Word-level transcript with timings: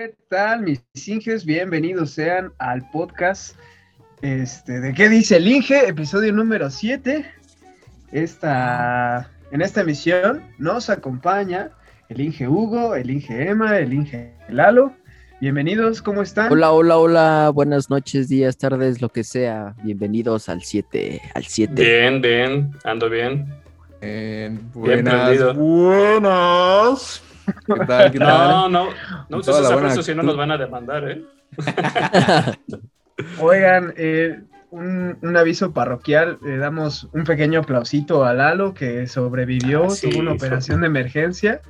¿Qué 0.00 0.14
tal, 0.30 0.62
mis 0.62 0.80
Inges? 1.06 1.44
Bienvenidos 1.44 2.12
sean 2.12 2.54
al 2.56 2.88
podcast 2.90 3.54
este, 4.22 4.80
de 4.80 4.94
¿Qué 4.94 5.10
dice 5.10 5.36
el 5.36 5.46
Inge? 5.46 5.88
Episodio 5.88 6.32
número 6.32 6.70
7. 6.70 7.22
Esta, 8.10 9.30
en 9.50 9.60
esta 9.60 9.82
emisión 9.82 10.42
nos 10.56 10.88
acompaña 10.88 11.68
el 12.08 12.22
Inge 12.22 12.48
Hugo, 12.48 12.94
el 12.94 13.10
Inge 13.10 13.50
Emma, 13.50 13.76
el 13.76 13.92
Inge 13.92 14.32
Lalo. 14.48 14.94
Bienvenidos, 15.38 16.00
¿cómo 16.00 16.22
están? 16.22 16.50
Hola, 16.50 16.72
hola, 16.72 16.96
hola, 16.96 17.50
buenas 17.52 17.90
noches, 17.90 18.30
días, 18.30 18.56
tardes, 18.56 19.02
lo 19.02 19.10
que 19.10 19.22
sea. 19.22 19.74
Bienvenidos 19.82 20.48
al 20.48 20.62
7, 20.62 21.20
al 21.34 21.44
7. 21.44 21.74
Bien, 21.74 22.22
bien, 22.22 22.70
ando 22.84 23.10
bien. 23.10 23.54
Bien, 24.00 24.60
buenas, 24.72 25.54
buenas. 25.54 27.22
¿Qué 27.66 27.86
tal? 27.86 28.10
¿Qué 28.12 28.18
tal? 28.18 28.48
No, 28.48 28.68
no, 28.68 28.88
no 29.28 29.38
uses 29.38 29.56
esa 29.56 29.78
frase 29.78 30.02
si 30.02 30.14
no 30.14 30.22
nos 30.22 30.36
van 30.36 30.50
a 30.50 30.58
demandar, 30.58 31.08
¿eh? 31.10 31.24
Oigan, 33.40 33.92
eh, 33.96 34.40
un, 34.70 35.18
un 35.20 35.36
aviso 35.36 35.72
parroquial, 35.72 36.38
le 36.42 36.58
damos 36.58 37.08
un 37.12 37.24
pequeño 37.24 37.60
aplausito 37.60 38.24
a 38.24 38.34
Lalo 38.34 38.72
que 38.72 39.06
sobrevivió, 39.06 39.84
Ah, 39.84 39.90
sí, 39.90 40.10
tuvo 40.10 40.20
una 40.20 40.32
operación 40.32 40.80
de 40.80 40.86
emergencia 40.86 41.60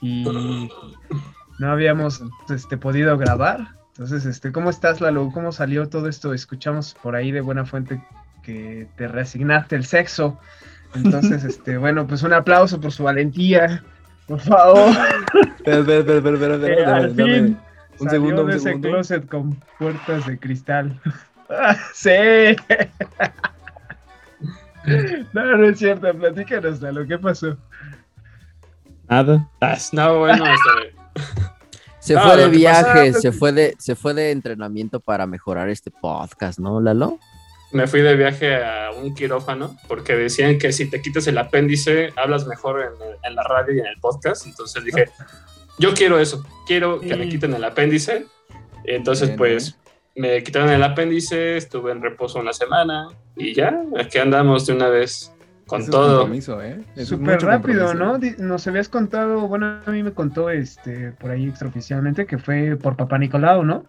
y 0.00 0.24
no 1.58 1.70
habíamos 1.70 2.22
este, 2.48 2.76
podido 2.76 3.16
grabar. 3.18 3.68
Entonces, 3.90 4.26
este, 4.26 4.52
¿cómo 4.52 4.70
estás, 4.70 5.00
Lalo? 5.00 5.30
¿Cómo 5.32 5.52
salió 5.52 5.88
todo 5.88 6.08
esto? 6.08 6.32
Escuchamos 6.32 6.94
por 7.02 7.16
ahí 7.16 7.32
de 7.32 7.40
buena 7.40 7.64
fuente 7.64 8.02
que 8.42 8.88
te 8.96 9.08
reasignaste 9.08 9.76
el 9.76 9.84
sexo. 9.84 10.38
Entonces, 10.94 11.44
este, 11.44 11.76
bueno, 11.76 12.06
pues 12.06 12.22
un 12.22 12.32
aplauso 12.32 12.80
por 12.80 12.92
su 12.92 13.02
valentía, 13.02 13.84
por 14.28 14.40
favor. 14.40 14.90
Espera, 15.56 15.78
espera, 15.78 15.98
espera, 15.98 16.16
espera, 16.18 16.34
espera, 16.34 16.54
espera, 16.54 16.74
Eh, 16.74 16.84
dame, 16.84 16.96
al 17.04 17.16
dame 17.16 17.34
fin 17.34 17.58
un 17.98 17.98
salió 17.98 18.10
segundo, 18.10 18.36
de 18.36 18.42
un 18.44 18.50
ese 18.50 18.60
segundo. 18.60 18.88
closet 18.90 19.26
con 19.28 19.54
puertas 19.78 20.26
de 20.26 20.38
cristal. 20.38 21.00
Ah, 21.50 21.76
sí. 21.94 22.08
No, 25.32 25.56
no 25.56 25.68
es 25.68 25.78
cierto, 25.78 26.12
platícanos, 26.14 26.80
Lalo, 26.80 27.06
¿qué 27.06 27.18
pasó? 27.18 27.56
Nada. 29.08 29.48
Ah, 29.60 29.76
No, 29.92 30.18
bueno, 30.20 30.44
Se 31.98 32.14
No, 32.14 32.22
fue 32.22 32.36
de 32.36 32.48
viaje, 32.48 33.12
se 33.12 33.32
fue 33.32 33.52
de, 33.52 33.74
se 33.78 33.94
fue 33.96 34.14
de 34.14 34.30
entrenamiento 34.30 35.00
para 35.00 35.26
mejorar 35.26 35.68
este 35.68 35.90
podcast, 35.90 36.58
¿no, 36.58 36.80
Lalo? 36.80 37.18
Me 37.72 37.86
fui 37.86 38.00
de 38.00 38.16
viaje 38.16 38.56
a 38.56 38.90
un 38.92 39.14
quirófano 39.14 39.76
porque 39.88 40.14
decían 40.16 40.58
que 40.58 40.72
si 40.72 40.88
te 40.88 41.02
quitas 41.02 41.26
el 41.26 41.36
apéndice 41.38 42.12
hablas 42.16 42.46
mejor 42.46 42.80
en, 42.82 42.92
en 43.22 43.34
la 43.34 43.42
radio 43.42 43.74
y 43.76 43.80
en 43.80 43.86
el 43.86 43.98
podcast. 44.00 44.46
Entonces 44.46 44.84
dije, 44.84 45.08
yo 45.78 45.94
quiero 45.94 46.18
eso, 46.18 46.44
quiero 46.66 47.00
que 47.00 47.14
me 47.16 47.28
quiten 47.28 47.54
el 47.54 47.64
apéndice. 47.64 48.26
Entonces, 48.84 49.28
Bien, 49.28 49.38
pues 49.38 49.78
me 50.16 50.42
quitaron 50.42 50.70
el 50.70 50.82
apéndice, 50.82 51.56
estuve 51.56 51.92
en 51.92 52.02
reposo 52.02 52.40
una 52.40 52.52
semana 52.52 53.08
y 53.36 53.54
ya, 53.54 53.82
aquí 53.98 54.18
andamos 54.18 54.66
de 54.66 54.72
una 54.72 54.88
vez 54.88 55.32
con 55.66 55.82
Eso 55.82 55.90
es 55.90 55.92
todo. 55.92 56.18
compromiso, 56.20 56.62
¿eh? 56.62 56.82
Súper 57.04 57.40
rápido, 57.42 57.86
compromiso. 57.88 58.38
¿no? 58.38 58.46
Nos 58.48 58.66
habías 58.66 58.88
contado, 58.88 59.46
bueno, 59.46 59.80
a 59.84 59.90
mí 59.90 60.02
me 60.02 60.12
contó 60.12 60.48
este 60.48 61.12
por 61.12 61.30
ahí 61.30 61.46
extraoficialmente 61.46 62.24
que 62.26 62.38
fue 62.38 62.76
por 62.76 62.96
Papá 62.96 63.18
Nicolau, 63.18 63.62
¿no? 63.64 63.84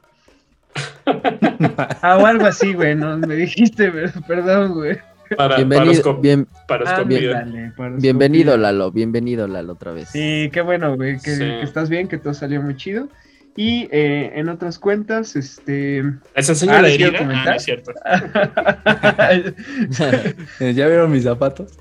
Ah, 2.01 2.17
o 2.17 2.25
algo 2.25 2.45
así, 2.45 2.73
güey, 2.73 2.95
no 2.95 3.17
me 3.17 3.35
dijiste, 3.35 3.91
perdón, 4.27 4.73
güey. 4.73 4.97
Para, 5.37 5.57
Bienvenido, 5.57 6.01
parosco- 6.03 6.21
bien, 6.21 6.47
para 6.67 7.03
bienvenido, 7.03 8.51
escupir. 8.53 8.59
Lalo, 8.61 8.91
bienvenido, 8.91 9.47
Lalo, 9.47 9.73
otra 9.73 9.91
vez. 9.91 10.09
Sí, 10.09 10.49
qué 10.51 10.61
bueno, 10.61 10.95
güey, 10.95 11.19
que, 11.19 11.31
Sí. 11.35 11.39
que 11.39 11.61
estás 11.61 11.89
bien, 11.89 12.07
que 12.07 12.17
todo 12.17 12.33
salió 12.33 12.61
muy 12.61 12.75
chido. 12.77 13.09
Y 13.55 13.89
eh, 13.91 14.31
en 14.35 14.47
otras 14.49 14.79
cuentas, 14.79 15.35
este... 15.35 16.03
¿Les 16.35 16.49
enseño 16.49 16.71
Ah, 16.71 16.81
la 16.81 16.87
¿les 16.87 16.97
quiero 16.97 17.17
herida? 17.17 17.41
Ah, 17.41 17.45
no 17.45 17.53
es 17.55 17.63
cierto. 17.63 17.91
¿Ya 20.59 20.87
vieron 20.87 21.11
mis 21.11 21.23
zapatos? 21.23 21.73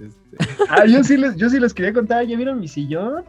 Este, 0.00 0.36
ah, 0.68 0.84
yo 0.86 1.02
sí, 1.02 1.16
les, 1.16 1.36
yo 1.36 1.48
sí 1.50 1.58
les 1.58 1.74
quería 1.74 1.92
contar, 1.92 2.24
¿ya 2.26 2.36
vieron 2.36 2.60
mi 2.60 2.68
sillón? 2.68 3.24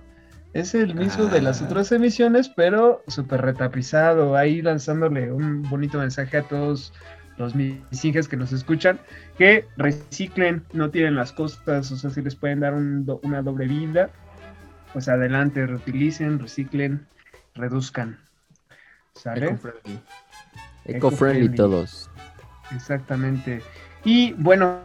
Es 0.57 0.73
el 0.73 0.95
mismo 0.95 1.25
de 1.25 1.41
las 1.41 1.62
Ah. 1.62 1.66
otras 1.66 1.91
emisiones, 1.91 2.50
pero 2.50 3.03
súper 3.07 3.41
retapizado, 3.41 4.35
ahí 4.35 4.62
lanzándole 4.62 5.31
un 5.31 5.62
bonito 5.69 6.00
mensaje 6.00 6.38
a 6.38 6.41
todos 6.44 6.94
los 7.38 7.53
misinges 7.53 8.28
que 8.28 8.38
nos 8.38 8.51
escuchan, 8.51 9.00
que 9.38 9.68
reciclen, 9.78 10.63
no 10.73 10.90
tiren 10.90 11.13
las 11.16 11.31
costas, 11.31 11.91
o 11.91 11.95
sea, 11.97 12.09
si 12.09 12.22
les 12.23 12.35
pueden 12.35 12.62
dar 12.62 12.73
un 12.73 13.06
do- 13.06 13.19
una 13.23 13.44
doble 13.44 13.68
vida, 13.68 14.09
pues 14.94 15.07
adelante, 15.07 15.63
reutilicen, 15.68 16.40
reciclen, 16.40 17.06
reduzcan. 17.53 18.18
¿Sale? 19.13 19.45
eco-friendly. 19.45 20.00
Eco-friendly 20.85 20.95
eco-friendly. 20.95 21.56
todos. 21.56 22.09
Exactamente. 22.75 23.62
Y 24.03 24.34
bueno, 24.34 24.79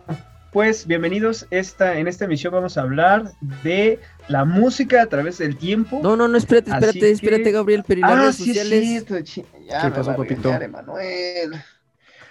pues 0.53 0.87
bienvenidos. 0.87 1.47
Esta, 1.51 1.97
en 1.99 2.09
esta 2.09 2.27
emisión 2.27 2.53
vamos 2.53 2.77
a 2.77 2.83
hablar 2.83 3.33
de 3.63 3.99
la 4.29 4.45
música 4.45 5.03
a 5.03 5.07
través 5.07 5.39
del 5.39 5.57
tiempo. 5.57 6.01
No, 6.03 6.17
no, 6.17 6.29
no, 6.29 6.39
espérate, 6.39 6.71
espérate, 6.71 6.99
que- 7.01 7.11
espérate, 7.11 7.51
Gabriel, 7.53 7.85
pero 7.87 7.99
¿y 7.99 8.03
las 8.03 8.11
ah, 8.13 8.17
redes 8.21 8.37
sí, 8.37 8.51
es 8.51 8.57
sociales? 8.59 8.89
cierto, 8.89 9.21
chi- 9.23 9.45
ya 9.69 9.81
¿Qué 9.81 9.87
me 9.89 9.93
pasó, 9.93 10.07
va 10.09 10.13
a 10.15 10.17
papito? 10.17 10.43
regañar, 10.43 10.63
Emanuel. 10.63 11.51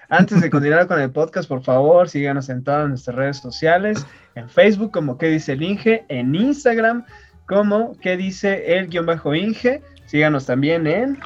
Antes 0.09 0.41
de 0.41 0.49
continuar 0.49 0.87
con 0.87 0.99
el 0.99 1.09
podcast, 1.11 1.47
por 1.47 1.63
favor, 1.63 2.09
síganos 2.09 2.49
en 2.49 2.63
todas 2.63 2.89
nuestras 2.89 3.15
redes 3.15 3.37
sociales, 3.37 4.05
en 4.35 4.49
Facebook 4.49 4.91
como 4.91 5.17
que 5.17 5.27
dice 5.27 5.53
el 5.53 5.61
Inge, 5.63 6.03
en 6.09 6.35
Instagram 6.35 7.05
como 7.45 7.97
que 7.99 8.17
dice 8.17 8.77
el 8.77 8.87
guion 8.87 9.05
bajo 9.05 9.33
Inge, 9.35 9.81
síganos 10.05 10.45
también 10.45 10.85
en 10.87 11.17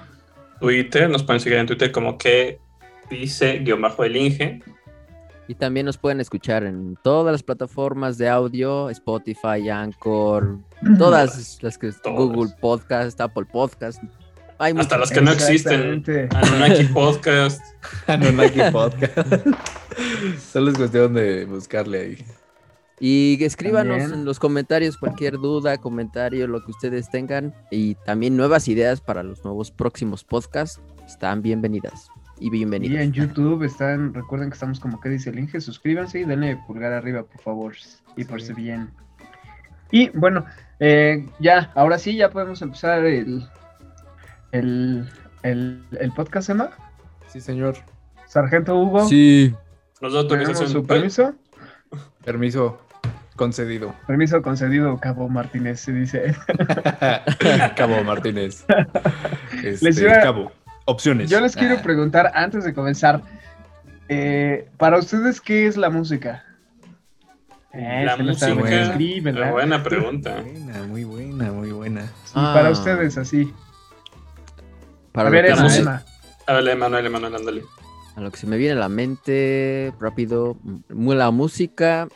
Twitter, 0.60 1.10
nos 1.10 1.24
pueden 1.24 1.40
seguir 1.40 1.58
en 1.60 1.66
Twitter 1.68 1.92
como 1.92 2.18
que 2.18 2.60
dice 3.10 3.60
guion 3.60 3.82
bajo 3.82 4.04
el 4.04 4.16
Inge. 4.16 4.62
Y 5.48 5.56
también 5.56 5.86
nos 5.86 5.98
pueden 5.98 6.20
escuchar 6.20 6.64
en 6.64 6.98
todas 7.04 7.32
las 7.32 7.44
plataformas 7.44 8.18
de 8.18 8.30
audio, 8.30 8.90
Spotify, 8.90 9.70
Anchor, 9.70 10.58
todas 10.98 11.60
las 11.62 11.78
que 11.78 11.92
Todas. 11.92 12.18
Google 12.18 12.52
Podcast, 12.60 13.22
Apple 13.22 13.46
Podcast. 13.52 14.02
Hay 14.58 14.74
Hasta 14.78 14.98
muchas. 14.98 15.00
las 15.00 15.12
que 15.12 15.22
no 15.22 15.32
existen. 15.32 16.30
Anunnaki 16.32 16.84
Podcast. 16.94 17.62
Anunnaki 18.08 18.60
Podcast. 18.72 19.46
Solo 20.52 20.72
es 20.72 20.78
cuestión 20.78 21.14
de 21.14 21.46
buscarle 21.46 22.00
ahí. 22.00 22.26
Y 23.00 23.38
escríbanos 23.44 23.98
También. 23.98 24.20
en 24.22 24.26
los 24.26 24.40
comentarios 24.40 24.98
cualquier 24.98 25.34
duda, 25.38 25.78
comentario, 25.78 26.48
lo 26.48 26.64
que 26.64 26.72
ustedes 26.72 27.10
tengan. 27.10 27.54
Y 27.70 27.96
también 28.06 28.38
nuevas 28.38 28.68
ideas 28.68 29.02
para 29.02 29.22
los 29.22 29.44
nuevos 29.44 29.70
próximos 29.70 30.24
podcasts. 30.24 30.82
Están 31.06 31.42
bienvenidas 31.42 32.10
y 32.40 32.48
Y 32.48 32.50
bienvenidos. 32.50 33.00
en 33.00 33.12
YouTube 33.14 33.64
están, 33.64 34.14
recuerden 34.14 34.50
que 34.50 34.54
estamos 34.56 34.80
como 34.80 35.00
que 35.00 35.10
dice 35.10 35.30
el 35.30 35.40
Inge, 35.40 35.62
suscríbanse 35.62 36.20
y 36.20 36.24
denle 36.26 36.58
pulgar 36.68 36.92
arriba, 36.94 37.24
por 37.24 37.42
favor, 37.42 37.74
y 38.18 38.24
por 38.26 38.42
si 38.42 38.54
bien. 38.54 38.90
Y 39.92 40.10
bueno, 40.10 40.46
eh, 40.80 41.26
ya, 41.40 41.72
ahora 41.76 41.98
sí, 41.98 42.16
ya 42.18 42.30
podemos 42.32 42.62
empezar 42.62 43.06
el, 43.06 43.48
el, 44.52 45.08
el, 45.44 45.84
el 46.00 46.12
podcast, 46.12 46.50
Emma. 46.50 46.70
Sí, 47.28 47.40
señor. 47.40 47.76
Sargento 48.28 48.76
Hugo, 48.78 49.06
Sí. 49.08 49.54
Nos 50.02 50.14
da 50.14 50.28
¿tenemos 50.28 50.50
autorización. 50.50 50.70
su 50.70 50.86
permiso? 50.88 51.36
Permiso 52.26 52.82
concedido. 53.38 53.96
Permiso 54.08 54.42
concedido, 54.42 54.98
Cabo 54.98 55.30
Martínez, 55.30 55.80
se 55.80 55.94
dice. 55.94 56.36
Cabo 57.78 58.04
Martínez. 58.04 58.66
Este, 59.64 59.86
Les 59.86 60.02
iba- 60.02 60.20
Cabo. 60.22 60.52
Opciones. 60.86 61.30
Yo 61.30 61.40
les 61.42 61.56
quiero 61.56 61.76
Ah, 61.80 61.82
preguntar, 61.82 62.32
antes 62.36 62.64
de 62.64 62.74
comenzar, 62.74 63.22
eh, 64.08 64.70
para 64.78 65.00
ustedes, 65.00 65.42
¿qué 65.42 65.66
es 65.68 65.78
la 65.78 65.90
música? 65.90 66.44
Eh, 67.74 68.04
La 68.06 68.16
música, 68.18 68.54
¿verdad? 68.54 69.52
Buena 69.52 69.84
pregunta. 69.84 70.42
Buena, 70.42 70.84
muy 70.84 71.04
buena, 71.04 71.52
muy 71.52 71.72
buena. 71.72 72.04
Sí, 72.26 72.34
para 72.36 72.68
Ah. 72.70 72.72
ustedes, 72.72 73.18
así. 73.18 73.52
Para 75.12 75.30
a 75.30 75.32
ver, 75.32 75.46
Emma. 75.48 76.04
Háblale, 76.48 76.72
Emanuel, 76.74 77.06
Emanuel, 77.08 77.36
ándale. 77.36 77.64
A 78.16 78.22
lo 78.22 78.32
que 78.32 78.38
se 78.38 78.48
me 78.48 78.58
viene 78.58 78.74
a 78.74 78.80
la 78.80 78.90
mente 78.90 79.92
rápido, 80.00 80.56
la 80.90 81.32
música 81.32 82.08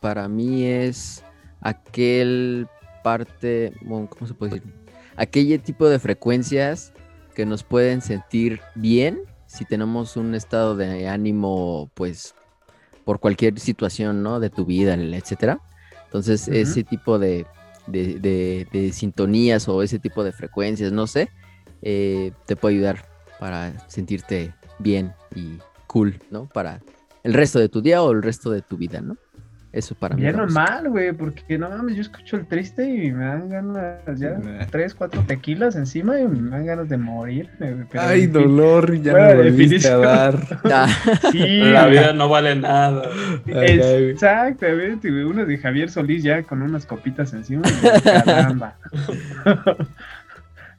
para 0.00 0.28
mí 0.28 0.64
es 0.66 1.24
aquel 1.62 2.68
parte, 3.02 3.72
bueno, 3.80 4.08
¿cómo 4.08 4.26
se 4.28 4.34
puede 4.34 4.54
decir? 4.56 4.72
Aquel 5.16 5.60
tipo 5.60 5.88
de 5.88 5.98
frecuencias 5.98 6.92
que 7.38 7.46
nos 7.46 7.62
pueden 7.62 8.00
sentir 8.02 8.60
bien 8.74 9.20
si 9.46 9.64
tenemos 9.64 10.16
un 10.16 10.34
estado 10.34 10.74
de 10.74 11.06
ánimo, 11.06 11.88
pues, 11.94 12.34
por 13.04 13.20
cualquier 13.20 13.60
situación, 13.60 14.24
¿no? 14.24 14.40
De 14.40 14.50
tu 14.50 14.64
vida, 14.64 14.94
etcétera. 14.94 15.60
Entonces, 16.06 16.48
ese 16.48 16.82
tipo 16.82 17.16
de, 17.20 17.46
de- 17.86 18.18
de- 18.18 18.66
de 18.72 18.92
sintonías 18.92 19.68
o 19.68 19.84
ese 19.84 20.00
tipo 20.00 20.24
de 20.24 20.32
frecuencias, 20.32 20.90
no 20.90 21.06
sé, 21.06 21.28
eh, 21.80 22.32
te 22.46 22.56
puede 22.56 22.74
ayudar 22.74 23.04
para 23.38 23.72
sentirte 23.88 24.52
bien 24.80 25.12
y 25.36 25.58
cool, 25.86 26.18
¿no? 26.32 26.48
Para 26.48 26.82
el 27.22 27.34
resto 27.34 27.60
de 27.60 27.68
tu 27.68 27.80
día 27.82 28.02
o 28.02 28.10
el 28.10 28.20
resto 28.20 28.50
de 28.50 28.62
tu 28.62 28.76
vida, 28.76 29.00
¿no? 29.00 29.16
Eso 29.70 29.94
para 29.94 30.14
mí. 30.14 30.22
Bien 30.22 30.30
es 30.30 30.36
la 30.36 30.42
o 30.42 30.46
música. 30.46 30.60
mal, 30.62 30.88
güey, 30.88 31.12
porque 31.12 31.58
no 31.58 31.68
mames, 31.68 31.94
yo 31.94 32.00
escucho 32.00 32.36
el 32.36 32.46
triste 32.46 32.88
y 32.88 33.12
me 33.12 33.24
dan 33.26 33.48
ganas 33.50 34.18
ya 34.18 34.30
Nah. 34.30 34.66
tres, 34.70 34.94
cuatro 34.94 35.22
tequilas 35.26 35.76
encima 35.76 36.18
y 36.18 36.26
me 36.26 36.50
dan 36.50 36.64
ganas 36.64 36.88
de 36.88 36.96
morir. 36.96 37.50
Ay, 37.60 38.22
en 38.22 38.24
fin. 38.24 38.32
dolor, 38.32 38.94
ya 39.02 39.12
Buena 39.12 39.28
me 39.28 39.34
volviste 39.34 39.88
a 39.88 39.98
dar. 39.98 40.60
Ah, 40.64 40.88
Sí, 41.32 41.60
La 41.60 41.86
vida 41.86 42.12
no 42.14 42.30
vale 42.30 42.56
nada. 42.56 43.02
Exactamente, 43.46 45.10
güey. 45.10 45.24
Uno 45.24 45.44
de 45.44 45.58
Javier 45.58 45.90
Solís 45.90 46.22
ya 46.22 46.42
con 46.44 46.62
unas 46.62 46.86
copitas 46.86 47.32
encima. 47.34 47.62
y 47.68 48.00
Caramba. 48.00 48.78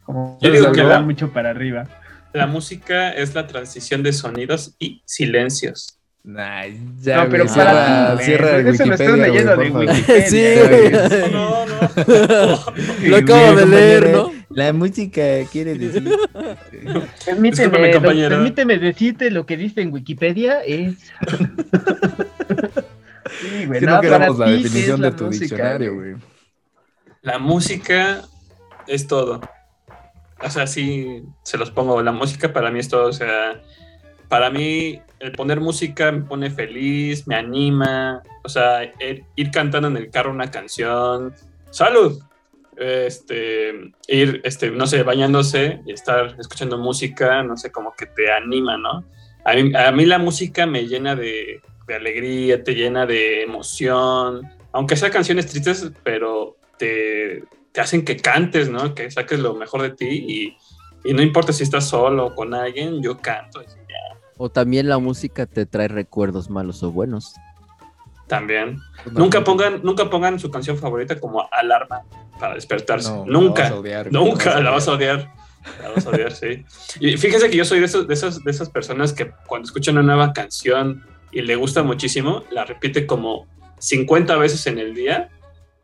Como 0.03 0.39
Yo 0.41 0.51
digo 0.51 0.71
que 0.71 0.83
la- 0.83 1.01
mucho 1.01 1.31
para 1.31 1.51
arriba. 1.51 1.85
La 2.33 2.47
música 2.47 3.11
es 3.11 3.33
la 3.35 3.47
transición 3.47 4.03
de 4.03 4.13
sonidos 4.13 4.75
y 4.79 5.01
silencios. 5.05 5.98
Ay, 6.37 6.79
ya, 7.01 7.23
no, 7.23 7.29
pero 7.29 7.45
güey, 7.45 7.55
para 7.55 8.17
cierra, 8.17 8.51
cierra 8.51 8.57
el 8.57 8.67
Eso 8.67 8.85
lo 8.85 8.93
estás 8.93 9.07
Wikipedia, 9.07 9.27
leyendo 9.27 9.57
de. 9.57 9.69
Wikipedia. 9.71 10.27
Sí. 10.27 10.43
güey. 10.67 10.91
No, 11.31 11.65
no, 11.65 11.81
no. 12.45 12.59
Lo 13.07 13.17
acabo 13.17 13.55
de 13.55 13.65
leer, 13.65 14.09
¿no? 14.11 14.31
La 14.49 14.73
música 14.73 15.21
quiere 15.51 15.75
decir. 15.75 16.11
Permíteme, 17.25 17.91
compañero. 17.91 18.29
permíteme 18.35 18.77
decirte 18.77 19.31
lo 19.31 19.45
que 19.45 19.57
dice 19.57 19.81
en 19.81 19.93
Wikipedia 19.93 20.61
es. 20.63 20.97
sí, 23.39 23.65
güey, 23.65 23.79
que 23.79 23.85
no, 23.85 23.95
no 23.95 24.01
queramos 24.01 24.39
la 24.39 24.45
ti, 24.47 24.51
¿qué 24.51 24.63
definición 24.63 24.95
es 24.95 25.01
de 25.01 25.09
la 25.09 25.15
tu 25.15 25.25
música, 25.25 25.45
diccionario, 25.45 25.95
güey. 25.95 26.15
La 27.21 27.39
música 27.39 28.23
es 28.87 29.07
todo. 29.07 29.39
O 30.41 30.49
sea, 30.49 30.67
sí, 30.67 31.23
se 31.43 31.57
los 31.57 31.71
pongo. 31.71 32.01
La 32.01 32.11
música 32.11 32.51
para 32.51 32.71
mí 32.71 32.79
es 32.79 32.89
todo. 32.89 33.07
O 33.07 33.13
sea, 33.13 33.61
para 34.29 34.49
mí 34.49 35.01
el 35.19 35.31
poner 35.33 35.59
música 35.59 36.11
me 36.11 36.21
pone 36.21 36.49
feliz, 36.49 37.27
me 37.27 37.35
anima. 37.35 38.23
O 38.43 38.49
sea, 38.49 38.81
ir 39.35 39.51
cantando 39.51 39.89
en 39.89 39.97
el 39.97 40.09
carro 40.09 40.31
una 40.31 40.49
canción. 40.49 41.33
¡Salud! 41.71 42.21
Este, 42.77 43.91
ir, 44.07 44.39
este, 44.45 44.71
no 44.71 44.87
sé, 44.87 45.03
bañándose 45.03 45.81
y 45.85 45.91
estar 45.91 46.37
escuchando 46.39 46.77
música, 46.77 47.43
no 47.43 47.57
sé, 47.57 47.73
como 47.73 47.93
que 47.93 48.05
te 48.05 48.31
anima, 48.31 48.77
¿no? 48.77 49.03
A 49.43 49.91
mí, 49.91 50.05
la 50.05 50.17
música 50.17 50.65
me 50.65 50.87
llena 50.87 51.15
de, 51.15 51.61
alegría, 51.93 52.63
te 52.63 52.75
llena 52.75 53.05
de 53.05 53.43
emoción, 53.43 54.47
aunque 54.71 54.95
sea 54.95 55.09
canciones 55.09 55.47
tristes, 55.47 55.91
pero 56.03 56.55
te, 56.77 57.43
hacen 57.75 58.05
que 58.05 58.15
cantes, 58.15 58.69
¿no? 58.69 58.93
Que 58.93 59.11
saques 59.11 59.39
lo 59.39 59.55
mejor 59.55 59.81
de 59.81 59.89
ti 59.91 60.55
y, 61.03 61.13
no 61.13 61.21
importa 61.21 61.51
si 61.51 61.63
estás 61.63 61.89
solo 61.89 62.27
o 62.27 62.35
con 62.35 62.53
alguien, 62.53 63.01
yo 63.01 63.17
canto. 63.17 63.61
O 64.41 64.49
también 64.49 64.87
la 64.87 64.99
música 64.99 65.45
te 65.45 65.65
trae 65.65 65.89
recuerdos 65.89 66.49
malos 66.49 66.81
o 66.81 66.91
buenos. 66.91 67.35
También. 68.25 68.79
Nunca 69.11 69.43
pongan, 69.43 69.81
nunca 69.83 70.09
pongan 70.09 70.39
su 70.39 70.49
canción 70.49 70.77
favorita 70.77 71.19
como 71.19 71.45
alarma 71.51 72.03
para 72.39 72.55
despertarse. 72.55 73.09
No, 73.09 73.25
nunca. 73.25 73.63
la 73.63 73.69
vas 73.69 73.73
a 73.73 73.79
odiar, 73.79 74.11
Nunca 74.13 74.59
la 74.61 74.71
vas 74.71 74.87
a 74.87 74.93
odiar. 74.93 75.33
La 75.83 75.89
vas 75.89 76.05
a 76.05 76.09
odiar, 76.11 76.31
sí. 76.31 76.63
Y 77.01 77.17
fíjense 77.17 77.49
que 77.49 77.57
yo 77.57 77.65
soy 77.65 77.79
de, 77.79 77.87
esos, 77.87 78.07
de, 78.07 78.13
esos, 78.13 78.41
de 78.41 78.49
esas 78.49 78.69
personas 78.69 79.11
que 79.11 79.29
cuando 79.45 79.65
escuchan 79.65 79.97
una 79.97 80.05
nueva 80.15 80.31
canción 80.31 81.03
y 81.33 81.41
le 81.41 81.57
gusta 81.57 81.83
muchísimo, 81.83 82.45
la 82.49 82.63
repite 82.63 83.05
como 83.05 83.45
50 83.79 84.37
veces 84.37 84.65
en 84.67 84.79
el 84.79 84.95
día 84.95 85.31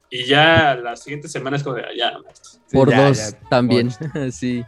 y 0.10 0.24
ya 0.24 0.76
las 0.76 1.04
siguientes 1.04 1.30
semanas 1.30 1.62
como 1.62 1.76
de, 1.76 1.84
ya, 1.98 2.14
Sí, 2.42 2.60
Por 2.72 2.90
ya, 2.90 3.08
dos 3.08 3.18
ya, 3.18 3.40
también. 3.50 3.90
sí. 4.32 4.64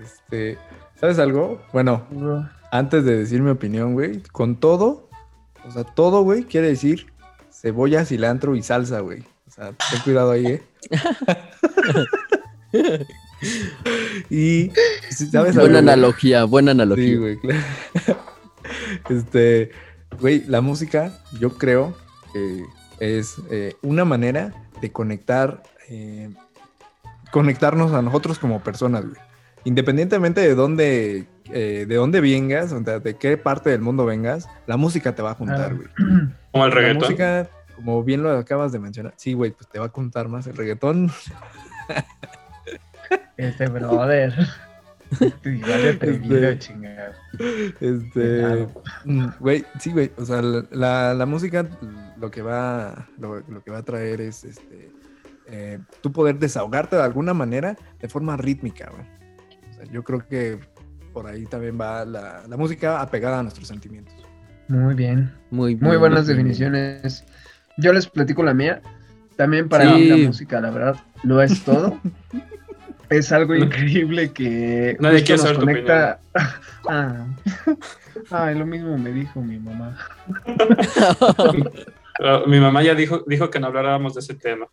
Este, 0.00 0.58
¿Sabes 0.94 1.18
algo? 1.18 1.60
Bueno. 1.72 2.06
Antes 2.74 3.04
de 3.04 3.16
decir 3.16 3.40
mi 3.40 3.50
opinión, 3.50 3.92
güey, 3.92 4.20
con 4.32 4.56
todo, 4.56 5.08
o 5.64 5.70
sea, 5.70 5.84
todo, 5.84 6.22
güey, 6.22 6.42
quiere 6.42 6.66
decir 6.66 7.06
cebolla, 7.48 8.04
cilantro 8.04 8.56
y 8.56 8.62
salsa, 8.62 8.98
güey. 8.98 9.20
O 9.46 9.50
sea, 9.52 9.72
ten 9.90 10.00
cuidado 10.02 10.32
ahí, 10.32 10.44
¿eh? 10.46 10.62
y, 14.30 14.70
¿sí 15.10 15.26
¿sabes 15.30 15.54
Buena 15.54 15.78
algo, 15.78 15.82
güey? 15.82 15.92
analogía, 15.94 16.44
buena 16.44 16.72
Sí, 16.72 16.80
analogía. 16.80 17.18
güey, 17.18 17.38
claro. 17.38 17.60
Este, 19.08 19.70
güey, 20.18 20.42
la 20.46 20.60
música, 20.60 21.12
yo 21.38 21.50
creo 21.58 21.94
que 22.32 22.64
es 22.98 23.36
eh, 23.50 23.76
una 23.82 24.04
manera 24.04 24.52
de 24.80 24.90
conectar, 24.90 25.62
eh, 25.88 26.30
conectarnos 27.30 27.92
a 27.92 28.02
nosotros 28.02 28.38
como 28.40 28.62
personas, 28.64 29.04
güey. 29.04 29.20
Independientemente 29.64 30.40
de 30.40 30.54
dónde, 30.54 31.26
eh, 31.52 31.84
de 31.88 31.94
dónde 31.96 32.20
vengas, 32.20 32.72
o 32.72 32.82
sea, 32.82 32.98
de 33.00 33.14
qué 33.16 33.36
parte 33.36 33.70
del 33.70 33.80
mundo 33.80 34.04
vengas, 34.06 34.48
la 34.66 34.76
música 34.76 35.14
te 35.14 35.22
va 35.22 35.32
a 35.32 35.34
juntar, 35.34 35.74
güey. 35.74 35.88
como 36.52 36.64
el 36.64 36.70
La 36.70 36.76
reggaetón. 36.76 37.02
música, 37.02 37.48
como 37.76 38.02
bien 38.04 38.22
lo 38.22 38.30
acabas 38.38 38.72
de 38.72 38.78
mencionar, 38.78 39.12
sí, 39.16 39.32
güey, 39.34 39.50
pues 39.50 39.68
te 39.68 39.78
va 39.78 39.86
a 39.86 39.90
contar 39.90 40.28
más 40.28 40.46
el 40.46 40.56
reggaetón. 40.56 41.10
Este 43.36 43.66
brother. 43.66 44.32
Este 45.20 45.50
igual 45.50 45.82
de 45.82 45.90
atrevido, 45.90 46.48
Este- 46.48 46.58
chingado. 46.58 47.12
Este, 47.80 48.66
mm, 49.04 49.26
güey, 49.38 49.64
sí, 49.78 49.92
güey, 49.92 50.10
o 50.16 50.24
sea, 50.24 50.40
la, 50.42 50.64
la- 50.70 51.14
la 51.14 51.26
música 51.26 51.66
lo 52.18 52.30
que 52.30 52.42
va, 52.42 53.06
lo, 53.18 53.40
lo 53.48 53.62
que 53.62 53.70
va 53.70 53.78
a 53.78 53.82
traer 53.84 54.20
es, 54.20 54.44
este, 54.44 54.90
eh, 55.46 55.78
tú 56.00 56.10
poder 56.12 56.38
desahogarte 56.38 56.96
de 56.96 57.02
alguna 57.02 57.34
manera 57.34 57.76
de 58.00 58.08
forma 58.08 58.36
rítmica, 58.36 58.90
güey. 58.90 59.04
O 59.70 59.74
sea, 59.74 59.84
yo 59.92 60.02
creo 60.02 60.26
que 60.26 60.58
por 61.14 61.26
ahí 61.26 61.46
también 61.46 61.80
va 61.80 62.04
la, 62.04 62.42
la 62.46 62.56
música 62.58 63.00
apegada 63.00 63.38
a 63.38 63.42
nuestros 63.42 63.68
sentimientos. 63.68 64.14
Muy 64.68 64.94
bien. 64.94 65.32
Muy, 65.50 65.76
Muy 65.76 65.90
bien, 65.90 66.00
buenas 66.00 66.26
bien, 66.26 66.36
definiciones. 66.38 67.24
Yo 67.78 67.92
les 67.92 68.06
platico 68.06 68.42
la 68.42 68.52
mía. 68.52 68.82
También 69.36 69.68
para 69.68 69.84
Sí. 69.88 69.94
mí 69.94 70.04
la 70.08 70.16
música, 70.28 70.60
la 70.60 70.70
verdad, 70.70 70.96
lo 71.22 71.40
es 71.40 71.62
todo. 71.64 71.98
es 73.10 73.32
algo 73.32 73.54
increíble 73.54 74.32
que 74.32 74.96
Nadie 75.00 75.20
justo 75.20 75.26
quiere 75.26 75.36
nos 75.36 75.40
saber 75.42 75.56
tu 75.56 75.60
conecta. 75.60 76.20
ah. 76.88 77.26
Ay, 78.30 78.58
lo 78.58 78.66
mismo 78.66 78.98
me 78.98 79.10
dijo 79.10 79.40
mi 79.40 79.58
mamá. 79.58 79.96
Mi 82.46 82.60
mamá 82.60 82.80
ya 82.84 82.94
dijo, 82.94 83.24
dijo 83.26 83.50
que 83.50 83.58
no 83.58 83.66
habláramos 83.66 84.14
de 84.14 84.20
ese 84.20 84.34
tema. 84.34 84.66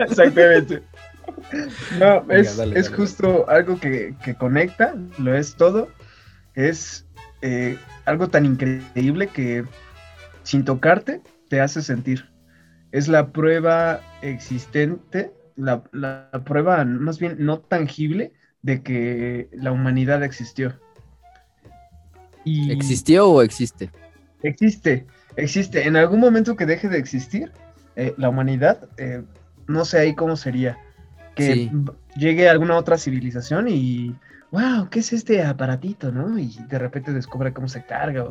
Exactamente. 0.00 0.82
No, 1.90 2.24
Venga, 2.26 2.36
es, 2.40 2.56
dale, 2.56 2.74
es 2.74 2.84
dale, 2.86 2.96
justo 2.96 3.48
algo 3.48 3.78
que, 3.80 4.14
que 4.24 4.34
conecta, 4.34 4.94
lo 5.18 5.34
es 5.34 5.54
todo. 5.56 5.88
Es 6.54 7.06
eh, 7.42 7.78
algo 8.04 8.28
tan 8.28 8.44
increíble 8.46 9.28
que 9.28 9.64
sin 10.42 10.64
tocarte 10.64 11.20
te 11.48 11.60
hace 11.60 11.82
sentir. 11.82 12.28
Es 12.92 13.08
la 13.08 13.30
prueba 13.32 14.00
existente, 14.22 15.32
la, 15.56 15.82
la- 15.92 16.28
la 16.32 16.44
prueba 16.44 16.84
más 16.84 17.18
bien 17.18 17.36
no 17.38 17.60
tangible 17.60 18.32
de 18.62 18.82
que 18.82 19.48
la 19.52 19.72
humanidad 19.72 20.22
existió. 20.22 20.74
Y 22.44 22.72
¿Existió 22.72 23.28
o 23.28 23.42
existe? 23.42 23.90
Existe, 24.42 25.06
existe. 25.36 25.86
En 25.86 25.96
algún 25.96 26.20
momento 26.20 26.56
que 26.56 26.66
deje 26.66 26.88
de 26.88 26.98
existir, 26.98 27.52
eh, 27.96 28.14
la 28.16 28.28
humanidad, 28.28 28.88
eh, 28.96 29.22
no 29.66 29.84
sé 29.84 29.98
ahí 29.98 30.14
cómo 30.14 30.36
sería. 30.36 30.78
Que 31.34 31.54
Sí. 31.54 31.70
llegue 32.16 32.48
alguna 32.48 32.76
otra 32.76 32.98
civilización 32.98 33.68
y, 33.68 34.14
wow, 34.50 34.88
¿qué 34.90 34.98
es 35.00 35.12
este 35.12 35.42
aparatito, 35.44 36.10
no? 36.12 36.38
Y 36.38 36.56
de 36.68 36.78
repente 36.78 37.12
descubre 37.12 37.52
cómo 37.52 37.68
se 37.68 37.84
carga, 37.84 38.24
o, 38.24 38.28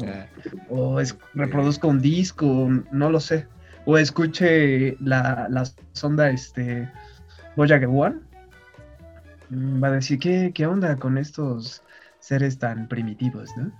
o 0.70 1.00
es- 1.00 1.18
reproduzca 1.34 1.88
un 1.88 2.01
disco, 2.01 2.70
no 2.91 3.10
lo 3.10 3.20
sé. 3.20 3.48
O 3.86 3.98
escuche 3.98 4.98
la, 5.00 5.48
la 5.50 5.63
sonda, 5.94 6.29
este, 6.29 6.89
Voyager 7.56 7.88
One. 7.89 8.18
Mm, 9.50 9.82
Va 9.84 9.88
a 9.88 9.91
decir, 9.91 10.20
¿qué, 10.20 10.51
¿qué 10.53 10.68
onda 10.68 10.96
con 10.98 11.18
estos 11.18 11.82
seres 12.20 12.60
tan 12.60 12.88
primitivos, 12.88 13.50
no? 13.58 13.72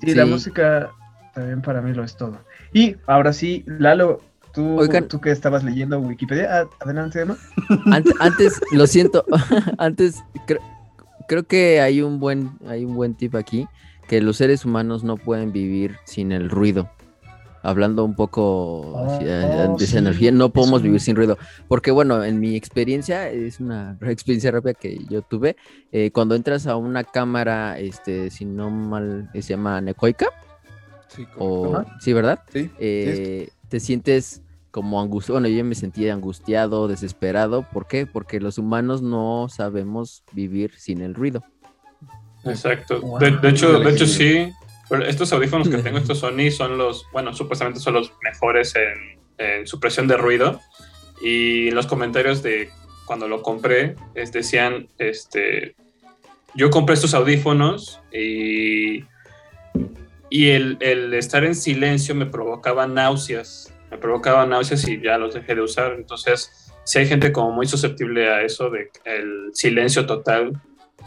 Sí, 0.00 0.14
la 0.14 0.26
música 0.26 0.90
también 1.34 1.62
para 1.62 1.80
mí 1.80 1.92
lo 1.94 2.02
es 2.04 2.16
todo. 2.16 2.38
Y 2.72 2.96
ahora 3.06 3.32
sí, 3.32 3.64
Lalo, 3.66 4.20
tú, 4.56 4.80
Oigan. 4.80 5.06
tú 5.06 5.20
que 5.20 5.30
estabas 5.30 5.62
leyendo 5.62 6.00
Wikipedia, 6.00 6.66
adelante, 6.80 7.20
Emma. 7.20 7.36
Ant- 7.86 8.16
antes, 8.18 8.60
lo 8.72 8.86
siento, 8.88 9.24
antes 9.78 10.24
cre- 10.48 10.60
creo 11.28 11.44
que 11.44 11.80
hay 11.80 12.02
un 12.02 12.18
buen, 12.18 12.50
hay 12.66 12.84
un 12.84 12.96
buen 12.96 13.14
tip 13.14 13.36
aquí, 13.36 13.68
que 14.08 14.20
los 14.20 14.38
seres 14.38 14.64
humanos 14.64 15.04
no 15.04 15.16
pueden 15.16 15.52
vivir 15.52 15.96
sin 16.06 16.32
el 16.32 16.50
ruido. 16.50 16.90
Hablando 17.62 18.04
un 18.04 18.14
poco 18.14 18.92
Oh, 18.94 19.04
así, 19.06 19.24
eh, 19.26 19.28
de 19.28 19.74
esa 19.74 19.86
sí, 19.86 19.98
energía, 19.98 20.30
no 20.30 20.50
podemos 20.50 20.82
vivir 20.82 21.00
sin 21.00 21.16
ruido. 21.16 21.36
Porque 21.68 21.90
bueno, 21.90 22.22
en 22.22 22.38
mi 22.38 22.54
experiencia, 22.54 23.28
es 23.28 23.58
una 23.60 23.98
experiencia 24.02 24.52
rápida 24.52 24.74
que 24.74 24.98
yo 25.10 25.22
tuve, 25.22 25.56
eh, 25.92 26.10
cuando 26.12 26.34
entras 26.36 26.66
a 26.68 26.76
una 26.76 27.02
cámara, 27.04 27.78
este, 27.78 28.30
si 28.30 28.44
no 28.44 28.70
mal, 28.70 29.28
se 29.34 29.42
llama 29.42 29.80
necoica, 29.80 30.26
Sí, 31.08 31.26
o 31.38 31.82
sí, 32.00 32.12
¿verdad? 32.12 32.38
Sí, 32.52 32.70
eh, 32.78 33.48
te 33.68 33.80
sientes 33.80 34.42
como 34.76 35.00
angustiado. 35.00 35.40
Bueno, 35.40 35.48
yo 35.48 35.64
me 35.64 35.74
sentía 35.74 36.12
angustiado, 36.12 36.86
desesperado. 36.86 37.66
¿Por 37.72 37.86
qué? 37.86 38.04
Porque 38.04 38.40
los 38.40 38.58
humanos 38.58 39.00
no 39.00 39.46
sabemos 39.48 40.22
vivir 40.32 40.74
sin 40.76 41.00
el 41.00 41.14
ruido. 41.14 41.42
Exacto. 42.44 43.00
Wow. 43.00 43.18
De, 43.18 43.30
de 43.30 43.48
hecho, 43.48 43.80
de 43.80 43.90
hecho 43.90 44.06
sí. 44.06 44.52
Pero 44.90 45.06
estos 45.06 45.32
audífonos 45.32 45.70
que 45.70 45.78
tengo, 45.78 45.96
estos 46.04 46.18
Sony, 46.18 46.50
son 46.50 46.76
los, 46.76 47.06
bueno, 47.10 47.32
supuestamente 47.32 47.80
son 47.80 47.94
los 47.94 48.12
mejores 48.22 48.74
en, 48.76 49.18
en 49.38 49.66
supresión 49.66 50.08
de 50.08 50.18
ruido. 50.18 50.60
Y 51.22 51.70
los 51.70 51.86
comentarios 51.86 52.42
de 52.42 52.68
cuando 53.06 53.28
lo 53.28 53.40
compré, 53.40 53.96
es, 54.14 54.30
decían, 54.30 54.90
este, 54.98 55.74
yo 56.54 56.68
compré 56.68 56.96
estos 56.96 57.14
audífonos 57.14 58.02
y, 58.12 59.06
y 60.28 60.48
el, 60.48 60.76
el 60.80 61.14
estar 61.14 61.44
en 61.44 61.54
silencio 61.54 62.14
me 62.14 62.26
provocaba 62.26 62.86
náuseas, 62.86 63.72
me 63.90 63.98
provocaba 63.98 64.46
náuseas 64.46 64.86
y 64.88 65.00
ya 65.00 65.18
los 65.18 65.34
dejé 65.34 65.54
de 65.54 65.62
usar. 65.62 65.92
Entonces, 65.92 66.72
si 66.84 66.98
hay 66.98 67.06
gente 67.06 67.32
como 67.32 67.52
muy 67.52 67.66
susceptible 67.66 68.28
a 68.30 68.42
eso 68.42 68.70
de 68.70 68.90
el 69.04 69.50
silencio 69.52 70.06
total, 70.06 70.60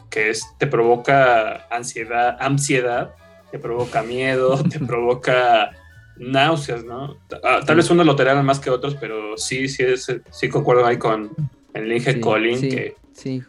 que 0.09 0.29
es, 0.29 0.45
te 0.57 0.67
provoca 0.67 1.67
ansiedad, 1.69 2.37
ansiedad, 2.39 3.11
te 3.51 3.59
provoca 3.59 4.01
miedo, 4.03 4.61
te 4.69 4.79
provoca 4.79 5.71
náuseas, 6.17 6.83
¿no? 6.83 7.17
Ah, 7.43 7.61
Tal 7.65 7.77
vez 7.77 7.89
uno 7.89 8.03
lo 8.03 8.15
toleran 8.15 8.45
más 8.45 8.59
que 8.59 8.69
otros, 8.69 8.95
pero 8.99 9.37
sí, 9.37 9.67
sí, 9.67 9.83
es, 9.83 10.07
sí 10.31 10.49
concuerdo 10.49 10.85
ahí 10.85 10.97
con 10.97 11.31
el 11.73 11.91
Inge 11.91 12.13
Sí, 12.13 12.19
Colin, 12.19 12.57
sí, 12.59 12.69
que 12.69 12.95
sí. 13.13 13.43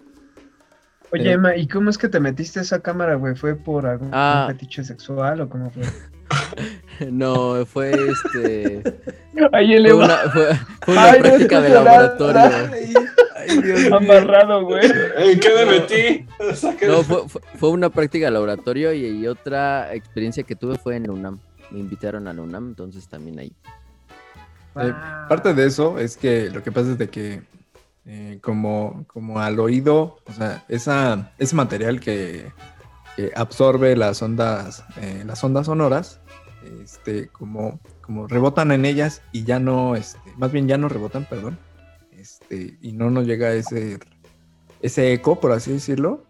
Oye, 1.13 1.25
Pero- 1.25 1.31
Emma, 1.35 1.57
¿y 1.57 1.67
cómo 1.67 1.91
es 1.91 1.99
que 1.99 2.09
te 2.09 2.21
metiste 2.21 2.61
a 2.61 2.63
esa 2.63 2.81
cámara, 2.81 3.17
güey? 3.17 3.35
¿Fue 3.35 3.57
por 3.57 3.87
algún 3.87 4.11
Ah. 4.13 4.45
fetiche 4.49 4.85
sexual 4.85 5.41
o 5.41 5.49
cómo 5.49 5.71
fue? 5.71 5.83
No, 7.11 7.65
fue 7.67 7.93
este. 7.93 8.83
Ahí 9.53 9.75
el 9.75 9.87
Fue 9.87 9.95
una, 9.95 10.17
fue, 10.33 10.49
fue 10.83 10.95
una 10.95 11.03
Ay, 11.05 11.19
no 11.19 11.23
práctica 11.23 11.61
de 11.61 11.69
laboratorio. 11.71 12.41
Ay, 13.37 13.59
Dios 13.63 13.93
amarrado, 13.93 14.65
güey. 14.65 14.91
¿En 15.17 15.41
qué 15.41 15.49
me 15.55 15.65
metí? 15.67 16.27
No, 16.87 17.03
fue, 17.03 17.23
fue- 17.57 17.71
una 17.71 17.89
práctica 17.91 18.27
de 18.27 18.33
laboratorio 18.33 18.93
y, 18.93 19.07
y 19.07 19.27
otra 19.27 19.95
experiencia 19.95 20.43
que 20.43 20.57
tuve 20.57 20.77
fue 20.77 20.97
en 20.97 21.05
la 21.05 21.13
UNAM. 21.13 21.39
Me 21.71 21.79
invitaron 21.81 22.29
a 22.29 22.33
la 22.33 22.43
UNAM, 22.43 22.69
entonces 22.69 23.09
también 23.09 23.39
ahí. 23.39 23.53
Eh, 24.77 24.93
parte 25.29 25.55
de 25.55 25.67
eso 25.67 25.99
es 25.99 26.17
que 26.17 26.51
lo 26.51 26.63
que 26.63 26.71
pasa 26.71 26.91
es 26.93 26.99
de 26.99 27.09
que 27.09 27.43
eh, 28.07 28.39
como, 28.43 29.05
como 29.07 29.41
al 29.41 29.59
oído, 29.59 30.19
o 30.27 30.33
sea, 30.33 30.65
esa, 30.69 31.33
ese 31.39 31.57
material 31.57 31.99
que, 32.01 32.53
que 33.17 33.33
absorbe 33.35 33.97
las 33.97 34.23
ondas, 34.23 34.85
eh, 35.01 35.23
las 35.27 35.43
ondas 35.43 35.67
sonoras, 35.67 36.21
este, 36.83 37.29
como, 37.29 37.81
como 38.01 38.27
rebotan 38.27 38.73
en 38.73 38.85
ellas 38.85 39.23
y 39.33 39.45
ya 39.45 39.59
no, 39.59 39.97
este, 39.97 40.19
más 40.37 40.53
bien 40.53 40.69
ya 40.69 40.79
no 40.79 40.89
rebotan, 40.89 41.27
perdón, 41.29 41.59
este, 42.13 42.79
y 42.81 42.93
no 42.93 43.11
nos 43.11 43.27
llega 43.27 43.53
ese, 43.53 43.99
ese 44.83 45.13
eco, 45.13 45.41
por 45.41 45.53
así 45.53 45.73
decirlo, 45.73 46.27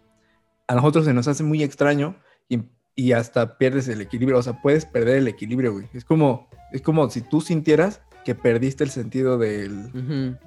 a 0.67 0.75
nosotros 0.75 1.05
se 1.05 1.13
nos 1.13 1.27
hace 1.27 1.43
muy 1.43 1.63
extraño 1.63 2.15
y, 2.47 2.63
y 2.95 3.11
hasta 3.11 3.57
pierdes 3.57 3.87
el 3.87 4.01
equilibrio, 4.01 4.37
o 4.37 4.43
sea, 4.43 4.61
puedes 4.61 4.85
perder 4.85 5.17
el 5.17 5.27
equilibrio, 5.27 5.73
güey. 5.73 5.87
Es 5.93 6.05
como, 6.05 6.47
es 6.71 6.81
como 6.81 7.09
si 7.09 7.21
tú 7.21 7.41
sintieras 7.41 8.01
que 8.23 8.35
perdiste 8.35 8.83
el 8.83 8.89
sentido 8.89 9.37
del, 9.37 9.91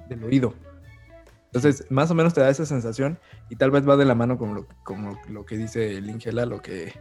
del 0.07 0.23
oído. 0.23 0.53
Entonces, 1.47 1.85
más 1.89 2.11
o 2.11 2.15
menos 2.15 2.33
te 2.33 2.41
da 2.41 2.49
esa 2.49 2.65
sensación 2.65 3.19
y 3.49 3.55
tal 3.55 3.71
vez 3.71 3.87
va 3.87 3.95
de 3.95 4.05
la 4.05 4.15
mano 4.15 4.37
con 4.37 4.53
lo, 4.53 4.67
como 4.83 5.17
lo 5.29 5.45
que 5.45 5.57
dice 5.57 5.97
el 5.97 6.09
Ingela, 6.09 6.45
lo 6.45 6.61
que 6.61 6.93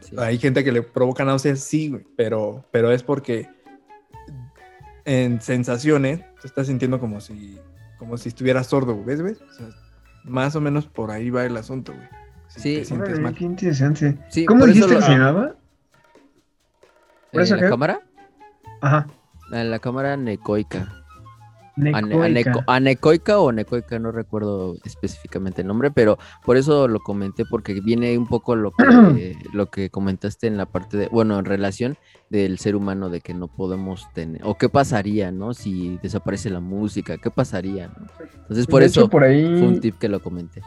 Sí. 0.00 0.16
hay 0.18 0.38
gente 0.38 0.64
que 0.64 0.72
le 0.72 0.82
provoca 0.82 1.24
náuseas, 1.24 1.60
sí, 1.60 1.88
güey, 1.90 2.04
pero, 2.16 2.64
pero 2.70 2.90
es 2.92 3.02
porque 3.02 3.48
en 5.04 5.40
sensaciones 5.40 6.20
te 6.40 6.46
estás 6.46 6.66
sintiendo 6.66 6.98
como 7.00 7.20
si, 7.20 7.58
como 7.98 8.16
si 8.16 8.28
estuvieras 8.28 8.66
sordo, 8.68 8.94
güey, 8.94 9.06
¿ves, 9.06 9.20
güey? 9.22 9.34
O 9.34 9.52
sea, 9.52 9.66
más 10.24 10.54
o 10.56 10.60
menos 10.60 10.86
por 10.86 11.10
ahí 11.10 11.30
va 11.30 11.44
el 11.44 11.56
asunto, 11.56 11.92
güey. 11.92 12.06
Si 12.48 12.60
Sí. 12.60 12.74
te 12.78 12.84
sientes 12.84 13.20
mal. 13.20 13.34
qué 13.34 13.44
interesante. 13.44 14.18
Sí, 14.28 14.44
¿Cómo 14.44 14.66
dijiste 14.66 14.92
lo- 14.92 14.96
que 14.98 15.04
se 15.06 15.10
llamaba? 15.12 15.54
¿Por 17.32 17.40
eh, 17.42 17.44
eso 17.44 17.54
¿La 17.56 17.62
qué? 17.62 17.68
cámara? 17.68 18.00
Ajá. 18.80 19.06
La, 19.50 19.64
la 19.64 19.78
cámara 19.78 20.16
necoica. 20.16 20.99
Necoica. 21.76 22.26
aneco- 22.26 22.64
anecoica 22.66 23.40
o 23.40 23.52
necoica, 23.52 23.98
no 23.98 24.12
recuerdo 24.12 24.76
específicamente 24.84 25.62
el 25.62 25.68
nombre, 25.68 25.90
pero 25.90 26.18
por 26.44 26.56
eso 26.56 26.88
lo 26.88 27.00
comenté, 27.00 27.44
porque 27.44 27.80
viene 27.80 28.16
un 28.18 28.26
poco 28.26 28.54
lo 28.56 28.72
que, 28.72 28.78
lo 29.52 29.70
que 29.70 29.88
comentaste 29.90 30.46
en 30.46 30.56
la 30.56 30.66
parte 30.66 30.96
de, 30.96 31.08
bueno, 31.08 31.38
en 31.38 31.44
relación 31.44 31.96
del 32.28 32.58
ser 32.58 32.76
humano, 32.76 33.08
de 33.08 33.20
que 33.20 33.34
no 33.34 33.48
podemos 33.48 34.06
tener, 34.12 34.42
o 34.44 34.56
qué 34.58 34.68
pasaría, 34.68 35.30
¿no? 35.32 35.54
Si 35.54 35.98
desaparece 36.02 36.50
la 36.50 36.60
música, 36.60 37.16
¿qué 37.18 37.30
pasaría? 37.30 37.88
no? 37.88 38.06
Entonces, 38.42 38.66
por 38.66 38.80
De 38.80 38.86
eso 38.86 39.00
hecho, 39.00 39.10
por 39.10 39.24
ahí... 39.24 39.42
fue 39.58 39.68
un 39.68 39.80
tip 39.80 39.96
que 39.98 40.08
lo 40.08 40.20
comenté. 40.20 40.62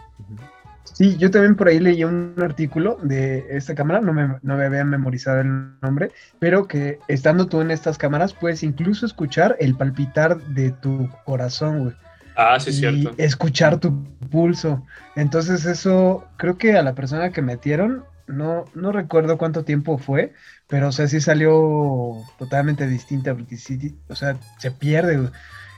Sí, 0.93 1.17
yo 1.17 1.31
también 1.31 1.55
por 1.55 1.67
ahí 1.67 1.79
leí 1.79 2.03
un 2.03 2.35
artículo 2.39 2.97
de 3.01 3.45
esta 3.49 3.73
cámara, 3.73 3.99
no 3.99 4.13
me, 4.13 4.27
no 4.43 4.57
me 4.57 4.65
había 4.65 4.85
memorizado 4.85 5.41
el 5.41 5.79
nombre, 5.81 6.11
pero 6.39 6.67
que 6.67 6.99
estando 7.07 7.47
tú 7.47 7.61
en 7.61 7.71
estas 7.71 7.97
cámaras 7.97 8.33
puedes 8.33 8.61
incluso 8.63 9.05
escuchar 9.05 9.55
el 9.59 9.75
palpitar 9.75 10.39
de 10.49 10.71
tu 10.71 11.09
corazón, 11.25 11.79
güey. 11.83 11.95
Ah, 12.35 12.59
sí, 12.59 12.69
es 12.69 12.77
y 12.77 12.79
cierto. 12.79 13.15
escuchar 13.17 13.79
tu 13.79 14.03
pulso. 14.29 14.85
Entonces 15.15 15.65
eso, 15.65 16.25
creo 16.37 16.57
que 16.57 16.73
a 16.77 16.83
la 16.83 16.93
persona 16.95 17.31
que 17.31 17.41
metieron, 17.41 18.05
no, 18.27 18.65
no 18.75 18.91
recuerdo 18.91 19.37
cuánto 19.37 19.63
tiempo 19.63 19.97
fue, 19.97 20.33
pero 20.67 20.89
o 20.89 20.91
sea, 20.91 21.07
sí 21.07 21.21
salió 21.21 22.21
totalmente 22.37 22.87
distinta, 22.87 23.33
porque 23.33 23.57
sí, 23.57 23.99
o 24.09 24.15
sea, 24.15 24.37
se 24.59 24.71
pierde. 24.71 25.17
güey. 25.17 25.29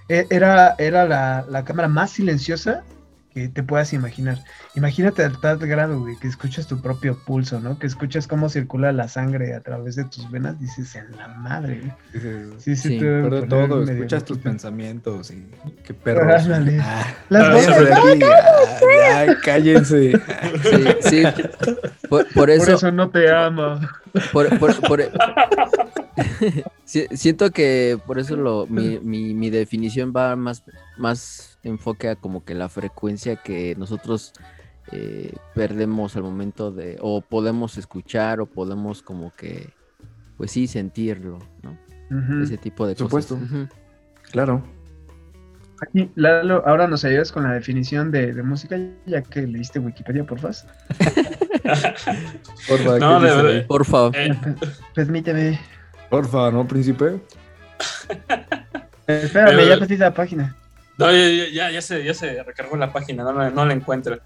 E- 0.09 0.27
Era, 0.29 0.75
era 0.77 1.05
la, 1.05 1.45
la 1.49 1.63
cámara 1.65 1.87
más 1.87 2.11
silenciosa 2.11 2.83
que 3.35 3.49
te 3.49 3.61
puedas 3.63 3.91
imaginar. 3.91 4.39
Imagínate 4.75 5.23
a 5.23 5.29
tal 5.29 5.57
grado, 5.59 5.99
güey, 5.99 6.15
que 6.17 6.27
escuchas 6.27 6.67
tu 6.67 6.81
propio 6.81 7.19
pulso, 7.25 7.59
¿no? 7.59 7.77
Que 7.77 7.85
escuchas 7.85 8.27
cómo 8.27 8.47
circula 8.47 8.93
la 8.93 9.09
sangre 9.09 9.53
a 9.53 9.59
través 9.59 9.97
de 9.97 10.05
tus 10.05 10.31
venas, 10.31 10.57
dices, 10.59 10.95
en 10.95 11.15
la 11.17 11.27
madre, 11.27 11.81
güey. 12.13 12.55
Sí, 12.59 12.75
sí, 12.77 12.87
Sí, 12.87 12.97
debe 12.99 13.23
Pero 13.29 13.47
todo, 13.47 13.83
escuchas 13.83 14.23
tus 14.23 14.37
pensamientos 14.37 15.31
y 15.31 15.45
qué 15.83 15.93
perros. 15.93 16.43
Ándale. 16.45 16.79
Ah, 16.81 17.13
Las 17.29 17.43
Ah, 17.43 17.53
voces, 17.53 17.91
aquí. 17.91 18.19
Ah, 18.23 19.25
ya, 19.27 19.39
cállense. 19.41 20.11
Sí, 20.63 20.85
sí. 21.01 21.23
Por, 22.07 22.23
por 22.27 22.33
por 22.33 22.49
eso, 22.49 22.73
eso 22.75 22.91
no 22.91 23.09
te 23.09 23.29
amo. 23.29 23.79
por- 24.31 24.57
por- 24.59 24.79
por- 24.81 25.11
Si- 26.85 27.07
siento 27.11 27.51
que 27.51 27.97
por 28.05 28.19
eso 28.19 28.35
lo, 28.37 28.65
mi, 28.67 28.99
mi- 28.99 29.33
mi 29.33 29.49
definición 29.49 30.13
va 30.15 30.35
más, 30.35 30.63
más 30.97 31.54
enfoque 31.65 32.09
a 32.09 32.15
como 32.15 32.43
que 32.45 32.55
la 32.55 32.69
frecuencia 32.69 33.35
que 33.35 33.75
nosotros 33.77 34.33
eh, 34.91 35.33
perdemos 35.53 36.15
al 36.15 36.23
momento 36.23 36.71
de, 36.71 36.97
o 37.01 37.21
podemos 37.21 37.77
escuchar, 37.77 38.39
o 38.39 38.45
podemos 38.45 39.01
como 39.01 39.33
que, 39.35 39.73
pues 40.37 40.51
sí, 40.51 40.67
sentirlo, 40.67 41.39
¿no? 41.63 41.77
Ese 42.43 42.57
tipo 42.57 42.85
de 42.87 42.95
Por 42.95 43.09
cosas. 43.09 43.29
supuesto. 43.29 43.55
Ujú. 43.55 43.67
Claro. 44.31 44.63
Aquí, 45.81 46.09
Lalo, 46.15 46.63
ahora 46.65 46.87
nos 46.87 47.03
ayudas 47.03 47.31
con 47.33 47.43
la 47.43 47.51
definición 47.53 48.09
de, 48.11 48.31
de 48.33 48.43
música, 48.43 48.77
ya 49.05 49.21
que 49.23 49.41
leíste 49.45 49.79
Wikipedia, 49.79 50.23
por 50.23 50.39
favor. 50.39 50.55
Porfa, 52.67 52.99
No, 52.99 53.19
¿qué 53.19 53.25
de 53.27 53.35
verdad. 53.35 53.83
favor. 53.83 54.15
Eh, 54.15 54.33
Permíteme. 54.93 55.59
Porfa, 56.09 56.51
¿no, 56.51 56.65
príncipe? 56.67 57.19
Espérame, 59.07 59.67
ya 59.67 59.77
perdí 59.79 59.97
la 59.97 60.13
página. 60.13 60.55
No, 60.97 61.11
ya, 61.11 61.27
ya- 61.29 61.49
ya, 61.49 61.71
ya 61.71 61.81
se, 61.81 62.03
ya 62.03 62.13
se 62.13 62.41
recargó 62.43 62.77
la 62.77 62.91
página, 62.93 63.23
no, 63.23 63.33
la- 63.33 63.49
no 63.49 63.65
la 63.65 63.73
encuentro. 63.73 64.17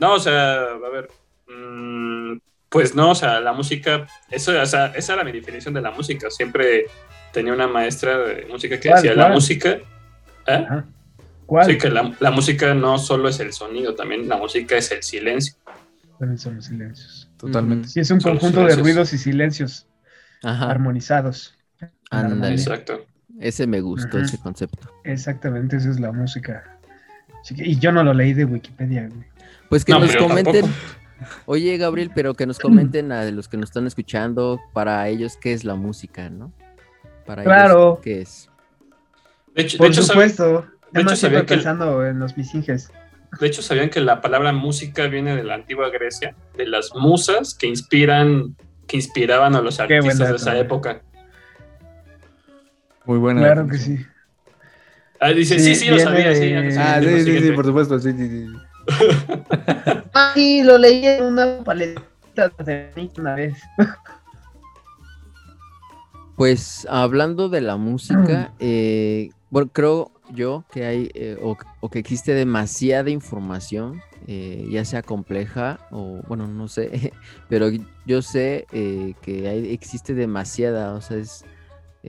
No, 0.00 0.14
o 0.14 0.20
sea, 0.20 0.54
a 0.62 0.88
ver. 0.92 1.08
mm, 1.48 2.38
pues 2.68 2.94
no, 2.94 3.10
o 3.12 3.14
sea, 3.14 3.40
la 3.40 3.52
música, 3.52 4.06
eso, 4.30 4.60
o 4.60 4.66
sea, 4.66 4.86
esa 4.94 5.14
era 5.14 5.24
mi 5.24 5.32
definición 5.32 5.72
de 5.74 5.80
la 5.80 5.90
música. 5.90 6.30
Siempre 6.30 6.84
tenía 7.32 7.52
una 7.52 7.66
maestra 7.66 8.18
de 8.18 8.46
música 8.46 8.78
que 8.78 8.88
¿Cuál, 8.90 9.02
decía 9.02 9.16
la 9.16 9.28
música. 9.30 9.78
¿eh? 10.46 10.66
¿Cuál? 11.46 11.64
Sí, 11.66 11.78
que 11.78 11.88
la, 11.88 12.12
la 12.20 12.30
música 12.30 12.74
no 12.74 12.98
solo 12.98 13.28
es 13.30 13.40
el 13.40 13.52
sonido, 13.54 13.94
también 13.94 14.28
la 14.28 14.36
música 14.36 14.76
es 14.76 14.90
el 14.92 15.02
silencio. 15.02 15.54
También 16.18 16.38
son 16.38 16.56
los 16.56 16.66
silencios. 16.66 17.30
Totalmente. 17.38 17.88
Sí, 17.88 18.00
es 18.00 18.10
un 18.10 18.20
Son 18.20 18.32
conjunto 18.32 18.64
de 18.64 18.76
ruidos 18.76 19.12
y 19.14 19.18
silencios 19.18 19.86
Ajá. 20.42 20.70
armonizados. 20.70 21.54
Ándale. 22.10 22.54
Exacto. 22.54 23.06
Ese 23.40 23.66
me 23.66 23.80
gustó, 23.80 24.18
ese 24.18 24.38
concepto. 24.38 24.88
Exactamente, 25.04 25.76
eso 25.76 25.90
es 25.90 26.00
la 26.00 26.12
música. 26.12 26.78
Así 27.40 27.54
que- 27.54 27.66
y 27.66 27.78
yo 27.78 27.92
no 27.92 28.02
lo 28.02 28.12
leí 28.14 28.34
de 28.34 28.44
Wikipedia, 28.44 29.08
güey. 29.08 29.26
Pues 29.68 29.84
que 29.84 29.92
No, 29.92 30.00
nos 30.00 30.16
comenten. 30.16 30.62
tampoco. 30.62 30.74
Oye, 31.46 31.76
Gabriel, 31.78 32.10
pero 32.14 32.34
que 32.34 32.46
nos 32.46 32.58
comenten 32.58 33.10
a 33.12 33.24
los 33.30 33.48
que 33.48 33.56
nos 33.56 33.70
están 33.70 33.86
escuchando, 33.86 34.60
para 34.72 35.08
ellos, 35.08 35.36
¿qué 35.40 35.52
es 35.52 35.64
la 35.64 35.74
música, 35.74 36.30
no? 36.30 36.52
Para 37.26 37.42
Claro. 37.44 37.88
ellos, 37.94 37.98
¿qué 38.02 38.20
es? 38.22 38.50
De 39.54 39.62
hecho, 39.62 39.74
de 39.76 39.78
Por 39.78 39.86
hecho, 39.88 40.02
saben- 40.02 40.30
supuesto. 40.30 40.66
de 40.92 41.00
hecho, 41.02 41.16
sabía 41.16 41.40
que 41.40 41.54
pensando 41.54 42.06
en 42.06 42.18
los 42.20 42.36
misinges. 42.36 42.90
de 43.40 43.46
hecho, 43.46 43.60
sabían 43.62 43.90
que 43.90 44.00
la 44.00 44.20
palabra 44.22 44.52
música 44.52 45.06
viene 45.06 45.36
de 45.36 45.44
la 45.44 45.54
antigua 45.56 45.90
Grecia, 45.90 46.34
de 46.56 46.66
las 46.66 46.94
musas 46.94 47.54
que 47.54 47.66
inspiran, 47.66 48.56
que 48.86 48.96
inspiraban 48.96 49.54
a 49.54 49.60
los 49.60 49.76
Qué 49.76 49.96
artistas 49.96 50.30
de 50.30 50.36
esa 50.36 50.56
época. 50.58 51.02
Muy 53.08 53.18
buena. 53.18 53.40
Claro 53.40 53.66
que 53.66 53.78
sí. 53.78 54.06
Ah, 55.18 55.30
dice, 55.30 55.58
Sí, 55.58 55.74
sí, 55.74 55.80
sí, 55.80 55.90
lo 55.90 55.98
sabía, 55.98 56.34
sí. 56.34 56.52
Ah, 56.76 57.00
sí, 57.02 57.24
sí, 57.24 57.40
sí, 57.40 57.52
por 57.52 57.64
supuesto, 57.64 57.98
sí, 57.98 58.12
sí, 58.12 58.28
sí. 58.28 58.46
Ah, 60.14 60.32
sí, 60.34 60.62
lo 60.62 60.76
leí 60.76 61.06
en 61.06 61.24
una 61.24 61.64
paleta 61.64 62.02
de 62.64 63.10
una 63.16 63.34
vez. 63.34 63.56
Pues 66.36 66.86
hablando 66.90 67.48
de 67.48 67.62
la 67.62 67.76
música, 67.76 68.52
eh, 68.58 69.30
bueno, 69.48 69.70
creo 69.72 70.10
yo 70.34 70.64
que 70.70 70.84
hay 70.84 71.10
eh, 71.14 71.38
o, 71.40 71.56
o 71.80 71.88
que 71.88 71.98
existe 72.00 72.34
demasiada 72.34 73.08
información, 73.08 74.02
eh, 74.26 74.66
ya 74.70 74.84
sea 74.84 75.02
compleja 75.02 75.80
o 75.90 76.20
bueno, 76.28 76.46
no 76.46 76.68
sé, 76.68 77.14
pero 77.48 77.70
yo 78.04 78.20
sé 78.20 78.66
eh, 78.72 79.14
que 79.22 79.48
hay, 79.48 79.72
existe 79.72 80.12
demasiada, 80.12 80.92
o 80.92 81.00
sea, 81.00 81.16
es 81.16 81.46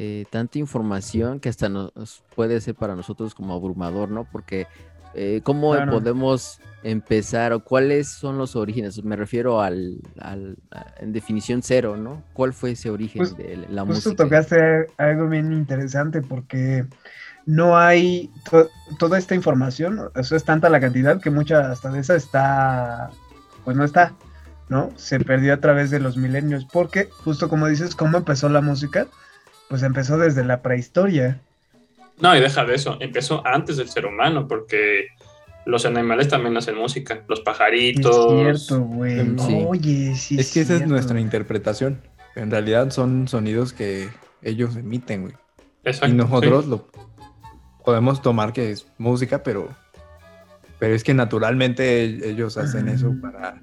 eh, 0.02 0.26
tanta 0.32 0.58
información 0.60 1.42
que 1.42 1.50
hasta 1.50 1.68
nos 1.68 2.24
puede 2.34 2.62
ser 2.62 2.74
para 2.74 2.96
nosotros 2.96 3.36
como 3.36 3.54
abrumador, 3.54 4.10
¿no? 4.10 4.24
Porque 4.32 4.66
eh, 5.14 5.42
¿cómo 5.44 5.74
Claro. 5.74 5.92
podemos 5.92 6.60
empezar 6.84 7.52
o 7.52 7.60
cuáles 7.64 8.08
son 8.08 8.38
los 8.38 8.56
orígenes? 8.56 9.04
Me 9.04 9.18
refiero 9.18 9.60
al, 9.62 9.98
al- 10.20 10.56
a- 10.72 10.86
en 11.02 11.12
definición 11.12 11.62
cero, 11.64 11.98
¿no? 11.98 12.24
¿Cuál 12.32 12.54
fue 12.54 12.72
ese 12.72 12.90
origen 12.90 13.18
Pues, 13.20 13.36
de 13.36 13.58
la 13.70 13.84
Justo 13.86 14.12
música? 14.12 14.24
tocaste 14.24 14.88
algo 14.98 15.28
bien 15.28 15.52
interesante 15.52 16.22
porque 16.22 16.86
no 17.46 17.78
hay 17.78 18.32
to- 18.50 18.70
toda 19.00 19.18
esta 19.18 19.36
información, 19.36 20.00
eso 20.16 20.36
es 20.38 20.46
tanta 20.46 20.70
la 20.70 20.80
cantidad 20.80 21.20
que 21.20 21.30
mucha 21.30 21.72
hasta 21.72 21.90
de 21.92 22.00
esa 22.00 22.16
está, 22.16 23.10
pues 23.66 23.76
no 23.76 23.84
está, 23.84 24.14
¿no? 24.70 24.92
Se 24.96 25.20
perdió 25.20 25.54
a 25.56 25.58
través 25.60 25.90
de 25.90 26.00
los 26.00 26.16
milenios 26.16 26.66
porque 26.72 27.10
justo 27.26 27.50
como 27.50 27.68
dices, 27.68 27.96
¿cómo 27.96 28.18
empezó 28.20 28.48
la 28.48 28.62
música? 28.62 29.08
Pues 29.70 29.84
empezó 29.84 30.18
desde 30.18 30.44
la 30.44 30.62
prehistoria. 30.62 31.40
No, 32.20 32.36
y 32.36 32.42
deja 32.42 32.66
de 32.66 32.76
eso, 32.76 32.98
empezó 33.00 33.46
antes 33.48 33.78
del 33.78 33.88
ser 33.90 34.06
humano, 34.06 34.48
porque 34.48 35.08
los 35.66 35.86
animales 35.86 36.28
también 36.28 36.58
hacen 36.58 36.76
música, 36.76 37.24
los 37.28 37.40
Es 37.40 37.46
pajaritos. 37.46 38.34
cierto, 38.68 38.84
güey. 38.84 39.38
Sí. 39.38 39.66
Oye, 39.68 40.16
sí. 40.16 40.40
es 40.40 40.52
que 40.52 40.62
esa 40.62 40.76
es 40.76 40.88
nuestra 40.88 41.20
interpretación. 41.20 42.02
En 42.36 42.52
realidad 42.52 42.90
son 42.92 43.28
sonidos 43.28 43.72
que 43.74 44.10
ellos 44.42 44.76
emiten, 44.76 45.22
güey. 45.24 45.34
Exacto, 45.84 46.14
Y 46.14 46.18
nosotros 46.18 46.66
sí. 46.66 46.70
lo 46.72 46.88
podemos 47.86 48.22
tomar 48.22 48.52
que 48.54 48.72
es 48.72 48.86
música, 48.98 49.44
pero, 49.44 49.70
pero 50.78 50.94
es 50.96 51.04
que 51.04 51.14
naturalmente 51.14 52.04
ellos 52.30 52.58
hacen 52.58 52.90
eso 52.90 53.14
para 53.22 53.60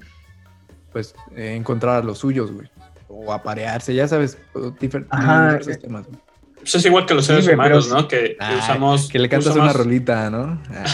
pues 0.93 1.15
encontrar 1.37 2.03
a 2.03 2.05
los 2.05 2.19
suyos, 2.19 2.51
güey. 2.53 2.69
O 3.19 3.33
aparearse, 3.33 3.95
ya 3.95 4.07
sabes, 4.07 4.37
difer- 4.55 5.07
Ajá, 5.11 5.49
diversos 5.49 5.75
eh, 5.75 5.79
temas. 5.79 6.07
güey. 6.07 6.19
Pues 6.57 6.75
es 6.75 6.85
igual 6.85 7.07
que 7.07 7.15
los 7.15 7.25
seres 7.27 7.45
güey, 7.45 7.55
humanos. 7.55 7.89
¿no? 7.91 8.09
Que 8.09 8.37
Ah, 8.41 8.57
usamos. 8.59 9.09
que 9.09 9.19
le 9.21 9.29
cantas 9.29 9.53
usamos- 9.55 9.65
una 9.71 9.73
rolita, 9.73 10.31
¿no? 10.31 10.61
Ah, 10.71 10.85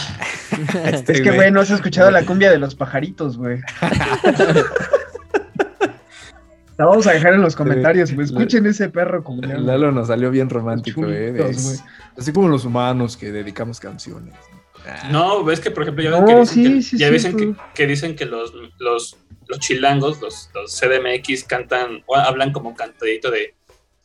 este 0.92 1.12
Es 1.14 1.20
que, 1.22 1.30
güey, 1.30 1.50
no 1.50 1.60
has 1.60 1.70
escuchado 1.70 2.10
la 2.10 2.24
cumbia 2.26 2.50
de 2.50 2.58
los 2.58 2.74
pajaritos, 2.74 3.38
güey. 3.38 3.58
La 6.78 6.86
vamos 6.86 7.06
a 7.06 7.12
dejar 7.12 7.34
en 7.34 7.42
los 7.42 7.54
comentarios, 7.54 8.12
güey. 8.12 8.26
Escuchen 8.26 8.66
ese 8.66 8.88
perro 8.88 9.22
como 9.22 9.42
Lalo 9.42 9.92
nos 9.92 10.08
salió 10.08 10.30
bien 10.30 10.48
romántico, 10.48 11.04
eh. 11.06 11.50
es- 11.50 11.84
así 12.18 12.32
como 12.32 12.48
los 12.48 12.64
humanos 12.64 13.16
que 13.16 13.30
dedicamos 13.30 13.78
canciones. 13.78 14.34
Ah, 14.86 15.08
No, 15.10 15.44
ves 15.44 15.60
que, 15.60 15.70
por 15.70 15.82
ejemplo, 15.84 16.02
ya 16.04 16.10
ven 16.10 16.24
que 16.24 16.34
dicen, 16.40 16.46
sí, 16.46 16.74
que, 16.74 16.82
sí, 16.82 16.98
ya 16.98 17.06
sí, 17.08 17.12
dicen 17.12 17.36
que, 17.36 17.46
tú. 17.46 17.56
que 17.74 17.86
dicen 17.86 18.16
que 18.16 18.24
los, 18.26 18.52
los, 18.78 19.16
los 19.46 19.58
chilangos, 19.60 20.20
los, 20.20 20.50
los 20.54 20.78
CDMX, 20.78 21.44
cantan 21.44 22.02
o 22.06 22.16
hablan 22.16 22.52
como 22.52 22.74
cantadito 22.74 23.30
de, 23.30 23.54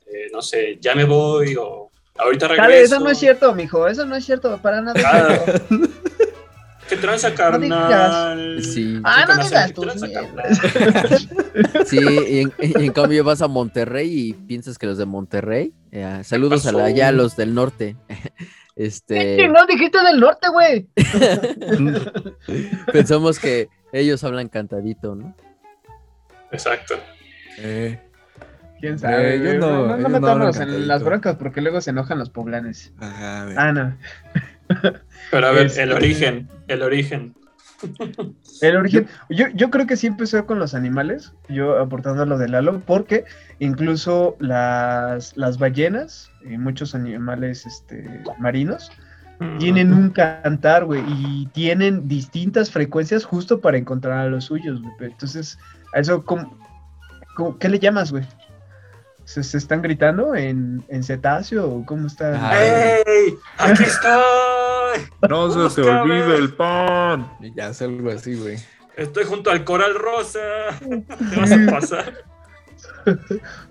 eh, 0.06 0.28
no 0.32 0.42
sé, 0.42 0.78
ya 0.80 0.96
me 0.96 1.04
voy 1.04 1.56
o 1.56 1.90
ahorita 2.18 2.48
regreso. 2.48 2.70
Dale, 2.70 2.82
eso 2.82 3.00
no 3.00 3.10
es 3.10 3.18
cierto, 3.18 3.54
mijo. 3.54 3.88
Eso 3.88 4.06
no 4.06 4.16
es 4.16 4.26
cierto, 4.26 4.58
para 4.62 4.82
nada. 4.82 5.00
Ah, 5.06 5.40
¿Qué 6.90 6.96
tranza, 6.96 7.34
carnal? 7.36 8.64
Sí. 8.64 9.00
Ah, 9.04 9.26
no 9.28 9.44
digas 9.44 9.74
carnal? 9.74 10.58
Sí, 11.86 11.98
y 12.00 12.40
en, 12.40 12.54
y 12.60 12.86
en 12.86 12.94
cambio 12.94 13.24
vas 13.26 13.42
a 13.42 13.48
Monterrey 13.50 14.30
y 14.30 14.34
piensas 14.34 14.78
que 14.78 14.86
los 14.86 14.98
de 14.98 15.06
Monterrey. 15.06 15.74
eh, 15.92 16.22
saludos 16.24 16.66
a 16.66 16.72
la, 16.72 16.86
allá 16.86 17.10
a 17.10 17.12
los 17.12 17.36
del 17.36 17.54
norte. 17.54 17.98
Este, 18.78 19.48
No 19.48 19.66
dijiste 19.66 19.98
del 20.04 20.20
norte, 20.20 20.50
güey. 20.50 20.88
pensamos 22.94 23.40
que 23.40 23.70
ellos 23.92 24.24
hablan 24.24 24.50
cantadito, 24.50 25.16
¿no? 25.16 25.36
Exacto. 26.52 26.96
eh, 27.60 28.00
¿Quién 28.80 29.00
sabe? 29.00 29.36
Eh, 29.36 29.40
yo 29.44 29.54
no- 29.60 29.98
no, 29.98 30.20
no, 30.20 30.28
hablan 30.28 30.70
en 30.70 30.88
las 30.88 31.04
broncas 31.04 31.36
porque 31.38 31.62
luego 31.62 31.82
se 31.82 31.90
enojan 31.90 32.20
los 32.20 32.30
poblanes. 32.30 32.94
ajá. 33.00 33.48
Ah, 33.58 33.72
no. 33.74 33.98
Pero 35.32 35.48
a 35.48 35.52
ver, 35.52 35.66
Este- 35.68 35.84
el 35.84 35.94
origen, 35.94 36.48
el 36.68 36.84
origen. 36.84 37.34
El 38.62 38.76
origen, 38.76 39.08
yo, 39.30 39.46
yo 39.54 39.70
creo 39.70 39.86
que 39.86 39.96
sí 39.98 40.08
empezó 40.08 40.46
con 40.46 40.58
los 40.60 40.74
animales, 40.74 41.34
yo 41.50 41.80
aportando 41.80 42.26
lo 42.26 42.38
de 42.38 42.48
Lalo, 42.50 42.80
porque 42.86 43.26
incluso 43.60 44.36
las, 44.40 45.36
las 45.38 45.58
ballenas 45.60 46.32
y 46.44 46.58
muchos 46.58 46.96
animales 46.96 47.66
este, 47.66 48.24
marinos 48.40 48.92
tienen 49.60 49.94
un 49.94 50.10
cantar, 50.10 50.86
güey, 50.86 51.04
y 51.08 51.46
tienen 51.54 52.08
distintas 52.08 52.72
frecuencias 52.72 53.24
justo 53.24 53.62
para 53.62 53.78
encontrar 53.78 54.18
a 54.18 54.26
los 54.28 54.46
suyos, 54.46 54.82
güey. 54.82 55.12
Entonces, 55.12 55.60
a 55.94 56.00
eso, 56.00 56.24
¿cómo, 56.26 56.58
cómo- 57.36 57.58
qué 57.60 57.70
le 57.70 57.78
llamas, 57.78 58.12
güey? 58.12 58.24
¿Se, 59.26 59.44
se 59.44 59.58
están 59.60 59.84
gritando 59.84 60.34
en, 60.34 60.84
en 60.88 61.04
cetáceo 61.04 61.70
o 61.70 61.86
cómo 61.86 62.08
está? 62.08 62.34
¡Ey! 62.60 63.36
¡Aquí 63.60 63.84
estoy! 63.84 64.22
No 65.30 65.70
se 65.70 65.82
te 65.82 65.90
olvide 65.90 66.36
el 66.38 66.54
pan. 66.54 67.28
Y 67.42 67.54
ya 67.54 67.70
es 67.70 67.82
algo 67.82 68.10
así, 68.12 68.36
güey. 68.36 68.58
Estoy 68.96 69.26
junto 69.26 69.50
al 69.52 69.64
coral 69.64 69.96
rosa. 69.96 70.40
Te 70.80 71.36
vas 71.40 71.52
a 71.52 71.72
pasar. 71.72 72.14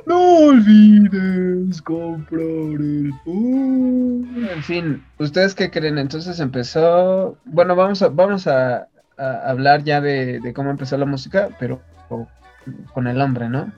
No 0.06 0.48
olvides 0.48 1.82
comprar 1.82 2.40
el 2.40 3.12
pan. 3.24 4.48
En 4.50 4.62
fin, 4.62 5.04
¿ustedes 5.18 5.54
qué 5.54 5.70
creen? 5.70 5.98
Entonces 5.98 6.40
empezó. 6.40 7.36
Bueno, 7.44 7.76
vamos 7.76 8.00
a, 8.02 8.08
vamos 8.08 8.46
a, 8.46 8.88
a 9.18 9.50
hablar 9.50 9.84
ya 9.84 10.00
de, 10.00 10.40
de 10.40 10.54
cómo 10.54 10.70
empezó 10.70 10.96
la 10.96 11.04
música, 11.06 11.50
pero 11.60 11.82
con 12.94 13.06
el 13.06 13.20
hombre, 13.20 13.48
¿no? 13.48 13.70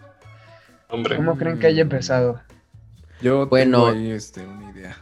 Hombre. 0.89 1.17
¿Cómo 1.17 1.37
creen 1.37 1.59
que 1.59 1.67
haya 1.67 1.83
empezado? 1.83 2.41
Yo 3.21 3.47
Bueno. 3.49 3.87
tengo 3.87 3.99
ahí 3.99 4.11
este, 4.13 4.47
una 4.47 4.71
idea. 4.71 4.97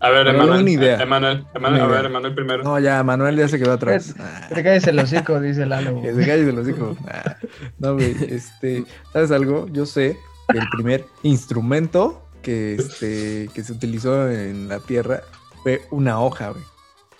A 0.00 0.10
ver, 0.10 0.28
Emanuel. 0.28 0.68
idea. 0.68 1.02
Emanuel, 1.02 1.44
a 1.54 1.86
ver, 1.86 2.04
Emanuel 2.06 2.34
primero. 2.34 2.62
No, 2.62 2.78
ya, 2.78 3.02
Manuel 3.02 3.36
ya 3.36 3.48
se 3.48 3.58
quedó 3.58 3.72
atrás. 3.72 4.14
Te 4.54 4.62
caes 4.62 4.86
el 4.86 4.98
hocico, 4.98 5.40
dice 5.40 5.66
Lalo. 5.66 6.00
Que 6.02 6.14
se 6.14 6.20
calle 6.26 6.44
de 6.44 6.52
los 6.52 6.68
hijos. 6.68 6.96
Ah, 7.08 7.36
No, 7.78 7.94
güey, 7.94 8.14
este, 8.30 8.84
¿sabes 9.12 9.30
algo? 9.32 9.66
Yo 9.72 9.86
sé 9.86 10.16
que 10.50 10.58
el 10.58 10.68
primer 10.70 11.04
instrumento 11.24 12.24
que, 12.42 12.74
este, 12.76 13.50
que 13.52 13.64
se 13.64 13.72
utilizó 13.72 14.30
en 14.30 14.68
la 14.68 14.78
tierra 14.78 15.22
fue 15.64 15.82
una 15.90 16.20
hoja, 16.20 16.50
güey. 16.50 16.62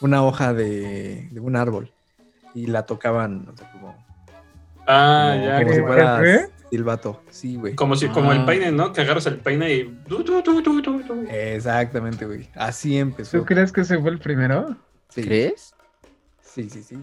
Una 0.00 0.22
hoja 0.22 0.54
de, 0.54 1.28
de 1.32 1.40
un 1.40 1.56
árbol. 1.56 1.90
Y 2.54 2.66
la 2.66 2.86
tocaban, 2.86 3.48
o 3.52 3.56
sea, 3.56 3.70
como, 3.72 3.96
Ah, 4.86 5.32
como- 5.34 5.44
ya. 5.46 5.58
como 5.62 5.72
si 5.72 5.80
como- 5.80 5.92
fuera 5.92 6.20
¿Qué? 6.22 6.46
Silbato. 6.70 7.22
Sí, 7.30 7.56
güey. 7.56 7.74
Como 7.74 7.96
si, 7.96 8.08
como 8.08 8.32
el 8.32 8.40
Ah. 8.40 8.46
peine, 8.46 8.72
¿no? 8.72 8.92
Que 8.92 9.00
agarras 9.02 9.26
el 9.26 9.38
peine 9.38 9.74
y. 9.74 9.98
Exactamente, 11.30 12.26
güey. 12.26 12.48
Así 12.54 12.98
empezó. 12.98 13.38
¿Tú 13.38 13.44
crees 13.44 13.72
que 13.72 13.82
ese 13.82 13.98
fue 13.98 14.10
el 14.10 14.18
primero? 14.18 14.76
Sí, 15.08 15.22
¿Crees? 15.24 15.74
sí, 16.40 16.68
sí, 16.68 16.82
sí. 16.82 16.96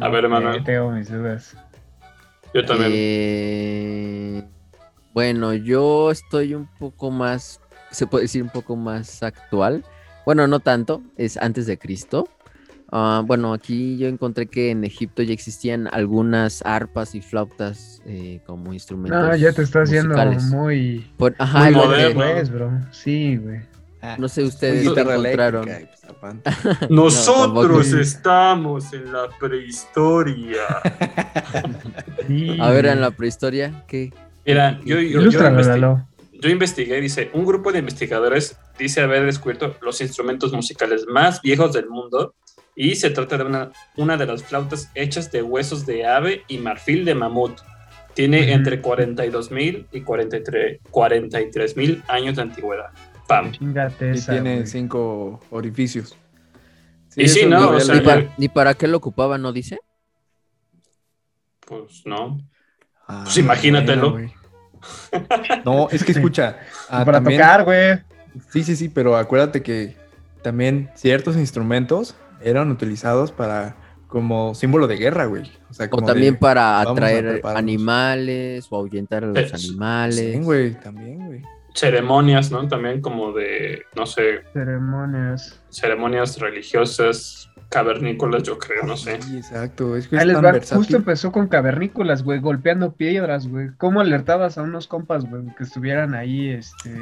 A 0.00 0.08
ver, 0.08 0.24
Emanuel. 0.24 0.56
Eh, 0.60 0.62
tengo 0.64 0.90
mis 0.90 1.10
dudas. 1.10 1.56
Yo 2.54 2.64
también. 2.64 2.90
Eh, 2.94 4.44
bueno, 5.12 5.52
yo 5.54 6.10
estoy 6.10 6.54
un 6.54 6.66
poco 6.78 7.10
más, 7.10 7.60
se 7.90 8.06
puede 8.06 8.24
decir 8.24 8.42
un 8.42 8.48
poco 8.50 8.76
más 8.76 9.22
actual. 9.22 9.84
Bueno, 10.24 10.46
no 10.46 10.60
tanto, 10.60 11.02
es 11.16 11.36
antes 11.36 11.66
de 11.66 11.78
Cristo. 11.78 12.28
Ah, 12.94 13.22
bueno, 13.24 13.54
aquí 13.54 13.96
yo 13.96 14.06
encontré 14.06 14.46
que 14.46 14.70
en 14.70 14.84
Egipto 14.84 15.22
ya 15.22 15.32
existían 15.32 15.88
algunas 15.92 16.60
arpas 16.66 17.14
y 17.14 17.22
flautas 17.22 18.02
eh, 18.04 18.40
como 18.46 18.74
instrumentos. 18.74 19.18
No, 19.18 19.34
ya 19.34 19.50
te 19.52 19.62
estás 19.62 19.88
haciendo 19.88 20.14
muy. 20.50 21.10
Por- 21.16 21.34
ajá, 21.38 21.58
muy 21.60 21.68
es 21.70 21.74
lo 21.74 21.82
que- 21.82 21.88
moderno. 22.14 22.20
Pues, 22.34 22.50
bro. 22.50 22.70
Sí, 22.90 23.36
güey. 23.38 23.60
Ah, 24.02 24.16
No 24.18 24.28
sé 24.28 24.40
muy 24.42 24.48
ustedes 24.48 24.82
qué 24.82 24.88
guitarra 24.90 25.14
encontraron. 25.14 25.64
pues. 25.64 26.34
Nosotros 26.90 27.92
estamos 27.94 28.92
en 28.92 29.12
la 29.12 29.28
prehistoria. 29.40 30.60
Sí, 32.26 32.56
A 32.60 32.70
ver, 32.70 32.86
en 32.86 33.00
la 33.00 33.10
prehistoria, 33.10 33.84
¿qué? 33.88 34.12
Mira, 34.46 34.78
yo, 34.84 34.96
yo, 34.96 35.00
yo, 35.02 35.20
Ilústralo, 35.22 35.58
investi- 35.60 35.66
Lalo. 35.68 36.06
yo 36.40 36.50
investigué, 36.50 37.00
dice, 37.00 37.30
un 37.32 37.44
grupo 37.44 37.72
de 37.72 37.80
investigadores 37.80 38.56
dice 38.78 39.00
haber 39.00 39.24
descubierto 39.24 39.76
los 39.82 40.00
instrumentos 40.00 40.52
musicales 40.52 41.04
más 41.06 41.40
viejos 41.42 41.72
del 41.72 41.88
mundo 41.88 42.34
y 42.74 42.94
se 42.96 43.10
trata 43.10 43.36
de 43.38 43.44
una, 43.44 43.70
una 43.96 44.16
de 44.16 44.26
las 44.26 44.42
flautas 44.42 44.90
hechas 44.94 45.30
de 45.30 45.42
huesos 45.42 45.84
de 45.86 46.06
ave 46.06 46.42
y 46.48 46.58
marfil 46.58 47.04
de 47.04 47.14
mamut. 47.14 47.60
Tiene 48.14 48.52
entre 48.52 48.80
42 48.82 49.50
mil 49.50 49.86
y 49.92 50.02
43 50.02 51.76
mil 51.76 52.02
años 52.08 52.36
de 52.36 52.42
antigüedad. 52.42 52.90
Pam. 53.26 53.52
Chingate 53.52 54.08
Y 54.08 54.10
esa, 54.18 54.32
tiene 54.32 54.54
güey. 54.56 54.66
cinco 54.66 55.40
orificios. 55.50 56.16
Y 57.16 57.28
sí, 57.28 57.46
¿no? 57.46 57.60
lo 57.60 57.66
O 57.66 57.70
había 57.72 57.80
sea, 57.84 57.94
¿Ni, 57.94 58.00
leído. 58.00 58.14
ya- 58.14 58.22
para, 58.22 58.34
ni 58.38 58.48
para 58.48 58.74
qué 58.74 58.86
lo 58.88 58.96
ocupaba, 58.98 59.38
no 59.38 59.52
dice? 59.52 59.78
Pues 61.66 62.02
no. 62.04 62.38
Ah, 63.06 63.22
Pues 63.24 63.36
imagínatelo. 63.38 64.12
güey. 64.12 64.32
No, 65.64 65.88
es 65.90 66.04
que 66.04 66.12
escucha. 66.12 66.58
ah, 66.88 67.04
para 67.04 67.18
también- 67.18 67.40
tocar, 67.40 67.64
güey. 67.64 67.98
Sí, 68.50 68.62
sí, 68.64 68.76
sí, 68.76 68.88
pero 68.88 69.16
acuérdate 69.16 69.62
que 69.62 69.96
también 70.42 70.90
ciertos 70.94 71.36
instrumentos 71.36 72.16
eran 72.44 72.70
utilizados 72.70 73.32
para 73.32 73.76
como 74.08 74.54
símbolo 74.54 74.86
de 74.86 74.96
guerra, 74.96 75.24
güey. 75.26 75.50
O 75.70 75.74
sea, 75.74 75.86
O 75.86 75.90
como 75.90 76.06
también 76.06 76.34
de- 76.34 76.38
para 76.40 76.80
atraer 76.80 77.40
animales 77.44 78.66
o 78.70 78.76
ahuyentar 78.76 79.24
a 79.24 79.28
los 79.28 79.38
Es- 79.38 79.54
animales. 79.54 80.16
Sí, 80.34 80.38
güey, 80.40 80.74
también, 80.80 81.26
güey. 81.26 81.42
Ceremonias, 81.74 82.50
¿no? 82.50 82.68
También 82.68 83.00
como 83.00 83.32
de, 83.32 83.82
no 83.96 84.04
sé, 84.04 84.42
Ceremonias. 84.52 85.58
ceremonias 85.70 86.38
religiosas, 86.38 87.48
cavernícolas, 87.70 88.42
yo 88.42 88.58
creo, 88.58 88.82
no 88.84 88.98
sé. 88.98 89.22
Sí, 89.22 89.38
exacto. 89.38 89.96
Es 89.96 90.06
que 90.06 90.18
Ahí 90.18 90.28
es 90.28 90.34
tan 90.34 90.44
va. 90.44 90.60
Justo 90.60 90.96
empezó 90.98 91.32
con 91.32 91.48
cavernícolas, 91.48 92.22
güey, 92.22 92.40
golpeando 92.40 92.92
piedras, 92.92 93.48
güey. 93.48 93.70
¿Cómo 93.78 94.02
alertabas 94.02 94.58
a 94.58 94.62
unos 94.62 94.86
compas, 94.86 95.24
güey, 95.24 95.44
que 95.56 95.64
estuvieran 95.64 96.14
ahí, 96.14 96.50
este, 96.50 96.94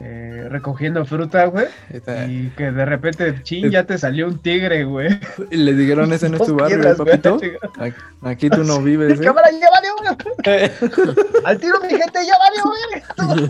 eh, 0.00 0.46
recogiendo 0.50 1.04
fruta, 1.04 1.44
güey? 1.46 1.66
Esta- 1.90 2.26
Y 2.26 2.50
que 2.56 2.70
de 2.72 2.84
repente, 2.84 3.42
chin, 3.42 3.70
ya 3.70 3.84
te 3.84 3.98
salió 3.98 4.26
un 4.28 4.38
tigre, 4.38 4.84
güey. 4.84 5.20
Y 5.50 5.56
le 5.56 5.74
dijeron, 5.74 6.12
ese 6.12 6.28
no 6.28 6.36
es 6.38 6.46
tu 6.46 6.56
barrio, 6.56 6.96
papito. 6.96 7.38
Aquí- 7.78 7.96
Aquí 8.22 8.50
tú 8.50 8.64
no 8.64 8.80
vives, 8.82 9.20
¿eh? 9.20 9.24
Cámara, 9.24 9.48
ya 9.50 9.68
valió, 9.70 9.92
güey. 9.98 11.16
Al 11.44 11.58
tiro, 11.58 11.80
mi 11.80 11.88
gente, 11.88 12.18
ya 12.26 12.34
valió, 12.38 13.36
güey. 13.36 13.48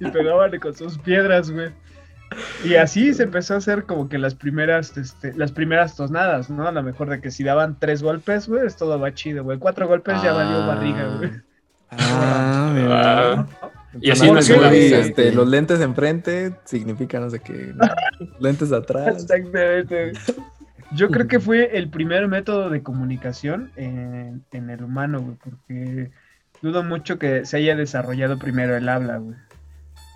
y 0.00 0.10
pegaban 0.10 0.58
con 0.58 0.74
sus 0.74 0.98
piedras, 0.98 1.50
güey. 1.50 1.70
Y 2.64 2.76
así 2.76 3.12
se 3.12 3.24
empezó 3.24 3.54
a 3.54 3.56
hacer 3.56 3.84
como 3.86 4.08
que 4.08 4.16
las 4.18 4.36
primeras, 4.36 4.96
este, 4.96 5.32
las 5.34 5.50
primeras 5.50 5.96
tosnadas, 5.96 6.48
¿no? 6.48 6.68
A 6.68 6.72
lo 6.72 6.80
mejor 6.82 7.10
de 7.10 7.20
que 7.20 7.32
si 7.32 7.42
daban 7.42 7.76
tres 7.80 8.02
golpes, 8.04 8.46
güey, 8.48 8.64
es 8.66 8.76
todo 8.76 9.00
va 9.00 9.12
chido, 9.14 9.42
güey. 9.42 9.58
Cuatro 9.58 9.88
golpes 9.88 10.22
ya 10.22 10.32
valió 10.32 10.62
Ah. 10.62 10.66
barriga, 10.66 11.16
güey. 11.16 11.30
Ah, 11.90 12.70
mira. 12.72 13.46
Y 14.00 14.10
así 14.10 14.26
güey, 14.28 14.88
vida. 14.88 14.98
este, 14.98 15.32
los 15.32 15.48
lentes 15.48 15.80
enfrente 15.80 16.54
significan 16.64 17.22
no 17.22 17.30
sé 17.30 17.40
qué. 17.40 17.72
¿no? 17.74 17.88
lentes 18.40 18.72
atrás. 18.72 19.22
Exactamente. 19.22 20.12
Yo 20.92 21.08
creo 21.08 21.28
que 21.28 21.38
fue 21.40 21.76
el 21.78 21.88
primer 21.88 22.26
método 22.28 22.68
de 22.68 22.82
comunicación 22.82 23.70
en, 23.76 24.44
en 24.52 24.70
el 24.70 24.82
humano, 24.82 25.20
güey, 25.20 25.36
porque 25.36 26.10
dudo 26.62 26.82
mucho 26.82 27.18
que 27.18 27.46
se 27.46 27.58
haya 27.58 27.76
desarrollado 27.76 28.38
primero 28.38 28.76
el 28.76 28.88
habla, 28.88 29.18
güey. 29.18 29.36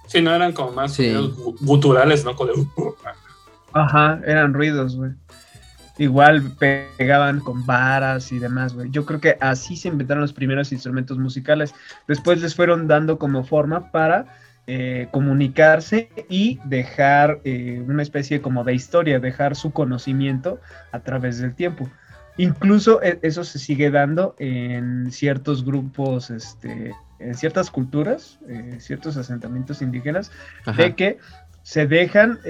sí, 0.09 0.21
no 0.21 0.35
eran 0.35 0.53
como 0.53 0.73
más 0.73 0.93
Sí. 0.95 1.15
guturales, 1.61 2.25
¿no? 2.25 2.33
De, 2.35 2.53
Ajá, 3.73 4.21
eran 4.27 4.53
ruidos, 4.53 4.97
güey. 4.97 5.13
Igual 5.97 6.43
pegaban 6.59 7.39
con 7.39 7.65
varas 7.67 8.33
y 8.33 8.41
demás, 8.41 8.75
güey. 8.75 8.91
Yo 8.91 9.07
creo 9.07 9.21
que 9.21 9.37
así 9.41 9.77
se 9.77 9.89
inventaron 9.89 10.23
los 10.23 10.33
primeros 10.33 10.73
instrumentos 10.73 11.19
musicales. 11.19 11.73
Después 12.09 12.41
les 12.41 12.55
fueron 12.55 12.89
dando 12.89 13.17
como 13.19 13.45
forma 13.45 13.93
para 13.93 14.27
eh, 14.67 15.07
comunicarse 15.13 16.09
y 16.29 16.59
dejar 16.65 17.41
eh, 17.45 17.81
una 17.87 18.03
especie 18.03 18.41
como 18.41 18.65
de 18.65 18.75
historia, 18.75 19.21
dejar 19.21 19.55
su 19.55 19.71
conocimiento 19.71 20.61
a 20.91 20.99
través 21.01 21.39
del 21.39 21.55
tiempo. 21.55 21.89
Incluso 22.39 23.01
e- 23.01 23.21
eso 23.23 23.45
se 23.45 23.61
sigue 23.61 23.91
dando 23.93 24.35
en 24.41 25.13
ciertos 25.13 25.65
grupos, 25.65 26.31
este, 26.31 26.93
en 27.21 27.35
ciertas 27.37 27.71
culturas, 27.71 28.41
eh, 28.49 28.79
ciertos 28.81 29.17
asentamientos 29.17 29.81
indígenas, 29.81 30.33
Ajá. 30.67 30.83
de 30.83 30.95
que 30.97 31.19
se 31.63 31.87
dejan 31.87 32.41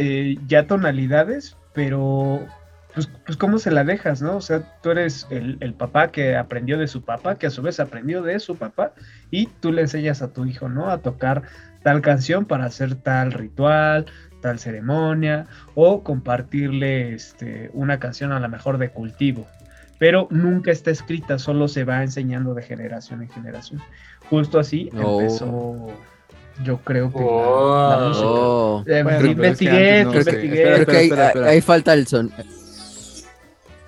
ya 0.49 0.67
tonalidades, 0.67 1.57
pero 1.73 2.49
pues, 2.95 3.09
pues 3.27 3.37
cómo 3.37 3.59
se 3.59 3.71
la 3.71 3.85
dejas, 3.85 4.23
¿no? 4.23 4.37
O 4.37 4.41
sea, 4.41 4.63
tú 4.83 4.91
eres 4.91 5.27
el, 5.31 5.57
el 5.61 5.75
papá 5.75 6.11
que 6.13 6.37
aprendió 6.37 6.79
de 6.79 6.87
su 6.89 7.03
papá, 7.03 7.35
que 7.37 7.47
a 7.47 7.51
su 7.51 7.61
vez 7.63 7.81
aprendió 7.81 8.23
de 8.23 8.39
su 8.41 8.57
papá, 8.57 8.93
y 9.31 9.47
tú 9.61 9.73
le 9.73 9.83
enseñas 9.83 10.23
a 10.23 10.33
tu 10.33 10.45
hijo, 10.47 10.69
¿no? 10.69 10.91
A 10.91 10.99
tocar 10.99 11.43
tal 11.83 12.01
canción 12.01 12.45
para 12.47 12.65
hacer 12.67 12.95
tal 12.95 13.33
ritual, 13.33 14.07
tal 14.41 14.59
ceremonia, 14.59 15.47
o 15.75 16.03
compartirle 16.03 17.15
este, 17.15 17.71
una 17.73 17.99
canción 17.99 18.33
a 18.33 18.41
lo 18.41 18.49
mejor 18.49 18.79
de 18.79 18.91
cultivo. 18.91 19.47
Pero 19.99 20.27
nunca 20.31 20.71
está 20.71 20.91
escrita, 20.91 21.39
solo 21.39 21.69
se 21.69 21.85
va 21.85 22.03
enseñando 22.03 22.53
de 22.55 22.63
generación 22.63 23.23
en 23.23 23.29
generación. 23.31 23.81
Justo 24.31 24.59
así 24.59 24.91
Oh. 25.03 25.21
empezó, 25.21 25.89
yo 26.63 26.79
creo 26.79 27.13
que 27.13 27.21
la- 27.21 27.25
Oh. 27.27 27.89
la 28.01 28.09
música. 28.09 28.27
Oh. 28.29 28.85
Eh, 28.87 29.03
Bueno, 29.03 29.05
pero 29.05 29.15
es 29.19 29.23
que 29.23 29.31
investigué, 29.31 30.05
no 30.05 30.11
investigué. 30.13 30.63
Creo 30.63 30.87
que 30.87 31.45
ahí 31.49 31.61
falta 31.61 31.95
el 31.95 32.07
son. 32.07 32.31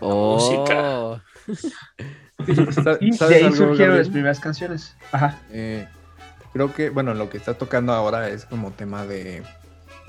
Oh. 0.00 1.18
Sa- 2.72 2.98
Y 3.00 3.10
de 3.10 3.16
¿sabes 3.16 3.42
ahí 3.44 3.52
surgieron 3.52 3.96
las 3.96 4.08
primeras 4.08 4.40
canciones. 4.40 4.94
Ajá. 5.12 5.40
Eh, 5.50 5.86
creo 6.52 6.72
que, 6.74 6.90
bueno, 6.90 7.14
lo 7.14 7.30
que 7.30 7.38
está 7.38 7.54
tocando 7.54 7.92
ahora 7.92 8.28
es 8.28 8.44
como 8.44 8.72
tema 8.72 9.06
de 9.06 9.42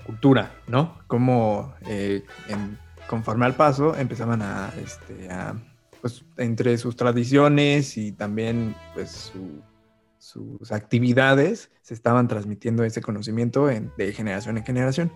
cultura, 0.05 0.51
¿no? 0.67 0.97
Como 1.07 1.73
eh, 1.87 2.23
en- 2.49 2.77
conforme 3.07 3.45
al 3.45 3.55
paso 3.55 3.95
empezaban 3.95 4.41
a, 4.41 4.71
este, 4.83 5.29
a, 5.31 5.55
pues, 6.01 6.25
entre 6.37 6.77
sus 6.77 6.95
tradiciones 6.95 7.97
y 7.97 8.11
también, 8.11 8.75
pues, 8.93 9.31
su- 9.33 9.61
sus 10.19 10.71
actividades, 10.73 11.71
se 11.81 11.93
estaban 11.93 12.27
transmitiendo 12.27 12.83
ese 12.83 13.01
conocimiento 13.01 13.69
en- 13.69 13.91
de 13.97 14.11
generación 14.11 14.57
en 14.57 14.65
generación. 14.65 15.11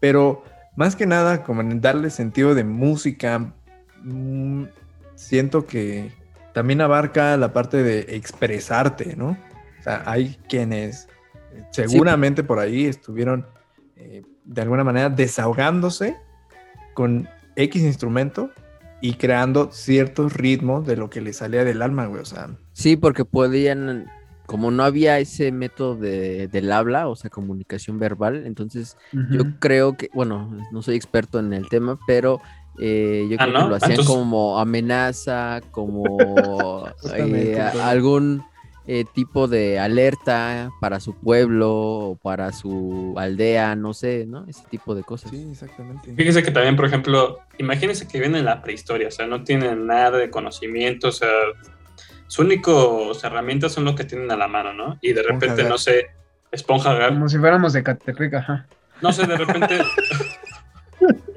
Pero 0.00 0.42
más 0.76 0.96
que 0.96 1.04
nada, 1.06 1.42
como 1.44 1.60
en 1.60 1.80
darle 1.82 2.08
sentido 2.08 2.54
de 2.54 2.64
música, 2.64 3.52
mm, 4.02 4.64
siento 5.14 5.66
que 5.66 6.12
también 6.52 6.80
abarca 6.80 7.36
la 7.36 7.52
parte 7.52 7.82
de 7.82 8.16
expresarte, 8.16 9.16
¿no? 9.16 9.36
O 9.78 9.82
sea, 9.82 10.02
hay 10.06 10.36
quienes 10.48 11.08
eh, 11.52 11.64
seguramente 11.70 12.42
por 12.42 12.58
ahí 12.58 12.86
estuvieron 12.86 13.46
eh, 13.96 14.22
de 14.44 14.62
alguna 14.62 14.84
manera 14.84 15.08
desahogándose 15.08 16.16
con 16.94 17.28
X 17.56 17.82
instrumento 17.82 18.50
y 19.00 19.14
creando 19.14 19.70
ciertos 19.72 20.34
ritmos 20.34 20.86
de 20.86 20.96
lo 20.96 21.08
que 21.08 21.20
les 21.20 21.36
salía 21.38 21.64
del 21.64 21.82
alma, 21.82 22.06
güey. 22.06 22.20
O 22.20 22.26
sea, 22.26 22.50
Sí, 22.72 22.96
porque 22.96 23.24
podían, 23.24 24.10
como 24.46 24.70
no 24.70 24.82
había 24.84 25.18
ese 25.18 25.52
método 25.52 25.96
de, 25.96 26.48
del 26.48 26.72
habla, 26.72 27.08
o 27.08 27.16
sea, 27.16 27.30
comunicación 27.30 27.98
verbal, 27.98 28.46
entonces 28.46 28.96
yo 29.12 29.58
creo 29.58 29.96
que, 29.96 30.10
bueno, 30.12 30.56
no 30.72 30.82
soy 30.82 30.96
experto 30.96 31.38
en 31.38 31.52
el 31.52 31.68
tema, 31.68 31.98
pero 32.06 32.40
eh, 32.78 33.26
yo 33.30 33.36
Ah, 33.38 33.44
creo 33.44 33.52
¿no? 33.58 33.64
que 33.64 33.68
lo 33.68 33.74
Ah, 33.74 33.76
hacían 33.76 33.90
entonces- 33.92 34.14
como 34.14 34.58
amenaza, 34.58 35.60
como 35.70 36.86
eh, 37.16 37.58
algún 37.82 38.42
eh, 38.86 39.04
tipo 39.14 39.46
de 39.46 39.78
alerta 39.78 40.70
para 40.80 40.98
su 40.98 41.14
pueblo 41.14 41.70
o 41.72 42.16
para 42.16 42.50
su 42.52 43.14
aldea, 43.18 43.76
no 43.76 43.92
sé, 43.94 44.24
¿no? 44.26 44.46
Ese 44.48 44.62
tipo 44.70 44.94
de 44.94 45.04
cosas. 45.04 45.30
sí, 45.30 45.46
exactamente. 45.50 46.12
Fíjese 46.14 46.42
que 46.42 46.50
también, 46.50 46.74
por 46.76 46.86
ejemplo, 46.86 47.38
imagínense 47.58 48.08
que 48.08 48.18
viven 48.18 48.34
en 48.36 48.46
la 48.46 48.62
prehistoria, 48.62 49.08
o 49.08 49.10
sea, 49.12 49.26
no 49.26 49.44
tienen 49.44 49.86
nada 49.86 50.18
de 50.18 50.30
conocimiento, 50.30 51.08
o 51.08 51.12
sea, 51.12 51.28
su 52.26 52.42
único 52.42 53.12
herramientas 53.22 53.72
son 53.72 53.84
lo 53.84 53.94
que 53.94 54.04
tienen 54.04 54.30
a 54.32 54.36
la 54.36 54.48
mano, 54.48 54.72
¿no? 54.72 54.98
Y 55.02 55.12
de 55.12 55.22
repente, 55.22 55.62
no 55.64 55.78
sé, 55.78 56.06
esponja 56.50 57.08
Como 57.08 57.28
si 57.28 57.38
fuéramos 57.38 57.72
de 57.74 57.82
Catecrica, 57.84 58.38
ajá. 58.38 58.66
no 59.02 59.12
sé, 59.12 59.24
de 59.26 59.36
repente, 59.36 59.78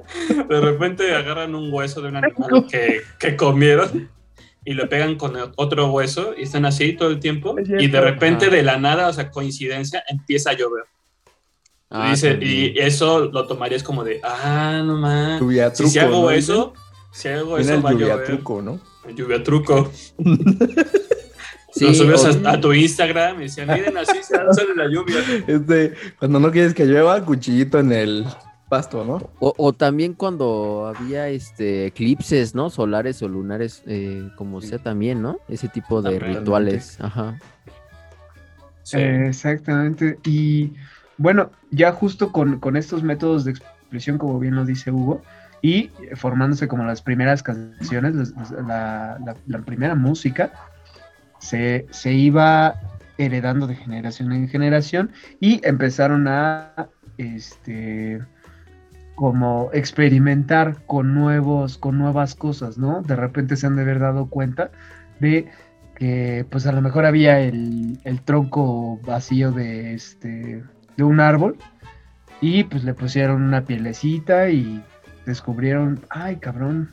de 0.48 0.60
repente 0.60 1.14
agarran 1.14 1.54
un 1.54 1.72
hueso 1.72 2.00
de 2.02 2.08
un 2.08 2.16
animal 2.16 2.66
que, 2.70 3.00
que 3.18 3.36
comieron 3.36 4.10
y 4.64 4.74
lo 4.74 4.88
pegan 4.88 5.16
con 5.16 5.34
otro 5.56 5.90
hueso 5.90 6.34
y 6.36 6.42
están 6.44 6.64
así 6.64 6.94
todo 6.94 7.10
el 7.10 7.20
tiempo 7.20 7.54
y 7.58 7.86
de 7.88 8.00
repente 8.00 8.48
de 8.50 8.62
la 8.62 8.78
nada, 8.78 9.08
o 9.08 9.12
sea, 9.12 9.30
coincidencia, 9.30 10.02
empieza 10.08 10.50
a 10.50 10.54
llover. 10.54 10.84
Ah, 11.90 12.10
Dice, 12.10 12.38
y 12.40 12.78
eso 12.78 13.26
lo 13.26 13.46
tomarías 13.46 13.82
como 13.82 14.02
de, 14.04 14.20
ah, 14.24 14.82
no 14.84 14.96
más. 14.96 15.40
Si, 15.76 15.88
si 15.90 15.98
hago 15.98 16.22
¿no? 16.22 16.30
eso, 16.30 16.72
si 17.12 17.28
hago 17.28 17.56
Viene 17.56 17.72
eso, 17.74 17.82
va 17.82 17.90
a 17.90 17.92
lluvia 17.92 18.06
llover. 18.14 18.26
truco, 18.26 18.62
¿no? 18.62 18.80
Lluvia 19.14 19.42
truco. 19.42 19.90
Sí, 21.76 21.86
lo 21.86 21.94
subes 21.94 22.24
o- 22.24 22.48
a, 22.48 22.52
a 22.52 22.60
tu 22.60 22.72
Instagram 22.72 23.40
y 23.40 23.44
decían, 23.46 23.66
miren, 23.68 23.96
así 23.96 24.18
se 24.22 24.34
sale 24.36 24.76
la 24.76 24.86
lluvia. 24.86 25.16
Este, 25.48 25.94
cuando 26.20 26.38
no 26.38 26.52
quieres 26.52 26.72
que 26.72 26.84
llueva, 26.84 27.24
cuchillito 27.24 27.80
en 27.80 27.90
el 27.90 28.24
pasto, 28.76 29.04
¿no? 29.04 29.30
O, 29.40 29.54
o 29.56 29.72
también 29.72 30.14
cuando 30.14 30.92
había 30.94 31.28
este 31.28 31.86
eclipses, 31.86 32.54
¿no? 32.54 32.70
Solares 32.70 33.22
o 33.22 33.28
lunares, 33.28 33.82
eh, 33.86 34.28
como 34.36 34.60
Sí. 34.60 34.68
sea 34.68 34.78
también, 34.78 35.22
¿no? 35.22 35.38
Ese 35.48 35.68
tipo 35.68 36.02
de 36.02 36.18
rituales. 36.18 36.98
Ajá. 37.00 37.38
Sí. 38.82 38.98
Eh, 38.98 39.28
Exactamente. 39.28 40.18
Y 40.24 40.72
bueno, 41.18 41.50
ya 41.70 41.92
justo 41.92 42.32
con, 42.32 42.58
con 42.60 42.76
estos 42.76 43.02
métodos 43.02 43.44
de 43.44 43.52
expresión, 43.52 44.18
como 44.18 44.38
bien 44.38 44.54
lo 44.56 44.64
dice 44.64 44.90
Hugo, 44.90 45.22
y 45.62 45.90
formándose 46.16 46.68
como 46.68 46.84
las 46.84 47.00
primeras 47.00 47.42
canciones, 47.42 48.34
la, 48.66 49.18
la- 49.24 49.36
la 49.46 49.58
primera 49.60 49.94
música, 49.94 50.52
se, 51.38 51.86
se 51.90 52.12
iba 52.12 52.74
heredando 53.16 53.66
de 53.66 53.76
generación 53.76 54.32
en 54.32 54.48
generación 54.48 55.10
y 55.40 55.60
empezaron 55.66 56.26
a 56.28 56.88
este 57.16 58.20
como 59.14 59.70
experimentar 59.72 60.76
con 60.86 61.14
nuevos, 61.14 61.78
con 61.78 61.98
nuevas 61.98 62.34
cosas, 62.34 62.78
¿no? 62.78 63.02
De 63.02 63.16
repente 63.16 63.56
se 63.56 63.66
han 63.66 63.76
de 63.76 63.82
haber 63.82 64.00
dado 64.00 64.26
cuenta 64.26 64.70
de 65.20 65.48
que 65.94 66.44
pues 66.50 66.66
a 66.66 66.72
lo 66.72 66.82
mejor 66.82 67.06
había 67.06 67.40
el, 67.40 67.98
el 68.04 68.20
tronco 68.22 68.98
vacío 69.06 69.52
de 69.52 69.94
este 69.94 70.62
de 70.96 71.04
un 71.04 71.20
árbol 71.20 71.56
y 72.40 72.64
pues 72.64 72.84
le 72.84 72.94
pusieron 72.94 73.42
una 73.42 73.64
pielecita 73.64 74.50
y 74.50 74.82
descubrieron, 75.26 76.00
ay 76.10 76.36
cabrón, 76.36 76.90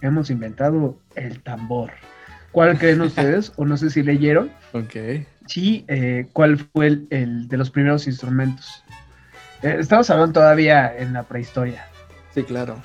hemos 0.00 0.30
inventado 0.30 0.98
el 1.14 1.40
tambor. 1.40 1.92
¿Cuál 2.50 2.78
creen 2.78 3.00
ustedes? 3.02 3.52
o 3.56 3.64
no 3.64 3.76
sé 3.76 3.90
si 3.90 4.02
leyeron. 4.02 4.50
Ok. 4.72 5.24
Sí, 5.46 5.84
eh, 5.88 6.26
¿cuál 6.32 6.58
fue 6.58 6.86
el, 6.86 7.06
el 7.10 7.48
de 7.48 7.56
los 7.56 7.70
primeros 7.70 8.06
instrumentos? 8.06 8.81
Eh, 9.62 9.76
estamos 9.78 10.08
hablando 10.10 10.32
todavía 10.34 10.96
en 10.96 11.12
la 11.12 11.22
prehistoria. 11.24 11.84
Sí, 12.34 12.42
claro. 12.42 12.76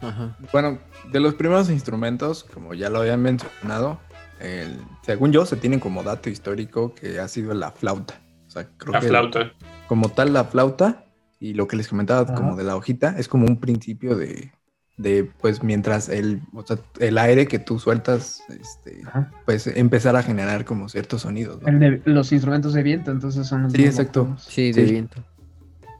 Ajá. 0.00 0.36
Bueno, 0.52 0.78
de 1.12 1.20
los 1.20 1.34
primeros 1.34 1.70
instrumentos, 1.70 2.44
como 2.44 2.74
ya 2.74 2.90
lo 2.90 3.00
habían 3.00 3.22
mencionado, 3.22 4.00
el- 4.40 4.78
según 5.02 5.32
yo, 5.32 5.46
se 5.46 5.56
tienen 5.56 5.80
como 5.80 6.02
dato 6.02 6.28
histórico 6.30 6.94
que 6.94 7.20
ha 7.20 7.28
sido 7.28 7.54
la 7.54 7.70
flauta. 7.70 8.14
O 8.46 8.50
sea, 8.50 8.66
creo 8.76 8.92
La 8.92 9.00
que 9.00 9.08
flauta. 9.08 9.52
como 9.88 10.08
tal 10.10 10.32
la 10.32 10.44
flauta 10.44 11.04
y 11.38 11.54
lo 11.54 11.66
que 11.68 11.76
les 11.76 11.88
comentaba 11.88 12.22
Ajá. 12.22 12.34
como 12.34 12.56
de 12.56 12.64
la 12.64 12.76
hojita 12.76 13.14
es 13.18 13.28
como 13.28 13.46
un 13.46 13.58
principio 13.60 14.16
de, 14.16 14.52
de 14.96 15.24
pues 15.40 15.62
mientras 15.62 16.08
el, 16.08 16.40
o 16.52 16.64
sea, 16.66 16.78
el 17.00 17.18
aire 17.18 17.46
que 17.46 17.58
tú 17.58 17.78
sueltas, 17.78 18.42
este, 18.48 19.02
Ajá. 19.06 19.30
pues 19.44 19.66
empezar 19.66 20.16
a 20.16 20.22
generar 20.22 20.64
como 20.64 20.88
ciertos 20.88 21.22
sonidos. 21.22 21.62
¿no? 21.62 21.68
El 21.68 21.78
de 21.78 22.02
los 22.04 22.30
instrumentos 22.32 22.74
de 22.74 22.82
viento, 22.82 23.10
entonces 23.10 23.46
son 23.46 23.62
los 23.64 23.72
Sí, 23.72 23.84
exacto. 23.84 24.36
Sí, 24.38 24.72
de 24.72 24.84
Sí. 24.86 24.92
viento. 24.92 25.24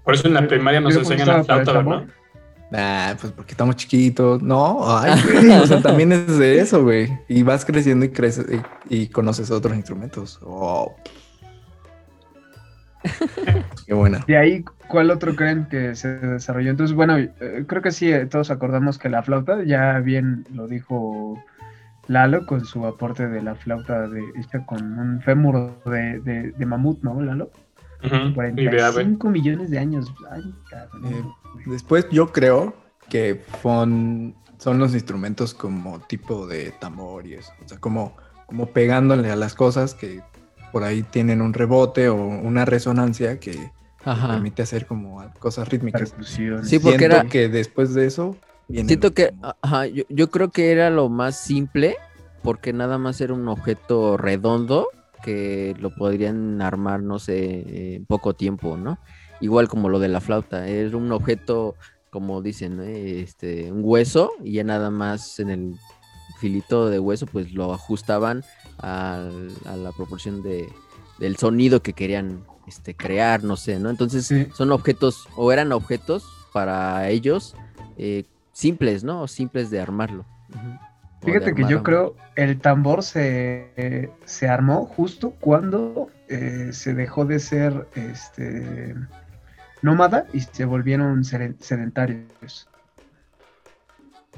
Por 0.05 0.15
eso 0.15 0.29
en 0.29 0.35
la 0.35 0.47
primaria 0.47 0.81
nos 0.81 0.97
enseñan 0.97 1.29
la 1.29 1.45
flauta, 1.45 1.73
¿verdad? 1.73 2.05
Ah, 2.73 3.15
pues 3.21 3.33
porque 3.33 3.53
estamos 3.53 3.77
chiquitos. 3.77 4.43
No, 4.43 4.81
ay, 4.87 5.21
güey, 5.23 5.51
o 5.51 5.67
sea, 5.67 5.81
también 5.81 6.13
es 6.13 6.39
de 6.39 6.61
eso, 6.61 6.83
güey. 6.83 7.09
Y 7.29 7.43
vas 7.43 7.65
creciendo 7.65 8.05
y 8.05 8.11
creces 8.11 8.47
y, 8.89 9.03
y 9.03 9.07
conoces 9.09 9.51
otros 9.51 9.75
instrumentos. 9.77 10.41
Oh. 10.43 10.95
Qué 13.87 13.95
buena. 13.95 14.25
De 14.27 14.37
ahí, 14.37 14.65
¿cuál 14.89 15.11
otro 15.11 15.37
creen 15.37 15.67
que 15.71 15.95
se 15.95 16.09
desarrolló? 16.17 16.71
Entonces, 16.71 16.97
bueno, 16.97 17.19
eh, 17.19 17.65
creo 17.67 17.83
que 17.83 17.93
sí, 17.93 18.11
eh, 18.13 18.27
todos 18.27 18.51
acordamos 18.51 18.99
que 18.99 19.09
la 19.09 19.23
flauta, 19.23 19.63
ya 19.63 20.01
bien 20.01 20.45
lo 20.53 20.67
dijo 20.67 21.39
Lalo 22.09 22.47
con 22.47 22.65
su 22.65 22.85
aporte 22.87 23.29
de 23.29 23.43
la 23.43 23.55
flauta 23.55 24.09
de, 24.09 24.23
hecha 24.41 24.65
con 24.67 24.99
un 24.99 25.21
fémur 25.21 25.75
de, 25.85 26.21
de, 26.21 26.53
de 26.53 26.67
mamut, 26.67 27.03
¿no, 27.03 27.21
Lalo? 27.21 27.51
Ujú, 28.05 28.17
Y 28.57 28.65
de 28.65 28.83
ave. 28.83 28.93
45 28.95 29.29
millones 29.31 29.71
de 29.71 29.79
años. 29.79 30.13
Ay. 30.31 30.43
Eh, 31.05 31.23
Después 31.67 32.07
yo 32.11 32.33
creo 32.33 32.75
que 33.09 33.43
son, 33.63 34.35
son 34.59 34.79
los 34.79 34.93
instrumentos 34.95 35.55
como 35.55 36.01
tipo 36.01 36.47
de 36.47 36.73
tambor 36.73 37.27
y 37.27 37.35
eso. 37.35 37.53
O 37.65 37.69
sea, 37.69 37.79
como, 37.79 38.17
como 38.47 38.67
pegándole 38.67 39.31
a 39.31 39.37
las 39.37 39.55
cosas 39.55 39.95
que 39.95 40.21
por 40.73 40.83
ahí 40.85 41.03
tienen 41.03 41.41
un 41.41 41.53
rebote 41.55 42.09
o 42.09 42.17
una 42.17 42.65
resonancia 42.65 43.39
que 43.39 43.71
Ajá. 44.05 44.29
permite 44.29 44.63
hacer 44.63 44.87
como 44.87 45.25
cosas 45.39 45.69
rítmicas. 45.69 46.15
Sí, 46.25 46.49
porque 46.79 46.99
Siento 46.99 47.05
era- 47.05 47.25
que 47.25 47.49
después 47.49 47.95
de 47.95 48.07
eso 48.07 48.37
viene 48.69 48.89
Siento 48.89 49.13
que, 49.15 49.29
como- 49.31 49.55
ajá, 49.63 49.87
yo, 49.87 50.05
yo 50.09 50.31
creo 50.31 50.51
que 50.51 50.73
era 50.73 50.91
lo 50.91 51.09
más 51.09 51.39
simple, 51.39 51.97
porque 52.43 52.73
nada 52.73 52.99
más 52.99 53.21
era 53.21 53.33
un 53.33 53.47
objeto 53.49 54.17
redondo 54.17 54.89
que 55.25 55.75
lo 55.81 55.91
podrían 55.95 56.61
armar, 56.61 57.03
no 57.03 57.19
sé, 57.19 57.95
en 57.97 58.05
poco 58.07 58.35
tiempo, 58.35 58.77
¿no? 58.77 58.99
Igual 59.41 59.69
como 59.69 59.89
lo 59.89 59.99
de 59.99 60.09
la 60.09 60.21
flauta, 60.21 60.69
era 60.69 60.97
un 60.97 61.11
objeto, 61.13 61.77
como 62.11 62.43
dicen, 62.43 62.77
¿no? 62.77 62.83
este, 62.85 63.73
un 63.73 63.81
hueso, 63.83 64.31
y 64.45 64.53
ya 64.53 64.65
nada 64.65 64.91
más 64.91 65.39
en 65.41 65.51
el 65.51 65.75
filito 66.41 66.89
de 66.91 66.99
hueso, 66.99 67.27
pues 67.27 67.53
lo 67.53 67.73
ajustaban 67.73 68.43
al- 68.79 69.51
a 69.65 69.77
la 69.77 69.93
proporción 69.93 70.43
de, 70.43 70.69
del 71.19 71.37
sonido 71.37 71.81
que 71.81 71.93
querían 71.95 72.45
este, 72.67 72.95
crear, 72.95 73.43
no 73.45 73.57
sé, 73.57 73.79
¿no? 73.79 73.91
Entonces 73.91 74.27
Sí. 74.27 74.47
son 74.55 74.73
objetos, 74.73 75.27
o 75.37 75.53
eran 75.53 75.73
objetos 75.73 76.25
para 76.53 77.09
ellos 77.09 77.55
eh, 77.97 78.25
simples, 78.53 79.05
¿no? 79.05 79.27
Simples 79.29 79.71
de 79.71 79.81
armarlo. 79.81 80.25
De 80.49 80.59
Fíjate 81.25 81.55
que 81.55 81.65
yo 81.69 81.83
creo 81.83 82.15
el 82.37 82.61
tambor 82.61 83.03
se, 83.03 84.11
se 84.25 84.49
armó 84.49 84.85
justo 84.87 85.31
cuando 85.41 86.11
eh, 86.29 86.71
se 86.73 86.95
dejó 86.95 87.25
de 87.25 87.39
ser 87.39 87.87
este 87.95 88.95
nómada 89.83 90.27
y 90.33 90.41
se 90.41 90.65
volvieron 90.65 91.25
sedentarios. 91.25 92.69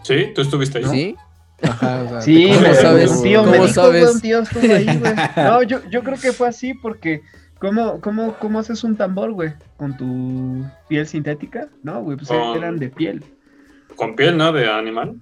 Sí, 0.03 0.33
tú 0.35 0.42
estuviste 0.42 0.79
ahí. 0.79 0.85
¿no? 0.85 0.90
¿Sí? 0.90 1.16
Ajá, 1.62 2.03
o 2.03 2.09
sea, 2.09 2.20
Sí, 2.20 2.49
¿Cómo 2.49 2.61
me 2.61 2.75
sabes? 2.75 3.11
un 3.11 3.22
tío, 3.22 3.42
me 3.44 3.51
¿Cómo 3.53 3.62
dijo, 3.62 3.75
sabes? 3.75 4.03
güey, 4.03 4.14
un 4.14 4.20
tío 4.20 4.38
estuvo 4.40 4.75
ahí, 4.75 4.99
güey. 4.99 5.14
No, 5.37 5.62
yo, 5.62 5.81
yo 5.90 6.03
creo 6.03 6.18
que 6.18 6.33
fue 6.33 6.49
así 6.49 6.75
porque 6.75 7.22
¿cómo, 7.59 8.01
cómo, 8.01 8.35
cómo 8.38 8.59
haces 8.59 8.85
un 8.85 8.96
tambor, 8.96 9.33
güey? 9.33 9.55
¿Con 9.79 9.96
tu 9.96 10.64
piel 10.88 11.07
sintética? 11.07 11.68
No, 11.83 12.03
güey, 12.03 12.16
pues 12.18 12.29
Con- 12.29 12.57
eran 12.57 12.79
de 12.79 12.88
piel. 12.90 13.25
Con 13.96 14.14
piel, 14.16 14.37
¿no? 14.37 14.53
De 14.53 14.70
animal. 14.70 15.16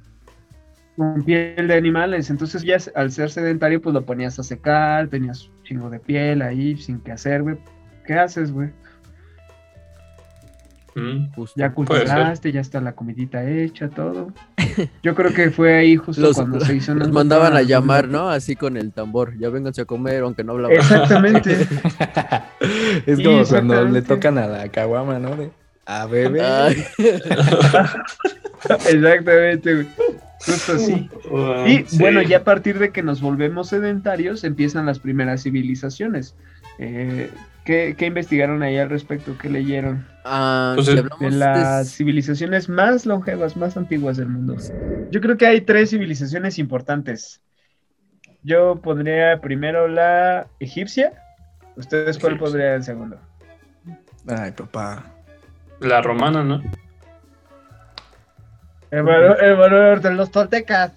Con 0.96 1.24
piel 1.24 1.66
de 1.68 1.74
animales. 1.74 2.30
Entonces 2.30 2.62
ya 2.62 2.76
al 2.94 3.11
ser 3.11 3.30
sedentario, 3.30 3.80
pues 3.83 3.94
lo 3.94 4.04
ponías 4.04 4.38
a 4.38 4.42
secar, 4.42 5.09
tenías 5.09 5.48
un 5.48 5.62
chingo 5.64 5.90
de 5.90 5.98
piel 5.98 6.42
ahí 6.42 6.76
sin 6.76 7.00
qué 7.00 7.12
hacer, 7.12 7.42
güey. 7.42 7.57
¿Qué 8.07 8.14
haces, 8.14 8.52
güey? 8.52 8.70
Mm. 10.94 11.33
Ya 11.57 11.72
cultivaste, 11.72 12.52
ya 12.52 12.61
está 12.61 12.80
la 12.80 12.92
comidita 12.92 13.44
hecha, 13.48 13.88
todo. 13.88 14.33
Yo 15.02 15.14
creo 15.14 15.35
que 15.35 15.50
fue 15.50 15.74
ahí 15.74 15.96
justo 15.96 16.22
Los, 16.22 16.37
cuando 16.37 16.61
se 16.61 16.76
hizo 16.76 16.92
una- 16.92 17.09
mandaban 17.09 17.57
a 17.57 17.62
llamar, 17.62 18.09
¿no? 18.09 18.28
Así 18.30 18.54
con 18.54 18.76
el 18.76 18.92
tambor. 18.92 19.37
Ya 19.38 19.48
vénganse 19.48 19.83
a 19.83 19.85
comer, 19.87 20.22
aunque 20.22 20.44
no 20.44 20.52
hablaban. 20.52 20.76
Exactamente. 20.76 21.52
es 23.07 23.20
como 23.20 23.44
cuando 23.44 23.85
le 23.87 24.02
tocan 24.02 24.38
a 24.38 24.46
la 24.46 24.68
caguama, 24.68 25.18
¿no? 25.18 25.37
De, 25.37 25.50
a 25.87 26.07
bebé. 26.07 26.42
Ay, 26.44 26.85
Exactamente, 28.88 29.74
güey. 29.74 29.87
Justo 30.46 30.72
así. 30.74 31.09
Y 31.66 31.85
sí. 31.87 31.98
bueno, 31.98 32.20
ya 32.22 32.38
a 32.38 32.44
partir 32.44 32.78
de 32.78 32.90
que 32.92 33.02
nos 33.02 33.20
volvemos 33.20 33.68
sedentarios, 33.68 34.44
empiezan 34.44 34.87
las 34.87 34.98
primeras 34.98 35.42
civilizaciones. 35.42 36.35
Eh, 36.78 37.30
¿qué, 37.64 37.94
qué 37.96 38.07
investigaron 38.07 38.62
ahí 38.62 38.76
al 38.78 38.90
respecto? 38.90 39.37
¿Qué 39.38 39.48
leyeron? 39.48 40.07
ah, 40.24 40.72
Pues 40.74 40.88
el- 40.88 41.09
De 41.20 41.30
las 41.30 41.90
civilizaciones 41.94 42.68
más 42.68 43.07
longevas, 43.07 43.57
más 43.57 43.76
antiguas 43.76 44.16
del 44.16 44.28
mundo. 44.28 44.57
Yo 45.11 45.20
creo 45.20 45.37
que 45.37 45.46
hay 45.46 45.61
tres 45.62 45.90
civilizaciones 45.90 46.59
importantes. 46.59 47.40
Yo 48.42 48.76
pondría 48.83 49.40
primero 49.40 49.88
la 49.88 50.46
egipcia. 50.61 51.12
¿Ustedes 51.76 52.18
cuál 52.18 52.35
Egipcia. 52.35 52.44
pondrían 52.44 52.74
en 52.74 52.83
segundo? 52.83 53.18
Ay, 54.28 54.52
papá. 54.52 55.07
La 55.80 56.02
romana, 56.02 56.44
¿no? 56.44 56.62
El 58.96 59.02
valor, 59.02 59.37
el 59.42 59.57
valor 59.57 60.00
de 60.00 60.12
los 60.14 60.30
toltecas. 60.30 60.92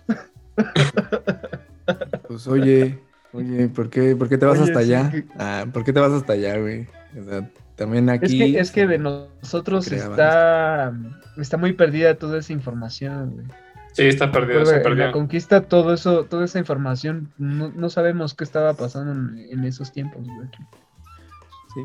Pues 2.27 2.47
oye, 2.47 2.99
oye, 3.33 3.67
¿por 3.69 3.89
qué, 3.89 4.15
por 4.15 4.27
qué 4.29 4.37
te 4.37 4.45
vas 4.45 4.59
Oye, 4.59 4.69
hasta 4.71 4.83
sí, 4.83 4.93
allá? 4.93 5.11
que- 5.11 5.25
Ah, 5.37 5.65
¿por 5.71 5.83
qué 5.83 5.93
te 5.93 5.99
vas 5.99 6.11
hasta 6.11 6.33
allá, 6.33 6.57
güey? 6.57 6.87
O 7.19 7.23
sea, 7.23 7.49
también 7.75 8.09
aquí. 8.09 8.25
Es 8.25 8.51
que, 8.51 8.59
es 8.59 8.71
que 8.71 8.87
de 8.87 8.97
nosotros 8.97 9.89
está, 9.91 10.93
está 11.37 11.57
muy 11.57 11.73
perdida 11.73 12.15
toda 12.15 12.39
esa 12.39 12.51
información. 12.53 13.31
güey. 13.35 13.45
Sí, 13.93 14.03
está 14.03 14.31
perdido, 14.31 14.59
Recuerda, 14.59 14.83
se 14.83 14.89
en 14.89 14.99
la 14.99 15.11
conquista, 15.11 15.61
todo 15.61 15.93
eso, 15.93 16.25
toda 16.25 16.45
esa 16.45 16.59
información, 16.59 17.31
no, 17.39 17.71
no 17.75 17.89
sabemos 17.89 18.35
qué 18.35 18.43
estaba 18.43 18.73
pasando 18.73 19.11
en, 19.13 19.47
en 19.49 19.63
esos 19.63 19.91
tiempos. 19.91 20.23
güey. 20.23 20.47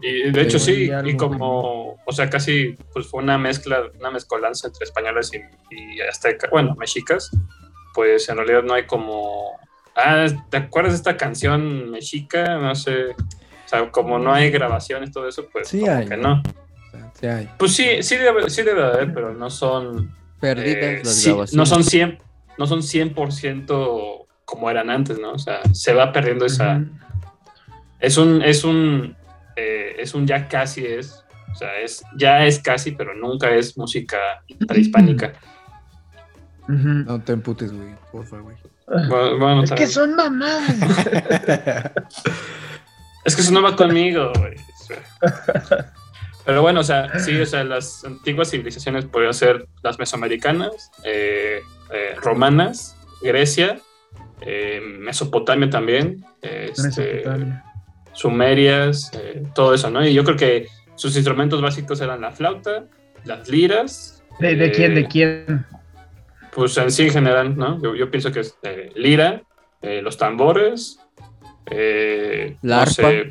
Sí. 0.00 0.06
Y 0.08 0.30
de 0.30 0.40
hecho 0.40 0.58
sí, 0.58 0.90
y 1.04 1.16
como, 1.16 1.98
o 2.06 2.12
sea, 2.12 2.30
casi 2.30 2.76
pues 2.92 3.06
fue 3.06 3.22
una 3.22 3.36
mezcla, 3.36 3.82
una 3.98 4.10
mezcolanza 4.10 4.68
entre 4.68 4.84
españoles 4.84 5.30
y, 5.34 5.74
y 5.74 6.00
aztecas, 6.00 6.50
bueno, 6.50 6.74
mexicas, 6.76 7.30
pues 7.94 8.26
en 8.30 8.36
realidad 8.38 8.62
no 8.62 8.72
hay 8.72 8.86
como, 8.86 9.58
ah, 9.96 10.26
¿te 10.50 10.56
acuerdas 10.56 10.92
de 10.94 10.96
esta 10.96 11.16
canción 11.18 11.90
mexica? 11.90 12.56
No 12.56 12.74
sé, 12.74 13.08
o 13.10 13.68
sea, 13.68 13.90
como 13.90 14.18
no 14.18 14.32
hay 14.32 14.50
grabaciones, 14.50 15.12
todo 15.12 15.28
eso, 15.28 15.46
pues 15.52 15.68
Sí 15.68 15.80
como 15.80 15.92
hay. 15.92 16.06
que 16.06 16.16
no. 16.16 16.42
Sí 17.20 17.26
hay. 17.26 17.50
Pues 17.58 17.74
sí, 17.74 18.02
sí 18.02 18.16
debe, 18.16 18.48
sí 18.48 18.62
debe 18.62 18.82
haber, 18.82 19.12
pero 19.12 19.34
no 19.34 19.50
son, 19.50 20.14
perdidas 20.40 20.76
eh, 20.84 21.00
las 21.04 21.14
sí, 21.14 21.28
grabaciones. 21.30 21.54
no 21.54 21.66
son 21.66 21.84
100, 21.84 22.18
no 22.58 22.66
son 22.66 22.80
100% 22.80 24.26
como 24.46 24.70
eran 24.70 24.88
antes, 24.90 25.18
¿no? 25.18 25.32
O 25.32 25.38
sea, 25.38 25.60
se 25.72 25.92
va 25.94 26.12
perdiendo 26.12 26.44
esa, 26.46 26.76
Ujú. 26.78 26.90
es 28.00 28.16
un, 28.18 28.42
es 28.42 28.64
un, 28.64 29.16
eh, 29.56 29.96
es 29.98 30.14
un 30.14 30.26
ya 30.26 30.48
casi 30.48 30.84
es, 30.84 31.24
o 31.52 31.54
sea, 31.54 31.78
es, 31.80 32.02
ya 32.16 32.44
es 32.46 32.58
casi, 32.58 32.92
pero 32.92 33.14
nunca 33.14 33.50
es 33.50 33.76
música 33.76 34.18
prehispánica. 34.66 35.32
No 36.68 37.20
te 37.20 37.32
emputes, 37.32 37.72
güey, 37.72 37.94
porfa, 38.10 38.38
güey. 38.38 38.56
Bueno, 38.86 39.38
bueno, 39.38 39.64
Es 39.64 39.72
que 39.72 39.86
son 39.86 40.14
mamadas. 40.14 40.76
Es 43.24 43.36
que 43.36 43.42
eso 43.42 43.52
no 43.52 43.62
va 43.62 43.76
conmigo, 43.76 44.32
güey. 44.36 44.56
Pero 46.44 46.60
bueno, 46.60 46.80
o 46.80 46.84
sea, 46.84 47.20
sí, 47.20 47.40
o 47.40 47.46
sea, 47.46 47.62
las 47.62 48.04
antiguas 48.04 48.50
civilizaciones 48.50 49.04
podrían 49.04 49.32
ser 49.32 49.68
las 49.82 49.98
mesoamericanas, 49.98 50.90
eh, 51.04 51.62
eh, 51.92 52.14
romanas, 52.20 52.96
Grecia 53.22 53.78
eh, 54.40 54.80
Mesopotamia 54.98 55.70
también, 55.70 56.24
este, 56.40 56.82
Mesopotamia. 56.82 57.64
Sumerias, 58.12 59.10
eh, 59.14 59.42
todo 59.54 59.74
eso, 59.74 59.90
¿no? 59.90 60.04
Y 60.06 60.14
yo 60.14 60.24
creo 60.24 60.36
que 60.36 60.68
sus 60.94 61.14
instrumentos 61.16 61.60
básicos 61.62 62.00
eran 62.00 62.20
la 62.20 62.30
flauta, 62.30 62.84
las 63.24 63.48
liras. 63.48 64.22
¿De, 64.38 64.54
de 64.56 64.66
eh, 64.66 64.72
quién? 64.72 64.94
¿De 64.94 65.06
quién? 65.06 65.66
Pues 66.54 66.76
en 66.76 66.90
sí 66.90 67.04
en 67.04 67.12
general, 67.12 67.56
¿no? 67.56 67.80
Yo, 67.82 67.94
yo 67.94 68.10
pienso 68.10 68.30
que 68.30 68.40
es 68.40 68.56
eh, 68.62 68.90
lira, 68.94 69.42
eh, 69.80 70.02
los 70.02 70.18
tambores, 70.18 70.98
eh, 71.70 72.56
La 72.62 72.76
no 72.76 72.82
arpa. 72.82 72.92
sé, 72.94 73.30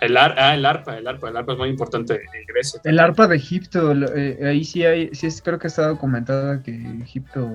el, 0.00 0.16
ar- 0.16 0.36
ah, 0.38 0.54
el 0.54 0.64
arpa, 0.64 0.96
el 0.96 1.06
arpa, 1.06 1.28
el 1.28 1.36
arpa 1.36 1.52
es 1.52 1.58
muy 1.58 1.68
importante 1.68 2.14
en 2.14 2.46
Grecia. 2.46 2.80
El 2.84 2.98
arpa 3.00 3.26
de 3.26 3.36
Egipto. 3.36 3.92
eh, 4.14 4.38
ahí 4.46 4.64
sí 4.64 4.84
hay, 4.84 5.10
sí 5.14 5.26
es- 5.26 5.42
creo 5.42 5.58
que 5.58 5.66
está 5.66 5.88
documentado 5.88 6.62
que 6.62 6.70
Egipto 7.02 7.50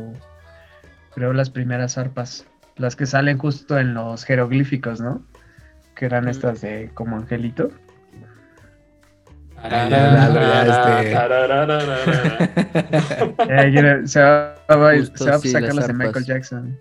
creó 1.14 1.32
las 1.34 1.50
primeras 1.50 1.98
arpas. 1.98 2.46
Las 2.76 2.96
que 2.98 3.06
salen 3.06 3.38
justo 3.38 3.80
en 3.80 3.94
los 3.94 4.26
jeroglíficos, 4.26 5.00
¿no? 5.00 5.26
Que 5.96 6.06
eran 6.06 6.26
Mm. 6.26 6.30
estas 6.30 6.62
de 6.62 6.92
como 6.94 7.16
angelito. 7.16 7.72
ya, 9.64 9.90
ya, 9.90 10.28
este. 10.28 11.12
Eh, 13.48 14.08
se 14.08 14.22
va, 14.22 14.54
a 14.54 15.40
sacar 15.40 15.74
las 15.74 15.88
de. 15.88 15.94
Michael 15.94 16.26
Jackson. 16.26 16.80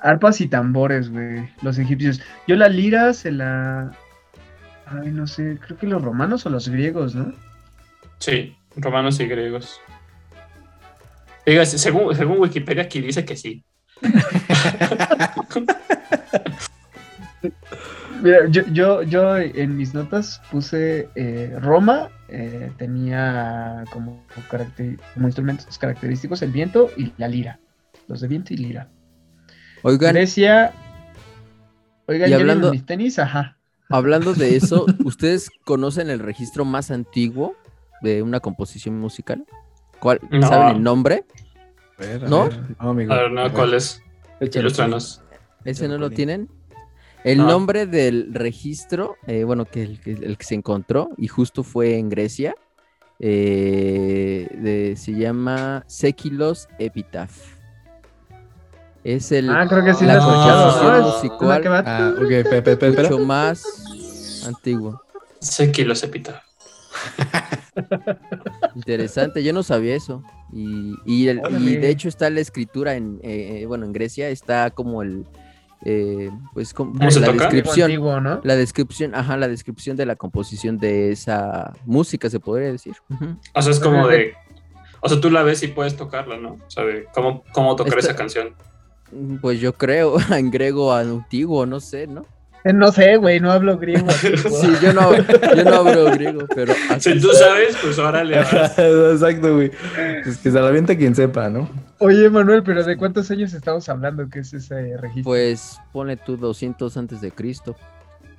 Arpas 0.00 0.40
y 0.40 0.48
tambores, 0.48 1.10
güey. 1.10 1.48
Los 1.62 1.78
egipcios. 1.78 2.20
Yo 2.46 2.56
la 2.56 2.68
lira 2.68 3.12
se 3.14 3.32
la. 3.32 3.92
Ay, 4.86 5.10
no 5.10 5.26
sé. 5.26 5.58
Creo 5.64 5.78
que 5.78 5.86
los 5.86 6.02
romanos 6.02 6.44
o 6.46 6.50
los 6.50 6.68
griegos, 6.68 7.14
¿no? 7.14 7.32
Sí, 8.18 8.56
romanos 8.76 9.18
y 9.20 9.26
griegos. 9.26 9.80
Diga, 11.46 11.64
según, 11.64 12.14
según 12.14 12.38
Wikipedia 12.38 12.82
aquí 12.82 13.00
dice 13.00 13.24
que 13.24 13.36
sí. 13.36 13.64
Mira, 18.22 18.46
yo, 18.48 18.62
yo, 18.72 19.02
yo 19.02 19.36
en 19.38 19.76
mis 19.76 19.94
notas 19.94 20.40
puse 20.50 21.08
eh, 21.14 21.56
Roma, 21.60 22.08
eh, 22.28 22.70
tenía 22.78 23.84
como, 23.92 24.24
caracter- 24.50 24.98
como 25.14 25.26
instrumentos 25.28 25.78
característicos 25.78 26.42
el 26.42 26.50
viento 26.52 26.90
y 26.96 27.12
la 27.16 27.28
lira. 27.28 27.60
Los 28.08 28.20
de 28.20 28.28
viento 28.28 28.52
y 28.54 28.56
lira. 28.58 28.88
Oigan, 29.82 30.12
Grecia. 30.14 30.72
Oigan, 32.06 32.28
Y 32.28 32.30
¿ya 32.32 32.36
vieron 32.36 32.50
hablando- 32.50 32.72
mis 32.72 32.84
tenis? 32.86 33.18
Ajá. 33.18 33.56
hablando 33.88 34.34
de 34.34 34.56
eso, 34.56 34.84
¿ustedes 35.04 35.50
conocen 35.64 36.10
el 36.10 36.18
registro 36.18 36.64
más 36.64 36.90
antiguo 36.90 37.54
de 38.02 38.22
una 38.22 38.40
composición 38.40 38.98
musical? 38.98 39.44
¿Cuál? 40.00 40.20
No. 40.30 40.46
¿Saben 40.48 40.76
el 40.76 40.82
nombre? 40.82 41.24
A 41.98 42.02
ver, 42.02 42.24
a 42.24 42.28
¿No? 42.28 42.44
ver. 42.44 42.60
No, 42.80 42.90
amigo. 42.90 43.12
A 43.12 43.16
ver, 43.16 43.30
no. 43.32 43.52
¿cuál 43.52 43.74
es? 43.74 44.02
Ilústranos. 44.40 45.22
¿Ese 45.64 45.86
no 45.88 45.98
lo 45.98 46.10
tienen? 46.10 46.48
El 47.24 47.38
No. 47.38 47.46
nombre 47.46 47.86
del 47.86 48.32
registro, 48.32 49.16
eh, 49.26 49.44
bueno, 49.44 49.64
que 49.66 49.82
el, 49.82 50.00
que 50.00 50.12
el 50.12 50.38
que 50.38 50.44
se 50.44 50.54
encontró, 50.54 51.10
y 51.18 51.26
justo 51.28 51.62
fue 51.62 51.98
en 51.98 52.08
Grecia, 52.08 52.54
eh, 53.18 54.48
de- 54.58 54.94
se 54.96 55.12
llama 55.12 55.84
Sekilos 55.86 56.68
Epitaph. 56.78 57.36
Es 59.04 59.32
el 59.32 59.48
Ah, 59.50 59.66
creo 59.68 59.84
que 59.84 59.94
sí 59.94 60.04
la. 60.04 60.14
Es 60.18 60.22
musical. 60.22 61.48
la 61.48 61.60
que 61.60 61.68
va- 61.68 61.82
Ah, 61.86 62.14
ok, 62.16 62.28
pe- 62.28 62.44
pe- 62.62 62.76
pe- 62.76 62.88
espera. 62.88 63.08
mucho 63.10 63.18
más 63.24 64.44
antiguo. 64.46 65.02
Sé 65.40 65.72
que 65.72 65.84
los 65.84 66.02
epita. 66.02 66.42
Interesante, 68.74 69.42
yo 69.42 69.52
no 69.52 69.62
sabía 69.62 69.94
eso. 69.94 70.22
Y, 70.52 70.94
y 71.06 71.28
el- 71.28 71.38
y 71.38 71.40
Órale. 71.40 71.78
de 71.78 71.88
hecho 71.90 72.08
está 72.08 72.28
la 72.30 72.40
escritura 72.40 72.94
en, 72.94 73.20
eh, 73.22 73.60
eh, 73.62 73.66
bueno, 73.66 73.86
en 73.86 73.92
Grecia 73.92 74.28
está 74.28 74.70
como 74.70 75.02
el, 75.02 75.24
eh, 75.84 76.30
pues 76.52 76.74
como 76.74 76.92
¿Cómo 76.92 77.10
se 77.10 77.20
la 77.20 77.26
toca? 77.28 77.44
descripción. 77.44 77.86
Antiguo, 77.90 78.20
¿no? 78.20 78.40
La 78.44 78.56
descripción, 78.56 79.14
ajá, 79.14 79.36
la 79.36 79.48
descripción 79.48 79.96
de 79.96 80.06
la 80.06 80.16
composición 80.16 80.78
de 80.78 81.10
esa 81.12 81.72
música, 81.86 82.28
se 82.28 82.40
podría 82.40 82.70
decir. 82.70 82.94
O 83.54 83.62
sea, 83.62 83.72
es 83.72 83.80
como 83.80 84.06
de. 84.08 84.34
O 85.00 85.08
sea, 85.08 85.20
tú 85.20 85.30
la 85.30 85.42
ves 85.42 85.62
y 85.62 85.68
puedes 85.68 85.96
tocarla, 85.96 86.36
¿no? 86.36 86.52
O 86.52 86.70
sea, 86.70 86.84
de 86.84 87.06
cómo, 87.14 87.42
cómo 87.52 87.74
tocar 87.76 87.98
esa 87.98 88.14
canción. 88.14 88.54
Mm, 89.12 89.36
Pues 89.36 89.58
yo 89.60 89.72
creo, 89.72 90.16
en 90.30 90.50
griego 90.50 90.92
antiguo, 90.92 91.64
no 91.66 91.80
sé, 91.80 92.06
¿no? 92.06 92.26
Eh, 92.64 92.72
No 92.72 92.92
sé, 92.92 93.16
güey, 93.16 93.40
no 93.40 93.50
hablo 93.50 93.78
griego. 93.78 94.06
Sí, 94.20 94.72
yo 94.82 94.92
no, 94.92 95.14
yo 95.16 95.64
no 95.64 95.74
hablo 95.76 96.10
griego, 96.12 96.42
pero 96.54 96.74
Si 96.98 97.18
tú 97.20 97.28
sabes, 97.32 97.76
pues 97.82 97.98
ahora 97.98 98.22
le 98.24 98.36
vas. 98.38 98.52
Exacto, 98.78 99.54
güey. 99.54 99.70
Es 100.26 100.36
que 100.38 100.50
se 100.50 100.60
la 100.60 100.68
avienta 100.68 100.96
quien 100.96 101.14
sepa, 101.14 101.48
¿no? 101.48 101.68
Oye, 101.98 102.28
Manuel, 102.30 102.62
pero 102.62 102.82
¿de 102.84 102.96
cuántos 102.96 103.30
años 103.30 103.52
estamos 103.54 103.88
hablando 103.88 104.28
que 104.28 104.40
es 104.40 104.52
ese 104.54 104.96
registro? 104.96 105.24
pues 105.24 105.78
ponle 105.92 106.16
tú 106.16 106.36
200 106.36 106.96
antes 106.96 107.20
de 107.20 107.30
Cristo, 107.32 107.76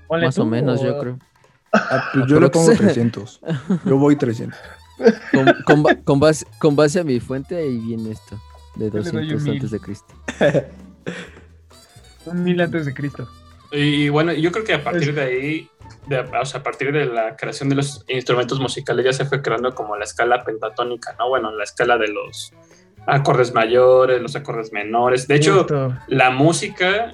Ponle 0.07 0.25
más 0.27 0.35
tú, 0.35 0.41
o 0.43 0.45
menos, 0.45 0.81
yo 0.81 0.97
creo. 0.99 1.19
Ah, 1.73 2.09
pues 2.13 2.25
yo 2.27 2.39
le 2.39 2.49
pongo 2.49 2.65
Aprox. 2.71 2.79
300. 2.81 3.41
Yo 3.85 3.97
voy 3.97 4.15
300. 4.17 4.59
Con, 5.31 5.45
con 5.65 5.83
ba- 5.83 5.95
con 6.03 6.19
base, 6.19 6.45
con 6.59 6.75
base 6.75 6.99
a 6.99 7.03
mi 7.03 7.19
fuente, 7.19 7.55
ahí 7.55 7.77
viene 7.79 8.11
esto, 8.11 8.39
de 8.75 8.91
Yo 8.91 8.99
le 8.99 9.11
doy 9.11 9.23
un 9.23 9.29
200 9.33 9.43
mil. 9.43 9.53
antes 9.53 9.71
de 9.71 9.79
Cristo. 9.79 10.13
Un 12.25 12.43
mil 12.43 12.61
antes 12.61 12.85
de 12.85 12.93
Cristo. 12.93 13.27
Y 13.71 14.09
bueno, 14.09 14.33
yo 14.33 14.51
creo 14.51 14.65
que 14.65 14.73
a 14.73 14.83
partir 14.83 15.13
de 15.13 15.21
ahí, 15.21 15.69
de- 16.07 16.19
o 16.19 16.45
sea, 16.45 16.59
a 16.59 16.63
partir 16.63 16.91
de 16.91 17.05
la 17.05 17.35
creación 17.35 17.69
de 17.69 17.75
los 17.75 18.03
instrumentos 18.07 18.59
musicales, 18.59 19.05
ya 19.05 19.13
se 19.13 19.25
fue 19.25 19.41
creando 19.41 19.73
como 19.73 19.95
la 19.95 20.03
escala 20.03 20.43
pentatónica, 20.43 21.15
¿no? 21.17 21.29
Bueno, 21.29 21.51
la 21.51 21.63
escala 21.63 21.97
de 21.97 22.09
los 22.09 22.51
acordes 23.07 23.53
mayores, 23.53 24.21
los 24.21 24.35
acordes 24.35 24.71
menores. 24.73 25.27
De 25.27 25.35
hecho, 25.35 25.59
Justo. 25.59 25.95
la 26.07 26.29
música, 26.31 27.13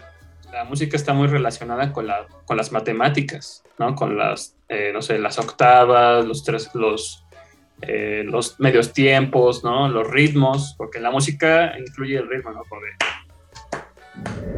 la 0.51 0.63
música 0.63 0.97
está 0.97 1.13
muy 1.13 1.27
relacionada 1.27 1.93
con, 1.93 2.07
la, 2.07 2.25
con 2.45 2.57
las 2.57 2.71
matemáticas, 2.71 3.63
¿no? 3.77 3.95
Con 3.95 4.17
las, 4.17 4.55
eh, 4.69 4.91
no 4.93 5.01
sé, 5.01 5.19
las 5.19 5.37
octavas, 5.39 6.25
los 6.25 6.43
tres, 6.43 6.71
los, 6.73 7.23
eh, 7.81 8.23
los 8.25 8.59
medios 8.59 8.91
tiempos, 8.93 9.63
¿no? 9.63 9.87
Los 9.87 10.09
ritmos, 10.09 10.73
porque 10.77 10.99
la 10.99 11.11
música 11.11 11.77
incluye 11.77 12.17
el 12.17 12.27
ritmo, 12.27 12.51
¿no? 12.51 12.63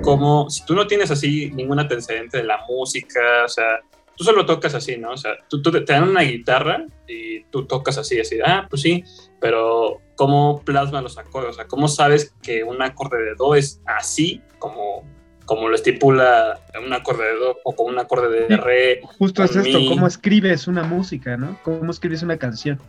Como 0.02 0.50
si 0.50 0.66
tú 0.66 0.76
no 0.76 0.88
tienes 0.88 1.12
así 1.12 1.52
ningún 1.52 1.80
antecedente 1.80 2.38
de 2.38 2.44
la 2.44 2.60
música, 2.68 3.20
o 3.46 3.50
sea, 3.50 3.80
tú 4.16 4.24
solo 4.24 4.46
tocas 4.46 4.74
así, 4.76 4.98
¿no? 4.98 5.12
O 5.12 5.18
sea, 5.18 5.32
tú, 5.50 5.62
tú 5.62 5.72
te 5.72 5.94
dan 5.94 6.10
una 6.10 6.22
guitarra 6.22 6.86
y 7.08 7.44
tú 7.46 7.66
tocas 7.66 7.98
así, 7.98 8.20
así, 8.20 8.38
ah, 8.46 8.66
pues 8.70 8.82
sí, 8.82 9.04
pero 9.42 10.02
¿cómo 10.16 10.62
plasma 10.64 11.02
los 11.02 11.18
acordes? 11.18 11.52
O 11.52 11.54
sea, 11.54 11.68
¿cómo 11.68 11.88
sabes 11.88 12.34
que 12.42 12.64
un 12.64 12.82
acorde 12.82 13.22
de 13.24 13.36
do 13.36 13.56
es 13.56 13.82
así 13.86 14.42
como, 14.58 15.04
como 15.46 15.68
lo 15.70 15.76
estipula 15.76 16.60
un 16.86 16.92
acorde 16.94 17.26
de 17.26 17.36
do 17.36 17.58
o 17.64 17.76
como 17.76 17.90
un 17.90 18.00
acorde 18.00 18.48
de 18.48 18.58
re? 18.58 19.02
Justo 19.18 19.44
es 19.44 19.52
con 19.52 19.66
esto, 19.66 19.80
mi- 19.80 19.88
cómo 19.90 20.08
escribes 20.08 20.68
una 20.68 20.84
música, 20.84 21.38
¿no? 21.38 21.58
Cómo 21.64 21.92
escribes 21.92 22.22
una 22.24 22.38
canción. 22.38 22.80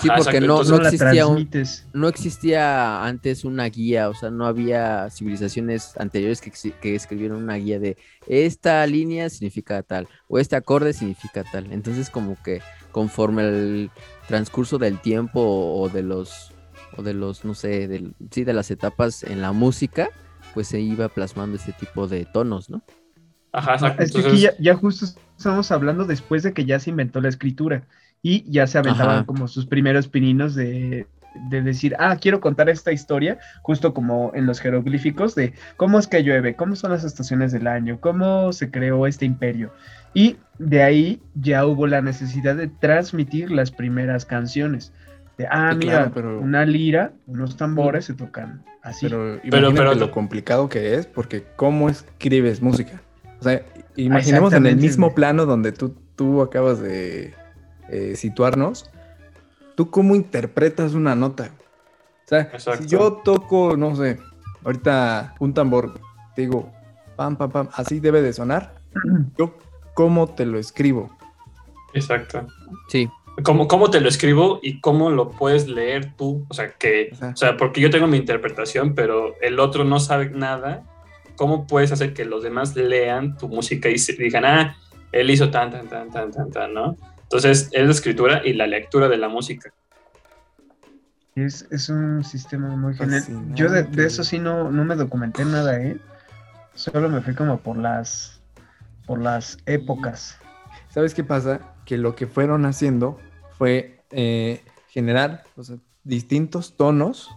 Sí, 0.00 0.08
Ajá, 0.08 0.18
porque 0.18 0.40
no- 0.40 0.60
Entonces, 0.60 0.70
¿Cómo 0.70 0.82
la 0.82 0.88
existía 0.90 1.26
un-? 1.26 1.50
No 1.94 2.08
existía 2.08 3.04
antes 3.04 3.44
una 3.44 3.64
guía, 3.66 4.08
o 4.08 4.14
sea, 4.14 4.30
no 4.30 4.46
había 4.46 5.08
civilizaciones 5.10 5.96
anteriores 5.96 6.40
que, 6.40 6.94
escribieron 6.94 7.42
una 7.42 7.54
guía 7.56 7.78
de 7.78 7.96
esta 8.26 8.86
línea 8.86 9.30
significa 9.30 9.82
tal, 9.82 10.06
o 10.28 10.38
este 10.38 10.56
acorde 10.56 10.92
significa 10.92 11.42
tal. 11.44 11.72
Entonces, 11.72 12.10
como 12.10 12.36
que 12.42 12.60
conforme 12.92 13.42
el 13.48 13.90
transcurso 14.26 14.78
del 14.78 15.00
tiempo 15.00 15.40
o, 15.40 15.82
o 15.82 15.88
de 15.88 16.02
los, 16.02 16.52
o 16.96 17.02
de 17.02 17.14
los, 17.14 17.44
no 17.44 17.54
sé, 17.54 17.88
del, 17.88 18.14
sí, 18.30 18.44
de 18.44 18.52
las 18.52 18.70
etapas 18.70 19.22
en 19.22 19.40
la 19.40 19.52
música, 19.52 20.10
pues 20.54 20.68
se 20.68 20.80
iba 20.80 21.08
plasmando 21.08 21.56
este 21.56 21.72
tipo 21.72 22.08
de 22.08 22.24
tonos, 22.26 22.68
¿no? 22.68 22.82
Ajá, 23.52 23.74
exacto. 23.74 24.02
Es 24.02 24.12
que 24.12 24.18
aquí 24.18 24.26
Entonces, 24.28 24.56
ya, 24.58 24.62
ya 24.62 24.74
justo 24.76 25.06
estamos 25.36 25.70
hablando 25.72 26.04
después 26.04 26.42
de 26.42 26.52
que 26.52 26.64
ya 26.64 26.78
se 26.78 26.90
inventó 26.90 27.20
la 27.20 27.28
escritura 27.28 27.86
y 28.22 28.44
ya 28.50 28.66
se 28.66 28.78
aventaban 28.78 29.16
Ajá. 29.16 29.26
como 29.26 29.48
sus 29.48 29.66
primeros 29.66 30.08
pininos 30.08 30.54
de, 30.54 31.06
de 31.50 31.62
decir, 31.62 31.94
ah, 31.98 32.16
quiero 32.20 32.40
contar 32.40 32.68
esta 32.68 32.90
historia, 32.92 33.38
justo 33.62 33.94
como 33.94 34.32
en 34.34 34.46
los 34.46 34.60
jeroglíficos 34.60 35.34
de 35.34 35.52
cómo 35.76 35.98
es 35.98 36.06
que 36.06 36.22
llueve, 36.22 36.56
cómo 36.56 36.74
son 36.76 36.90
las 36.90 37.04
estaciones 37.04 37.52
del 37.52 37.66
año, 37.66 37.98
cómo 38.00 38.52
se 38.52 38.70
creó 38.70 39.06
este 39.06 39.24
imperio. 39.24 39.72
Y 40.14 40.36
de 40.58 40.82
ahí 40.82 41.20
ya 41.34 41.64
hubo 41.66 41.86
la 41.86 42.00
necesidad 42.02 42.56
de 42.56 42.66
transmitir 42.68 43.50
las 43.50 43.70
primeras 43.70 44.24
canciones. 44.24 44.92
De, 45.36 45.46
ah, 45.46 45.68
Sí, 45.72 45.78
mira, 45.78 45.92
claro, 45.92 46.10
pero- 46.14 46.40
una 46.40 46.64
lira, 46.66 47.12
unos 47.28 47.56
tambores 47.56 48.06
se 48.06 48.14
tocan 48.14 48.64
así. 48.82 49.06
Pero 49.06 49.34
imagínate 49.44 49.74
pero- 49.76 49.94
lo 49.94 50.10
complicado 50.10 50.68
que 50.68 50.94
es, 50.96 51.06
porque 51.06 51.44
¿cómo 51.54 51.88
escribes 51.88 52.60
música? 52.60 53.00
O 53.38 53.44
sea, 53.44 53.62
imaginemos 53.94 54.52
en 54.54 54.66
el 54.66 54.76
mismo 54.76 55.14
plano 55.14 55.46
donde 55.46 55.70
tú, 55.70 55.94
tú 56.16 56.42
acabas 56.42 56.80
de 56.80 57.34
eh, 57.90 58.16
situarnos, 58.16 58.90
¿tú 59.74 59.90
cómo 59.90 60.14
interpretas 60.14 60.94
una 60.94 61.14
nota? 61.14 61.50
O 62.24 62.28
sea, 62.28 62.40
Exacto. 62.42 62.82
si 62.82 62.88
yo 62.88 63.12
toco, 63.24 63.76
no 63.76 63.96
sé, 63.96 64.18
ahorita 64.64 65.34
un 65.40 65.54
tambor, 65.54 66.00
te 66.34 66.42
digo, 66.42 66.72
pam, 67.16 67.36
pam, 67.36 67.50
pam, 67.50 67.68
así 67.72 68.00
debe 68.00 68.22
de 68.22 68.32
sonar, 68.32 68.74
yo 69.38 69.54
cómo 69.94 70.28
te 70.28 70.46
lo 70.46 70.58
escribo. 70.58 71.10
exacto. 71.94 72.46
Sí, 72.88 73.08
cómo, 73.42 73.68
cómo 73.68 73.90
te 73.90 74.00
lo 74.00 74.08
escribo 74.08 74.60
y 74.62 74.80
cómo 74.80 75.10
lo 75.10 75.30
puedes 75.30 75.68
leer 75.68 76.14
tú. 76.16 76.46
O 76.48 76.54
sea, 76.54 76.70
que, 76.72 77.10
o 77.20 77.36
sea, 77.36 77.56
porque 77.56 77.80
yo 77.80 77.90
tengo 77.90 78.06
mi 78.06 78.16
interpretación, 78.16 78.94
pero 78.94 79.34
el 79.40 79.60
otro 79.60 79.84
no 79.84 80.00
sabe 80.00 80.30
nada. 80.30 80.82
¿Cómo 81.36 81.66
puedes 81.66 81.92
hacer 81.92 82.14
que 82.14 82.24
los 82.24 82.42
demás 82.42 82.74
lean 82.74 83.36
tu 83.36 83.48
música 83.48 83.88
y 83.88 83.98
se 83.98 84.12
digan, 84.14 84.44
ah, 84.44 84.76
él 85.12 85.30
hizo 85.30 85.50
tan, 85.50 85.70
tan, 85.70 85.88
tan, 85.88 86.10
tan, 86.10 86.32
tan, 86.32 86.50
tan, 86.50 86.74
¿no? 86.74 86.96
Entonces, 87.28 87.68
es 87.72 87.84
la 87.84 87.90
escritura 87.90 88.40
y 88.44 88.54
la 88.54 88.66
lectura 88.66 89.08
de 89.08 89.18
la 89.18 89.28
música. 89.28 89.70
Es, 91.34 91.66
es 91.70 91.88
un 91.88 92.24
sistema 92.24 92.74
muy 92.74 92.94
genial. 92.94 93.22
Yo 93.54 93.68
de, 93.70 93.84
de 93.84 94.06
eso 94.06 94.24
sí 94.24 94.38
no, 94.38 94.70
no 94.70 94.84
me 94.84 94.96
documenté 94.96 95.44
nada, 95.44 95.78
¿eh? 95.80 95.98
Solo 96.74 97.08
me 97.08 97.20
fui 97.20 97.34
como 97.34 97.58
por 97.58 97.76
las 97.76 98.40
por 99.06 99.20
las 99.20 99.58
épocas. 99.66 100.36
¿Sabes 100.90 101.14
qué 101.14 101.22
pasa? 101.24 101.60
Que 101.84 101.96
lo 101.98 102.14
que 102.14 102.26
fueron 102.26 102.64
haciendo 102.66 103.18
fue 103.56 104.04
eh, 104.10 104.62
generar 104.88 105.44
o 105.56 105.64
sea, 105.64 105.76
distintos 106.04 106.76
tonos 106.76 107.30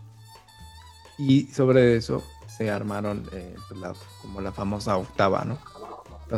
y 1.17 1.45
sobre 1.47 1.95
eso 1.95 2.23
se 2.47 2.69
armaron 2.71 3.23
eh, 3.33 3.55
pues, 3.67 3.79
la- 3.79 3.93
como 4.21 4.41
la 4.41 4.51
famosa 4.51 4.97
octava, 4.97 5.45
¿no? 5.45 5.59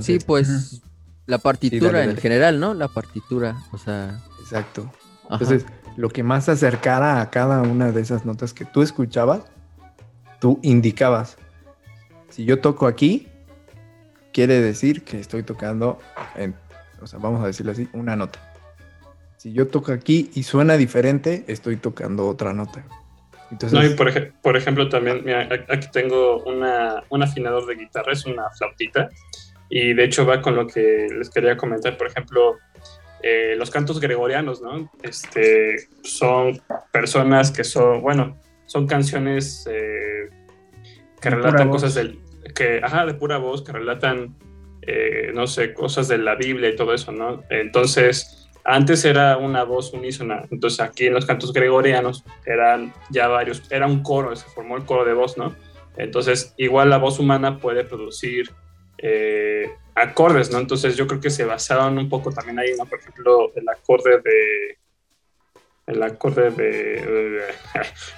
Sí, 0.02 0.20
pues 0.20 0.82
la 1.26 1.38
partitura 1.38 2.00
dale, 2.00 2.12
en 2.12 2.18
general, 2.18 2.60
¿no? 2.60 2.74
La 2.74 2.88
partitura, 2.88 3.56
o 3.72 3.78
sea. 3.78 4.20
Exacto. 4.42 4.92
ajá. 5.26 5.34
Entonces, 5.44 5.66
lo 5.96 6.10
que 6.10 6.24
más 6.24 6.46
se 6.46 6.52
acercara 6.52 7.22
a 7.22 7.30
cada 7.30 7.62
una 7.62 7.92
de 7.92 8.02
esas 8.02 8.26
notas 8.26 8.54
que 8.54 8.66
tú 8.66 8.82
escuchabas, 8.82 9.42
tú 10.40 10.60
indicabas. 10.64 11.38
Si 12.30 12.46
yo 12.46 12.60
toco 12.60 12.88
aquí, 12.88 13.28
quiere 14.34 14.60
decir 14.60 15.04
que 15.04 15.20
estoy 15.20 15.44
tocando, 15.44 16.00
en, 16.36 16.56
o 17.02 17.08
sea, 17.08 17.20
vamos 17.20 17.44
a 17.44 17.48
decirlo 17.48 17.72
así, 17.72 17.88
una 17.94 18.16
nota. 18.16 18.40
Si 19.38 19.54
yo 19.54 19.68
toco 19.68 19.92
aquí 19.92 20.32
y 20.34 20.44
suena 20.44 20.76
diferente, 20.78 21.44
estoy 21.48 21.76
tocando 21.78 22.28
otra 22.28 22.54
nota. 22.54 22.84
Entonces, 23.52 23.78
No, 23.78 23.86
y 23.86 23.94
por, 23.96 24.08
ej- 24.10 24.34
por 24.42 24.58
ejemplo, 24.58 24.90
también, 24.90 25.22
mira, 25.24 25.48
aquí 25.70 25.88
tengo 25.92 26.42
una, 26.44 27.04
un 27.10 27.22
afinador 27.22 27.68
de 27.68 27.76
guitarra, 27.76 28.14
es 28.14 28.26
una 28.26 28.50
flautita, 28.58 29.10
y 29.76 29.96
de 29.96 30.04
hecho 30.04 30.24
va 30.24 30.40
con 30.40 30.56
lo 30.56 30.68
que 30.68 31.08
les 31.10 31.32
quería 31.32 31.58
comentar, 31.58 31.98
por 31.98 32.06
ejemplo, 32.06 32.60
eh, 33.24 33.56
los 33.58 33.72
cantos 33.72 34.00
gregorianos, 34.00 34.62
¿no? 34.62 34.92
Este, 35.02 35.88
son 36.04 36.62
personas 36.92 37.50
que 37.50 37.64
son, 37.64 38.04
bueno, 38.04 38.40
son 38.68 38.86
canciones 38.86 39.68
eh, 39.68 40.30
que 41.20 41.30
relatan 41.32 41.72
cosas 41.72 41.96
del, 41.96 42.20
que, 42.54 42.82
ajá, 42.84 43.08
de 43.08 43.16
pura 43.16 43.40
voz, 43.40 43.64
que 43.64 43.72
relatan, 43.72 44.36
eh, 44.84 45.32
no 45.34 45.48
sé, 45.48 45.74
cosas 45.74 46.08
de 46.08 46.20
la 46.20 46.36
Biblia 46.36 46.70
y 46.70 46.76
todo 46.76 46.94
eso, 46.94 47.12
¿no? 47.12 47.44
Entonces, 47.50 48.48
antes 48.66 49.04
era 49.06 49.38
una 49.38 49.64
voz 49.64 49.92
unísona, 49.92 50.44
entonces 50.52 50.82
aquí 50.82 51.08
en 51.08 51.16
los 51.16 51.26
cantos 51.26 51.52
gregorianos 51.52 52.24
eran 52.46 52.94
ya 53.10 53.28
varios, 53.28 53.64
era 53.72 53.88
un 53.88 54.04
coro, 54.04 54.36
se 54.36 54.48
formó 54.50 54.78
el 54.78 54.86
coro 54.86 55.04
de 55.04 55.14
voz, 55.14 55.36
¿no? 55.36 55.56
Entonces, 55.98 56.54
igual 56.58 56.92
la 56.92 56.98
voz 56.98 57.18
humana 57.18 57.58
puede 57.58 57.84
producir 57.84 58.52
eh, 59.06 59.70
acordes, 59.96 60.50
¿no? 60.50 60.60
Entonces 60.60 60.96
yo 60.96 61.06
creo 61.08 61.20
que 61.20 61.30
se 61.30 61.44
basaron 61.44 61.98
un 61.98 62.08
poco 62.08 62.32
también 62.32 62.58
ahí, 62.58 62.70
¿no? 62.78 62.86
Por 62.86 63.00
ejemplo, 63.00 63.52
el 63.54 63.68
acorde 63.68 64.22
de... 64.22 64.78
El 65.86 66.02
acorde 66.02 66.50
de... 66.52 67.44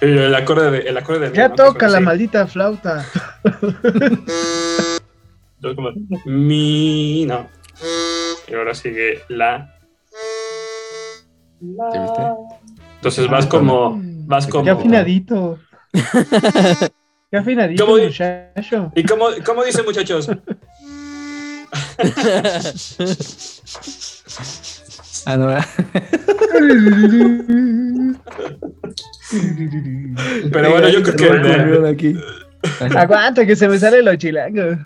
El 0.00 0.34
acorde 0.34 0.70
de... 0.70 0.78
El 0.88 0.96
acorde 0.96 1.18
de 1.18 1.30
mi, 1.30 1.36
Ya 1.36 1.52
toca 1.52 1.88
la 1.88 1.98
maldita 1.98 2.46
flauta. 2.46 3.04
Entonces, 5.56 5.74
como, 5.74 5.90
mi, 6.24 7.26
no. 7.26 7.48
Y 8.46 8.54
ahora 8.54 8.72
sigue 8.72 9.22
la. 9.28 9.74
¿Ya 11.60 12.00
viste? 12.00 12.22
Entonces 12.96 13.28
vas 13.28 13.46
como. 13.46 14.00
Vas 14.26 14.46
como. 14.46 14.64
Qué 14.64 14.70
afinadito. 14.70 15.58
Qué 17.30 17.36
afinadito, 17.38 17.84
¿Cómo 17.84 17.96
di- 17.96 18.06
muchacho. 18.06 18.92
¿Y 18.94 19.02
cómo, 19.02 19.26
cómo 19.44 19.64
dicen, 19.64 19.84
muchachos? 19.84 20.30
Ah, 25.26 25.36
no, 25.36 25.56
Pero 30.52 30.70
bueno, 30.70 30.88
yo 30.88 31.02
creo 31.02 31.16
que. 31.16 31.48
De 31.80 31.88
aquí. 31.88 32.16
Aguanta, 32.96 33.46
que 33.46 33.56
se 33.56 33.68
me 33.68 33.78
sale 33.78 34.02
lo 34.02 34.14
chilango. 34.16 34.78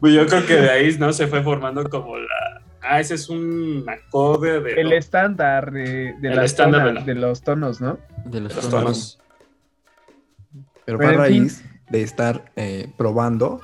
Pues 0.00 0.12
yo 0.14 0.26
creo 0.26 0.46
que 0.46 0.54
de 0.54 0.70
ahí 0.70 0.96
no 0.98 1.12
se 1.12 1.26
fue 1.26 1.42
formando 1.42 1.88
como 1.88 2.16
la. 2.16 2.62
Ah, 2.80 3.00
ese 3.00 3.14
es 3.14 3.28
un 3.28 3.84
acorde 3.88 4.60
de. 4.60 4.80
El 4.80 4.92
estándar 4.92 5.72
de, 5.72 6.14
de, 6.20 6.28
El 6.32 6.38
estándar 6.38 6.82
tonas, 6.86 7.04
de 7.06 7.14
la- 7.14 7.20
de 7.20 7.26
los 7.28 7.42
tonos, 7.42 7.80
¿no? 7.80 7.98
de 8.24 8.40
los 8.40 8.54
los 8.54 8.68
tonos. 8.70 8.84
tonos. 8.84 9.18
Pero 10.86 10.98
Pero, 10.98 11.14
fue 11.14 11.22
a 11.22 11.26
en 11.26 11.32
fin. 11.50 11.67
De 11.90 12.02
estar 12.02 12.52
eh, 12.56 12.92
probando, 12.96 13.60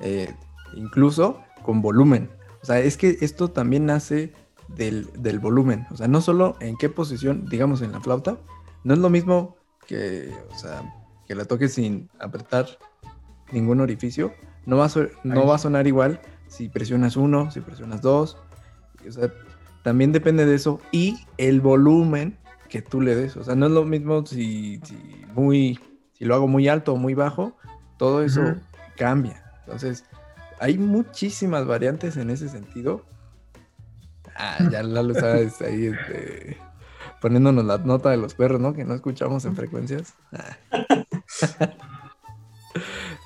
eh, 0.00 0.34
incluso 0.74 1.40
con 1.62 1.82
volumen. 1.82 2.30
O 2.62 2.66
sea, 2.66 2.78
es 2.80 2.96
que 2.96 3.18
esto 3.20 3.50
también 3.50 3.86
nace 3.86 4.32
del, 4.68 5.08
del 5.18 5.38
volumen. 5.38 5.86
O 5.90 5.96
sea, 5.96 6.08
no 6.08 6.20
solo 6.20 6.56
en 6.60 6.76
qué 6.76 6.88
posición, 6.88 7.46
digamos, 7.46 7.82
en 7.82 7.92
la 7.92 8.00
flauta, 8.00 8.38
no 8.84 8.94
es 8.94 9.00
lo 9.00 9.10
mismo 9.10 9.56
que, 9.86 10.32
o 10.50 10.58
sea, 10.58 10.82
que 11.26 11.34
la 11.34 11.44
toques 11.44 11.74
sin 11.74 12.08
apretar 12.18 12.66
ningún 13.52 13.80
orificio. 13.80 14.32
No 14.66 14.76
va 14.76 14.86
a, 14.86 14.88
so- 14.88 15.08
no 15.24 15.46
va 15.46 15.54
a 15.56 15.58
sonar 15.58 15.86
igual 15.86 16.20
si 16.48 16.68
presionas 16.68 17.16
uno, 17.16 17.50
si 17.50 17.60
presionas 17.60 18.02
dos. 18.02 18.36
O 19.08 19.12
sea, 19.12 19.32
también 19.82 20.12
depende 20.12 20.44
de 20.44 20.54
eso 20.54 20.80
y 20.92 21.18
el 21.38 21.60
volumen 21.60 22.36
que 22.68 22.82
tú 22.82 23.00
le 23.00 23.14
des. 23.16 23.36
O 23.36 23.44
sea, 23.44 23.54
no 23.54 23.66
es 23.66 23.72
lo 23.72 23.84
mismo 23.84 24.24
si, 24.26 24.80
si 24.84 24.96
muy, 25.34 25.78
si 26.20 26.26
lo 26.26 26.34
hago 26.34 26.46
muy 26.46 26.68
alto 26.68 26.92
o 26.92 26.96
muy 26.96 27.14
bajo, 27.14 27.56
todo 27.96 28.22
eso 28.22 28.42
cambia. 28.98 29.42
Entonces, 29.60 30.04
hay 30.58 30.76
muchísimas 30.76 31.66
variantes 31.66 32.18
en 32.18 32.28
ese 32.28 32.50
sentido. 32.50 33.06
Ah, 34.36 34.58
ya 34.70 34.82
Lalo 34.82 35.14
está 35.14 35.32
ahí 35.64 35.86
este, 35.86 36.58
poniéndonos 37.22 37.64
la 37.64 37.78
nota 37.78 38.10
de 38.10 38.18
los 38.18 38.34
perros, 38.34 38.60
¿no? 38.60 38.74
Que 38.74 38.84
no 38.84 38.94
escuchamos 38.94 39.46
en 39.46 39.56
frecuencias. 39.56 40.12
Ah. 40.32 40.58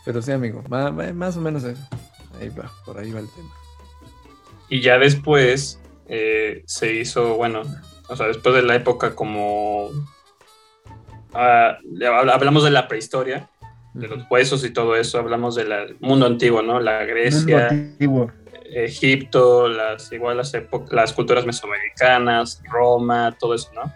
Pero 0.05 0.23
sí, 0.23 0.31
amigo, 0.31 0.63
más 0.69 1.37
o 1.37 1.41
menos 1.41 1.65
eso. 1.65 1.83
Ahí 2.41 2.49
va, 2.51 2.71
por 2.85 2.97
ahí 2.97 3.11
va 3.11 3.19
el 3.19 3.29
tema. 3.29 3.51
Y 4.69 4.83
ya 4.83 4.99
después 4.99 5.81
eh, 6.07 6.63
se 6.67 6.95
hizo, 6.95 7.35
bueno, 7.35 7.63
o 8.09 8.15
sea, 8.15 8.29
después 8.29 8.55
de 8.55 8.63
la 8.63 8.77
época 8.77 9.17
como. 9.17 9.91
Habl- 11.35 12.31
hablamos 12.33 12.65
de 12.65 12.71
la 12.71 12.89
prehistoria, 12.89 13.49
de 13.93 14.09
los 14.09 14.25
huesos 14.31 14.65
y 14.65 14.71
todo 14.71 14.97
eso, 14.97 15.19
hablamos 15.19 15.55
del 15.55 15.97
mundo 16.01 16.27
antiguo, 16.27 16.63
¿no? 16.63 16.81
La 16.81 17.05
Grecia. 17.05 17.69
Egipto, 18.77 19.69
las, 19.69 20.11
igual 20.13 20.37
las, 20.39 20.53
las 20.91 21.13
culturas 21.13 21.47
mesoamericanas, 21.47 22.61
Roma, 22.71 23.37
todo 23.39 23.55
eso, 23.55 23.71
¿no? 23.75 23.93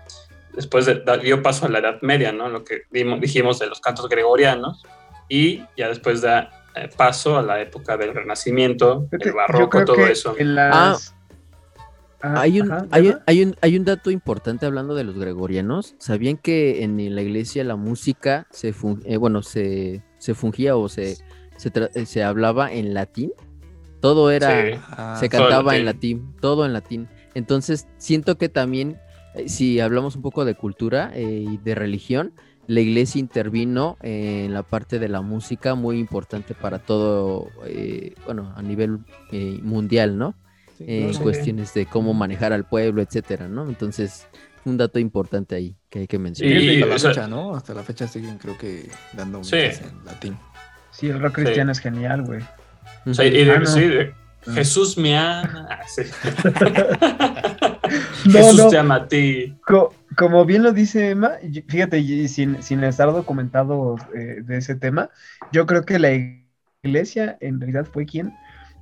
Después 0.54 0.86
de- 0.86 1.02
dio 1.22 1.42
paso 1.42 1.66
a 1.66 1.68
la 1.68 1.78
Edad 1.80 1.98
Media, 2.02 2.32
¿no? 2.32 2.48
Lo 2.48 2.64
que 2.64 2.82
dimos- 2.90 3.20
dijimos 3.20 3.58
de 3.58 3.66
los 3.66 3.80
cantos 3.80 4.08
gregorianos, 4.08 4.82
y 5.28 5.62
ya 5.76 5.88
después 5.88 6.20
da 6.22 6.64
eh, 6.74 6.88
paso 6.96 7.36
a 7.38 7.42
la 7.42 7.60
época 7.60 7.96
del 7.96 8.14
Renacimiento, 8.14 9.08
el 9.10 9.32
barroco, 9.32 9.84
todo 9.84 9.96
que 9.96 10.12
eso. 10.12 10.34
En 10.38 10.54
las... 10.54 10.74
Ah, 10.74 10.96
Hay 12.20 12.60
un, 12.60 12.72
ajá, 12.72 12.86
hay, 12.90 13.14
hay, 13.26 13.42
un, 13.44 13.56
hay 13.60 13.76
un 13.76 13.84
dato 13.84 14.10
importante 14.10 14.66
hablando 14.66 14.94
de 14.94 15.04
los 15.04 15.16
gregorianos. 15.16 15.94
¿Sabían 15.98 16.36
que 16.36 16.82
en 16.82 17.14
la 17.14 17.22
iglesia 17.22 17.62
la 17.64 17.76
música 17.76 18.46
se, 18.50 18.72
fun- 18.72 19.02
eh, 19.04 19.16
bueno, 19.16 19.42
se, 19.42 20.02
se 20.18 20.34
fungía 20.34 20.76
o 20.76 20.88
se, 20.88 21.16
se, 21.56 21.72
eh, 21.94 22.06
se 22.06 22.22
hablaba 22.24 22.72
en 22.72 22.92
latín? 22.94 23.30
Todo 24.00 24.30
era, 24.30 24.64
Sí. 24.64 24.80
Ah, 24.90 25.16
se 25.18 25.26
en 25.26 25.30
cantaba 25.30 25.76
en 25.76 25.84
latín. 25.84 26.34
todo 26.40 26.64
en 26.66 26.72
latín. 26.72 27.08
Entonces, 27.34 27.86
siento 27.98 28.36
que 28.36 28.48
también, 28.48 28.98
eh, 29.34 29.48
si 29.48 29.78
hablamos 29.80 30.16
un 30.16 30.22
poco 30.22 30.44
de 30.44 30.54
cultura 30.54 31.12
eh, 31.14 31.44
y 31.48 31.56
de 31.58 31.74
religión, 31.74 32.32
la 32.66 32.80
iglesia 32.80 33.18
intervino 33.18 33.96
en 34.02 34.52
la 34.52 34.62
parte 34.62 34.98
de 34.98 35.08
la 35.08 35.20
música 35.22 35.74
muy 35.74 35.98
importante 35.98 36.54
para 36.54 36.78
todo, 36.80 37.48
eh, 37.64 38.14
bueno, 38.26 38.52
a 38.56 38.62
nivel 38.62 38.98
eh, 39.32 39.58
mundial, 39.62 40.18
¿no? 40.18 40.34
Sí, 40.78 40.84
en 40.86 41.08
claro. 41.10 41.22
cuestiones 41.24 41.74
de 41.74 41.86
cómo 41.86 42.14
manejar 42.14 42.52
al 42.52 42.64
pueblo, 42.64 43.02
etcétera, 43.02 43.48
¿no? 43.48 43.68
Entonces, 43.68 44.26
un 44.64 44.76
dato 44.76 44.98
importante 44.98 45.54
ahí 45.56 45.76
que 45.90 46.00
hay 46.00 46.06
que 46.06 46.18
mencionar. 46.18 46.56
Y- 46.62 46.76
hasta 46.82 46.86
la 46.88 46.94
o 46.94 46.98
sea- 46.98 47.10
fecha, 47.10 47.26
¿no? 47.28 47.54
Hasta 47.54 47.74
la 47.74 47.82
fecha 47.82 48.06
siguen, 48.08 48.38
creo 48.38 48.56
que, 48.56 48.88
dando 49.12 49.42
Sí. 49.44 49.56
misas 49.56 49.82
en 49.82 50.04
latín. 50.04 50.38
Sí, 50.90 51.08
el 51.08 51.20
rock 51.20 51.36
Sí. 51.36 51.42
cristiano 51.42 51.72
es 51.72 51.78
genial, 51.80 52.22
güey. 52.24 52.40
O 53.06 53.14
sea, 53.14 53.24
y 53.26 53.30
de- 53.44 53.50
Ah, 53.52 53.58
no. 53.58 53.66
sí, 53.66 53.80
de- 53.80 54.14
Ah. 54.46 54.52
Jesús 54.54 54.96
me 54.96 55.16
ama. 55.18 55.66
Ah, 55.70 55.80
sí. 55.86 56.02
No, 58.26 58.32
Jesús 58.32 58.56
no. 58.64 58.68
te 58.68 58.78
ama 58.78 58.94
a 58.96 59.08
ti. 59.08 59.56
Co- 59.66 59.94
como 60.16 60.44
bien 60.44 60.62
lo 60.62 60.72
dice 60.72 61.10
Emma, 61.10 61.32
fíjate, 61.68 61.98
y 62.00 62.28
sin, 62.28 62.62
sin 62.62 62.82
estar 62.84 63.10
documentado 63.12 63.96
eh, 64.14 64.42
de 64.42 64.58
ese 64.58 64.74
tema, 64.74 65.10
yo 65.52 65.64
creo 65.66 65.84
que 65.84 65.98
la 65.98 66.10
iglesia 66.82 67.36
en 67.40 67.60
realidad 67.60 67.86
fue 67.90 68.04
quien 68.04 68.32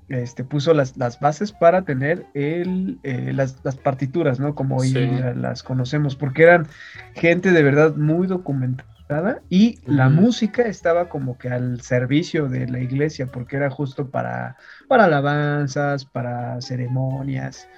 este, 0.09 0.45
puso 0.45 0.73
las, 0.75 0.97
las 0.97 1.19
bases 1.21 1.53
para 1.53 1.83
tener 1.83 2.27
el, 2.35 2.99
eh, 3.03 3.33
las, 3.35 3.59
las 3.65 3.77
partituras, 3.77 4.39
¿no? 4.39 4.55
Como 4.55 4.77
hoy 4.77 4.89
Sí. 4.91 5.09
las 5.35 5.63
conocemos, 5.63 6.15
porque 6.17 6.45
eran 6.45 6.67
gente 7.15 7.51
de 7.53 7.63
verdad 7.63 7.97
muy 7.97 8.27
documentada 8.27 9.41
y 9.51 9.79
la 9.87 10.09
música 10.09 10.63
estaba 10.63 11.09
como 11.09 11.39
que 11.39 11.49
al 11.49 11.81
servicio 11.81 12.49
de 12.49 12.67
la 12.69 12.81
iglesia, 12.81 13.27
porque 13.27 13.57
era 13.57 13.71
justo 13.71 14.11
para, 14.11 14.57
para 14.89 15.05
alabanzas, 15.05 16.05
para 16.05 16.61
ceremonias, 16.61 17.69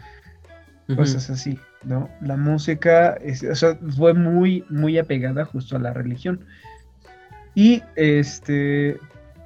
cosas 0.97 1.29
así, 1.29 1.59
¿no? 1.85 2.09
La 2.23 2.37
música 2.39 3.13
es- 3.23 3.43
o 3.43 3.55
sea, 3.55 3.79
fue 3.97 4.15
muy, 4.15 4.65
muy 4.71 4.99
apegada 4.99 5.45
justo 5.45 5.77
a 5.77 5.81
la 5.81 5.93
religión. 5.93 6.47
Y 7.55 7.83
este, 7.97 8.99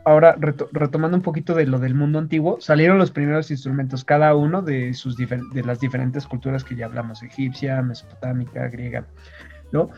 ahora 0.05 0.37
reto- 0.37 0.69
retomando 0.73 1.17
un 1.17 1.23
poquito 1.23 1.55
de 1.55 1.67
lo 1.67 1.79
del 1.79 1.95
mundo 1.95 2.19
antiguo, 2.19 2.59
salieron 2.61 2.99
los 2.99 3.11
primeros 3.11 3.51
instrumentos, 3.51 4.05
cada 4.05 4.35
uno 4.35 4.63
de, 4.63 4.95
sus 4.95 5.17
de 5.17 5.63
las 5.65 5.81
diferentes 5.81 6.27
culturas 6.27 6.65
que 6.65 6.75
ya 6.77 6.87
hablamos, 6.87 7.23
egipcia, 7.23 7.81
mesopotámica, 7.83 8.69
griega, 8.69 9.05
¿no? 9.73 9.91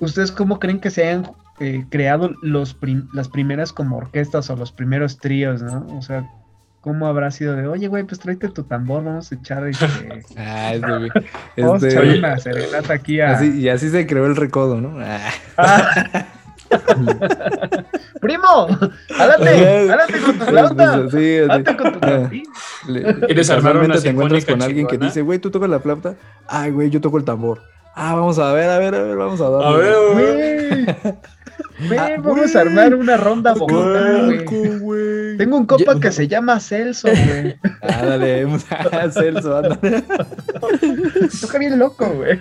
¿Ustedes 0.00 0.32
cómo 0.32 0.58
creen 0.58 0.80
que 0.80 0.90
se 0.90 1.02
hayan 1.08 1.30
eh, 1.60 1.84
creado 1.90 2.32
los 2.42 2.74
prim- 2.74 3.08
las 3.12 3.28
primeras 3.28 3.72
como 3.72 3.96
orquestas 3.98 4.48
o 4.50 4.56
los 4.56 4.72
primeros 4.72 5.18
tríos, 5.18 5.62
¿no? 5.62 5.86
O 5.96 6.02
sea, 6.02 6.28
¿cómo 6.80 7.06
habrá 7.06 7.30
sido 7.30 7.54
de, 7.54 7.68
oye, 7.68 7.86
güey, 7.88 8.02
pues 8.04 8.18
tráete 8.20 8.48
tu 8.48 8.64
tambor, 8.64 9.04
vamos 9.04 9.30
a 9.30 9.34
echar 9.36 9.66
este... 9.68 9.86
Ah, 10.36 10.72
este. 10.74 10.86
Vamos 11.62 11.82
a 11.82 11.86
Este, 11.86 11.88
echarle 11.90 12.18
una 12.18 12.38
serenata 12.38 12.94
aquí 12.94 13.20
a. 13.20 13.32
así- 13.32 13.60
y 13.60 13.68
así 13.68 13.90
se 13.90 14.06
creó 14.06 14.26
el 14.26 14.34
recodo, 14.34 14.80
¿no? 14.80 14.98
Ah. 15.00 15.30
¡Primo! 18.20 18.68
¡Adelante! 19.18 19.48
¡Adelante 19.66 20.18
con 20.24 20.38
tu 20.38 20.44
flauta! 20.44 20.94
Sí, 20.94 21.02
así. 21.06 21.38
¡Adelante 21.38 21.76
con 21.76 21.92
tu 21.92 21.98
Ah. 22.02 22.06
flautín! 22.08 22.42
Le- 22.88 23.14
¿Quieres 23.26 23.50
armar 23.50 23.76
una 23.76 23.98
te 23.98 24.08
encuentras 24.08 24.44
con 24.44 24.62
alguien 24.62 24.86
que 24.86 24.98
dice, 24.98 25.22
güey, 25.22 25.38
tú 25.38 25.50
tocas 25.50 25.68
la 25.70 25.80
flauta. 25.80 26.14
Ay, 26.46 26.70
güey, 26.70 26.90
yo 26.90 27.00
toco 27.00 27.18
el 27.18 27.24
tambor. 27.24 27.60
Ah, 27.94 28.14
vamos 28.14 28.38
a 28.38 28.52
ver, 28.52 28.70
a 28.70 28.78
ver, 28.78 28.94
a 28.94 29.02
ver, 29.02 29.16
vamos 29.16 29.40
a 29.40 29.50
darle. 29.50 29.66
A 29.66 29.72
ver, 29.72 29.94
¡Güey! 30.14 30.84
Güey, 31.88 31.98
Ah, 31.98 32.10
vamos 32.18 32.54
a 32.56 32.60
armar 32.60 32.94
una 32.94 33.16
ronda 33.16 33.54
Bogotá, 33.54 34.28
güey. 34.80 35.36
Tengo 35.36 35.56
un 35.56 35.66
compa 35.66 35.94
Yo- 35.94 36.00
que 36.00 36.12
se 36.12 36.28
llama 36.28 36.58
Celso, 36.60 37.08
güey. 37.08 37.56
Ah, 37.82 38.04
dale, 38.06 38.46
ah, 38.92 39.10
Celso, 39.12 39.56
ándale. 39.56 40.04
Toca 41.40 41.58
bien 41.58 41.78
loco, 41.78 42.08
güey. 42.08 42.40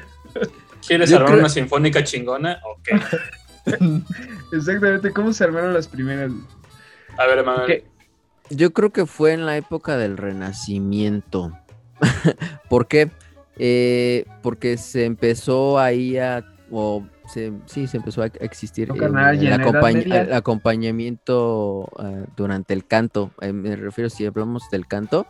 ¿Quieres 0.88 1.09
Yo 1.09 1.17
armar 1.17 1.32
creo- 1.32 1.39
una 1.41 1.49
sinfónica 1.49 2.03
chingona? 2.03 2.59
Ok. 2.63 2.89
Exactamente, 4.51 5.12
¿cómo 5.12 5.34
se 5.34 5.43
armaron 5.43 5.74
las 5.74 5.88
primeras? 5.88 6.32
A 7.18 7.26
ver, 7.28 7.39
Emanuel. 7.39 7.68
¿Qué? 7.68 7.86
Yo 8.49 8.74
creo 8.74 8.91
que 8.91 9.05
fue 9.05 9.34
en 9.34 9.45
la 9.45 9.57
época 9.57 9.97
del 9.97 10.18
Renacimiento. 10.18 11.57
¿Por 12.70 12.88
qué? 12.88 13.09
Eh, 13.57 14.26
porque 14.41 14.78
se 14.78 15.05
empezó 15.05 15.80
ahí 15.80 16.18
a. 16.18 16.43
O 16.74 17.05
se- 17.28 17.51
sí, 17.66 17.86
se 17.88 17.97
empezó 17.97 18.24
a 18.24 18.28
existir 18.28 18.89
el, 18.89 18.97
acompañ- 18.97 20.34
acompañamiento 20.34 21.89
eh, 21.99 22.26
durante 22.36 22.74
el 22.74 22.86
canto. 22.86 23.32
Eh, 23.41 23.51
me 23.53 23.76
refiero, 23.76 24.09
si 24.09 24.26
hablamos 24.26 24.64
del 24.72 24.88
canto, 24.88 25.28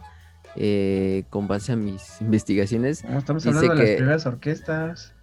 eh, 0.56 1.24
con 1.30 1.48
base 1.48 1.72
a 1.72 1.76
mis 1.76 2.22
investigaciones, 2.22 3.04
No, 3.04 3.18
estamos 3.18 3.44
Dice 3.44 3.58
hablando 3.58 3.76
de 3.76 3.82
que- 3.86 3.90
las 3.92 3.98
primeras 3.98 4.26
orquestas. 4.28 5.14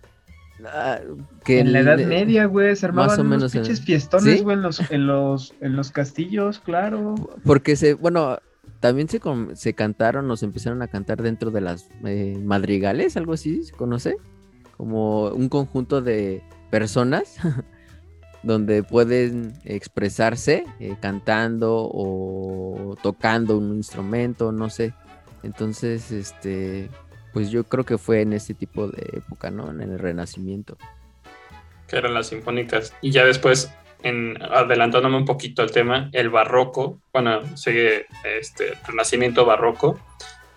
Ah, 0.66 0.98
que 1.44 1.60
En 1.60 1.72
la 1.72 1.80
Edad 1.80 1.98
Media, 1.98 2.46
güey, 2.46 2.74
se 2.76 2.86
armaban 2.86 3.08
más 3.10 3.18
o 3.18 3.22
unos 3.22 3.30
menos 3.30 3.54
en- 3.54 3.62
pinches 3.62 3.80
fiestones, 3.80 4.38
¿Sí? 4.38 4.42
güey, 4.42 4.56
en 4.56 4.62
los, 4.62 4.90
en, 4.90 5.06
los, 5.06 5.54
en 5.60 5.76
los 5.76 5.90
castillos, 5.90 6.58
claro. 6.60 7.14
Porque 7.44 7.76
se, 7.76 7.94
bueno, 7.94 8.38
también 8.80 9.08
se, 9.08 9.20
se 9.54 9.74
cantaron, 9.74 10.28
nos 10.28 10.42
empezaron 10.42 10.82
a 10.82 10.88
cantar 10.88 11.22
dentro 11.22 11.50
de 11.50 11.60
las 11.60 11.88
eh, 12.04 12.38
madrigales, 12.42 13.16
algo 13.16 13.32
así, 13.32 13.64
¿se 13.64 13.72
conoce? 13.72 14.16
Como 14.76 15.28
un 15.30 15.48
conjunto 15.48 16.00
de 16.02 16.42
personas 16.70 17.36
donde 18.42 18.82
pueden 18.84 19.54
expresarse 19.64 20.64
eh, 20.78 20.96
cantando 21.00 21.90
o 21.92 22.96
tocando 23.02 23.58
un 23.58 23.74
instrumento, 23.76 24.52
no 24.52 24.70
sé. 24.70 24.94
Entonces, 25.42 26.12
este, 26.12 26.88
pues 27.38 27.52
yo 27.52 27.62
creo 27.62 27.84
que 27.84 27.98
fue 27.98 28.22
en 28.22 28.32
ese 28.32 28.52
tipo 28.52 28.88
de 28.88 29.18
época, 29.18 29.48
¿no? 29.48 29.70
En 29.70 29.80
el 29.80 29.96
Renacimiento. 29.96 30.76
que 31.86 31.96
eran 31.96 32.12
las 32.12 32.26
sinfónicas. 32.26 32.92
Y 33.00 33.12
ya 33.12 33.24
después, 33.24 33.72
en, 34.02 34.42
adelantándome 34.42 35.18
un 35.18 35.24
poquito 35.24 35.62
al 35.62 35.70
tema, 35.70 36.10
el 36.14 36.30
barroco, 36.30 37.00
bueno, 37.12 37.56
sigue 37.56 38.06
este 38.24 38.72
renacimiento 38.88 39.46
barroco, 39.46 40.00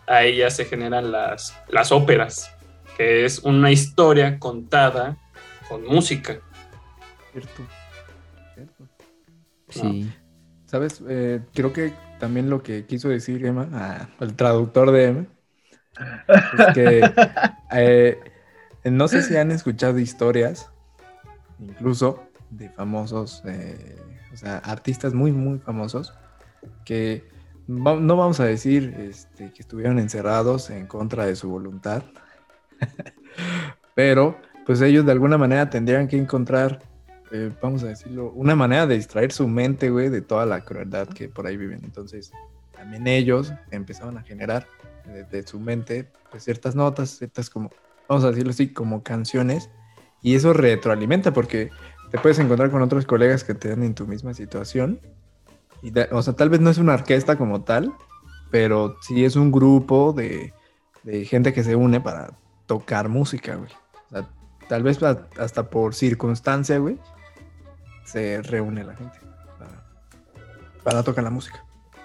ahí 0.08 0.38
ya 0.38 0.50
se 0.50 0.66
generan 0.66 1.12
las, 1.12 1.56
las 1.70 1.92
óperas, 1.92 2.52
que 2.98 3.26
es 3.26 3.38
una 3.44 3.70
historia 3.70 4.40
contada 4.40 5.18
con 5.70 5.86
música. 5.86 6.40
Cierto. 7.32 7.62
Cierto. 8.56 8.88
Sí. 9.70 10.12
¿Sabes? 10.66 11.00
Eh, 11.08 11.42
creo 11.54 11.74
que 11.74 11.94
también 12.20 12.50
lo 12.50 12.64
que 12.64 12.88
quiso 12.88 13.08
decir 13.08 13.46
Emma, 13.46 13.70
ah, 13.72 14.10
el 14.20 14.36
traductor 14.36 14.90
de 14.90 15.06
Emma, 15.06 15.28
es 16.28 16.74
que 16.74 17.12
eh, 17.72 18.20
no 18.86 19.08
sé 19.08 19.22
si 19.24 19.36
han 19.38 19.52
escuchado 19.52 20.00
historias, 20.00 20.70
incluso 21.60 22.24
de 22.50 22.70
famosos, 22.70 23.44
eh, 23.46 23.98
o 24.34 24.38
sea, 24.38 24.58
artistas 24.60 25.14
muy, 25.14 25.32
muy 25.32 25.60
famosos, 25.60 26.14
que 26.86 27.24
va- 27.70 27.96
no 28.00 28.16
vamos 28.18 28.40
a 28.40 28.46
decir 28.46 28.96
este, 29.00 29.52
que 29.52 29.62
estuvieron 29.62 30.00
encerrados 30.00 30.70
en 30.70 30.88
contra 30.88 31.26
de 31.26 31.36
su 31.36 31.50
voluntad, 31.50 32.04
pero 33.96 34.38
pues 34.66 34.82
ellos 34.82 35.06
de 35.06 35.12
alguna 35.12 35.38
manera 35.38 35.70
tendrían 35.70 36.08
que 36.08 36.18
encontrar 36.18 36.82
eh, 37.34 37.50
vamos 37.62 37.82
a 37.84 37.88
decirlo, 37.88 38.30
una 38.32 38.56
manera 38.58 38.86
de 38.86 38.96
distraer 38.96 39.32
su 39.32 39.48
mente, 39.48 39.90
güey, 39.90 40.10
de 40.10 40.22
toda 40.22 40.46
la 40.46 40.66
crueldad 40.66 41.08
que 41.08 41.30
por 41.30 41.48
ahí 41.48 41.56
viven. 41.56 41.80
Entonces, 41.86 42.34
también 42.76 43.08
ellos 43.08 43.54
empezaban 43.72 44.18
a 44.18 44.22
generar 44.24 44.68
de, 45.06 45.24
de 45.24 45.46
su 45.48 45.60
mente 45.60 46.12
pues, 46.30 46.44
ciertas 46.44 46.76
notas, 46.76 47.10
ciertas 47.18 47.50
como, 47.50 47.70
vamos 48.08 48.24
a 48.24 48.30
decirlo 48.30 48.52
así, 48.52 48.74
como 48.74 49.04
canciones, 49.04 49.70
y 50.22 50.36
eso 50.36 50.54
retroalimenta 50.54 51.34
porque 51.34 51.70
te 52.12 52.18
puedes 52.20 52.40
encontrar 52.40 52.72
con 52.72 52.82
otros 52.82 53.06
colegas 53.06 53.44
que 53.44 53.54
te 53.54 53.70
dan 53.70 53.84
en 53.84 53.96
tu 53.96 54.06
misma 54.08 54.34
situación. 54.34 55.00
Y 55.82 55.92
da- 55.92 56.08
o 56.12 56.22
sea, 56.22 56.34
tal 56.34 56.50
vez 56.50 56.60
no 56.60 56.70
es 56.70 56.78
una 56.78 56.94
orquesta 56.94 57.38
como 57.38 57.64
tal, 57.64 57.94
pero 58.52 58.98
sí 59.02 59.26
es 59.26 59.36
un 59.36 59.52
grupo 59.52 60.14
de, 60.14 60.54
de 61.04 61.26
gente 61.26 61.54
que 61.54 61.64
se 61.64 61.76
une 61.76 62.02
para 62.02 62.38
tocar 62.68 63.10
música, 63.10 63.56
güey. 63.56 63.72
O 64.08 64.10
sea, 64.10 64.30
tal 64.68 64.84
vez 64.84 65.00
hasta 65.02 65.70
por 65.70 65.96
circunstancia, 65.96 66.78
güey, 66.78 67.00
se 68.04 68.42
reúne 68.44 68.84
la 68.84 68.96
gente 68.96 69.18
para, 69.58 69.84
para 70.84 71.04
tocar 71.04 71.24
la 71.24 71.30
música. 71.32 71.64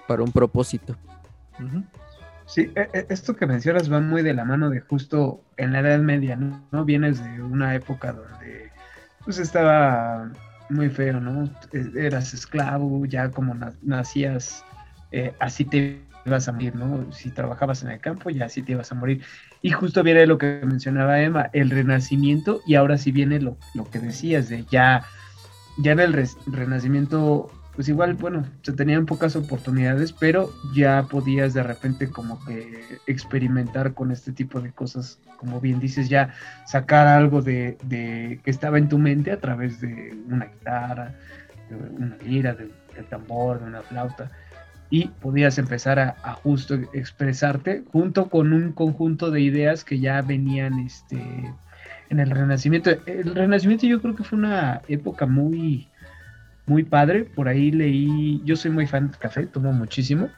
Para 0.09 0.23
un 0.23 0.33
propósito. 0.33 0.97
E- 2.57 3.07
esto 3.09 3.35
que 3.35 3.47
mencionas 3.47 3.93
va 3.93 4.01
muy 4.01 4.23
de 4.23 4.35
la 4.35 4.45
mano 4.45 4.71
de 4.71 4.81
justo 4.81 5.45
en 5.57 5.73
la 5.73 5.81
Edad 5.81 5.99
Media, 6.01 6.37
¿no? 6.37 6.85
Vienes 6.85 7.23
de 7.23 7.43
una 7.43 7.75
época 7.75 8.13
donde 8.13 8.71
pues 9.25 9.39
estaba 9.39 10.31
muy 10.69 10.89
feo, 10.89 11.21
¿no? 11.21 11.51
E- 11.73 12.07
Eras 12.07 12.35
esclavo, 12.35 13.05
ya 13.07 13.31
como 13.31 13.55
na- 13.55 13.75
nacías, 13.83 14.65
eh, 15.11 15.35
así 15.41 15.65
te 15.65 16.07
ibas 16.25 16.49
a 16.49 16.53
morir, 16.53 16.75
¿no? 16.75 17.11
Si 17.13 17.31
trabajabas 17.31 17.83
en 17.83 17.91
el 17.91 18.01
campo, 18.01 18.31
ya 18.31 18.47
así 18.47 18.63
te 18.63 18.73
ibas 18.73 18.91
a 18.93 18.95
morir. 18.95 19.23
Y 19.63 19.71
justo 19.71 20.03
viene 20.03 20.27
lo 20.27 20.39
que 20.39 20.61
mencionaba 20.65 21.21
Emma, 21.21 21.51
el 21.53 21.71
renacimiento, 21.71 22.61
y 22.67 22.75
ahora 22.75 22.99
sí 22.99 23.13
viene 23.13 23.41
lo, 23.41 23.57
lo 23.75 23.89
que 23.91 23.99
decías, 23.99 24.49
de 24.49 24.65
ya, 24.71 25.05
ya 25.79 25.93
en 25.93 26.01
el 26.01 26.29
renacimiento 26.47 27.51
pues 27.77 27.91
igual, 27.91 28.15
bueno, 28.15 28.43
se 28.63 28.73
tenían 28.73 29.05
pocas 29.05 29.37
oportunidades, 29.37 30.11
pero 30.11 30.51
ya 30.75 31.03
podías 31.11 31.53
de 31.53 31.63
repente 31.63 32.09
como 32.09 32.43
que 32.47 32.83
experimentar 33.07 33.93
con 33.93 34.11
este 34.11 34.33
tipo 34.33 34.63
de 34.63 34.73
cosas, 34.73 35.21
como 35.37 35.61
bien 35.61 35.79
dices, 35.79 36.09
ya 36.09 36.35
sacar 36.65 37.07
algo 37.07 37.43
de, 37.43 37.77
de 37.85 38.41
que 38.43 38.51
estaba 38.51 38.79
en 38.79 38.89
tu 38.89 38.97
mente 38.97 39.31
a 39.31 39.41
través 39.41 39.83
de 39.83 40.17
una 40.27 40.47
guitarra, 40.47 41.15
de 41.69 41.77
una 41.77 42.17
lira, 42.25 42.55
de, 42.55 42.71
del 42.95 43.05
tambor, 43.11 43.61
de 43.61 43.67
una 43.67 43.83
flauta, 43.83 44.31
y 44.89 45.09
podías 45.09 45.59
empezar 45.59 45.99
a, 45.99 46.17
a 46.23 46.33
justo 46.33 46.77
expresarte 46.95 47.85
junto 47.93 48.31
con 48.31 48.55
un 48.55 48.73
conjunto 48.73 49.31
de 49.31 49.43
ideas 49.43 49.85
que 49.85 50.01
ya 50.01 50.23
venían 50.23 50.79
este, 50.79 51.21
en 52.09 52.21
el 52.21 52.31
Renacimiento. 52.31 52.91
El 53.05 53.35
Renacimiento 53.35 53.87
yo 53.87 54.01
creo 54.01 54.17
que 54.17 54.25
fue 54.25 54.39
una 54.39 54.81
época 54.89 55.27
muy 55.27 55.89
muy 56.67 56.85
padre. 56.85 57.25
Por 57.25 57.49
ahí 57.49 57.71
leí, 57.71 58.43
yo 58.45 58.57
soy 58.57 58.71
muy 58.71 58.87
fan 58.87 59.09
del 59.11 59.19
café, 59.19 59.47
tomo 59.47 59.73
muchísimo, 59.73 60.29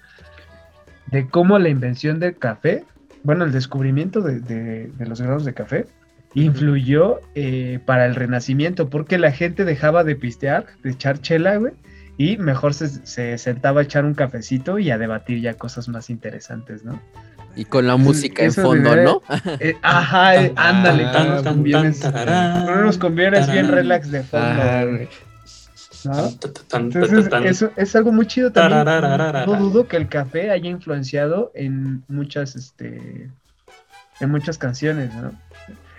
de 1.07 1.29
cómo 1.29 1.59
la 1.59 1.68
invención 1.68 2.20
del 2.20 2.37
café, 2.37 2.85
bueno, 3.22 3.45
el 3.45 3.53
descubrimiento 3.53 4.20
de, 4.20 4.41
de- 4.41 4.91
de 4.97 5.07
los 5.07 5.20
grados 5.20 5.45
de 5.45 5.55
café, 5.55 5.87
influyó 6.35 7.20
eh, 7.35 7.81
para 7.85 8.07
el 8.07 8.14
renacimiento, 8.14 8.89
porque 8.91 9.18
la 9.18 9.33
gente 9.33 9.64
dejaba 9.64 10.05
de 10.05 10.14
pistear, 10.16 10.66
de 10.83 10.91
echar 10.91 11.20
chela, 11.20 11.57
güey, 11.57 11.72
y 12.18 12.37
mejor 12.37 12.74
se, 12.74 12.89
se 12.89 13.39
sentaba 13.39 13.81
a 13.81 13.85
echar 13.85 14.05
un 14.05 14.14
cafecito 14.14 14.79
y 14.79 14.91
a 14.91 14.99
debatir 14.99 15.41
ya 15.41 15.55
cosas 15.55 15.89
más 15.89 16.11
interesantes, 16.11 16.85
¿no? 16.85 17.01
Y 17.57 17.64
con 17.64 17.87
la 17.87 17.97
música 17.97 18.45
en 18.45 18.53
fondo, 18.53 18.95
¿no? 18.95 19.22
Eh, 19.59 19.76
ajá, 19.83 20.37
eh, 20.45 20.53
ándale, 20.57 21.05
con 21.05 21.22
unos 21.22 21.35
tan, 21.37 21.45
tan, 21.45 21.55
cumbiones, 21.55 22.01
tararán, 22.01 22.66
con 22.66 22.79
unos 22.79 22.99
cumbiones 22.99 23.51
bien 23.51 23.68
relax 23.68 24.11
de 24.11 24.22
fondo, 24.22 24.47
Ah. 24.62 24.85
Es 27.76 27.96
algo 27.96 28.12
muy 28.12 28.26
chido 28.26 28.51
también. 28.53 28.84
No 29.46 29.59
dudo 29.59 29.88
que 29.88 29.96
el 29.96 30.09
café 30.09 30.51
haya 30.51 30.68
influenciado 30.70 31.51
en 31.55 32.05
muchas, 32.09 32.57
este, 32.57 33.30
en 34.20 34.30
muchas 34.30 34.59
canciones, 34.59 35.12
¿no? 35.14 35.32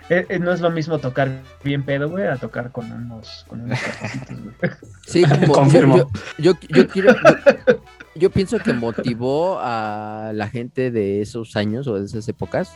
Eh, 0.08 0.26
eh, 0.28 0.38
no 0.40 0.52
es 0.52 0.60
lo 0.60 0.70
mismo 0.72 0.98
tocar 0.98 1.30
bien 1.62 1.84
pedo, 1.84 2.08
güey, 2.10 2.26
a 2.26 2.36
tocar 2.36 2.72
con 2.72 2.90
unos, 2.90 3.44
con 3.46 3.60
unos 3.60 3.78
cafecitos, 3.80 4.36
güey. 4.42 4.54
Sí, 5.06 5.22
como- 5.24 5.52
Confirmo. 5.52 5.96
Yo, 5.98 6.08
yo, 6.38 6.52
yo 6.68 6.88
quiero, 6.88 7.14
yo, 7.14 7.80
yo 8.16 8.30
pienso 8.30 8.58
que 8.58 8.72
motivó 8.72 9.58
a 9.60 10.32
la 10.34 10.48
gente 10.48 10.90
de 10.90 11.20
esos 11.22 11.54
años 11.56 11.86
o 11.86 11.94
de 11.94 12.06
esas 12.06 12.28
épocas, 12.28 12.72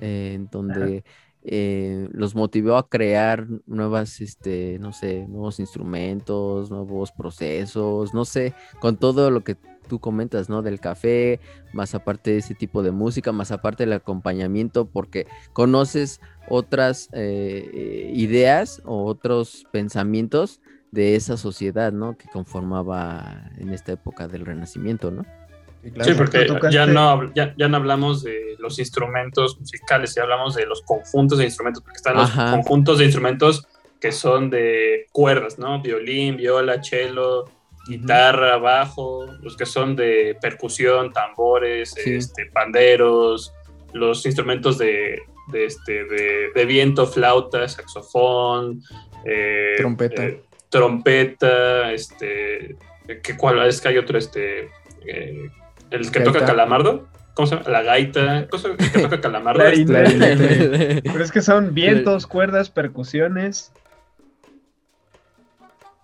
eh, 0.00 0.32
en 0.34 0.48
donde 0.50 1.04
eh, 1.44 2.08
los 2.12 2.34
motivó 2.34 2.76
a 2.76 2.88
crear 2.88 3.46
nuevas, 3.66 4.22
este, 4.22 4.78
no 4.80 4.92
sé, 4.92 5.26
nuevos 5.28 5.60
instrumentos, 5.60 6.70
nuevos 6.70 7.12
procesos, 7.12 8.14
no 8.14 8.24
sé, 8.24 8.54
con 8.80 8.96
todo 8.96 9.30
lo 9.30 9.44
que 9.44 9.56
tú 9.86 9.98
comentas, 9.98 10.48
¿no? 10.48 10.62
Del 10.62 10.80
café, 10.80 11.40
más 11.74 11.94
aparte 11.94 12.30
de 12.30 12.38
ese 12.38 12.54
tipo 12.54 12.82
de 12.82 12.92
música, 12.92 13.30
más 13.32 13.52
aparte 13.52 13.84
del 13.84 13.92
acompañamiento, 13.92 14.86
porque 14.86 15.26
conoces 15.52 16.20
otras 16.48 17.10
eh, 17.12 18.10
ideas 18.14 18.80
o 18.86 19.04
otros 19.04 19.66
pensamientos 19.70 20.62
de 20.92 21.16
esa 21.16 21.36
sociedad, 21.36 21.92
¿no? 21.92 22.16
Que 22.16 22.28
conformaba 22.28 23.50
en 23.58 23.70
esta 23.70 23.92
época 23.92 24.28
del 24.28 24.46
Renacimiento, 24.46 25.10
¿no? 25.10 25.26
Sí, 25.84 25.90
claro. 25.90 26.10
Sí, 26.10 26.16
porque 26.16 26.46
tocaste- 26.46 26.72
ya 26.72 26.86
no, 26.86 27.32
ya, 27.34 27.54
ya 27.58 27.68
no 27.68 27.76
hablamos 27.76 28.22
de 28.22 28.56
los 28.58 28.78
instrumentos 28.78 29.60
musicales, 29.60 30.14
ya 30.14 30.22
hablamos 30.22 30.54
de 30.54 30.64
los 30.66 30.80
conjuntos 30.82 31.38
de 31.38 31.44
instrumentos, 31.44 31.82
porque 31.82 31.96
están 31.96 32.16
los 32.16 32.30
conjuntos 32.30 32.98
de 32.98 33.04
instrumentos 33.04 33.66
que 34.00 34.10
son 34.10 34.48
de 34.50 35.06
cuerdas, 35.12 35.58
¿no? 35.58 35.80
Violín, 35.82 36.36
viola, 36.38 36.82
cello, 36.82 37.44
guitarra, 37.86 38.56
bajo, 38.56 39.26
los 39.42 39.56
que 39.58 39.66
son 39.66 39.94
de 39.94 40.36
percusión, 40.40 41.12
tambores, 41.12 41.90
Sí. 41.90 42.14
este, 42.14 42.46
panderos, 42.46 43.52
los 43.92 44.24
instrumentos 44.24 44.78
de, 44.78 45.20
de, 45.52 45.64
este, 45.66 46.04
de, 46.04 46.50
de 46.54 46.64
viento, 46.64 47.06
flauta, 47.06 47.68
saxofón, 47.68 48.80
eh, 49.26 49.74
Trompeta. 49.76 50.24
eh, 50.24 50.42
trompeta, 50.70 51.92
este, 51.92 52.76
¿qué, 53.22 53.36
¿cuál 53.36 53.66
es 53.66 53.80
que 53.80 53.88
hay 53.88 53.98
otro? 53.98 54.16
Este, 54.18 54.70
eh, 55.06 55.50
el 55.94 56.10
que 56.10 56.20
toca 56.20 56.44
calamardo, 56.44 57.08
¿cómo 57.34 57.46
se 57.46 57.56
llama? 57.56 57.68
La 57.70 57.82
gaita, 57.82 58.46
cosa 58.48 58.68
el 58.68 58.76
que 58.76 58.98
toca 59.00 59.20
calamardo. 59.20 59.64
Este. 59.66 61.02
Pero 61.04 61.24
es 61.24 61.32
que 61.32 61.42
son 61.42 61.74
vientos, 61.74 62.26
cuerdas, 62.26 62.70
percusiones. 62.70 63.72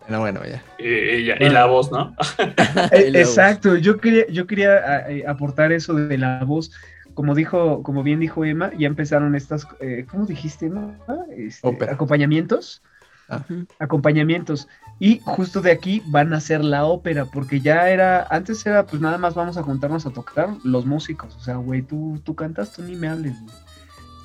Bueno, 0.09 0.21
bueno, 0.21 0.41
ya. 0.45 0.63
y, 0.79 0.89
y 0.89 1.25
ya- 1.27 1.37
y 1.39 1.49
la 1.51 1.67
voz, 1.67 1.93
¿no? 1.93 2.17
Voz. 2.39 2.93
exacto, 2.93 3.77
yo 3.77 3.99
quería, 3.99 4.27
yo 4.29 4.47
quería 4.47 5.09
eh, 5.09 5.25
aportar 5.27 5.73
eso 5.73 5.95
de 5.95 6.19
la 6.19 6.43
voz. 6.45 6.73
Como 7.15 7.35
dijo, 7.35 7.83
como 7.83 8.03
bien 8.03 8.19
dijo 8.21 8.45
Emma, 8.45 8.71
ya 8.79 8.87
empezaron 8.87 9.35
estas, 9.35 9.67
eh, 9.81 10.07
¿cómo 10.11 10.27
dijiste, 10.27 10.67
Emma? 10.67 10.97
Este. 11.37 11.69
Acompañamientos. 11.91 12.83
Ujú. 13.29 13.65
acompañamientos. 13.79 14.67
Y 15.01 15.21
justo 15.25 15.63
de 15.63 15.73
aquí 15.73 16.03
van 16.07 16.33
a 16.35 16.41
ser 16.41 16.63
la 16.63 16.85
ópera, 16.85 17.25
porque 17.25 17.61
ya 17.61 17.89
era, 17.89 18.27
antes 18.31 18.65
era 18.67 18.85
pues 18.87 19.01
nada 19.03 19.17
más 19.19 19.35
vamos 19.35 19.57
a 19.57 19.63
juntarnos 19.63 20.05
a 20.07 20.11
tocar 20.11 20.51
los 20.63 20.85
músicos. 20.87 21.35
O 21.37 21.41
sea, 21.41 21.57
güey, 21.57 21.81
tú, 21.83 22.21
tú 22.23 22.35
cantas, 22.35 22.73
tú 22.75 22.83
ni 22.83 22.95
me 22.97 23.09
hables, 23.09 23.35
güey. 23.41 23.55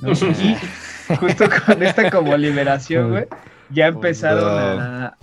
¿No? 0.01 0.09
Y 1.09 1.15
justo 1.15 1.45
con 1.65 1.81
esta 1.81 2.11
como 2.11 2.35
liberación, 2.35 3.09
güey, 3.11 3.25
ya 3.69 3.87
empezaron 3.87 4.43
a, 4.81 5.17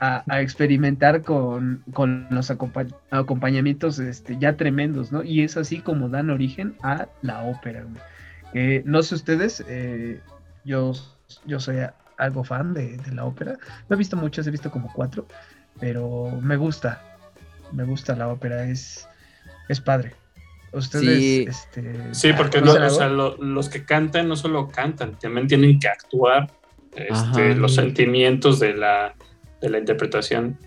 a- 0.00 0.22
a 0.28 0.40
experimentar 0.40 1.22
con, 1.22 1.82
con 1.92 2.28
los 2.30 2.50
acompa- 2.52 2.94
acompañamientos 3.10 3.98
este, 3.98 4.38
ya 4.38 4.56
tremendos, 4.56 5.10
¿no? 5.10 5.24
Y 5.24 5.42
es 5.42 5.56
así 5.56 5.80
como 5.80 6.08
dan 6.08 6.30
origen 6.30 6.76
a 6.84 7.08
la 7.22 7.42
ópera, 7.42 7.82
güey. 7.82 8.00
Eh, 8.52 8.82
no 8.86 9.02
sé 9.02 9.16
ustedes, 9.16 9.64
eh, 9.66 10.20
yo, 10.64 10.92
yo 11.46 11.58
soy 11.58 11.78
a- 11.78 11.94
algo 12.18 12.44
fan 12.44 12.74
de, 12.74 12.96
de 12.98 13.12
la 13.12 13.24
ópera. 13.24 13.58
No 13.88 13.94
he 13.94 13.98
visto 13.98 14.16
muchas, 14.16 14.46
he 14.46 14.50
visto 14.50 14.70
como 14.70 14.92
cuatro, 14.92 15.26
pero 15.80 16.30
me 16.42 16.56
gusta. 16.56 17.02
Me 17.72 17.84
gusta 17.84 18.14
la 18.14 18.28
ópera, 18.28 18.64
es, 18.68 19.08
es 19.68 19.80
padre. 19.80 20.14
Ustedes, 20.72 21.04
Sí. 21.18 21.46
este, 21.48 22.14
Sí, 22.14 22.32
porque 22.36 22.60
no, 22.60 22.66
¿conocen 22.72 22.82
o 22.82 22.84
algo? 22.86 22.96
sea, 22.98 23.08
lo- 23.08 23.36
los 23.38 23.68
que 23.68 23.84
cantan 23.84 24.28
no 24.28 24.36
solo 24.36 24.68
cantan, 24.68 25.18
también 25.18 25.46
tienen 25.46 25.78
que 25.78 25.88
actuar 25.88 26.50
este, 26.92 27.12
Ajá. 27.12 27.54
los 27.56 27.74
sentimientos 27.74 28.60
de 28.60 28.74
la, 28.74 29.14
de 29.60 29.70
la 29.70 29.78
interpretación. 29.78 30.58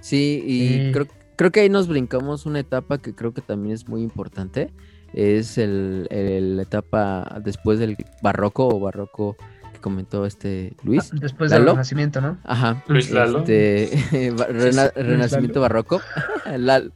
Sí, 0.00 0.42
y 0.46 0.68
Sí. 0.68 0.90
Creo, 0.92 1.06
creo 1.36 1.50
que 1.52 1.60
ahí 1.60 1.68
nos 1.68 1.88
brincamos 1.88 2.46
una 2.46 2.60
etapa 2.60 2.98
que 2.98 3.14
creo 3.14 3.32
que 3.34 3.42
también 3.42 3.74
es 3.74 3.86
muy 3.88 4.02
importante. 4.02 4.72
Es 5.12 5.58
el, 5.58 6.06
el- 6.10 6.56
la 6.56 6.62
etapa 6.62 7.40
después 7.42 7.78
del 7.78 7.96
barroco 8.22 8.68
o 8.68 8.78
barroco 8.80 9.36
que 9.80 9.82
comentó 9.82 10.26
este 10.26 10.74
Luis. 10.84 11.10
Después 11.12 11.50
del 11.50 11.60
¿Lalo? 11.60 11.72
Renacimiento, 11.72 12.20
¿no? 12.20 12.38
Ajá. 12.44 12.82
Luis 12.86 13.10
Lalo. 13.10 13.38
Este, 13.40 13.90
rena- 14.50 14.92
renacimiento 14.94 15.60
Lalo. 15.60 15.62
barroco. 15.62 16.00
Lal- 16.56 16.92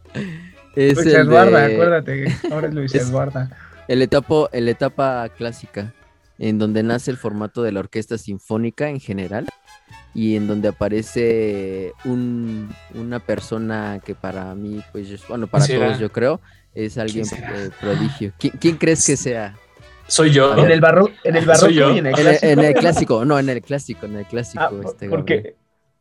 es 0.77 0.95
Luis 0.97 1.07
el 1.07 1.15
Eduarda, 1.29 1.67
de- 1.67 1.75
acuérdate, 1.75 2.37
ahora 2.51 2.69
es 2.69 2.75
Luis 2.75 2.95
es- 2.95 3.09
Eduarda. 3.09 3.51
el 3.89 4.03
etapa, 4.03 4.49
el 4.53 4.69
etapa 4.69 5.29
clásica, 5.31 5.95
en 6.39 6.59
donde 6.59 6.83
nace 6.83 7.11
el 7.11 7.17
formato 7.17 7.63
de 7.63 7.73
la 7.73 7.81
orquesta 7.81 8.19
sinfónica 8.19 8.89
en 8.89 8.99
general 9.01 9.47
y 10.15 10.37
en 10.37 10.47
donde 10.47 10.69
aparece 10.69 11.93
un- 12.05 12.75
una 12.95 13.19
persona 13.21 14.01
que 14.05 14.15
para 14.15 14.55
mí, 14.55 14.83
pues, 14.93 15.11
es- 15.11 15.27
bueno, 15.29 15.47
para 15.47 15.67
todos 15.67 15.99
yo 15.99 16.11
creo, 16.13 16.41
es 16.75 16.99
alguien 16.99 17.25
eh, 17.37 17.71
prodigio. 17.81 18.33
¿Qui- 18.39 18.53
¿Quién, 18.61 18.77
crees 18.77 19.07
que 19.07 19.17
sea? 19.17 19.57
Soy 20.07 20.31
yo. 20.33 20.57
En 20.57 20.71
el, 20.71 20.81
barro, 20.81 21.09
en 21.25 21.37
el 21.37 21.45
barroco 21.47 21.67
Soy 21.67 21.75
yo. 21.75 21.91
y 21.93 21.99
en 21.99 22.07
el 22.07 22.15
En 22.15 22.23
clásico. 22.25 22.47
en 22.47 22.59
el 22.61 22.75
clásico, 22.83 23.25
no, 23.25 23.39
en 23.39 23.49
el 23.49 23.63
clásico, 23.63 24.07
en 24.07 24.17
el 24.17 24.27
clásico. 24.27 24.63
Ah, 24.65 24.71
este, 24.85 25.09
porque, 25.09 25.57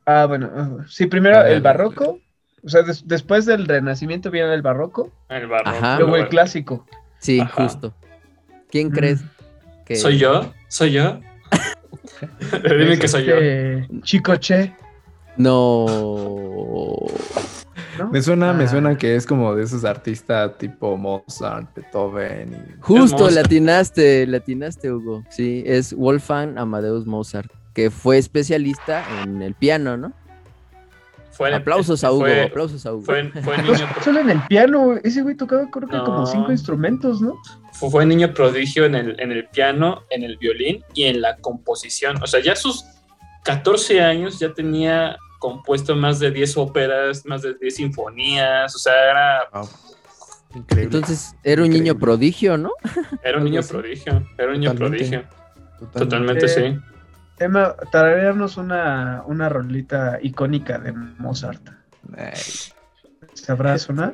ah, 0.06 0.26
bueno, 0.28 0.52
ah, 0.56 0.70
sí, 0.88 1.06
primero 1.08 1.38
ver. 1.40 1.54
el 1.54 1.62
barroco, 1.62 2.20
o 2.64 2.70
sea, 2.70 2.82
des- 2.84 3.08
después 3.08 3.46
del 3.46 3.66
renacimiento 3.68 4.30
viene 4.30 4.54
el 4.54 4.62
barroco, 4.62 5.12
El 5.30 5.48
barroco. 5.48 5.70
Ajá. 5.78 6.00
luego 6.00 6.16
el 6.18 6.28
clásico. 6.30 6.86
Sí, 7.20 7.40
Ajá. 7.40 7.64
justo. 7.64 7.94
¿Quién 8.70 8.90
Mm. 8.90 8.92
crees 8.92 9.22
que 9.86 9.96
¿Soy 9.96 10.18
yo? 10.18 10.52
¿Soy 10.68 10.92
yo? 10.92 11.20
Dime 12.64 12.98
que 13.00 13.08
soy 13.08 13.26
yo. 13.26 13.36
Este, 13.36 13.88
Chico 14.02 14.36
Che, 14.38 14.74
No. 15.38 15.86
¿No? 17.98 18.10
Me 18.10 18.22
suena, 18.22 18.54
me 18.54 18.64
Ah, 18.66 18.68
suena 18.68 18.98
que 18.98 19.16
es 19.16 19.26
como 19.26 19.56
de 19.56 19.64
esos 19.64 19.86
artistas 19.86 20.58
tipo 20.58 20.98
Mozart, 20.98 21.74
Beethoven 21.76 22.54
y... 22.54 22.82
Justo, 22.82 23.18
Mozart. 23.26 23.36
latinaste, 23.44 24.28
latinaste, 24.28 24.92
Hugo. 24.92 25.24
Sí, 25.30 25.64
es 25.66 25.94
Wolfgang 25.94 26.58
Amadeus 26.58 27.06
Mozart, 27.06 27.52
que 27.74 27.90
fue 27.90 28.18
especialista 28.18 29.04
en 29.24 29.42
el 29.42 29.54
piano, 29.56 29.98
¿no? 29.98 30.14
Fue- 31.32 31.52
aplausos 31.54 32.04
a 32.04 32.12
Hugo, 32.12 32.22
fue- 32.22 32.44
aplausos 32.44 32.86
a 32.86 32.94
Hugo. 32.94 33.04
Fue, 33.06 33.28
fue 33.32 33.42
Pues, 33.42 33.64
niño, 33.64 33.88
solo 34.04 34.20
en 34.20 34.30
el 34.30 34.42
piano, 34.44 34.96
ese 35.04 35.24
güey 35.24 35.36
tocaba 35.36 35.68
creo 35.72 35.90
que 35.90 35.96
No. 35.98 36.06
como 36.06 36.26
cinco 36.28 36.52
instrumentos, 36.52 37.22
¿no? 37.22 37.34
fue, 37.72 37.90
fue 37.90 38.06
niño 38.06 38.34
prodigio 38.36 38.86
en 38.86 38.94
el, 38.94 39.20
en 39.20 39.32
el 39.32 39.48
piano, 39.48 40.04
en 40.12 40.22
el 40.24 40.38
violín 40.38 40.84
y 40.94 41.06
en 41.06 41.22
la 41.22 41.38
composición. 41.38 42.22
O 42.22 42.28
sea, 42.28 42.40
ya 42.40 42.52
a 42.54 42.56
sus 42.56 42.86
14 43.46 44.00
años 44.02 44.38
ya 44.40 44.54
tenía 44.54 45.18
compuesto 45.44 45.94
más 45.98 46.20
de 46.20 46.32
10 46.32 46.56
óperas, 46.56 47.26
más 47.26 47.42
de 47.42 47.54
10 47.56 47.76
sinfonías. 47.76 48.74
O 48.74 48.80
sea, 48.80 48.94
era, 49.12 49.50
Wow. 49.54 49.70
Increíble. 50.56 50.84
Entonces, 50.98 51.36
era 51.44 51.64
un 51.64 51.70
niño 51.70 51.98
prodigio, 52.00 52.58
¿no? 52.58 52.72
era 53.24 53.40
un 53.40 53.44
niño 53.44 53.60
así. 53.60 53.74
prodigio. 53.74 54.26
Era 54.38 54.48
un 54.48 54.54
niño 54.60 54.72
Totalmente. 54.72 54.98
prodigio. 55.10 55.30
Totalmente. 55.80 56.00
Totalmente, 56.00 56.46
Eh, 56.46 56.50
sí. 56.50 57.44
Emma, 57.44 57.76
tararearnos 57.92 58.56
una, 58.58 59.24
una 59.26 59.50
rolita 59.50 60.20
icónica 60.22 60.78
de 60.80 60.94
Mozart. 60.94 61.62
Ay. 62.16 62.32
¿Sabrás 63.34 63.90
una? 63.90 64.14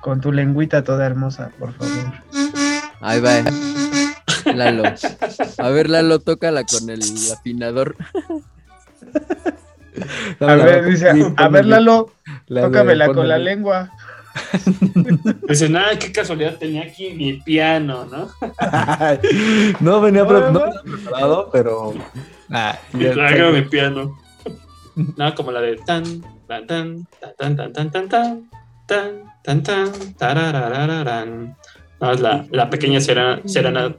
Con 0.00 0.20
tu 0.22 0.32
lengüita 0.32 0.82
toda 0.84 1.04
hermosa, 1.04 1.50
por 1.58 1.74
favor. 1.74 2.14
Ahí 3.02 3.20
va. 3.20 3.42
Lalo. 4.54 4.84
A 5.58 5.68
ver, 5.68 5.90
Lalo, 5.90 6.20
tócala 6.20 6.64
con 6.64 6.88
el 6.88 7.02
afinador. 7.36 7.96
A 10.40 10.54
ver, 10.54 10.84
dice, 10.86 11.10
a 11.36 11.48
ver, 11.48 11.66
Lalo, 11.66 12.10
la 12.46 12.62
tócamela 12.62 13.06
con 13.12 13.28
la 13.28 13.38
lengua. 13.38 13.90
Dicen, 15.48 15.76
ah, 15.76 15.90
qué 15.98 16.12
casualidad 16.12 16.56
tenía 16.56 16.82
aquí 16.84 17.10
mi 17.14 17.34
piano, 17.34 18.06
¿no? 18.06 18.28
no 19.80 20.00
venía, 20.00 20.22
no 20.24 20.50
No, 20.52 20.64
preparado, 20.82 21.50
pero... 21.52 21.94
Ah, 22.50 22.78
ya- 22.94 23.12
traigo 23.12 23.50
mi 23.50 23.62
piano. 23.62 24.16
No, 25.16 25.34
como 25.34 25.52
la 25.52 25.60
de 25.60 25.76
tan, 25.76 26.04
tan, 26.46 26.66
tan, 26.66 27.06
tan, 27.38 27.56
tan, 27.56 27.72
tan, 27.72 27.90
tan, 27.90 28.08
tan, 28.08 28.50
tan, 28.86 29.22
tan, 29.44 29.62
tan, 29.62 29.92
tarararararán. 30.16 31.56
No, 32.00 32.12
es 32.12 32.20
la, 32.20 32.46
la 32.50 32.70
pequeña 32.70 33.00
serena, 33.00 33.40
serena- 33.46 33.94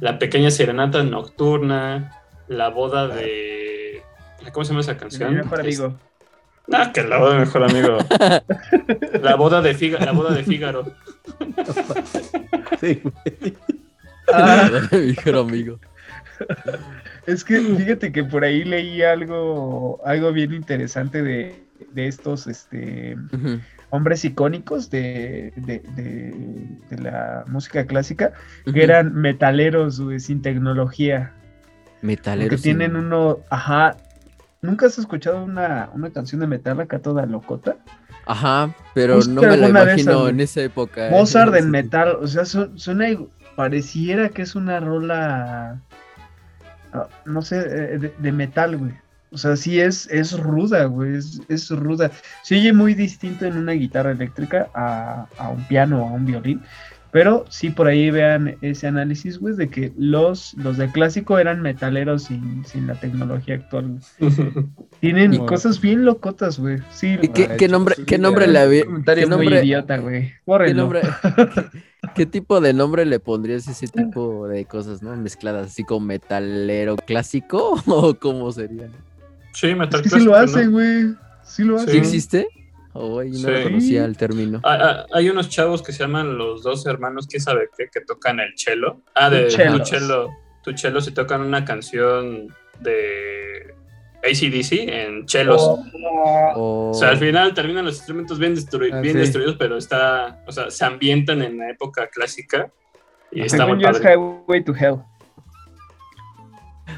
la 0.00 0.18
pequeña 0.18 0.50
serenata 0.50 1.02
nocturna, 1.02 2.12
la 2.48 2.68
boda 2.68 3.08
de 3.08 3.65
¿cómo 4.52 4.64
se 4.64 4.70
llama 4.70 4.80
esa 4.80 4.94
Mi 4.94 4.98
canción? 4.98 5.34
mejor 5.34 5.60
amigo. 5.60 5.94
Ah, 6.72 6.90
que 6.92 7.02
la 7.04 7.18
boda 7.18 7.34
de 7.34 7.40
mejor 7.40 7.62
amigo. 7.64 7.98
La 9.22 9.36
boda 9.36 9.62
de 9.62 9.74
Figa- 9.76 10.00
la 10.04 10.12
boda 10.12 10.34
de 10.34 10.42
Fígaro. 10.42 10.84
Sí, 12.80 13.00
güey. 13.02 13.54
Ah, 14.32 14.68
Mi 14.92 14.98
mejor 15.08 15.36
amigo. 15.36 15.78
es 17.26 17.44
que 17.44 17.60
fíjate 17.60 18.10
que 18.12 18.24
por 18.24 18.44
ahí 18.44 18.64
leí 18.64 19.02
algo, 19.02 20.00
algo 20.04 20.32
bien 20.32 20.52
interesante 20.52 21.22
de, 21.22 21.62
de 21.92 22.08
estos 22.08 22.46
este, 22.48 23.16
hombres 23.90 24.24
icónicos 24.24 24.90
de, 24.90 25.52
de, 25.56 25.78
de- 25.94 26.66
de 26.90 27.02
la 27.02 27.44
música 27.46 27.86
clásica, 27.86 28.32
que 28.72 28.82
eran 28.82 29.14
metaleros, 29.14 30.00
güey, 30.00 30.18
sin 30.20 30.42
tecnología. 30.42 31.32
Metaleros. 32.02 32.50
que 32.60 32.62
tienen 32.62 32.90
sin- 32.92 33.00
uno, 33.06 33.38
ajá. 33.50 33.96
¿Nunca 34.66 34.86
has 34.86 34.98
escuchado 34.98 35.44
una, 35.44 35.88
una 35.94 36.10
canción 36.10 36.40
de 36.40 36.46
metal 36.46 36.80
acá 36.80 36.98
toda 36.98 37.24
locota? 37.26 37.76
Ajá, 38.26 38.74
pero 38.92 39.20
no 39.24 39.40
me 39.40 39.56
la 39.56 39.68
imagino 39.68 40.12
esas, 40.22 40.30
en 40.30 40.40
esa 40.40 40.60
época. 40.62 41.06
¿eh? 41.06 41.10
Mozart 41.10 41.54
en 41.54 41.64
Sí. 41.64 41.70
metal, 41.70 42.16
o 42.20 42.26
sea, 42.26 42.44
su- 42.44 42.76
suena, 42.76 43.06
pareciera 43.54 44.28
que 44.30 44.42
es 44.42 44.54
una 44.56 44.80
rola, 44.80 45.80
ah, 46.92 47.08
no 47.24 47.42
sé, 47.42 47.58
eh, 47.60 47.98
de, 47.98 48.14
de 48.18 48.32
metal, 48.32 48.76
güey. 48.76 48.92
O 49.32 49.38
sea, 49.38 49.56
sí 49.56 49.80
es, 49.80 50.08
es 50.10 50.38
ruda, 50.38 50.84
güey, 50.86 51.16
es, 51.16 51.40
es 51.48 51.70
ruda. 51.70 52.10
Se 52.42 52.56
oye 52.56 52.72
muy 52.72 52.94
distinto 52.94 53.44
en 53.44 53.56
una 53.58 53.72
guitarra 53.72 54.12
eléctrica 54.12 54.68
a, 54.74 55.26
a 55.38 55.48
un 55.50 55.62
piano 55.64 56.02
o 56.04 56.08
a 56.08 56.12
un 56.12 56.24
violín, 56.26 56.62
pero 57.16 57.46
sí 57.48 57.70
por 57.70 57.86
ahí 57.86 58.10
vean 58.10 58.58
ese 58.60 58.86
análisis, 58.88 59.38
güey, 59.38 59.56
de 59.56 59.70
que 59.70 59.90
los, 59.96 60.52
los 60.58 60.76
de 60.76 60.92
clásico 60.92 61.38
eran 61.38 61.62
metaleros 61.62 62.24
sin, 62.24 62.62
sin 62.66 62.86
la 62.86 63.00
tecnología 63.00 63.54
actual. 63.54 64.00
Tienen 65.00 65.30
No. 65.30 65.46
cosas 65.46 65.80
bien 65.80 66.04
locotas, 66.04 66.58
güey. 66.58 66.76
Sí, 66.90 67.16
¿Y 67.22 67.28
qué, 67.28 67.44
Ah, 67.44 67.56
qué 67.56 67.64
hecho, 67.64 67.72
nombre, 67.72 67.94
sí, 67.94 68.04
qué 68.04 68.18
nombre 68.18 68.46
le 68.46 68.58
había? 68.58 68.84
comentario 68.84 69.22
¿Qué 69.26 69.34
muy 69.34 69.46
nombre, 69.46 69.64
idiota, 69.64 69.96
güey. 69.96 70.22
qué, 70.28 70.34
Bórrenlo. 70.44 70.82
nombre- 70.82 71.00
qué 72.14 72.26
tipo 72.26 72.60
de 72.60 72.74
nombre 72.74 73.06
le 73.06 73.18
pondrías 73.18 73.66
a 73.66 73.70
ese 73.70 73.86
tipo 73.88 74.46
de 74.46 74.66
cosas, 74.66 75.02
no? 75.02 75.16
Mezcladas 75.16 75.68
así 75.68 75.84
como 75.84 76.04
metalero 76.04 76.96
clásico 76.96 77.80
o 77.86 78.12
cómo 78.14 78.52
serían? 78.52 78.90
Sí, 79.54 79.74
metal 79.74 80.02
Es 80.04 80.12
que 80.12 80.18
sí 80.18 80.22
lo 80.26 80.32
clásico, 80.32 80.58
hacen, 80.58 80.66
¿no? 80.66 80.72
güey. 80.72 81.14
Sí 81.44 81.64
lo 81.64 81.78
Sí. 81.78 81.84
¿Sí 81.84 81.90
hacen. 81.92 82.00
existe? 82.02 82.46
No 82.96 83.22
Sí. 83.32 83.62
conocía 83.62 84.04
el 84.04 84.16
término. 84.16 84.60
Ah, 84.64 84.78
ah, 84.80 85.06
hay 85.12 85.28
unos 85.28 85.48
chavos 85.48 85.82
que 85.82 85.92
se 85.92 86.00
llaman 86.00 86.36
los 86.38 86.62
dos 86.62 86.86
hermanos, 86.86 87.26
quién 87.26 87.40
sabe 87.42 87.68
qué, 87.76 87.86
que 87.92 88.00
tocan 88.00 88.40
el 88.40 88.52
cello. 88.56 89.00
Ah, 89.14 89.28
de 89.30 89.44
tu 89.44 89.50
cello. 89.84 90.28
Tu 90.62 90.76
cello 90.76 91.00
se 91.00 91.12
tocan 91.12 91.42
una 91.42 91.64
canción 91.64 92.48
de 92.80 93.74
ACDC 94.24 94.88
en 94.88 95.26
chelos. 95.26 95.62
Oh. 95.62 95.84
O... 96.56 96.90
O 96.90 96.94
sea, 96.94 97.10
al 97.10 97.18
final 97.18 97.54
terminan 97.54 97.84
los 97.84 97.96
instrumentos 97.98 98.38
bien, 98.38 98.54
destrui- 98.56 98.90
Ah, 98.92 99.00
bien 99.00 99.14
sí. 99.14 99.20
destruidos, 99.20 99.56
pero 99.56 99.76
está, 99.76 100.42
o 100.46 100.52
sea, 100.52 100.70
se 100.70 100.84
ambientan 100.84 101.42
en 101.42 101.58
la 101.58 101.70
época 101.70 102.08
clásica 102.08 102.70
y 103.30 103.42
está 103.42 103.66
muy 103.66 103.80
yo 103.80 103.88
es 103.90 103.98
padre. 103.98 104.14
Highway 104.14 104.64
to 104.64 104.74
Hell. 104.74 104.96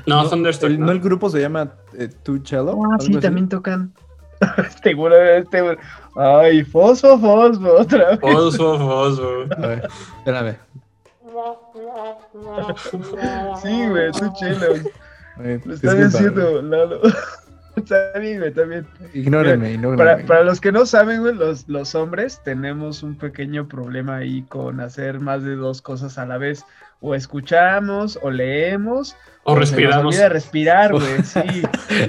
No, 0.07 0.23
No, 0.23 0.29
Thunderstruck, 0.31 0.71
el, 0.71 0.81
no. 0.81 0.87
no, 0.87 0.93
el 0.93 1.01
grupo 1.01 1.29
se 1.29 1.41
llama 1.41 1.75
eh, 1.99 2.09
Two 2.23 2.39
Cello. 2.45 2.75
Ah, 2.85 2.97
sí, 3.01 3.15
también 3.17 3.49
tocan. 3.49 3.93
este 4.59 4.95
güey, 4.95 5.39
este 5.39 5.63
güey. 5.63 5.77
Ay, 6.17 6.65
fosfo, 6.65 7.19
fosfo, 7.19 7.73
otra 7.75 8.11
vez. 8.11 8.21
Fosfo, 8.21 8.79
fosfo. 8.79 9.45
A 9.63 9.67
ver, 9.67 9.89
espérame. 10.19 10.57
Sí, 13.63 13.89
güey, 13.89 14.13
tú 14.13 14.33
chelo. 14.39 14.75
Lo 15.65 15.75
está 15.75 15.95
diciendo 15.95 16.63
Lalo. 16.63 17.01
Está 17.77 18.19
bien, 18.19 18.39
güey, 18.39 18.51
está 18.51 18.65
bien. 18.65 18.85
Ignórenme, 19.15 19.75
ignórenme. 19.75 20.05
Para, 20.05 20.27
para 20.27 20.43
los 20.43 20.61
que 20.61 20.73
no 20.73 20.85
saben, 20.85 21.21
güey, 21.21 21.33
los, 21.35 21.69
los 21.69 21.95
hombres 21.95 22.41
tenemos 22.43 23.05
un 23.05 23.17
pequeño 23.17 23.69
problema 23.69 24.17
ahí 24.17 24.43
con 24.43 24.81
hacer 24.81 25.21
más 25.21 25.45
de 25.45 25.55
dos 25.55 25.81
cosas 25.81 26.19
a 26.19 26.27
la 26.27 26.39
vez. 26.39 26.65
O 27.01 27.15
escuchamos, 27.15 28.19
o 28.21 28.33
leemos, 28.33 29.17
O 29.49 29.55
se 29.55 29.61
nos 29.61 29.69
respiramos. 29.71 30.15
olvida 30.15 30.29
respirar, 30.29 30.93
güey, 30.93 31.05
sí. 31.25 31.63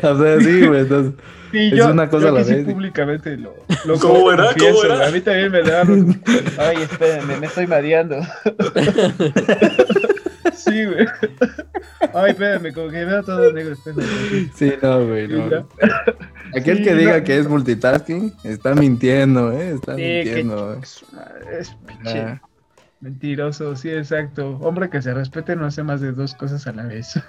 O 0.04 0.18
sea, 0.22 0.40
sí, 0.40 0.66
güey. 0.68 0.82
entonces- 0.82 1.14
Sí, 1.52 1.58
Es 1.72 1.74
yo, 1.80 1.90
una 1.90 2.08
cosa 2.12 2.28
yo 2.28 2.32
la 2.34 2.40
que 2.42 2.46
sí 2.46 2.54
vez. 2.58 2.66
públicamente 2.66 3.36
lo, 3.36 3.56
lo 3.86 3.98
¿Cómo 3.98 4.32
era? 4.32 4.44
confieso, 4.50 4.82
¿Cómo 4.84 4.94
era? 4.94 5.08
A 5.08 5.10
mí 5.12 5.20
también 5.20 5.52
me 5.52 5.64
da. 5.64 5.82
Ay, 6.60 6.78
espérenme, 6.84 7.38
me 7.38 7.48
estoy 7.48 7.66
mareando. 7.66 8.18
sí, 10.54 10.86
güey. 10.86 11.08
Ay, 12.14 12.32
espérenme, 12.32 12.72
como 12.74 12.90
que 12.90 12.98
me 12.98 13.06
veo 13.06 13.24
todo 13.24 13.52
negro. 13.52 13.74
Espérenme. 13.74 14.06
Sí, 14.56 14.74
no, 14.82 15.06
güey. 15.08 15.28
no. 15.28 15.68
Aquel 16.56 16.78
Sí, 16.78 16.84
que 16.84 16.94
diga 16.96 17.18
no. 17.18 17.24
que 17.24 17.38
es 17.40 17.48
multitasking 17.48 18.34
está 18.44 18.76
mintiendo, 18.76 19.52
¿eh? 19.52 19.72
Está 19.72 19.96
Sí, 19.96 20.02
que- 20.02 20.24
mintiendo. 20.26 20.74
eh. 20.74 20.78
Es, 20.84 21.06
es 21.60 21.76
pinche 21.88 22.20
Ah, 22.20 22.42
mentiroso, 23.02 23.76
sí, 23.76 23.90
exacto. 23.90 24.58
Hombre 24.62 24.90
que 24.90 25.02
se 25.02 25.14
respete 25.14 25.56
no 25.56 25.66
hace 25.66 25.84
más 25.84 26.02
de 26.02 26.12
dos 26.12 26.36
cosas 26.36 26.66
a 26.68 26.74
la 26.74 26.84
vez. 26.84 27.20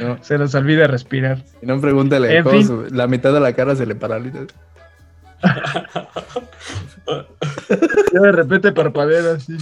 no, 0.00 0.18
Se 0.22 0.38
nos 0.38 0.54
olvida 0.54 0.86
respirar. 0.86 1.42
si 1.60 1.66
no, 1.66 1.80
pregúntale. 1.80 2.36
En 2.38 2.44
cómo 2.44 2.56
fin. 2.58 2.66
su- 2.66 2.86
la 2.90 3.06
mitad 3.06 3.32
de 3.32 3.40
la 3.40 3.52
cara 3.54 3.74
se 3.76 3.86
le 3.86 3.94
paraliza. 3.94 4.38
Ya 8.12 8.20
de 8.20 8.32
repente 8.32 8.72
parpadea 8.72 9.34
así. 9.34 9.56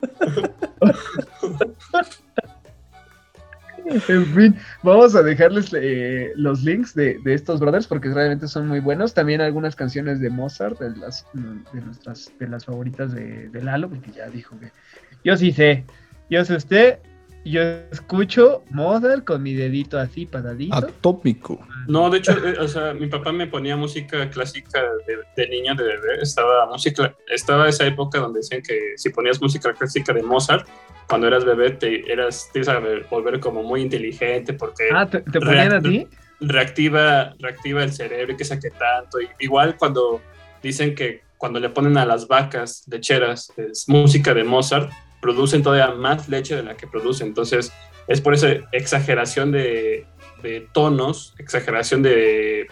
En 4.08 4.26
fin, 4.26 4.56
vamos 4.82 5.14
a 5.16 5.22
dejarles 5.22 5.72
eh, 5.74 6.32
los 6.36 6.62
links 6.62 6.94
de, 6.94 7.18
de 7.24 7.34
estos 7.34 7.58
brothers 7.60 7.86
porque 7.86 8.08
realmente 8.08 8.46
son 8.46 8.68
muy 8.68 8.80
buenos. 8.80 9.14
También 9.14 9.40
algunas 9.40 9.74
canciones 9.74 10.20
de 10.20 10.30
Mozart, 10.30 10.78
de 10.78 10.96
las, 10.96 11.26
de 11.34 11.80
nuestras, 11.80 12.32
de 12.38 12.48
las 12.48 12.64
favoritas 12.64 13.12
de, 13.12 13.48
de 13.48 13.62
Lalo, 13.62 13.88
porque 13.88 14.12
ya 14.12 14.28
dijo 14.28 14.58
que 14.60 14.70
yo 15.24 15.36
sí 15.36 15.52
sé, 15.52 15.84
yo 16.30 16.44
sé 16.44 16.56
usted, 16.56 16.98
yo 17.44 17.62
escucho 17.90 18.62
Mozart 18.70 19.24
con 19.24 19.42
mi 19.42 19.54
dedito 19.54 19.98
así 19.98 20.26
paradito. 20.26 20.76
Atómico. 20.76 21.58
No, 21.88 22.10
de 22.10 22.18
hecho, 22.18 22.32
eh, 22.32 22.58
o 22.60 22.68
sea, 22.68 22.92
mi 22.94 23.06
papá 23.06 23.32
me 23.32 23.46
ponía 23.46 23.76
música 23.76 24.28
clásica 24.30 24.82
de, 25.06 25.16
de 25.36 25.48
niño, 25.48 25.74
de 25.74 25.84
bebé. 25.84 26.22
Estaba 26.22 26.66
música, 26.66 27.14
estaba 27.28 27.68
esa 27.68 27.86
época 27.86 28.18
donde 28.18 28.40
decían 28.40 28.62
que 28.62 28.92
si 28.96 29.10
ponías 29.10 29.40
música 29.40 29.72
clásica 29.72 30.12
de 30.12 30.22
Mozart, 30.22 30.68
cuando 31.08 31.26
eras 31.26 31.44
bebé 31.44 31.70
te 31.72 32.12
eras 32.12 32.48
te 32.52 32.60
ibas 32.60 32.68
a 32.68 32.78
ver- 32.78 33.06
volver 33.10 33.40
como 33.40 33.62
muy 33.62 33.80
inteligente 33.82 34.52
porque 34.52 34.84
Ah, 34.92 35.08
¿te, 35.08 35.20
te 35.20 35.40
ponían 35.40 35.72
a 35.72 35.80
ti? 35.80 36.06
reactiva, 36.40 37.34
reactiva 37.38 37.82
el 37.82 37.92
cerebro 37.92 38.32
y 38.32 38.36
que 38.36 38.44
saque 38.44 38.70
tanto. 38.70 39.20
Y- 39.20 39.28
igual 39.40 39.76
cuando 39.76 40.20
dicen 40.62 40.94
que 40.94 41.22
cuando 41.38 41.58
le 41.58 41.70
ponen 41.70 41.96
a 41.96 42.04
las 42.04 42.28
vacas 42.28 42.84
lecheras 42.90 43.50
es 43.56 43.88
música 43.88 44.34
de 44.34 44.44
Mozart, 44.44 44.90
producen 45.20 45.62
todavía 45.62 45.94
más 45.94 46.28
leche 46.28 46.56
de 46.56 46.62
la 46.62 46.76
que 46.76 46.86
producen. 46.86 47.28
Entonces, 47.28 47.72
es 48.08 48.20
por 48.20 48.34
esa 48.34 48.48
exageración 48.72 49.52
de, 49.52 50.06
de 50.42 50.68
tonos, 50.72 51.34
exageración 51.38 52.02
de, 52.02 52.66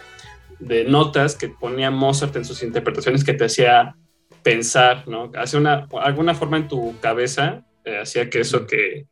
de 0.59 0.83
notas 0.83 1.35
que 1.35 1.49
ponía 1.49 1.91
Mozart 1.91 2.35
en 2.35 2.45
sus 2.45 2.63
interpretaciones 2.63 3.23
que 3.23 3.33
te 3.33 3.45
hacía 3.45 3.95
pensar, 4.43 5.07
¿no? 5.07 5.31
Hace 5.37 5.57
una, 5.57 5.87
alguna 6.01 6.33
forma 6.33 6.57
en 6.57 6.67
tu 6.67 6.99
cabeza, 6.99 7.63
eh, 7.85 7.99
hacía 8.01 8.29
que 8.29 8.41
eso 8.41 8.67
que 8.67 9.07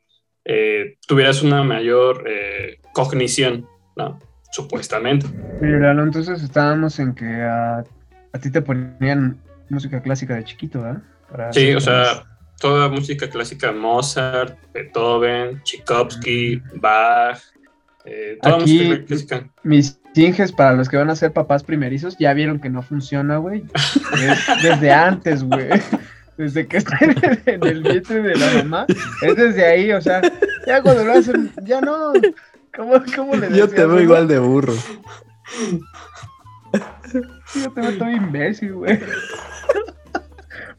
eh, 0.45 0.95
tuvieras 1.07 1.43
una 1.43 1.63
mayor 1.63 2.23
eh, 2.27 2.79
cognición, 2.93 3.67
¿no? 3.95 4.19
Supuestamente. 4.51 5.27
Pero 5.59 5.79
Lalo, 5.79 6.03
entonces 6.03 6.41
estábamos 6.41 6.99
en 6.99 7.13
que 7.13 7.25
a, 7.25 7.83
a 8.33 8.39
ti 8.39 8.49
te 8.51 8.61
ponían 8.61 9.41
música 9.69 10.01
clásica 10.01 10.35
de 10.35 10.45
chiquito, 10.45 10.81
¿verdad? 10.81 11.03
Para 11.29 11.53
Sí, 11.53 11.73
o 11.73 11.81
sea, 11.81 12.23
toda 12.59 12.89
música 12.89 13.29
clásica, 13.29 13.71
Mozart, 13.71 14.57
Beethoven, 14.73 15.61
Tchaikovsky, 15.63 16.61
Bach, 16.75 17.39
eh, 18.05 18.37
toda 18.41 18.55
Aquí- 18.57 18.77
música 18.79 19.05
clásica. 19.05 19.49
Mis 19.63 19.99
tinges 20.13 20.51
para 20.51 20.73
los 20.73 20.89
que 20.89 20.97
van 20.97 21.09
a 21.09 21.15
ser 21.15 21.31
papás 21.33 21.63
primerizos 21.63 22.17
ya 22.17 22.33
vieron 22.33 22.59
que 22.59 22.69
no 22.69 22.81
funciona, 22.81 23.37
güey. 23.37 23.63
Es 24.21 24.39
desde 24.63 24.91
antes, 24.91 25.43
güey. 25.43 25.69
Desde 26.37 26.67
que 26.67 26.77
están 26.77 27.15
en 27.45 27.63
el 27.65 27.81
vientre 27.83 28.21
de 28.21 28.35
la 28.35 28.51
mamá. 28.63 28.85
Es 29.21 29.35
desde 29.35 29.65
ahí, 29.65 29.91
o 29.91 30.01
sea, 30.01 30.21
ya 30.67 30.81
cuando 30.81 31.03
lo 31.03 31.13
hacen, 31.13 31.51
ya 31.63 31.81
no. 31.81 32.13
¿Cómo, 32.75 32.93
cómo 33.15 33.35
le 33.35 33.57
Yo 33.57 33.67
te 33.67 33.85
veo 33.85 33.99
igual 33.99 34.27
de 34.27 34.37
burro. 34.37 34.73
Sí, 37.05 37.19
Yo 37.63 37.71
te 37.71 37.81
veo 37.81 37.97
todo 37.97 38.11
imbécil, 38.11 38.73
güey. 38.73 38.99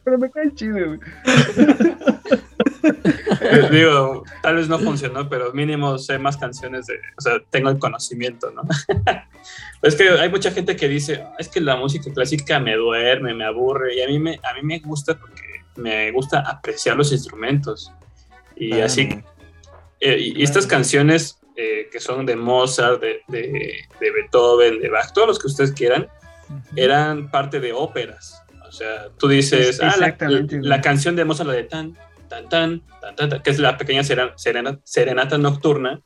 pero 0.09 0.17
me 0.17 0.31
cae 0.31 0.51
chido, 0.55 0.87
güey. 0.87 0.99
Eh, 3.41 3.69
Digo, 3.71 4.23
tal 4.41 4.55
vez 4.55 4.67
no 4.67 4.79
funcionó, 4.79 5.27
pero 5.29 5.53
mínimo 5.53 5.97
sé 5.97 6.17
más 6.19 6.37
canciones 6.37 6.87
de, 6.87 6.95
o 7.17 7.21
sea, 7.21 7.33
tengo 7.49 7.69
el 7.69 7.79
conocimiento, 7.79 8.51
¿no? 8.51 8.63
es 9.81 9.95
que 9.95 10.09
hay 10.09 10.29
mucha 10.29 10.51
gente 10.51 10.75
que 10.75 10.87
dice, 10.87 11.21
"Ah, 11.23 11.35
es 11.39 11.47
que 11.47 11.61
la 11.61 11.75
música 11.75 12.11
clásica 12.13 12.59
me 12.59 12.75
duerme, 12.75 13.33
me 13.33 13.45
aburre, 13.45 13.95
y 13.95 14.01
a 14.01 14.07
mí 14.07 14.19
me, 14.19 14.35
a 14.43 14.53
mí 14.53 14.61
me 14.63 14.79
gusta 14.79 15.17
porque 15.17 15.41
me 15.77 16.11
gusta 16.11 16.39
apreciar 16.41 16.95
los 16.97 17.11
instrumentos. 17.11 17.91
Y 18.55 18.79
Ah, 18.81 18.85
así, 18.85 19.09
eh, 19.99 20.17
y 20.19 20.39
y 20.39 20.43
estas 20.43 20.65
canciones 20.65 21.39
eh, 21.55 21.89
que 21.91 21.99
son 21.99 22.25
de 22.25 22.35
Mozart, 22.35 23.01
de, 23.01 23.21
de- 23.27 23.79
de 23.99 24.11
Beethoven, 24.11 24.79
de 24.79 24.89
Bach, 24.89 25.11
todos 25.13 25.27
los 25.27 25.39
que 25.39 25.47
ustedes 25.47 25.71
quieran, 25.73 26.07
eran 26.75 27.29
parte 27.29 27.59
de 27.59 27.73
óperas. 27.73 28.38
O 28.79 28.81
sea, 28.81 29.09
tú 29.17 29.27
dices, 29.27 29.67
Es- 29.71 29.79
ah, 29.81 29.87
la, 29.87 29.91
exactamente, 30.07 30.59
la- 30.61 30.79
canción 30.79 31.17
de 31.17 31.25
Mozart, 31.25 31.47
la 31.49 31.53
de 31.53 31.63
tan, 31.65 31.97
tan, 32.29 32.47
tan, 32.47 32.81
tan, 33.01 33.15
tan, 33.17 33.29
tan, 33.29 33.41
que 33.41 33.49
es 33.49 33.59
la 33.59 33.77
pequeña 33.77 34.03
seren- 34.03 34.31
serena- 34.37 34.79
serenata 34.85 35.37
nocturna, 35.37 35.99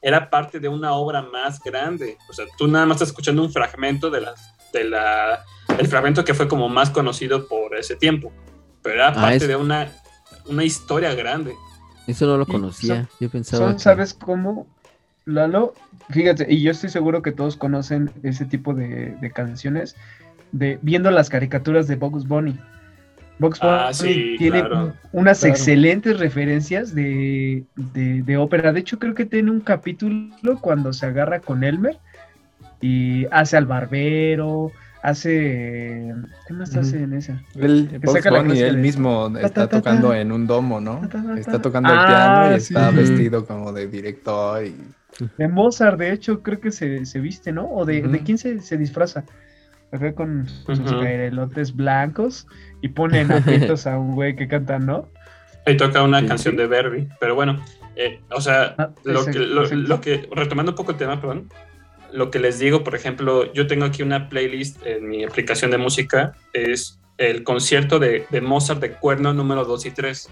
era 0.00 0.30
parte 0.30 0.60
de 0.60 0.68
una 0.68 0.92
obra 0.92 1.22
más 1.22 1.60
grande. 1.60 2.16
O 2.28 2.32
sea, 2.32 2.44
tú 2.56 2.68
nada 2.68 2.86
más 2.86 2.96
estás 2.98 3.08
escuchando 3.08 3.42
un 3.42 3.52
fragmento 3.52 4.10
de 4.10 4.20
la, 4.20 4.34
de 4.72 4.84
la, 4.84 5.44
el 5.76 5.88
fragmento 5.88 6.24
que 6.24 6.32
fue 6.34 6.46
como 6.46 6.68
más 6.68 6.90
conocido 6.90 7.48
por 7.48 7.74
ese 7.76 7.96
tiempo, 7.96 8.32
pero 8.80 8.94
era 8.94 9.12
parte 9.12 9.36
es- 9.38 9.48
de 9.48 9.56
una, 9.56 9.90
una 10.46 10.62
historia 10.64 11.12
grande. 11.16 11.52
Eso 12.06 12.26
no 12.26 12.36
lo 12.38 12.46
conocía. 12.46 13.08
Yo 13.18 13.28
pensaba. 13.28 13.64
Son, 13.66 13.72
que- 13.74 13.80
¿sabes 13.82 14.14
cómo? 14.14 14.68
Lalo, 15.24 15.74
fíjate, 16.10 16.46
y 16.48 16.62
yo 16.62 16.70
estoy 16.70 16.90
seguro 16.90 17.22
que 17.22 17.32
todos 17.32 17.56
conocen 17.56 18.10
ese 18.22 18.44
tipo 18.44 18.72
de, 18.72 19.16
de 19.20 19.32
canciones 19.32 19.96
de 20.52 20.78
viendo 20.82 21.10
las 21.10 21.28
caricaturas 21.30 21.86
de 21.88 21.96
Bugs 21.96 22.26
Bunny. 22.26 22.58
Bugs 23.38 23.58
Bunny 23.60 23.72
Ah, 23.74 23.90
sí, 23.92 24.34
tiene 24.38 24.60
claro. 24.60 24.92
unas 25.12 25.40
Claro. 25.40 25.54
excelentes 25.54 26.18
referencias 26.18 26.94
de, 26.94 27.64
de- 27.76 28.22
de 28.22 28.36
ópera. 28.36 28.72
De 28.72 28.80
hecho, 28.80 28.98
creo 28.98 29.14
que 29.14 29.24
tiene 29.26 29.50
un 29.50 29.60
capítulo 29.60 30.30
cuando 30.60 30.92
se 30.92 31.06
agarra 31.06 31.40
con 31.40 31.64
Elmer 31.64 31.96
y 32.82 33.26
hace 33.30 33.56
al 33.56 33.66
barbero, 33.66 34.72
hace... 35.02 36.14
¿Qué 36.46 36.52
más 36.54 36.74
hace 36.76 37.02
en 37.02 37.14
esa? 37.14 37.40
Él, 37.54 37.88
Que 37.90 37.98
Bugs 37.98 38.24
Bunny, 38.28 38.58
él 38.60 38.76
de- 38.76 38.82
mismo 38.82 39.30
ta, 39.32 39.40
está 39.40 39.54
ta, 39.62 39.68
ta, 39.68 39.76
tocando 39.78 40.08
ta. 40.10 40.20
en 40.20 40.32
un 40.32 40.46
domo, 40.46 40.80
¿no? 40.80 41.00
Ta, 41.00 41.08
ta, 41.08 41.22
ta, 41.22 41.38
Está 41.40 41.62
tocando 41.62 41.90
el 41.92 41.98
Ah, 41.98 42.06
piano 42.06 42.56
y 42.56 42.60
sí. 42.60 42.74
está 42.74 42.90
vestido 42.90 43.46
como 43.46 43.72
de 43.72 43.86
director 43.88 44.64
y 44.66 44.74
De 45.38 45.48
Mozart, 45.48 45.98
de 45.98 46.12
hecho, 46.12 46.42
creo 46.42 46.60
que 46.60 46.70
se, 46.70 47.04
se 47.06 47.20
viste, 47.20 47.52
¿no? 47.52 47.66
¿O 47.70 47.84
de, 47.86 48.02
de 48.02 48.20
quién 48.20 48.36
se, 48.38 48.60
se 48.60 48.76
disfraza? 48.76 49.24
Acá 49.92 50.14
con 50.14 50.48
sus 50.66 50.78
Ujú. 50.78 51.00
cairelotes 51.00 51.74
blancos 51.74 52.46
y 52.80 52.88
ponen 52.88 53.30
aprietos 53.32 53.86
a 53.86 53.98
un 53.98 54.14
güey 54.14 54.36
que 54.36 54.46
canta, 54.48 54.78
¿no? 54.78 55.08
Ahí 55.66 55.76
toca 55.76 56.02
una 56.02 56.20
Sí, 56.20 56.26
canción 56.26 56.54
sí. 56.54 56.58
de 56.58 56.66
Verbi, 56.66 57.08
pero 57.20 57.34
bueno, 57.34 57.62
eh, 57.96 58.20
o 58.30 58.40
sea, 58.40 58.74
Ah, 58.78 58.90
lo, 59.04 59.24
que, 59.26 59.38
lo, 59.38 59.64
lo 59.66 60.00
que, 60.00 60.28
retomando 60.32 60.72
un 60.72 60.76
poco 60.76 60.92
el 60.92 60.96
tema, 60.96 61.20
perdón, 61.20 61.48
lo 62.12 62.30
que 62.30 62.38
les 62.38 62.58
digo, 62.58 62.82
por 62.82 62.94
ejemplo, 62.94 63.52
yo 63.52 63.66
tengo 63.66 63.84
aquí 63.84 64.02
una 64.02 64.28
playlist 64.28 64.84
en 64.86 65.08
mi 65.08 65.22
aplicación 65.24 65.70
de 65.70 65.78
música, 65.78 66.32
es 66.52 66.98
el 67.18 67.44
concierto 67.44 67.98
de, 67.98 68.26
de 68.30 68.40
Mozart 68.40 68.80
de 68.80 68.92
cuerno 68.92 69.34
número 69.34 69.64
2 69.64 69.86
y 69.86 69.90
3. 69.90 70.30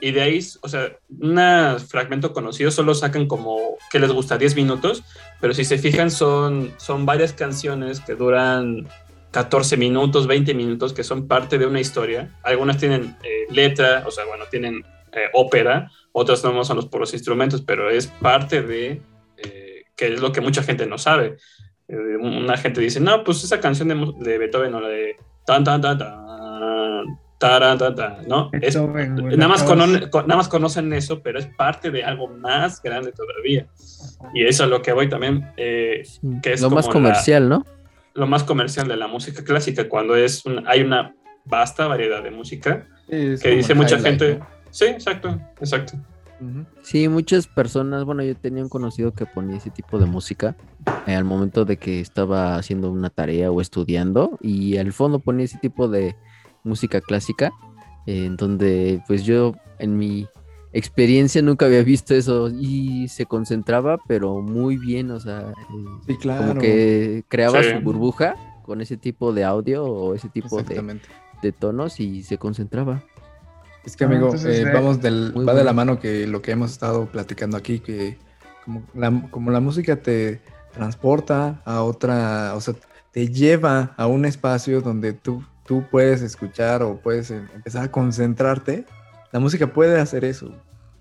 Y 0.00 0.12
de 0.12 0.22
ahí, 0.22 0.40
o 0.62 0.68
sea, 0.68 0.96
un 1.08 1.38
fragmento 1.80 2.32
conocido 2.32 2.70
solo 2.70 2.94
sacan 2.94 3.26
como, 3.26 3.76
que 3.90 3.98
les 3.98 4.12
gusta? 4.12 4.38
10 4.38 4.54
minutos, 4.56 5.02
pero 5.40 5.54
si 5.54 5.64
se 5.64 5.78
fijan 5.78 6.10
son, 6.10 6.72
son 6.76 7.04
varias 7.04 7.32
canciones 7.32 8.00
que 8.00 8.14
duran 8.14 8.88
14 9.32 9.76
minutos, 9.76 10.26
20 10.26 10.54
minutos, 10.54 10.92
que 10.92 11.04
son 11.04 11.26
parte 11.26 11.58
de 11.58 11.66
una 11.66 11.80
historia. 11.80 12.30
Algunas 12.42 12.78
tienen 12.78 13.16
eh, 13.24 13.46
letra, 13.50 14.04
o 14.06 14.10
sea, 14.10 14.24
bueno, 14.24 14.44
tienen 14.50 14.84
eh, 15.12 15.28
ópera, 15.32 15.90
otras 16.12 16.44
no 16.44 16.64
son 16.64 16.76
los 16.76 16.86
puros 16.86 17.12
instrumentos, 17.12 17.62
pero 17.62 17.90
es 17.90 18.06
parte 18.06 18.62
de, 18.62 19.02
eh, 19.36 19.84
que 19.96 20.14
es 20.14 20.20
lo 20.20 20.32
que 20.32 20.40
mucha 20.40 20.62
gente 20.62 20.86
no 20.86 20.98
sabe. 20.98 21.36
Eh, 21.88 22.16
una 22.20 22.56
gente 22.56 22.80
dice, 22.80 23.00
no, 23.00 23.24
pues 23.24 23.42
esa 23.44 23.60
canción 23.60 23.88
de, 23.88 24.12
de 24.18 24.38
Beethoven 24.38 24.74
o 24.74 24.80
la 24.80 24.88
de 24.88 25.16
tan, 25.46 25.64
tan, 25.64 25.80
tan, 25.80 25.98
tan, 25.98 26.26
tan", 27.38 27.78
¿no? 28.26 28.50
Es- 28.60 28.76
nada, 28.76 29.48
más 29.48 29.62
cono- 29.62 30.10
con- 30.10 30.26
nada 30.26 30.36
más 30.36 30.48
conocen 30.48 30.92
eso, 30.92 31.20
pero 31.22 31.38
es 31.38 31.46
parte 31.46 31.90
de 31.90 32.04
algo 32.04 32.28
más 32.28 32.82
grande 32.82 33.12
todavía. 33.12 33.66
Y 34.34 34.44
eso 34.44 34.64
es 34.64 34.70
lo 34.70 34.82
que 34.82 34.92
voy 34.92 35.08
también, 35.08 35.48
eh, 35.56 36.02
que 36.42 36.52
es 36.52 36.60
lo 36.60 36.70
más 36.70 36.86
la- 36.86 36.92
comercial, 36.92 37.48
¿no? 37.48 37.64
lo 38.14 38.26
más 38.26 38.42
comercial 38.42 38.88
de 38.88 38.96
la 38.96 39.06
música 39.06 39.44
clásica, 39.44 39.88
cuando 39.88 40.16
es 40.16 40.44
un- 40.44 40.66
hay 40.66 40.80
una 40.82 41.14
vasta 41.44 41.86
variedad 41.86 42.22
de 42.22 42.32
música. 42.32 42.86
es 43.08 43.40
Que 43.40 43.50
dice 43.52 43.74
mucha 43.74 43.98
gente. 44.00 44.40
Sí, 44.70 44.84
exacto, 44.86 45.40
exacto. 45.60 45.94
Sí, 46.82 47.08
muchas 47.08 47.46
personas, 47.48 48.04
bueno, 48.04 48.22
yo 48.22 48.36
tenía 48.36 48.62
un 48.62 48.68
conocido 48.68 49.12
que 49.12 49.24
ponía 49.26 49.56
ese 49.56 49.70
tipo 49.70 49.98
de 49.98 50.06
música 50.06 50.54
eh, 51.06 51.14
al 51.14 51.24
momento 51.24 51.64
de 51.64 51.76
que 51.78 52.00
estaba 52.00 52.56
haciendo 52.56 52.90
una 52.92 53.10
tarea 53.10 53.50
o 53.50 53.60
estudiando 53.60 54.38
y 54.40 54.76
al 54.76 54.92
fondo 54.92 55.18
ponía 55.20 55.44
ese 55.46 55.58
tipo 55.58 55.88
de 55.88 56.14
música 56.64 57.00
clásica 57.00 57.52
eh, 58.06 58.26
en 58.26 58.36
donde 58.36 59.02
pues 59.06 59.24
yo 59.24 59.54
en 59.78 59.96
mi 59.96 60.26
experiencia 60.72 61.40
nunca 61.42 61.66
había 61.66 61.82
visto 61.82 62.14
eso 62.14 62.48
y 62.50 63.08
se 63.08 63.26
concentraba 63.26 63.98
pero 64.06 64.40
muy 64.42 64.76
bien, 64.76 65.10
o 65.10 65.18
sea, 65.20 65.50
eh, 65.50 65.54
Sí, 66.06 66.16
claro. 66.16 66.48
como 66.48 66.60
que 66.60 67.24
creaba 67.28 67.62
Sí. 67.62 67.70
su 67.72 67.80
burbuja 67.80 68.34
con 68.64 68.80
ese 68.80 68.96
tipo 68.96 69.32
de 69.32 69.44
audio 69.44 69.84
o 69.84 70.14
ese 70.14 70.28
tipo 70.28 70.62
de, 70.62 71.00
de 71.42 71.52
tonos 71.52 72.00
y 72.00 72.22
se 72.22 72.36
concentraba. 72.36 73.02
Es 73.84 73.96
que, 73.96 74.04
Ah, 74.04 74.08
amigo, 74.08 74.26
entonces, 74.26 74.66
eh, 74.66 74.70
vamos 74.72 75.00
del, 75.00 75.32
va 75.48 75.54
de 75.54 75.64
la 75.64 75.72
mano 75.72 75.98
que 75.98 76.26
lo 76.26 76.42
que 76.42 76.50
hemos 76.50 76.72
estado 76.72 77.06
platicando 77.06 77.56
aquí, 77.56 77.78
que 77.78 78.18
como 78.66 78.82
la, 78.92 79.22
como 79.30 79.50
la 79.50 79.60
música 79.60 79.96
te 79.96 80.42
transporta 80.74 81.62
a 81.64 81.82
otra, 81.82 82.52
o 82.54 82.60
sea, 82.60 82.74
te 83.10 83.28
lleva 83.28 83.94
a 83.96 84.06
un 84.06 84.26
espacio 84.26 84.82
donde 84.82 85.14
tú, 85.14 85.42
tú 85.68 85.84
puedes 85.88 86.22
escuchar 86.22 86.82
o 86.82 86.98
puedes 87.00 87.30
em- 87.30 87.46
empezar 87.54 87.84
a 87.84 87.90
concentrarte, 87.92 88.86
la 89.30 89.38
música 89.38 89.66
puede 89.72 90.00
hacer 90.00 90.24
eso. 90.24 90.52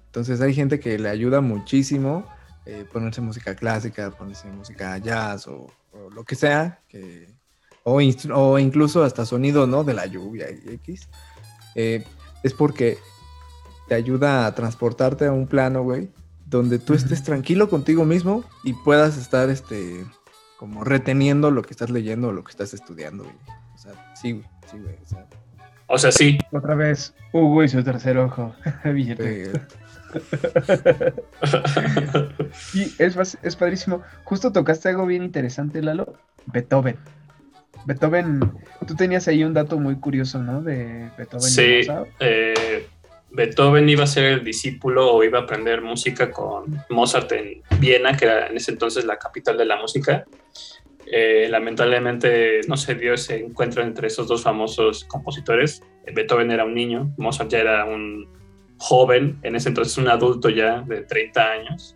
Entonces 0.07 0.41
hay 0.41 0.53
gente 0.53 0.80
que 0.80 0.99
le 0.99 1.09
ayuda 1.09 1.41
muchísimo 1.41 2.28
eh, 2.65 2.86
ponerse 2.91 3.22
música 3.22 3.55
clásica, 3.55 4.11
ponerse 4.11 4.47
música 4.49 4.97
jazz 4.97 5.47
o, 5.47 5.68
o 5.93 6.09
lo 6.11 6.24
que 6.26 6.36
sea, 6.36 6.82
que, 6.89 7.34
o, 7.84 8.01
instru- 8.01 8.34
o 8.36 8.59
incluso 8.59 9.03
hasta 9.03 9.26
sonido, 9.26 9.65
¿no? 9.68 9.84
De 9.86 9.93
la 9.93 10.05
lluvia 10.05 10.51
y 10.51 10.74
X. 10.74 11.07
Eh, 11.76 12.03
es 12.43 12.53
porque 12.53 12.97
te 13.88 13.95
ayuda 13.95 14.45
a 14.45 14.53
transportarte 14.53 15.26
a 15.28 15.32
un 15.32 15.47
plano, 15.47 15.82
güey, 15.84 16.11
donde 16.45 16.78
tú 16.78 16.93
estés 16.93 17.24
tranquilo 17.24 17.70
contigo 17.70 18.03
mismo 18.03 18.43
y 18.65 18.74
puedas 18.74 19.18
estar, 19.18 19.49
este, 19.49 20.05
como 20.57 20.84
reteniendo 20.84 21.51
lo 21.51 21.61
que 21.61 21.72
estás 21.72 21.89
leyendo 21.89 22.28
o 22.30 22.32
lo 22.34 22.43
que 22.43 22.51
estás 22.51 22.74
estudiando, 22.74 23.24
güey. 23.24 23.36
O 23.76 23.78
sea, 23.78 24.13
sí, 24.15 24.32
güey, 24.34 24.45
sí, 24.70 24.78
güey. 24.80 24.95
O 25.03 25.07
sea, 25.07 25.26
O 25.88 25.97
sea, 25.97 26.11
sí. 26.11 26.38
Otra 26.51 26.76
vez, 26.76 27.13
Hugo 27.34 27.63
y 27.63 27.70
su 27.70 27.84
tercer 27.84 28.18
ojo. 28.18 28.53
Billete. 28.86 29.51
te- 29.53 29.61
Sí, 32.53 32.93
es, 32.99 33.38
es 33.41 33.55
padrísimo. 33.55 34.01
Justo 34.24 34.51
tocaste 34.51 34.89
algo 34.89 35.05
bien 35.05 35.24
interesante, 35.24 35.82
Lalo. 35.82 36.13
Beethoven. 36.47 36.97
Beethoven, 37.86 38.39
tú 38.86 38.95
tenías 38.95 39.28
ahí 39.28 39.43
un 39.43 39.53
dato 39.53 39.78
muy 39.80 39.95
curioso, 39.97 40.39
¿no? 40.43 40.61
De 40.61 41.09
Beethoven 41.18 41.47
y 41.47 41.51
Sí, 41.51 41.80
Mozart. 41.88 42.09
eh, 42.20 42.88
Beethoven 43.32 43.88
iba 43.88 44.03
a 44.03 44.07
ser 44.07 44.26
el 44.26 44.43
discípulo 44.43 45.13
o 45.13 45.24
iba 45.24 45.39
a 45.39 45.41
aprender 45.43 45.82
música 45.82 46.30
con 46.32 46.82
Mozart 46.89 47.32
en 47.34 47.61
Viena, 47.80 48.15
que 48.18 48.26
era 48.26 48.47
en 48.47 48.57
ese 48.57 48.72
entonces 48.72 49.05
la 49.05 49.18
capital 49.18 49.57
de 49.57 49.65
la 49.65 49.78
música. 49.78 50.26
Eh, 51.09 51.47
lamentablemente 51.49 52.61
no 52.67 52.75
se 52.75 52.95
dio 52.95 53.13
ese 53.13 53.37
encuentro 53.37 53.81
entre 53.81 54.07
esos 54.07 54.27
dos 54.27 54.43
famosos 54.43 55.05
compositores. 55.05 55.81
Beethoven 56.13 56.51
era 56.51 56.65
un 56.65 56.73
niño, 56.73 57.13
Mozart 57.17 57.49
ya 57.49 57.59
era 57.59 57.85
un 57.85 58.27
joven, 58.77 59.39
en 59.43 59.55
ese 59.55 59.69
entonces 59.69 59.97
un 59.97 60.09
adulto 60.09 60.49
ya 60.49 60.81
de 60.81 61.03
30 61.03 61.51
años. 61.51 61.95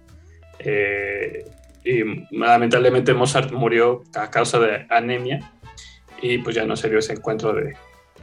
Eh, 0.60 1.46
y 1.84 2.04
lamentablemente 2.32 3.14
Mozart 3.14 3.52
murió 3.52 4.04
a 4.16 4.30
causa 4.30 4.60
de 4.60 4.86
anemia 4.90 5.52
y 6.22 6.38
pues 6.38 6.56
ya 6.56 6.66
no 6.66 6.76
se 6.76 6.90
dio 6.90 7.00
ese 7.00 7.14
encuentro 7.14 7.54
de, 7.54 7.74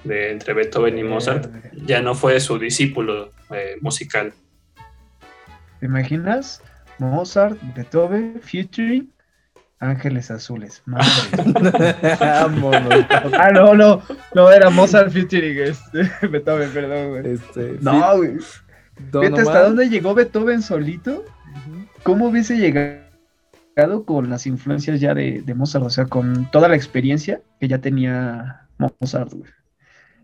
de 0.05 0.31
entre 0.31 0.55
Beethoven 0.55 0.97
y 0.99 1.05
Mozart. 1.05 1.47
Eh, 1.47 1.71
Ya 1.85 2.01
no 2.01 2.15
fue 2.15 2.41
su 2.41 2.59
discípulo 2.59 3.31
eh, 3.51 3.77
musical. 3.81 4.33
¿Te 5.81 5.87
imaginas? 5.87 6.63
Mozart, 6.99 7.59
Beethoven, 7.75 8.41
featuring 8.41 9.13
Ángeles 9.81 10.31
Azules. 10.31 10.83
Madre. 10.87 11.07
Ah, 12.21 13.51
no, 13.53 13.75
no. 13.75 14.03
No, 14.35 14.51
era 14.51 14.71
Mozart 14.71 15.11
featuring 15.11 15.59
este, 15.59 16.11
Beethoven, 16.29 16.71
perdón, 16.71 17.11
güey. 17.11 17.35
Este, 17.35 17.79
No, 17.81 18.17
güey. 18.17 18.39
Vete 19.13 19.41
hasta 19.41 19.63
dónde 19.63 19.89
llegó 19.89 20.15
Beethoven 20.15 20.63
solito. 20.63 21.25
¿Cómo 22.03 22.27
hubiese 22.29 22.57
llegado 22.57 24.05
con 24.05 24.29
las 24.29 24.47
influencias 24.47 25.01
ya 25.01 25.15
de, 25.15 25.43
de 25.43 25.55
Mozart? 25.55 25.85
O 25.85 25.91
sea, 25.91 26.07
con 26.07 26.51
toda 26.51 26.69
la 26.69 26.77
experiencia 26.77 27.41
que 27.61 27.69
ya 27.69 27.79
tenía 27.79 28.67
Mozart, 28.79 29.33
güey. 29.33 29.51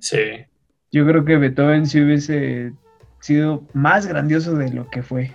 Sí. 0.00 0.44
yo 0.92 1.06
creo 1.06 1.24
que 1.24 1.38
Beethoven 1.38 1.86
sí 1.86 2.00
hubiese 2.00 2.74
sido 3.20 3.66
más 3.72 4.06
grandioso 4.06 4.54
de 4.54 4.70
lo 4.70 4.90
que 4.90 5.02
fue. 5.02 5.32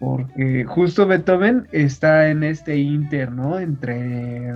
Porque 0.00 0.64
justo 0.64 1.06
Beethoven 1.06 1.66
está 1.72 2.28
en 2.28 2.44
este 2.44 2.76
inter, 2.76 3.32
¿no? 3.32 3.58
Entre 3.58 4.54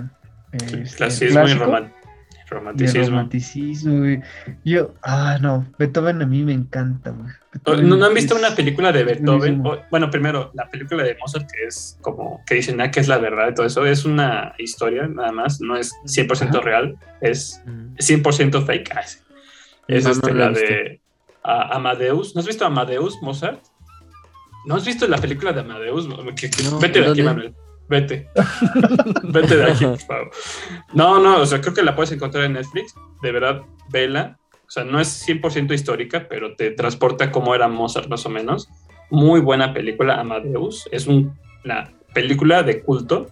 este, 0.53 0.83
clasismo 0.97 1.41
y 1.41 1.45
clásico 1.45 1.65
romanticismo. 2.49 3.07
romanticismo. 3.09 3.99
güey. 3.99 4.21
Yo, 4.65 4.95
ah, 5.03 5.39
no, 5.41 5.67
Beethoven 5.79 6.21
a 6.23 6.27
mí 6.27 6.45
me 6.45 6.53
encanta, 6.53 7.13
¿No, 7.67 7.77
no 7.97 8.05
han 8.05 8.15
visto 8.15 8.35
es- 8.37 8.41
una 8.41 8.55
película 8.55 8.93
de 8.93 9.05
Beethoven? 9.05 9.63
O- 9.67 9.79
bueno, 9.91 10.11
primero, 10.11 10.51
la 10.55 10.69
película 10.71 11.03
de 11.03 11.17
Mozart, 11.19 11.51
que 11.51 11.65
es 11.67 11.99
como 12.03 12.41
que 12.47 12.57
dicen, 12.57 12.81
ah, 12.81 12.91
que 12.91 13.01
es 13.01 13.09
la 13.09 13.19
verdad 13.19 13.49
y 13.51 13.55
todo 13.55 13.67
eso, 13.67 13.85
es 13.87 14.05
una 14.05 14.55
historia 14.59 15.07
nada 15.09 15.33
más, 15.33 15.61
no 15.61 15.77
es 15.77 15.93
100% 16.05 16.59
Ajá. 16.59 16.61
real, 16.61 16.97
es 17.21 17.63
Mm. 17.67 17.95
100% 17.99 18.63
fake. 18.63 18.91
Ah. 18.95 19.01
Es 19.89 20.05
No, 20.05 20.11
no 20.11 20.15
este, 20.15 20.35
la 20.35 20.51
de 20.51 21.01
a- 21.43 21.75
Amadeus. 21.77 22.35
¿No 22.35 22.41
has 22.41 22.47
visto 22.47 22.65
Amadeus, 22.65 23.21
Mozart? 23.23 23.61
¿No 24.67 24.77
has 24.77 24.85
visto 24.85 25.07
la 25.09 25.19
película 25.19 25.53
de 25.53 25.61
Amadeus? 25.61 26.09
Que- 26.37 26.51
que- 26.51 26.63
No, 26.65 26.79
vete 26.79 27.01
de 27.01 27.11
aquí. 27.11 27.23
Manuel. 27.23 27.55
Vete. 27.89 28.29
Vete 29.25 29.57
de 29.57 29.65
aquí, 29.71 29.85
por 29.85 29.99
favor. 29.99 30.31
No, 30.95 31.21
no, 31.21 31.41
o 31.41 31.47
sea, 31.47 31.61
creo 31.61 31.75
que 31.75 31.83
la 31.83 31.95
puedes 31.95 32.13
encontrar 32.13 32.45
en 32.45 32.55
Netflix. 32.55 32.95
De 33.21 33.33
verdad, 33.33 33.63
vela. 33.91 34.39
O 34.67 34.71
sea, 34.71 34.85
no 34.85 34.99
es 35.01 35.27
100% 35.29 35.75
histórica, 35.75 36.27
pero 36.29 36.55
te 36.57 36.71
transporta 36.71 37.31
cómo 37.31 37.55
era 37.55 37.69
Mozart 37.69 38.09
más 38.09 38.25
o 38.25 38.31
menos. 38.31 38.69
Muy 39.11 39.41
buena 39.41 39.75
película, 39.75 40.19
Amadeus. 40.21 40.89
Es 40.91 41.07
un- 41.07 41.37
una 41.65 41.93
película 42.15 42.63
de 42.63 42.81
culto. 42.83 43.27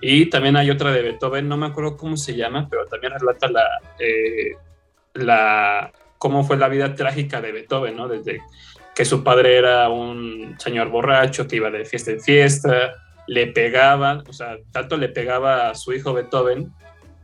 Y 0.00 0.26
también 0.30 0.56
hay 0.56 0.70
otra 0.70 0.90
de 0.90 1.02
Beethoven, 1.02 1.48
no 1.48 1.56
me 1.58 1.66
acuerdo 1.66 1.96
cómo 1.98 2.16
se 2.16 2.34
llama, 2.34 2.66
pero 2.70 2.86
también 2.86 3.12
relata 3.18 3.48
la, 3.48 3.64
eh, 3.98 4.52
la 5.14 5.92
cómo 6.18 6.44
fue 6.44 6.56
la 6.56 6.68
vida 6.68 6.94
trágica 6.94 7.40
de 7.40 7.52
Beethoven, 7.52 7.96
¿no? 7.96 8.08
Desde 8.08 8.40
que 8.94 9.04
su 9.04 9.24
padre 9.24 9.56
era 9.56 9.88
un 9.88 10.56
señor 10.58 10.88
borracho 10.88 11.46
que 11.46 11.56
iba 11.56 11.70
de 11.70 11.84
fiesta 11.84 12.10
en 12.10 12.20
fiesta, 12.20 12.92
le 13.26 13.46
pegaba, 13.46 14.22
o 14.28 14.32
sea, 14.32 14.58
tanto 14.70 14.96
le 14.96 15.08
pegaba 15.08 15.70
a 15.70 15.74
su 15.74 15.92
hijo 15.92 16.12
Beethoven, 16.12 16.72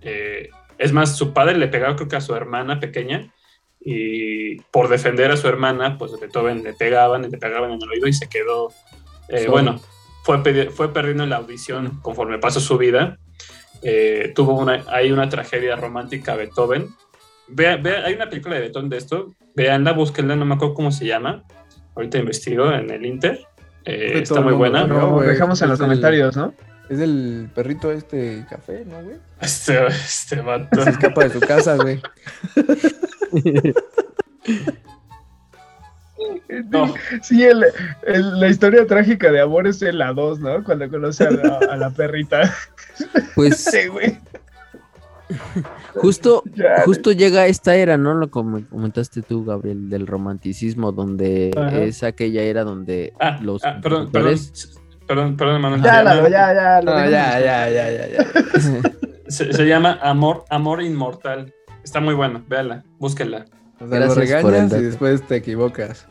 eh, 0.00 0.48
es 0.78 0.92
más, 0.92 1.16
su 1.16 1.32
padre 1.32 1.58
le 1.58 1.68
pegaba 1.68 1.96
creo 1.96 2.08
que 2.08 2.16
a 2.16 2.20
su 2.20 2.34
hermana 2.34 2.80
pequeña, 2.80 3.32
y 3.80 4.60
por 4.70 4.88
defender 4.88 5.30
a 5.30 5.36
su 5.36 5.48
hermana, 5.48 5.98
pues 5.98 6.18
Beethoven 6.20 6.62
le 6.62 6.72
pegaban 6.74 7.22
le 7.22 7.38
pegaban 7.38 7.72
en 7.72 7.82
el 7.82 7.88
oído 7.90 8.06
y 8.06 8.12
se 8.12 8.28
quedó, 8.28 8.72
eh, 9.28 9.40
Sordo. 9.40 9.52
bueno, 9.52 9.80
fue, 10.24 10.70
fue 10.70 10.92
perdiendo 10.92 11.26
la 11.26 11.36
audición 11.36 12.00
conforme 12.02 12.38
pasó 12.38 12.60
su 12.60 12.76
vida. 12.76 13.18
Eh, 13.82 14.32
tuvo 14.34 14.54
una, 14.54 14.84
hay 14.88 15.12
una 15.12 15.28
tragedia 15.28 15.76
romántica 15.76 16.34
Beethoven. 16.34 16.88
Vea, 17.50 17.76
vea, 17.76 18.04
hay 18.04 18.14
una 18.14 18.28
película 18.28 18.54
de 18.56 18.62
Beethoven 18.62 18.88
de 18.88 18.96
esto. 18.98 19.34
Veanla, 19.54 19.92
búsquenla, 19.92 20.36
no 20.36 20.44
me 20.44 20.54
acuerdo 20.54 20.74
cómo 20.74 20.92
se 20.92 21.06
llama. 21.06 21.42
Ahorita 21.96 22.18
investigo 22.18 22.70
en 22.72 22.90
el 22.90 23.04
Inter. 23.06 23.40
Eh, 23.84 24.20
está 24.20 24.40
muy 24.40 24.52
buena. 24.52 24.86
No, 24.86 25.12
No, 25.12 25.20
dejamos 25.20 25.60
en 25.62 25.68
los 25.70 25.80
el- 25.80 25.86
comentarios, 25.86 26.36
¿no? 26.36 26.54
Es 26.88 27.00
el 27.00 27.50
perrito 27.54 27.92
este 27.92 28.46
café, 28.48 28.84
¿no, 28.86 29.02
güey? 29.02 29.16
Este, 29.40 29.86
este 29.88 30.40
vato. 30.40 30.82
Se 30.82 30.90
escapa 30.90 31.24
de 31.24 31.30
su 31.30 31.40
casa, 31.40 31.76
güey. 31.76 32.00
No, 36.70 36.92
Sí, 37.22 37.44
el- 37.44 37.64
el- 38.06 38.40
la 38.40 38.48
historia 38.48 38.86
trágica 38.86 39.30
de 39.30 39.40
amor 39.40 39.66
es 39.68 39.80
en 39.82 39.98
la 39.98 40.12
2, 40.12 40.40
¿no? 40.40 40.64
Cuando 40.64 40.88
conoce 40.90 41.24
a 41.24 41.30
la, 41.30 41.58
a 41.70 41.76
la 41.76 41.90
perrita. 41.90 42.52
Pues 43.34 43.58
Sí, 43.70 43.86
güey. 43.86 44.18
justo, 45.94 46.42
justo 46.84 47.12
llega 47.12 47.46
esta 47.46 47.74
era, 47.76 47.96
¿no? 47.96 48.14
Lo 48.14 48.30
comentaste 48.30 49.22
tú, 49.22 49.44
Gabriel, 49.44 49.90
del 49.90 50.06
romanticismo, 50.06 50.92
donde 50.92 51.50
Ajá. 51.56 51.80
es 51.82 52.02
aquella 52.02 52.42
era 52.42 52.64
donde 52.64 53.12
Ah, 53.20 53.38
los 53.42 53.64
ah, 53.64 53.78
perdón, 53.82 54.10
perdón, 54.10 54.38
perdón, 55.06 55.36
perdón, 55.36 55.60
Manuel. 55.60 55.82
Ya, 55.82 55.98
Se 55.98 56.04
Lalo, 56.04 56.16
llama- 56.22 56.28
ya, 56.30 56.54
ya. 56.54 56.82
lo 56.82 56.90
No, 56.94 57.10
ya, 57.10 57.40
ya, 57.40 57.70
ya, 57.70 57.90
ya, 57.90 58.08
ya. 58.08 58.26
Se, 59.28 59.52
se 59.52 59.66
llama 59.66 59.98
Amor, 60.00 60.44
Amor 60.48 60.82
Inmortal. 60.82 61.52
Está 61.84 62.00
muy 62.00 62.14
bueno, 62.14 62.42
véanla, 62.48 62.82
búsquenla. 62.98 63.44
O 63.80 63.86
sea, 63.86 63.98
lo 64.00 64.06
Gracias 64.14 64.42
por 64.42 64.54
el 64.54 64.60
regañas 64.62 64.72
y 64.80 64.84
después 64.84 65.22
te 65.26 65.36
equivocas. 65.36 66.06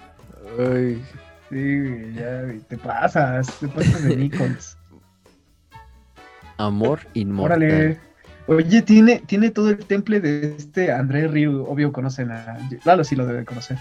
Ay, 0.59 1.01
Sí, 1.49 2.13
ya, 2.13 2.43
te 2.67 2.77
pasas, 2.77 3.47
te 3.59 3.67
pasas 3.69 4.03
de 4.03 4.15
Nikons. 4.17 4.77
Amor 6.57 6.99
inmortal. 7.13 7.63
Órale. 7.63 7.99
Oye, 8.47 8.81
tiene, 8.81 9.21
tiene 9.25 9.51
todo 9.51 9.69
el 9.69 9.79
temple 9.79 10.19
de 10.21 10.55
este 10.57 10.91
André 10.91 11.27
Ryu, 11.27 11.63
obvio 11.65 11.91
conocen 11.91 12.31
a... 12.31 12.57
Lalo 12.85 13.03
sí 13.03 13.15
lo 13.15 13.25
debe 13.25 13.43
conocer. 13.45 13.77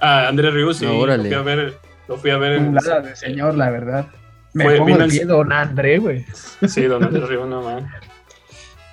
Ah, 0.00 0.28
Andrés 0.28 0.52
Ríos, 0.54 0.76
sí, 0.76 0.84
No, 0.86 1.06
lo 1.06 1.16
fui 1.22 1.32
a 1.34 1.42
ver, 1.42 1.74
lo 2.08 2.16
fui 2.16 2.30
a 2.30 2.38
ver 2.38 2.52
en... 2.52 2.66
Chulada 2.76 3.00
de 3.00 3.16
señor, 3.16 3.56
la 3.56 3.70
verdad. 3.70 4.06
Me 4.54 4.64
Fue- 4.64 4.78
pongo 4.78 5.00
en- 5.00 5.10
pie, 5.10 5.24
don 5.24 5.52
André, 5.52 5.98
güey. 5.98 6.24
Sí, 6.68 6.82
don 6.84 7.02
Andrés 7.02 7.28
Ríos, 7.28 7.48
no 7.48 7.62
man. 7.62 7.88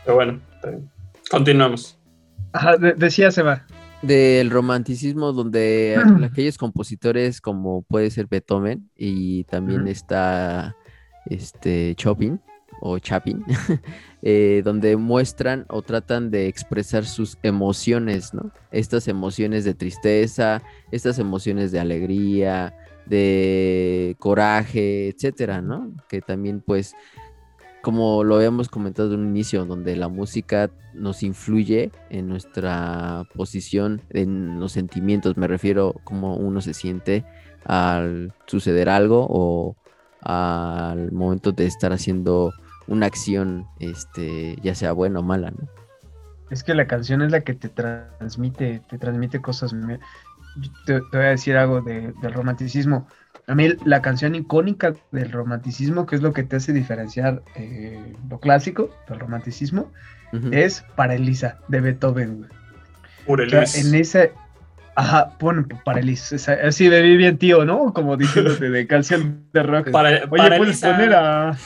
Pero 0.04 0.16
bueno, 0.16 0.40
está 0.56 0.70
bien. 0.72 0.90
continuamos. 1.30 1.98
Ajá, 2.52 2.78
de- 2.78 2.94
decía 2.94 3.30
Seba. 3.32 3.66
Del 4.02 4.50
romanticismo, 4.50 5.32
donde 5.32 5.96
aquellos 6.24 6.58
compositores 6.58 7.40
como 7.40 7.84
puede 7.84 8.10
ser 8.10 8.28
Beethoven 8.28 8.90
y 8.98 9.44
también 9.46 9.88
está 9.88 10.76
este 11.26 11.94
Chopin 11.96 12.42
o 12.86 13.00
Chapin, 13.00 13.46
eh, 14.22 14.62
donde 14.66 14.98
muestran 14.98 15.66
o 15.70 15.82
tratan 15.82 16.32
de 16.32 16.48
expresar 16.48 17.06
sus 17.06 17.38
emociones, 17.42 18.34
¿no? 18.34 18.52
Estas 18.72 19.08
emociones 19.08 19.64
de 19.64 19.74
tristeza, 19.74 20.62
estas 20.92 21.18
emociones 21.18 21.72
de 21.72 21.80
alegría, 21.80 22.76
de 23.06 24.18
coraje, 24.20 25.08
etcétera, 25.08 25.62
¿no? 25.62 25.94
Que 26.10 26.20
también, 26.20 26.60
pues, 26.60 26.94
como 27.82 28.26
lo 28.26 28.36
habíamos 28.36 28.68
comentado 28.68 29.14
en 29.14 29.22
un 29.22 29.30
inicio, 29.30 29.64
donde 29.64 29.96
la 29.96 30.10
música 30.10 30.70
nos 30.94 31.24
influye 31.24 31.90
en 32.10 32.28
nuestra 32.28 33.24
posición, 33.34 34.02
en 34.10 34.60
los 34.60 34.74
sentimientos, 34.74 35.38
me 35.38 35.48
refiero 35.48 35.96
cómo 36.04 36.36
uno 36.36 36.60
se 36.60 36.74
siente 36.74 37.24
al 37.64 38.34
suceder 38.46 38.90
algo 38.90 39.26
o 39.30 39.78
al 40.20 41.14
momento 41.14 41.54
de 41.54 41.66
estar 41.66 41.94
haciendo 41.94 42.54
una 42.88 43.06
acción, 43.06 43.66
este, 43.80 44.58
ya 44.62 44.76
sea 44.76 44.92
buena 44.92 45.20
o 45.20 45.24
mala, 45.24 45.52
¿no? 45.52 45.68
Es 46.50 46.64
que 46.64 46.74
la 46.76 46.86
canción 46.88 47.22
es 47.22 47.32
la 47.32 47.42
que 47.42 47.54
te 47.54 47.70
transmite, 47.70 48.82
te 48.90 48.98
transmite 48.98 49.42
cosas. 49.42 49.74
Te, 50.86 51.00
te 51.00 51.18
voy 51.18 51.26
a 51.26 51.30
decir 51.30 51.58
algo 51.58 51.82
de- 51.82 52.14
del 52.22 52.34
romanticismo. 52.34 53.08
A 53.48 53.56
mí 53.56 53.70
la 53.86 54.02
canción 54.02 54.36
icónica 54.36 54.94
del 55.12 55.32
romanticismo, 55.32 56.06
que 56.06 56.16
es 56.16 56.22
lo 56.22 56.32
que 56.32 56.44
te 56.44 56.58
hace 56.58 56.72
diferenciar 56.72 57.42
eh, 57.56 58.14
lo 58.30 58.40
clásico 58.40 58.90
del 59.10 59.20
romanticismo, 59.20 59.92
es 60.52 60.84
Para 60.96 61.14
Elisa, 61.16 61.60
de 61.68 61.82
Beethoven. 61.82 62.38
güey. 63.26 63.46
O 63.46 63.50
sea, 63.50 63.82
en 63.82 63.96
esa... 63.96 64.26
Ajá, 64.96 65.30
pon 65.40 65.68
para 65.86 66.00
Elisa, 66.02 66.36
así 66.64 66.88
de 66.88 67.02
bien 67.02 67.38
tío, 67.40 67.66
¿no? 67.66 67.94
Como 67.94 68.16
diciéndote 68.16 68.70
de 68.70 68.86
canción 68.86 69.44
de 69.52 69.64
rock. 69.64 69.90
Para, 69.90 70.10
Oye, 70.10 70.28
para 70.28 70.58
puedes 70.58 70.84
Elisa. 70.84 70.92
poner 70.92 71.14
a... 71.16 71.58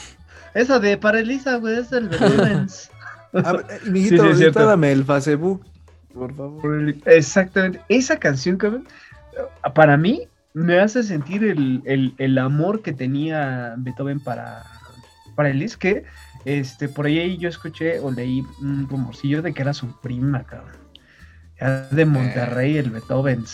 Esa 0.58 0.78
de 0.80 0.96
Para 0.96 1.20
Elisa, 1.20 1.56
güey, 1.56 1.78
es 1.78 1.90
del 1.90 2.08
Beethoven. 2.08 2.66
A 3.32 3.52
ver, 3.52 3.66
eh, 3.70 3.80
Sí, 4.08 4.16
sí, 4.34 4.50
dame 4.50 4.90
el 4.92 5.04
Facebook, 5.04 5.64
por 6.14 6.34
favor. 6.34 6.74
El- 6.80 7.02
Exactamente. 7.06 7.80
Esa 7.88 8.18
canción, 8.18 8.56
cabrón, 8.56 8.86
para 9.74 9.96
mí 9.96 10.26
me 10.54 10.80
hace 10.80 11.02
sentir 11.02 11.44
el, 11.44 11.82
el- 11.84 12.14
el 12.18 12.38
amor 12.38 12.82
que 12.82 12.92
tenía 12.92 13.74
Beethoven 13.78 14.18
para, 14.18 14.64
para 15.36 15.50
Elis, 15.50 15.76
que 15.76 16.04
este, 16.44 16.88
por 16.88 17.06
ahí 17.06 17.36
yo 17.36 17.48
escuché 17.48 18.00
o 18.00 18.10
leí 18.10 18.44
un 18.60 18.88
rumorcillo 18.88 19.42
de 19.42 19.52
que 19.52 19.62
era 19.62 19.74
su 19.74 19.92
prima, 20.00 20.42
cabrón. 20.44 20.76
De 21.90 22.04
Monterrey, 22.04 22.78
el 22.78 22.90
Beethoven. 22.90 23.44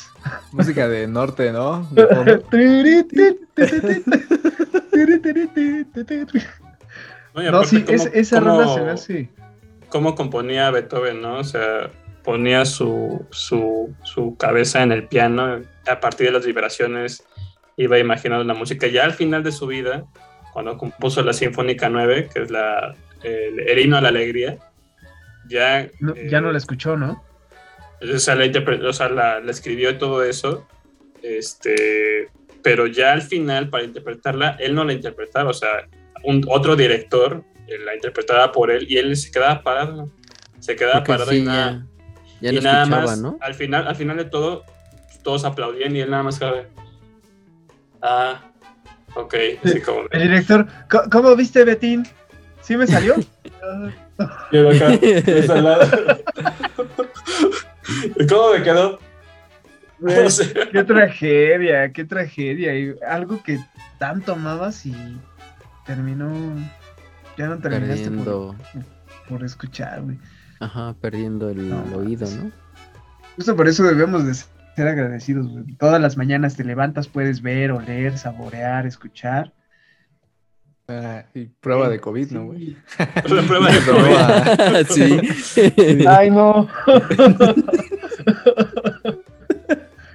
Música 0.52 0.86
de 0.88 1.06
norte, 1.08 1.50
¿no? 1.52 1.88
De. 1.90 2.06
No, 7.34 7.42
No, 7.50 7.64
sí, 7.64 7.82
cómo- 7.82 7.96
es- 7.96 8.10
esa 8.14 8.38
cómo- 8.40 8.50
rola 8.62 8.68
se 8.74 8.80
me 8.82 8.90
hace. 8.90 9.28
cómo 9.88 10.14
componía 10.14 10.70
Beethoven, 10.70 11.20
¿no? 11.20 11.38
O 11.38 11.44
sea, 11.44 11.90
ponía 12.22 12.64
su, 12.64 13.26
su, 13.30 13.94
su 14.02 14.36
cabeza 14.36 14.82
en 14.82 14.92
el 14.92 15.06
piano, 15.08 15.60
a 15.86 16.00
partir 16.00 16.26
de 16.28 16.32
las 16.32 16.46
vibraciones 16.46 17.24
iba 17.76 17.98
imaginando 17.98 18.44
la 18.44 18.54
música. 18.54 18.86
Ya 18.86 19.04
al 19.04 19.12
final 19.12 19.42
de 19.42 19.52
su 19.52 19.66
vida, 19.66 20.04
cuando 20.52 20.78
compuso 20.78 21.22
la 21.22 21.32
Sinfónica 21.32 21.88
9, 21.88 22.28
que 22.32 22.42
es 22.42 22.50
la, 22.50 22.94
el, 23.22 23.60
el 23.60 23.78
himno 23.78 23.96
a 23.96 24.00
la 24.00 24.08
alegría, 24.08 24.58
ya... 25.48 25.88
No, 26.00 26.14
eh, 26.14 26.28
ya 26.30 26.40
no 26.40 26.50
la 26.52 26.58
escuchó, 26.58 26.96
¿no? 26.96 27.22
o 28.00 28.18
sea, 28.18 28.34
la, 28.36 28.44
o 28.88 28.92
sea, 28.92 29.08
la, 29.08 29.40
la 29.40 29.50
escribió 29.50 29.90
y 29.90 29.98
todo 29.98 30.22
eso, 30.24 30.66
este, 31.22 32.28
pero 32.62 32.86
ya 32.86 33.12
al 33.12 33.22
final, 33.22 33.70
para 33.70 33.84
interpretarla, 33.84 34.56
él 34.60 34.74
no 34.74 34.84
la 34.84 34.92
interpretaba, 34.92 35.50
o 35.50 35.54
sea, 35.54 35.88
un, 36.24 36.44
otro 36.48 36.76
director 36.76 37.44
eh, 37.66 37.78
la 37.84 37.94
interpretaba 37.94 38.52
por 38.52 38.70
él 38.70 38.86
y 38.88 38.96
él 38.98 39.16
se 39.16 39.30
quedaba 39.30 39.62
parado, 39.62 40.10
se 40.60 40.76
quedaba 40.76 40.96
Porque 41.04 41.12
parado 41.12 41.30
sí, 41.30 41.38
y 41.38 41.42
nada. 41.42 41.86
ya, 42.40 42.50
Ya 42.52 42.58
y 42.58 42.62
nada 42.62 42.86
más, 42.86 43.20
¿no? 43.20 43.38
al 43.40 43.54
final, 43.54 43.86
al 43.88 43.96
final 43.96 44.16
de 44.16 44.24
todo, 44.26 44.64
todos 45.22 45.44
aplaudían 45.44 45.94
y 45.96 46.00
él 46.00 46.10
nada 46.10 46.22
más 46.22 46.38
cabe. 46.38 46.68
Ah, 48.02 48.42
ok, 49.14 49.34
así 49.64 49.80
como 49.80 50.02
El 50.10 50.20
de, 50.20 50.28
director, 50.28 50.66
"¿Co- 50.90 51.04
¿cómo 51.10 51.34
viste, 51.36 51.64
Betín? 51.64 52.06
¿Sí 52.60 52.76
me 52.76 52.86
salió? 52.86 53.14
acá, 54.18 54.98
ensalada. 55.26 56.18
¿Y 58.16 58.26
¿Cómo 58.26 58.52
me 58.52 58.62
quedó? 58.62 58.98
Qué 60.72 60.84
tragedia, 60.84 61.92
qué 61.92 62.04
tragedia. 62.04 62.76
Y 62.78 62.94
algo 63.06 63.42
que 63.42 63.58
tanto 63.98 64.32
amabas 64.32 64.84
y 64.84 64.92
terminó. 65.86 66.30
Ya 67.36 67.48
no 67.48 67.58
terminaste 67.58 68.10
por, 68.10 68.24
Perdiendo, 68.24 68.56
por 69.28 69.44
escuchar, 69.44 70.02
güey. 70.02 70.18
ajá, 70.60 70.94
perdiendo 71.00 71.50
el 71.50 71.68
No, 71.68 71.82
oído. 71.96 72.28
¿no? 72.30 72.50
Justo 73.36 73.56
por 73.56 73.66
eso 73.66 73.82
debemos 73.82 74.24
de 74.24 74.34
ser 74.34 74.88
agradecidos, 74.88 75.48
güey. 75.48 75.64
Todas 75.76 76.00
las 76.00 76.16
mañanas 76.16 76.54
te 76.56 76.62
levantas, 76.64 77.08
puedes 77.08 77.42
ver, 77.42 77.72
oler, 77.72 78.16
saborear, 78.18 78.86
escuchar. 78.86 79.52
Ah, 80.86 81.24
y 81.34 81.46
prueba 81.46 81.88
de 81.88 81.98
COVID, 81.98 82.30
¿no, 82.32 82.44
güey? 82.46 82.76
la 82.98 83.42
prueba 83.42 83.70
de 83.72 83.80
Prueba. 83.86 84.84
sí. 84.88 86.04
Ay, 86.06 86.30
no. 86.30 86.68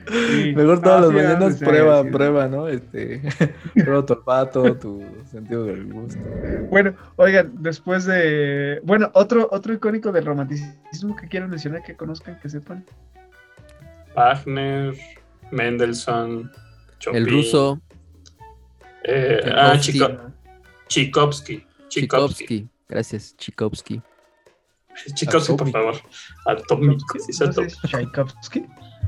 Sí. 0.10 0.54
Mejor 0.56 0.82
todas 0.82 1.02
No, 1.02 1.08
las 1.08 1.10
sí, 1.10 1.16
mañanas 1.16 1.58
ser 1.58 1.68
prueba, 1.68 2.04
prueba, 2.04 2.48
¿no? 2.48 2.68
Este, 2.68 3.22
prueba 3.74 4.06
tu 4.06 4.14
olfato, 4.14 4.76
tu 4.78 5.04
sentido 5.30 5.66
del 5.66 5.92
gusto. 5.92 6.20
Bueno, 6.70 6.96
oigan, 7.18 7.52
después 7.60 8.06
de. 8.06 8.82
Bueno, 8.84 9.12
otro, 9.14 9.48
otro 9.52 9.74
icónico 9.74 10.12
del 10.12 10.26
romanticismo 10.26 11.16
que 11.16 11.28
quieran 11.28 11.50
mencionar, 11.50 11.84
que 11.84 11.96
conozcan, 11.96 12.40
que 12.40 12.50
sepan. 12.50 12.86
Wagner, 14.16 14.96
Mendelssohn, 15.52 16.52
Chopin. 17.00 17.18
El 17.22 17.30
ruso, 17.30 17.80
eh, 19.04 19.40
ah, 19.56 19.74
Tchaikovsky. 19.78 20.30
Tchaikovsky. 20.88 21.66
Tchaikovsky. 21.88 22.68
Gracias, 22.88 23.36
Tchaikovsky. 23.38 24.02
Tchaikovsky, 25.14 25.54
por 25.56 25.72
favor. 25.72 25.96
Atómico. 26.46 27.06
sí, 27.20 27.32
es 27.32 27.40
No. 27.42 27.66
Tchaikovsky. 27.88 28.66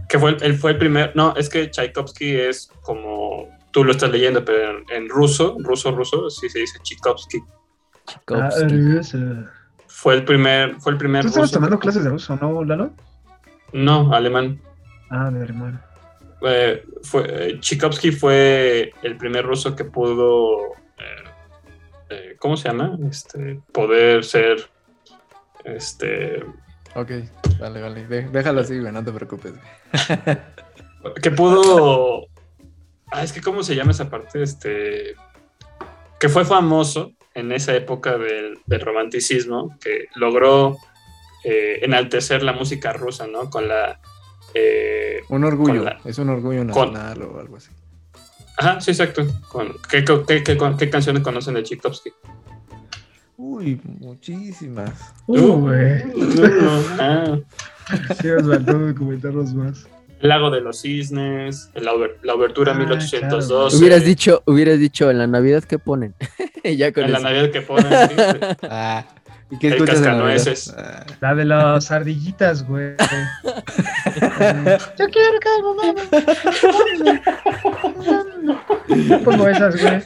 Que 0.09 0.19
fue, 0.19 0.31
el- 0.31 0.43
él 0.43 0.55
fue 0.57 0.71
el 0.71 0.77
primer. 0.77 1.15
No, 1.15 1.35
es 1.35 1.49
que 1.49 1.69
Tchaikovsky 1.69 2.35
es 2.35 2.69
como. 2.81 3.47
Tú 3.71 3.83
lo 3.85 3.91
estás 3.91 4.11
leyendo, 4.11 4.43
pero 4.43 4.79
en, 4.79 4.83
en 4.91 5.09
ruso, 5.09 5.55
ruso, 5.59 5.91
ruso, 5.91 6.29
sí 6.29 6.49
se 6.49 6.59
dice 6.59 6.79
Tchaikovsky. 6.83 7.39
Ah, 8.27 8.49
Tchaikovsky. 8.49 8.77
ruso. 8.77 9.17
Fue 9.87 10.15
el 10.15 10.25
primer. 10.25 10.75
Fue 10.81 10.91
el 10.91 10.97
primer 10.97 11.21
Tú 11.21 11.27
estabas 11.29 11.49
ruso. 11.49 11.59
tomando 11.59 11.79
clases 11.79 12.03
de 12.03 12.09
ruso, 12.09 12.37
¿no, 12.41 12.63
Lalo? 12.63 12.91
No, 13.73 14.13
alemán. 14.13 14.59
Ah, 15.09 15.29
de 15.31 15.41
hermano. 15.43 15.79
Eh, 16.43 16.83
fue, 17.03 17.23
eh, 17.27 17.59
Tchaikovsky 17.59 18.11
fue 18.11 18.93
el 19.03 19.15
primer 19.15 19.45
ruso 19.45 19.75
que 19.75 19.85
pudo, 19.85 20.73
eh, 20.97 21.23
eh, 22.09 22.35
¿cómo 22.39 22.57
se 22.57 22.67
llama? 22.67 22.97
Este, 23.09 23.61
poder 23.71 24.23
ser, 24.25 24.69
este, 25.65 26.43
Ok, 26.95 27.11
vale, 27.59 27.81
vale. 27.81 28.05
Déjalo 28.31 28.61
así, 28.61 28.77
güey, 28.79 28.91
no 28.91 29.03
te 29.03 29.11
preocupes. 29.11 29.53
güey. 29.53 30.37
que 31.21 31.31
pudo, 31.31 32.27
ah, 33.11 33.23
es 33.23 33.31
que 33.33 33.41
¿cómo 33.41 33.63
se 33.63 33.75
llama 33.75 33.91
esa 33.91 34.09
parte? 34.09 34.41
Este, 34.43 35.15
que 36.19 36.29
fue 36.29 36.45
famoso 36.45 37.13
en 37.33 37.51
esa 37.53 37.73
época 37.75 38.17
del, 38.17 38.59
del 38.65 38.81
romanticismo, 38.81 39.77
que 39.79 40.07
logró 40.15 40.77
eh, 41.43 41.79
enaltecer 41.81 42.43
la 42.43 42.53
música 42.53 42.91
rusa, 42.93 43.25
¿no? 43.25 43.49
Con 43.49 43.67
la... 43.69 43.99
eh, 44.53 45.21
Un 45.29 45.43
orgullo, 45.45 45.75
Con 45.75 45.85
la- 45.85 45.99
es 46.05 46.17
un 46.17 46.29
orgullo 46.29 46.59
con- 46.59 46.67
nacional 46.93 47.21
o 47.23 47.39
algo 47.39 47.55
así. 47.57 47.71
ajá, 48.57 48.81
sí, 48.81 48.91
exacto. 48.91 49.25
Con, 49.47 49.73
¿qué, 49.89 50.03
qué, 50.03 50.43
qué- 50.43 50.57
qué 50.77 50.89
canciones 50.89 51.23
conocen 51.23 51.53
de 51.53 51.63
Tchaikovsky? 51.63 52.11
Uy, 53.43 53.81
muchísimas. 53.99 54.91
Uh, 55.25 55.35
güey. 55.53 56.03
Ah, 56.99 57.37
Sí, 58.21 58.27
nos 58.27 58.47
faltó 58.47 58.73
comentarnos 58.95 59.53
más. 59.55 59.87
El 60.21 60.29
lago 60.29 60.51
de 60.51 60.61
los 60.61 60.79
cisnes, 60.81 61.71
la, 61.73 61.91
la 62.21 62.35
obertura 62.35 62.73
Ah, 62.73 62.77
1812. 62.77 63.77
Hubieras 63.77 64.05
dicho, 64.05 64.43
hubieras 64.45 64.77
dicho 64.77 65.09
en 65.09 65.17
la 65.17 65.25
Navidad 65.25 65.63
que 65.63 65.79
ponen. 65.79 66.13
ya 66.63 66.93
con 66.93 67.05
En 67.05 67.13
la. 67.13 67.19
Navidad 67.19 67.49
que 67.49 67.61
ponen. 67.61 67.91
sí. 67.91 68.15
Ah, 68.69 69.05
¿y 69.51 69.59
qué 69.59 69.67
El 69.67 69.85
cascanueces. 69.85 70.73
Ah, 70.75 71.05
La 71.19 71.35
de 71.35 71.45
las 71.45 71.91
ardillitas, 71.91 72.65
güey. 72.65 72.95
Yo 74.97 75.05
quiero 75.09 75.39
que 75.39 75.49
mamá. 75.61 75.93
Pongo 79.23 79.47
esas, 79.47 79.79
güey. 79.81 80.01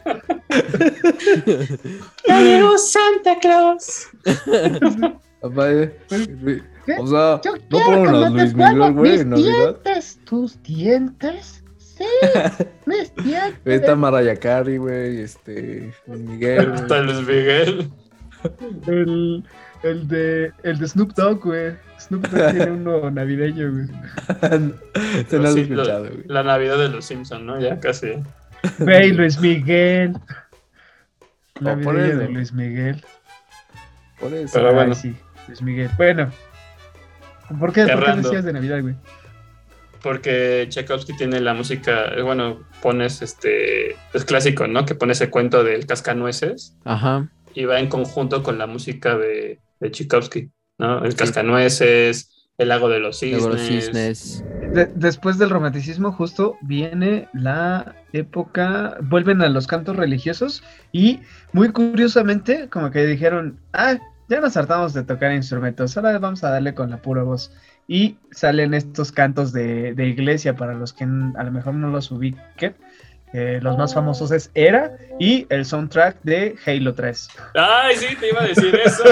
¡Ya 2.28 2.42
llegó 2.42 2.78
Santa 2.78 3.40
Claus! 3.42 4.08
papá, 5.42 5.72
eh, 5.72 5.98
¿Qué? 6.86 6.96
O 7.00 7.08
sea, 7.08 7.42
Yo 7.44 7.54
no 7.54 7.58
quiero 7.70 7.86
ponen 7.86 8.06
que 8.06 8.12
las 8.12 8.32
me 8.32 8.42
Luis 8.42 8.54
Miguel, 8.56 8.94
güey, 8.94 9.12
mis 9.12 9.22
en 9.22 9.30
Navidad. 9.30 9.76
dientes. 9.84 10.20
¿Tus 10.26 10.62
dientes? 10.64 11.64
Sí, 11.78 12.06
mis 12.86 13.14
dientes. 13.16 13.60
Está 13.66 13.96
Mariah 13.96 14.36
Carey, 14.38 14.78
güey, 14.78 15.22
este, 15.22 15.92
Luis 16.08 16.22
Miguel. 16.22 16.74
Hasta 16.74 17.00
Luis 17.02 17.20
Miguel. 17.28 17.90
El, 18.88 19.44
el, 19.84 20.08
de, 20.08 20.52
el 20.64 20.78
de 20.80 20.88
Snoop 20.88 21.14
Dogg, 21.14 21.44
güey. 21.44 21.74
Snoop 22.00 22.28
Dogg 22.28 22.52
tiene 22.52 22.72
uno 22.72 23.12
navideño, 23.12 23.72
güey. 23.72 23.88
Se 25.30 25.38
lo 25.38 25.48
has 25.48 25.56
escuchado, 25.56 26.06
güey. 26.10 26.24
La 26.28 26.44
Navidad 26.44 26.78
de 26.78 26.90
los 26.90 27.06
Simpsons, 27.06 27.44
¿no? 27.44 27.60
Ya 27.60 27.80
casi. 27.80 28.14
Güey, 28.80 29.12
Luis 29.14 29.40
Miguel. 29.40 30.14
No, 31.60 31.80
por 31.82 31.96
Navideño 31.96 32.14
eso. 32.14 32.20
de 32.20 32.30
Luis 32.30 32.54
Miguel. 32.54 33.04
Por 34.20 34.34
eso. 34.34 34.54
Pero 34.54 34.70
Ay, 34.70 34.76
bueno. 34.76 34.96
sí, 34.96 35.16
Luis 35.48 35.62
Miguel. 35.62 35.90
Bueno. 35.98 36.32
¿Por 37.60 37.74
qué, 37.74 37.86
¿por 37.86 38.04
qué 38.06 38.12
decías 38.14 38.44
de 38.44 38.54
Navidad, 38.54 38.82
güey? 38.82 38.96
Porque 40.02 40.68
Tchaikovsky 40.70 41.16
tiene 41.18 41.40
la 41.40 41.54
música, 41.54 42.14
eh, 42.16 42.22
bueno, 42.22 42.60
pones 42.82 43.22
este, 43.22 43.96
es 44.14 44.26
clásico, 44.26 44.68
¿no? 44.68 44.86
Que 44.86 44.94
pones 44.94 45.20
el 45.22 45.32
cuento 45.32 45.64
del 45.64 45.88
cascanueces 45.88 46.76
Ajá. 46.86 47.28
Y 47.56 47.66
va 47.66 47.80
en 47.80 47.88
conjunto 47.88 48.44
con 48.44 48.58
la 48.58 48.68
música 48.68 49.18
de, 49.18 49.60
de 49.80 49.92
Tchaikovsky, 49.92 50.52
¿no? 50.78 51.04
El 51.04 51.16
cascanueces, 51.16 52.50
el 52.58 52.70
lago 52.70 52.90
de 52.90 53.00
los 53.00 53.20
cisnes. 53.20 53.44
Los 53.46 53.62
cisnes. 53.62 54.44
De- 54.74 54.92
después 54.96 55.38
del 55.38 55.50
romanticismo, 55.50 56.12
justo 56.12 56.58
viene 56.62 57.28
la 57.34 57.96
época, 58.14 58.98
vuelven 59.02 59.42
a 59.42 59.50
los 59.50 59.68
cantos 59.68 59.96
religiosos 59.96 60.64
y 60.92 61.22
muy 61.54 61.72
curiosamente, 61.72 62.70
como 62.70 62.92
que 62.92 63.06
dijeron, 63.06 63.60
ah, 63.74 63.98
ya 64.28 64.42
nos 64.42 64.58
hartamos 64.58 64.94
de 64.94 65.04
tocar 65.04 65.32
instrumentos, 65.34 65.96
ahora 65.98 66.18
vamos 66.20 66.44
a 66.44 66.50
darle 66.50 66.74
con 66.74 66.90
la 66.90 67.02
pura 67.02 67.24
voz. 67.24 67.52
Y 67.88 68.18
salen 68.32 68.74
estos 68.74 69.12
cantos 69.12 69.54
de, 69.54 69.94
de 69.94 70.08
iglesia 70.08 70.56
para 70.56 70.74
los 70.74 70.92
que 70.92 71.04
a 71.04 71.44
lo 71.44 71.52
mejor 71.52 71.76
no 71.76 71.90
los 71.90 72.10
ubiquen. 72.10 72.76
Eh, 73.34 73.60
los 73.62 73.78
más 73.78 73.94
famosos 73.94 74.32
es 74.32 74.50
Era 74.54 74.96
y 75.20 75.46
el 75.50 75.66
soundtrack 75.66 76.18
de 76.24 76.56
Halo 76.66 76.94
3. 76.94 77.28
Ay, 77.56 77.96
sí, 77.98 78.16
te 78.18 78.30
iba 78.30 78.42
a 78.42 78.46
decir 78.48 78.74
eso. 78.86 79.04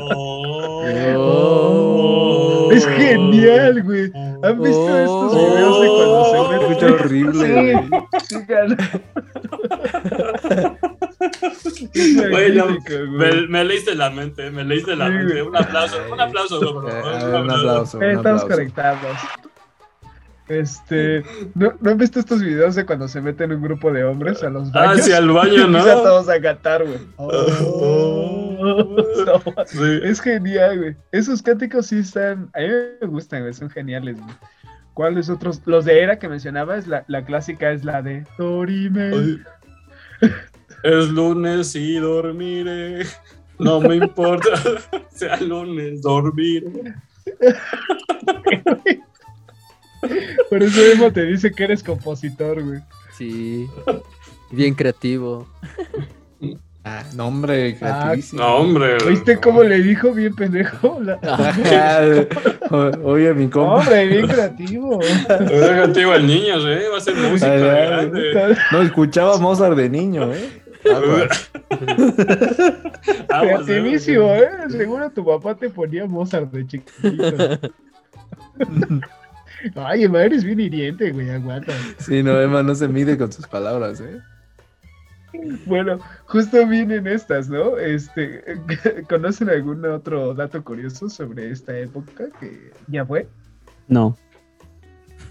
Oh. 0.00 0.82
Es 2.72 2.86
genial, 2.86 3.82
güey. 3.82 4.10
¿Han 4.42 4.62
visto 4.62 4.98
estos 4.98 5.34
videos 5.34 5.80
de 5.80 5.86
cuando 5.88 6.24
se 6.24 6.32
Oh. 6.84 6.94
horrible, 6.94 7.80
síganlo. 8.28 8.76
Es 11.94 12.30
Güey, 12.30 12.56
no, 12.56 12.64
magnífico, 12.66 12.94
güey. 13.16 13.40
me, 13.42 13.46
me 13.48 13.64
leíste 13.64 13.94
la 13.94 14.10
mente, 14.10 14.50
me 14.50 14.64
leíste 14.64 14.96
la 14.96 15.06
Sí, 15.06 15.12
mente. 15.12 15.42
Un 15.42 15.56
aplauso, 15.56 15.96
un 16.12 16.20
aplauso, 16.20 16.60
por 16.60 16.90
favor. 16.90 17.40
un 17.40 17.50
aplauso. 17.50 17.98
un 17.98 18.04
Estamos 18.04 18.44
conectados. 18.44 19.16
Este, 20.48 21.22
¿no, 21.54 21.72
¿no 21.80 21.90
han 21.92 21.98
visto 21.98 22.18
estos 22.18 22.42
videos 22.42 22.74
de 22.74 22.84
cuando 22.84 23.06
se 23.08 23.20
meten 23.20 23.52
un 23.52 23.62
grupo 23.62 23.92
de 23.92 24.04
hombres 24.04 24.42
a 24.42 24.50
los 24.50 24.68
Ah, 24.74 24.86
baños? 24.86 25.04
sí, 25.06 25.12
al 25.12 25.30
baño, 25.30 25.52
Y 25.54 25.56
¿no? 25.70 25.78
empiezan 25.78 26.02
todos 26.02 26.28
a 26.28 26.40
cantar, 26.40 26.84
güey. 26.84 26.98
Oh, 27.16 28.58
no, 29.26 29.64
Sí. 29.66 30.00
es 30.02 30.20
genial, 30.20 30.78
güey. 30.78 30.96
Esos 31.12 31.42
cánticos 31.42 31.86
sí 31.86 32.00
están, 32.00 32.50
a 32.54 32.60
mí 32.60 32.66
me 33.00 33.06
gustan, 33.06 33.42
güey, 33.42 33.54
son 33.54 33.70
geniales, 33.70 34.16
güey. 34.20 34.34
¿Cuáles 34.94 35.30
otros? 35.30 35.62
Los 35.64 35.84
de 35.86 36.02
Era 36.02 36.18
que 36.18 36.28
mencionaba, 36.28 36.76
es 36.76 36.86
la, 36.86 37.04
la 37.08 37.24
clásica 37.24 37.70
es 37.72 37.82
la 37.84 38.02
de 38.02 38.26
Dorime. 38.36 39.38
Es 40.82 41.08
lunes 41.08 41.74
y 41.76 41.96
dormiré. 41.98 43.06
No 43.58 43.80
me 43.80 43.96
importa. 43.96 44.50
Sea 45.10 45.40
lunes, 45.40 46.02
dormiré. 46.02 46.94
Por 50.50 50.62
eso 50.62 50.80
Emo 50.92 51.10
te 51.12 51.24
dice 51.24 51.50
que 51.52 51.64
eres 51.64 51.82
compositor, 51.82 52.62
güey. 52.62 52.80
Sí. 53.16 53.68
Bien 54.50 54.74
creativo. 54.74 55.46
Ah, 56.84 57.04
no, 57.14 57.28
hombre, 57.28 57.76
creativísimo. 57.78 58.42
No, 58.42 58.56
hombre. 58.56 58.96
¿Viste 59.08 59.36
cómo 59.38 59.62
le 59.62 59.78
dijo 59.82 60.12
bien 60.12 60.34
pendejo? 60.34 60.98
La- 61.04 61.18
Ah, 61.22 62.90
Oye, 63.04 63.32
mi 63.34 63.48
compa. 63.48 63.74
Hombre, 63.76 64.06
bien 64.06 64.26
creativo. 64.26 64.98
Era 65.28 65.82
contigo 65.82 66.10
al 66.12 66.26
niño, 66.26 66.68
¿eh? 66.68 66.88
Va 66.92 66.96
a 66.96 67.00
ser 67.00 67.14
grande. 67.14 68.56
No 68.72 68.82
escuchaba 68.82 69.38
Mozart 69.38 69.76
de 69.76 69.88
niño, 69.88 70.32
¿eh? 70.32 70.58
Creativísimo, 73.28 74.34
¿eh? 74.34 74.48
Seguro 74.70 75.08
tu 75.10 75.24
papá 75.24 75.54
te 75.54 75.70
ponía 75.70 76.06
Mozart 76.06 76.50
de 76.50 76.66
chiquito. 76.66 77.60
Ay, 79.74 80.04
Emma, 80.04 80.22
eres 80.22 80.44
bien 80.44 80.60
hiriente, 80.60 81.10
güey, 81.12 81.30
aguanta. 81.30 81.72
Sí, 81.98 82.22
no, 82.22 82.40
Emma 82.40 82.62
no 82.62 82.74
se 82.74 82.88
mide 82.88 83.16
con 83.16 83.32
sus 83.32 83.46
palabras, 83.46 84.00
¿eh? 84.00 84.20
Bueno, 85.64 85.98
justo 86.26 86.66
vienen 86.66 87.06
estas, 87.06 87.48
¿no? 87.48 87.78
Este, 87.78 88.44
¿conocen 89.08 89.48
algún 89.48 89.84
otro 89.86 90.34
dato 90.34 90.62
curioso 90.62 91.08
sobre 91.08 91.50
esta 91.50 91.76
época 91.78 92.26
que 92.38 92.72
ya 92.88 93.04
fue? 93.04 93.26
No, 93.88 94.16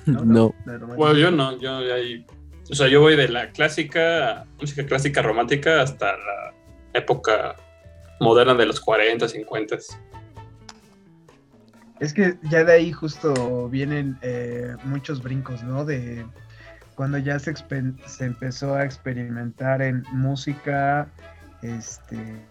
no. 0.06 0.54
normal. 0.66 0.98
Bueno, 0.98 1.18
yo 1.18 1.32
no, 1.32 1.58
yo 1.60 1.78
ahí. 1.94 2.26
O 2.70 2.76
sea, 2.76 2.88
yo 2.88 3.02
voy 3.02 3.16
de 3.16 3.28
la 3.28 3.52
clásica, 3.52 4.46
música 4.60 4.86
clásica 4.86 5.22
romántica 5.22 5.82
hasta 5.82 6.14
la 6.14 6.54
época 6.94 7.56
moderna 8.20 8.54
de 8.56 8.66
los 8.66 8.80
40, 8.80 9.28
50. 9.28 9.78
Es 12.02 12.14
que 12.14 12.36
ya 12.50 12.64
de 12.64 12.74
ahí 12.74 12.92
justo 12.92 13.70
vienen 13.70 14.18
eh, 14.24 14.76
muchos 14.86 15.22
brincos, 15.22 15.64
¿no? 15.64 15.86
De 15.86 16.26
cuando 16.96 17.20
ya 17.20 17.38
se, 17.38 17.54
se 18.08 18.26
empezó 18.26 18.74
a 18.74 18.84
experimentar 18.84 19.84
en 19.84 20.04
música, 20.12 21.08
este, 21.62 22.42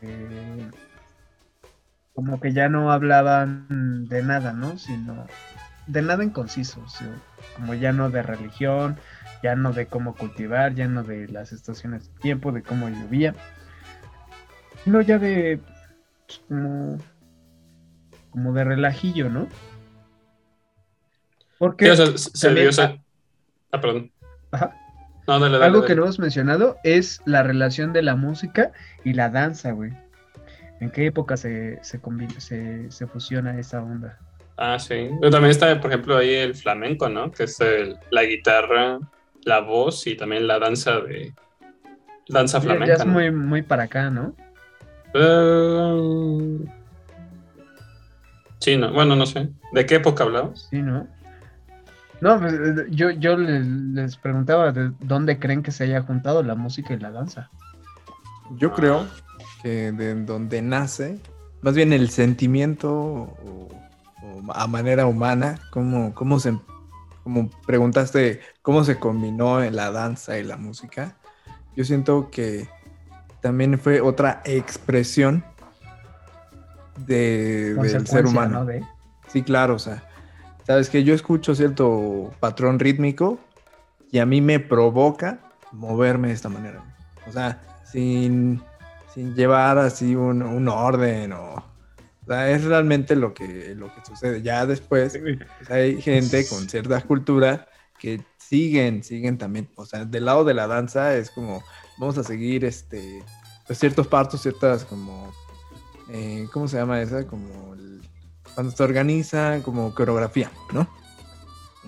como 2.14 2.40
que 2.40 2.52
ya 2.52 2.68
no 2.68 2.92
hablaban 2.92 4.06
de 4.08 4.22
nada, 4.22 4.52
¿no? 4.52 4.78
Sino 4.78 5.26
de 5.88 6.02
nada 6.02 6.22
en 6.22 6.30
conciso, 6.30 6.86
sea, 6.88 7.12
como 7.56 7.74
ya 7.74 7.92
no 7.92 8.08
de 8.08 8.22
religión, 8.22 8.98
ya 9.42 9.56
no 9.56 9.72
de 9.72 9.86
cómo 9.86 10.14
cultivar, 10.14 10.76
ya 10.76 10.86
no 10.86 11.02
de 11.02 11.26
las 11.26 11.50
estaciones 11.50 12.06
de 12.06 12.20
tiempo, 12.20 12.52
de 12.52 12.62
cómo 12.62 12.88
llovía, 12.88 13.34
sino 14.84 15.00
ya 15.00 15.18
de 15.18 15.60
pues, 16.28 16.40
como 16.46 16.98
como 18.30 18.52
de 18.52 18.64
relajillo, 18.64 19.28
¿no? 19.28 19.48
Porque 21.58 21.84
Sí, 21.86 21.90
o 21.90 21.96
sea, 21.96 22.06
se- 22.18 22.72
se 22.72 23.00
Ah, 23.72 23.80
perdón. 23.80 24.10
ajá, 24.50 24.74
No, 25.28 25.38
dale, 25.38 25.52
dale. 25.54 25.64
algo 25.66 25.78
dale. 25.82 25.86
que 25.88 25.96
no 25.96 26.02
hemos 26.04 26.18
mencionado 26.18 26.76
es 26.82 27.20
la 27.26 27.42
relación 27.42 27.92
de 27.92 28.02
la 28.02 28.16
música 28.16 28.72
y 29.04 29.12
la 29.12 29.28
danza, 29.30 29.72
güey. 29.72 29.92
¿En 30.80 30.90
qué 30.90 31.06
época 31.06 31.36
se, 31.36 31.78
se, 31.82 32.00
combina- 32.00 32.40
se, 32.40 32.90
se 32.90 33.06
fusiona 33.06 33.58
esa 33.58 33.82
onda? 33.82 34.18
Ah, 34.56 34.78
sí. 34.78 35.10
Pero 35.20 35.30
también 35.30 35.50
está, 35.50 35.78
por 35.80 35.90
ejemplo, 35.90 36.16
ahí 36.16 36.34
el 36.34 36.54
flamenco, 36.54 37.08
¿no? 37.08 37.30
Que 37.30 37.44
es 37.44 37.60
el- 37.60 37.98
la 38.10 38.24
guitarra, 38.24 38.98
la 39.44 39.60
voz 39.60 40.06
y 40.06 40.16
también 40.16 40.46
la 40.46 40.58
danza 40.58 41.00
de. 41.00 41.34
Danza 42.28 42.60
flamenca. 42.60 42.86
ya 42.86 42.94
es 42.94 43.06
¿no? 43.06 43.12
muy, 43.12 43.30
muy 43.30 43.62
para 43.62 43.84
acá, 43.84 44.08
¿no? 44.10 44.34
Eh, 45.14 46.64
Sí, 48.60 48.76
no. 48.76 48.92
Bueno, 48.92 49.16
no 49.16 49.26
sé. 49.26 49.48
¿De 49.72 49.86
qué 49.86 49.96
época 49.96 50.24
hablamos? 50.24 50.68
Sí, 50.70 50.80
¿no? 50.82 51.06
No, 52.20 52.38
pues, 52.38 52.54
yo, 52.90 53.10
yo 53.10 53.36
les, 53.36 53.66
les 53.66 54.16
preguntaba 54.16 54.72
de 54.72 54.92
dónde 55.00 55.38
creen 55.38 55.62
que 55.62 55.72
se 55.72 55.84
haya 55.84 56.02
juntado 56.02 56.42
la 56.42 56.54
música 56.54 56.92
y 56.92 56.98
la 56.98 57.10
danza. 57.10 57.50
Yo 58.58 58.72
creo 58.72 59.06
que 59.62 59.92
de 59.92 60.14
donde 60.24 60.60
nace, 60.60 61.18
más 61.62 61.74
bien 61.74 61.92
el 61.94 62.10
sentimiento 62.10 62.92
o, 62.92 63.68
o 64.22 64.52
a 64.52 64.66
manera 64.66 65.06
humana, 65.06 65.58
cómo, 65.70 66.14
cómo 66.14 66.38
se, 66.40 66.58
como 67.22 67.48
preguntaste, 67.66 68.40
cómo 68.60 68.84
se 68.84 68.98
combinó 68.98 69.60
la 69.70 69.90
danza 69.90 70.38
y 70.38 70.44
la 70.44 70.58
música, 70.58 71.16
yo 71.74 71.84
siento 71.84 72.30
que 72.30 72.68
también 73.40 73.78
fue 73.78 74.02
otra 74.02 74.42
expresión 74.44 75.44
de, 77.06 77.74
del 77.74 78.06
ser 78.06 78.26
humano. 78.26 78.60
¿no? 78.60 78.64
De, 78.66 78.84
Sí, 79.32 79.42
claro, 79.42 79.74
o 79.74 79.78
sea, 79.78 80.02
sabes 80.66 80.90
que 80.90 81.04
yo 81.04 81.14
escucho 81.14 81.54
cierto 81.54 82.32
patrón 82.40 82.78
rítmico 82.80 83.38
y 84.10 84.18
a 84.18 84.26
mí 84.26 84.40
me 84.40 84.58
provoca 84.58 85.40
moverme 85.72 86.28
de 86.28 86.34
esta 86.34 86.48
manera. 86.48 86.82
O 87.28 87.32
sea, 87.32 87.62
sin, 87.84 88.60
sin 89.14 89.34
llevar 89.34 89.78
así 89.78 90.16
un, 90.16 90.42
un 90.42 90.68
orden 90.68 91.32
o... 91.32 91.70
O 92.22 92.32
sea, 92.32 92.50
es 92.50 92.64
realmente 92.64 93.16
lo 93.16 93.34
que, 93.34 93.74
lo 93.74 93.92
que 93.92 94.04
sucede. 94.04 94.42
Ya 94.42 94.64
después 94.66 95.18
pues, 95.18 95.70
hay 95.70 96.00
gente 96.00 96.46
con 96.46 96.68
cierta 96.68 97.00
cultura 97.00 97.66
que 97.98 98.22
siguen, 98.36 99.02
siguen 99.02 99.38
también. 99.38 99.68
O 99.74 99.86
sea, 99.86 100.04
del 100.04 100.26
lado 100.26 100.44
de 100.44 100.54
la 100.54 100.66
danza 100.66 101.16
es 101.16 101.30
como, 101.30 101.62
vamos 101.98 102.18
a 102.18 102.22
seguir 102.22 102.64
este, 102.64 103.24
pues, 103.66 103.78
ciertos 103.78 104.06
partos, 104.06 104.42
ciertas 104.42 104.84
como, 104.84 105.32
eh, 106.10 106.46
¿cómo 106.52 106.68
se 106.68 106.76
llama 106.78 107.00
esa? 107.00 107.26
Como 107.26 107.74
el- 107.74 108.00
cuando 108.54 108.72
se 108.72 108.82
organiza 108.82 109.60
como 109.62 109.94
coreografía, 109.94 110.50
¿no? 110.72 110.88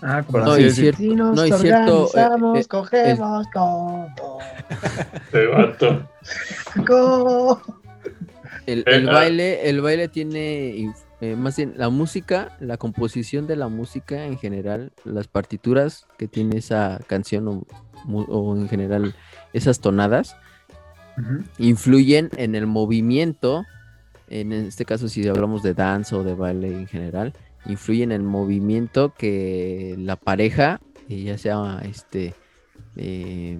Ah, 0.01 0.25
Por 0.29 0.43
No, 0.45 0.55
decirlo. 0.55 0.75
cierto, 0.75 0.99
Si 0.99 1.09
nos 1.15 1.37
no, 1.37 1.47
y 1.47 1.53
cierto, 1.53 1.69
eh, 1.69 2.25
organizamos, 2.25 2.59
eh, 2.59 2.65
cogemos 2.69 3.47
todo. 3.53 4.07
Vato. 5.57 6.09
Go. 6.87 7.63
El, 8.67 8.85
el 8.87 9.09
ah. 9.09 9.13
baile, 9.13 9.69
el 9.69 9.81
baile 9.81 10.09
tiene 10.09 10.93
eh, 11.21 11.37
más 11.37 11.57
bien 11.57 11.75
la 11.77 11.89
música, 11.89 12.57
la 12.59 12.79
composición 12.79 13.47
de 13.47 13.55
la 13.57 13.69
música 13.69 14.25
en 14.25 14.39
general, 14.39 14.93
las 15.05 15.29
partituras 15.29 16.07
que 16.19 16.27
tiene 16.27 16.59
esa 16.59 16.99
canción 17.07 17.65
o, 18.09 18.57
en 18.57 18.69
general 18.69 19.15
esas 19.53 19.79
tonadas 19.81 20.37
influyen 21.59 22.31
en 22.37 22.55
el 22.57 22.67
movimiento. 22.67 23.65
En 24.41 24.53
este 24.53 24.85
caso, 24.85 25.09
si 25.09 25.27
hablamos 25.29 25.63
de 25.63 25.75
danza 25.75 26.17
o 26.17 26.25
de 26.25 26.35
baile 26.35 26.69
en 26.69 26.87
general, 26.87 27.35
influyen 27.67 28.13
en 28.13 28.23
el 28.23 28.27
movimiento 28.27 29.15
que 29.15 29.95
la 29.99 30.17
pareja, 30.17 30.81
eh, 31.09 31.23
ya 31.23 31.39
sea 31.39 31.83
este 31.85 32.35
eh, 32.97 33.59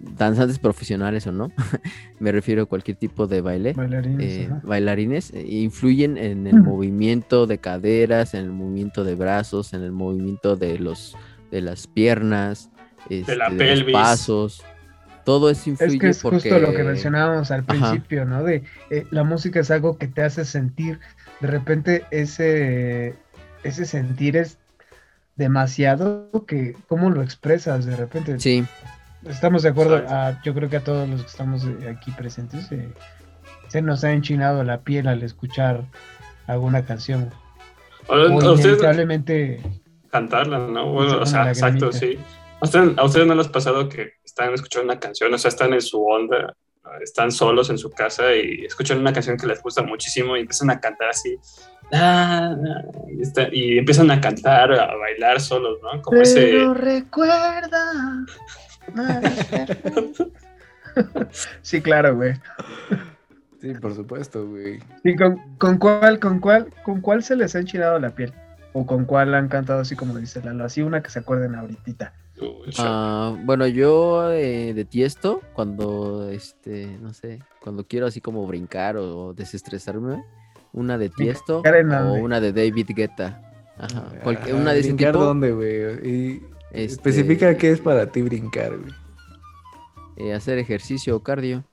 danzantes 0.00 0.58
profesionales 0.58 1.26
o 1.26 1.32
no, 1.32 1.52
me 2.18 2.32
refiero 2.32 2.62
a 2.62 2.66
cualquier 2.66 2.96
tipo 2.96 3.26
de 3.26 3.40
baile, 3.40 3.72
Bailarines, 3.72 4.32
eh, 4.32 4.50
bailarines 4.64 5.32
eh, 5.32 5.46
influyen 5.46 6.18
en 6.18 6.46
el 6.46 6.60
movimiento 6.60 7.46
de 7.46 7.58
caderas, 7.58 8.34
en 8.34 8.44
el 8.46 8.50
movimiento 8.50 9.04
de 9.04 9.14
brazos, 9.14 9.72
en 9.74 9.82
el 9.82 9.92
movimiento 9.92 10.56
de 10.56 10.78
los 10.78 11.16
de 11.50 11.60
las 11.60 11.86
piernas, 11.86 12.70
este, 13.08 13.36
la 13.36 13.48
los 13.48 13.58
pelvis. 13.58 13.92
pasos. 13.92 14.64
Todo 15.24 15.50
eso 15.50 15.70
influye 15.70 15.94
Es 15.94 16.00
que 16.00 16.08
es 16.08 16.20
porque 16.20 16.36
justo 16.50 16.58
lo 16.58 16.72
que 16.74 16.82
mencionábamos 16.84 17.50
al 17.50 17.60
Ajá. 17.60 17.68
principio, 17.68 18.24
¿no? 18.24 18.42
De 18.42 18.64
eh, 18.90 19.06
la 19.10 19.22
música 19.24 19.60
es 19.60 19.70
algo 19.70 19.96
que 19.98 20.08
te 20.08 20.22
hace 20.22 20.44
sentir, 20.44 20.98
de 21.40 21.46
repente 21.48 22.04
ese, 22.10 23.14
ese 23.62 23.84
sentir 23.84 24.36
es 24.36 24.58
demasiado 25.36 26.30
que, 26.46 26.76
¿cómo 26.88 27.10
lo 27.10 27.22
expresas 27.22 27.86
de 27.86 27.96
repente? 27.96 28.38
sí, 28.40 28.64
Estamos 29.28 29.62
de 29.62 29.68
acuerdo, 29.68 29.96
a- 30.08 30.40
yo 30.42 30.52
creo 30.54 30.68
que 30.68 30.76
a 30.78 30.84
todos 30.84 31.08
los 31.08 31.20
que 31.22 31.28
estamos 31.28 31.64
eh, 31.64 31.88
aquí 31.88 32.10
presentes 32.10 32.70
eh, 32.72 32.88
se 33.68 33.80
nos 33.80 34.02
ha 34.04 34.12
enchinado 34.12 34.64
la 34.64 34.80
piel 34.80 35.06
al 35.06 35.22
escuchar 35.22 35.84
alguna 36.48 36.84
canción. 36.84 37.30
O- 38.08 38.14
O 38.14 38.16
a 38.18 38.52
ustedes 38.52 38.56
inevitablemente, 38.66 39.62
cantarla, 40.10 40.58
¿no? 40.58 40.92
Bueno, 40.92 41.20
o 41.20 41.26
sea, 41.26 41.48
exacto, 41.48 41.92
sí. 41.92 42.18
¿A 42.62 42.64
ustedes, 42.64 42.96
a 42.96 43.04
ustedes 43.04 43.26
no 43.26 43.34
les 43.34 43.48
ha 43.48 43.52
pasado 43.52 43.88
que 43.88 44.12
están 44.24 44.54
escuchando 44.54 44.84
una 44.92 45.00
canción, 45.00 45.34
o 45.34 45.38
sea, 45.38 45.48
están 45.48 45.72
en 45.72 45.80
su 45.82 46.00
onda, 46.04 46.54
están 47.02 47.32
solos 47.32 47.70
en 47.70 47.78
su 47.78 47.90
casa 47.90 48.34
y 48.36 48.64
escuchan 48.64 48.98
una 49.00 49.12
canción 49.12 49.36
que 49.36 49.48
les 49.48 49.60
gusta 49.60 49.82
muchísimo 49.82 50.36
y 50.36 50.40
empiezan 50.40 50.70
a 50.70 50.78
cantar 50.80 51.10
así, 51.10 51.36
y, 53.10 53.20
está- 53.22 53.48
y 53.52 53.78
empiezan 53.78 54.10
a 54.12 54.20
cantar, 54.20 54.72
a 54.72 54.94
bailar 54.96 55.40
solos, 55.40 55.78
¿no? 55.82 56.00
Como 56.02 56.20
ese... 56.20 56.40
pero 56.40 56.74
recuerda. 56.74 58.24
nada 58.94 59.20
es 59.28 59.44
perfecto. 59.44 60.30
sí, 61.62 61.80
claro, 61.82 62.14
güey. 62.16 62.34
Sí, 63.60 63.74
por 63.74 63.94
supuesto, 63.94 64.46
güey. 64.46 64.80
¿Y 65.04 65.16
con, 65.16 65.56
con 65.58 65.78
cuál, 65.78 66.18
con 66.20 66.40
cuál, 66.40 66.72
con 66.84 67.00
cuál 67.00 67.22
se 67.22 67.36
les 67.36 67.54
ha 67.54 67.60
enchilado 67.60 67.98
la 67.98 68.10
piel? 68.10 68.32
¿O 68.72 68.86
con 68.86 69.04
cuál 69.04 69.34
han 69.34 69.48
cantado 69.48 69.80
así 69.80 69.94
como 69.96 70.16
dice 70.16 70.42
Lalo? 70.42 70.64
Así 70.64 70.82
una 70.82 71.02
que 71.02 71.10
se 71.10 71.18
acuerden 71.18 71.54
ahorita. 71.54 72.12
Ah, 72.78 73.36
bueno, 73.44 73.66
yo 73.66 74.32
eh, 74.32 74.72
de 74.74 74.84
Tiesto, 74.84 75.40
cuando, 75.52 76.28
este, 76.30 76.86
no 77.00 77.12
sé, 77.14 77.38
cuando 77.60 77.84
quiero 77.86 78.06
así 78.06 78.20
como 78.20 78.46
brincar 78.46 78.96
o, 78.96 79.32
desestresarme, 79.34 80.24
una 80.72 80.98
de 80.98 81.08
Tiesto 81.10 81.62
¿Brincar 81.62 81.80
en 81.80 81.92
o 81.92 82.14
una 82.14 82.40
de 82.40 82.52
David 82.52 82.90
Guetta. 82.94 83.42
Ajá, 83.78 84.12
cualquier- 84.22 84.56
Ah, 84.56 84.58
una 84.58 84.72
de 84.72 84.80
ese 84.80 84.88
¿Brincar 84.92 85.12
tipo. 85.12 85.24
dónde, 85.24 85.52
güey? 85.52 86.08
Y 86.08 86.42
este, 86.72 86.84
especifica 86.94 87.56
qué 87.56 87.70
es 87.72 87.80
para 87.80 88.06
ti 88.06 88.22
brincar, 88.22 88.76
güey. 88.78 88.92
eh, 90.16 90.34
hacer 90.34 90.58
ejercicio 90.58 91.16
o 91.16 91.22
cardio. 91.22 91.64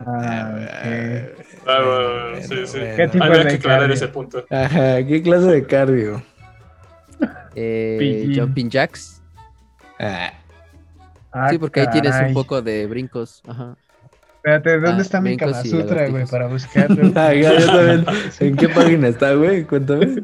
Ah, 0.00 0.54
ok. 0.56 1.38
Ah, 1.66 1.82
bueno, 1.84 2.42
sí, 2.42 2.66
sí. 2.66 2.78
¿Qué 2.96 3.08
tipo 3.08 3.22
Había 3.24 3.38
de 3.44 3.48
que 3.50 3.54
aclarar 3.56 3.80
cardio? 3.80 3.94
ese 3.94 4.08
punto. 4.08 4.44
Ajá, 4.48 5.04
¿qué 5.06 5.22
clase 5.22 5.46
de 5.46 5.66
cardio? 5.66 6.22
Eh, 7.54 8.32
jumping 8.34 8.70
jacks. 8.70 9.19
Ah, 10.00 10.32
Ah, 11.32 11.48
sí, 11.50 11.58
porque 11.58 11.80
ahí 11.80 11.86
tienes 11.92 12.14
un 12.26 12.34
poco 12.34 12.60
de 12.60 12.86
brincos. 12.86 13.42
Ajá. 13.46 13.76
Espérate, 14.36 14.80
¿dónde 14.80 14.98
Ah, 14.98 15.02
está 15.02 15.20
mi 15.20 15.36
brincos 15.36 15.52
Kama 15.52 15.66
y 15.66 15.70
Sutra, 15.70 16.08
güey? 16.08 16.26
Para 16.26 16.48
buscarlo. 16.48 17.12
Ah, 17.14 17.34
ya, 17.34 17.58
yo 17.58 17.66
también. 17.66 18.06
¿En 18.40 18.56
qué 18.56 18.68
página 18.68 19.08
está, 19.08 19.34
güey? 19.34 19.64
Cuéntame. 19.64 20.06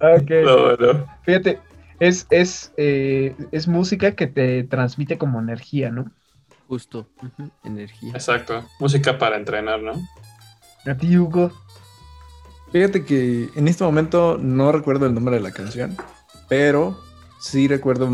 Ok. 0.00 0.30
No, 0.44 0.76
no. 0.76 1.06
Fíjate, 1.24 1.60
es, 1.98 2.26
es, 2.30 2.72
eh, 2.78 3.36
es 3.52 3.68
música 3.68 4.12
que 4.12 4.26
te 4.26 4.64
transmite 4.64 5.18
como 5.18 5.38
energía, 5.40 5.90
¿no? 5.90 6.10
Justo. 6.68 7.06
Energía. 7.64 8.12
Exacto. 8.14 8.64
Música 8.78 9.18
para 9.18 9.36
entrenar, 9.36 9.82
¿no? 9.82 9.92
A 10.86 10.94
ti, 10.94 11.18
Hugo. 11.18 11.52
Fíjate 12.72 13.04
que 13.04 13.50
en 13.54 13.68
este 13.68 13.84
momento 13.84 14.38
no 14.40 14.72
recuerdo 14.72 15.04
el 15.06 15.12
nombre 15.12 15.34
de 15.34 15.42
la 15.42 15.50
canción, 15.50 15.96
pero 16.50 17.00
sí 17.38 17.68
recuerdo 17.68 18.10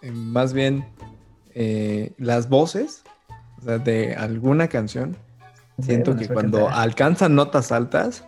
eh, 0.00 0.10
más 0.10 0.54
bien 0.54 0.84
eh, 1.54 2.12
las 2.18 2.48
voces 2.48 3.04
o 3.58 3.62
sea, 3.62 3.78
de 3.78 4.16
alguna 4.16 4.66
canción. 4.66 5.16
Siento 5.80 6.16
que 6.16 6.28
cuando 6.28 6.64
cantar. 6.64 6.80
alcanzan 6.80 7.34
notas 7.34 7.70
altas 7.70 8.24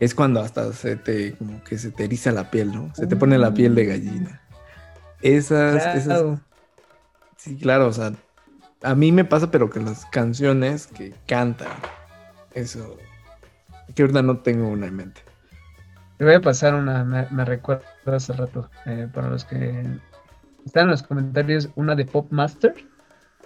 es 0.00 0.14
cuando 0.14 0.40
hasta 0.40 0.72
se 0.72 0.96
te 0.96 1.34
como 1.34 1.62
que 1.64 1.76
se 1.76 1.90
te 1.90 2.04
eriza 2.04 2.32
la 2.32 2.50
piel, 2.50 2.72
¿no? 2.72 2.94
Se 2.94 3.06
te 3.06 3.16
pone 3.16 3.36
la 3.36 3.52
piel 3.52 3.74
de 3.74 3.86
gallina. 3.86 4.40
Esas, 5.22 6.06
sí, 7.36 7.56
claro, 7.56 7.88
o 7.88 7.92
sea, 7.92 8.12
a 8.82 8.94
mí 8.94 9.10
me 9.10 9.24
pasa, 9.24 9.50
pero 9.50 9.70
que 9.70 9.80
las 9.80 10.06
canciones 10.06 10.86
que 10.86 11.12
cantan, 11.26 11.68
eso, 12.54 12.96
que 13.94 14.02
ahorita 14.02 14.22
no 14.22 14.38
tengo 14.38 14.68
una 14.68 14.86
en 14.86 14.94
mente. 14.94 15.20
Te 16.18 16.24
voy 16.24 16.34
a 16.34 16.40
pasar 16.40 16.74
una, 16.74 17.04
me, 17.04 17.26
me 17.30 17.44
hace 18.16 18.32
rato, 18.32 18.70
eh, 18.86 19.08
para 19.12 19.30
los 19.30 19.44
que 19.44 19.84
están 20.64 20.84
en 20.84 20.90
los 20.90 21.02
comentarios, 21.02 21.68
una 21.76 21.94
de 21.94 22.04
Pop 22.04 22.26
Master, 22.30 22.74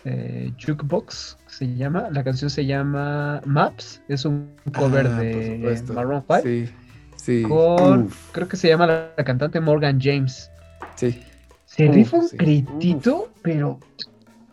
eh, 0.04 0.52
Jukebox, 0.64 1.38
se 1.46 1.74
llama, 1.76 2.08
la 2.10 2.24
canción 2.24 2.50
se 2.50 2.66
llama 2.66 3.40
Maps, 3.44 4.02
es 4.08 4.24
un 4.24 4.50
cover 4.76 5.06
Ah, 5.06 5.18
de. 5.20 5.82
Maroon 5.94 6.24
5, 6.28 6.40
Sí, 6.42 6.68
sí. 7.16 7.42
con, 7.42 8.02
Uf, 8.04 8.32
creo 8.32 8.48
que 8.48 8.56
se 8.56 8.68
llama 8.68 8.86
la, 8.86 9.10
la 9.16 9.24
cantante 9.24 9.60
Morgan 9.60 10.00
James. 10.00 10.50
sí. 10.96 11.22
Se 11.66 11.88
Uf, 11.88 11.94
rifa 11.94 12.16
un 12.18 12.28
sí. 12.28 12.36
gritito, 12.36 13.32
pero 13.42 13.78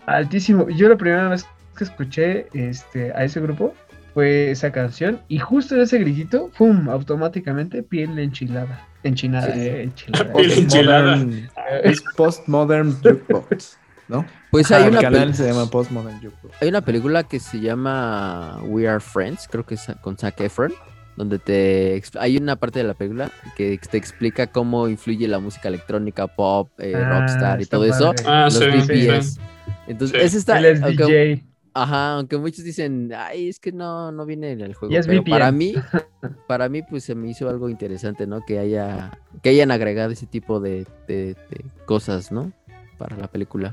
altísimo. 0.05 0.69
Yo 0.69 0.87
la 0.87 0.95
primera 0.97 1.27
vez 1.29 1.45
que 1.77 1.83
escuché 1.83 2.47
este, 2.53 3.11
a 3.13 3.23
ese 3.25 3.41
grupo 3.41 3.73
fue 4.13 4.51
esa 4.51 4.71
canción 4.71 5.19
y 5.27 5.37
justo 5.39 5.75
en 5.75 5.81
ese 5.81 5.97
gritito, 5.99 6.49
¡pum! 6.57 6.87
automáticamente 6.89 7.83
piel 7.83 8.17
enchilada. 8.19 8.87
Enchinada, 9.03 9.53
Sí. 9.53 9.59
eh, 9.61 9.83
enchilada. 9.83 10.33
Enchilada. 10.37 11.15
Postmodern- 11.17 11.49
Es 11.83 12.03
Postmodern 12.17 12.93
Jukebox, 13.01 13.77
¿no? 14.07 14.25
Pues 14.51 14.71
Ah, 14.71 14.77
hay 14.77 14.83
el 14.85 14.89
una, 14.91 15.01
canal 15.01 15.29
pel- 15.29 15.33
se 15.33 15.47
llama 15.47 15.65
Postmodern 15.69 16.17
Jukebox. 16.21 16.61
hay 16.61 16.69
una 16.69 16.81
película 16.81 17.23
que 17.23 17.39
se 17.39 17.59
llama 17.59 18.59
We 18.63 18.87
Are 18.87 18.99
Friends, 18.99 19.47
creo 19.49 19.65
que 19.65 19.75
es 19.75 19.87
con 20.01 20.17
Zac 20.17 20.39
Efron, 20.41 20.73
donde 21.15 21.37
te 21.39 22.01
hay 22.19 22.37
una 22.37 22.55
parte 22.55 22.79
de 22.79 22.85
la 22.85 22.93
película 22.93 23.29
que 23.55 23.77
te 23.89 23.97
explica 23.97 24.47
cómo 24.47 24.87
influye 24.87 25.27
la 25.27 25.39
música 25.39 25.67
electrónica, 25.67 26.27
pop, 26.27 26.69
eh, 26.79 26.93
Ah, 26.95 27.19
rockstar 27.19 27.61
y 27.61 27.65
todo 27.65 27.85
eso. 27.85 28.13
Ah, 28.25 28.45
Los 28.45 28.55
sí, 28.55 28.65
sí, 28.81 28.87
BPS. 29.07 29.23
sí. 29.35 29.39
Entonces, 29.87 30.19
Sí. 30.19 30.25
ese 30.27 30.37
está. 30.37 30.59
Él 30.59 30.65
es 30.65 30.81
aunque- 30.81 31.03
DJ. 31.05 31.43
Ajá, 31.81 32.15
aunque 32.15 32.37
muchos 32.37 32.63
dicen, 32.63 33.11
ay, 33.15 33.49
es 33.49 33.59
que 33.59 33.71
no, 33.71 34.11
no 34.11 34.25
viene 34.25 34.51
en 34.51 34.61
el 34.61 34.73
juego. 34.73 34.93
Y 34.93 34.97
es 34.97 35.07
pero 35.07 35.21
VPN. 35.21 35.29
para 35.31 35.51
mí, 35.51 35.73
para 36.47 36.69
mí, 36.69 36.81
pues 36.83 37.03
se 37.03 37.15
me 37.15 37.29
hizo 37.29 37.47
algo 37.49 37.69
interesante, 37.69 38.27
¿no? 38.27 38.43
Que 38.45 38.59
haya, 38.59 39.11
que 39.41 39.49
hayan 39.49 39.71
agregado 39.71 40.11
ese 40.11 40.25
tipo 40.27 40.59
de, 40.59 40.85
de- 41.07 41.35
de 41.49 41.65
cosas, 41.85 42.31
¿no? 42.31 42.51
Para 42.97 43.15
la 43.17 43.27
película. 43.27 43.71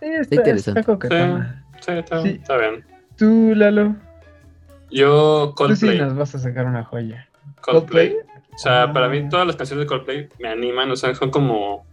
Sí, 0.00 0.06
está, 0.06 0.34
interesante. 0.36 0.80
está 0.80 0.92
coquetona. 0.92 1.64
Sí, 1.80 1.92
está, 1.92 2.22
Sí. 2.22 2.28
está 2.40 2.56
bien. 2.56 2.84
Tú, 3.16 3.52
Lalo, 3.54 3.96
Yo, 4.90 5.54
tú 5.56 5.74
sí 5.74 5.86
Coldplay. 5.86 5.98
nos 6.00 6.16
vas 6.16 6.34
a 6.34 6.38
sacar 6.38 6.66
una 6.66 6.84
joya. 6.84 7.28
Coldplay. 7.60 8.16
O 8.54 8.58
sea, 8.58 8.84
Ah. 8.84 8.92
para 8.92 9.08
mí 9.08 9.28
todas 9.28 9.46
las 9.46 9.56
canciones 9.56 9.84
de 9.84 9.88
Coldplay 9.88 10.28
me 10.40 10.48
animan, 10.48 10.90
o 10.90 10.96
sea, 10.96 11.14
son 11.14 11.30
como, 11.30 11.84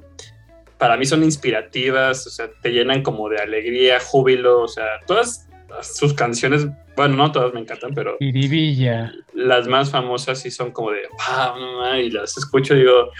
para 0.77 0.97
mí 0.97 1.05
son 1.05 1.23
inspirativas, 1.23 2.27
o 2.27 2.29
sea, 2.29 2.49
te 2.61 2.71
llenan 2.71 3.01
como 3.01 3.29
de 3.29 3.37
alegría, 3.37 3.99
júbilo, 3.99 4.61
o 4.61 4.67
sea, 4.67 4.85
todas 5.07 5.47
sus 5.81 6.13
canciones, 6.13 6.67
bueno, 6.95 7.15
no 7.15 7.31
todas 7.31 7.53
me 7.53 7.59
encantan, 7.59 7.93
pero 7.93 8.17
Iribilla. 8.19 9.11
las 9.33 9.67
más 9.67 9.91
famosas 9.91 10.39
sí 10.39 10.51
son 10.51 10.71
como 10.71 10.91
de, 10.91 11.01
wow, 11.11 11.59
no 11.59 11.79
mames", 11.79 12.05
y 12.05 12.09
las 12.11 12.37
escucho 12.37 12.75
y 12.75 12.79
digo, 12.79 13.11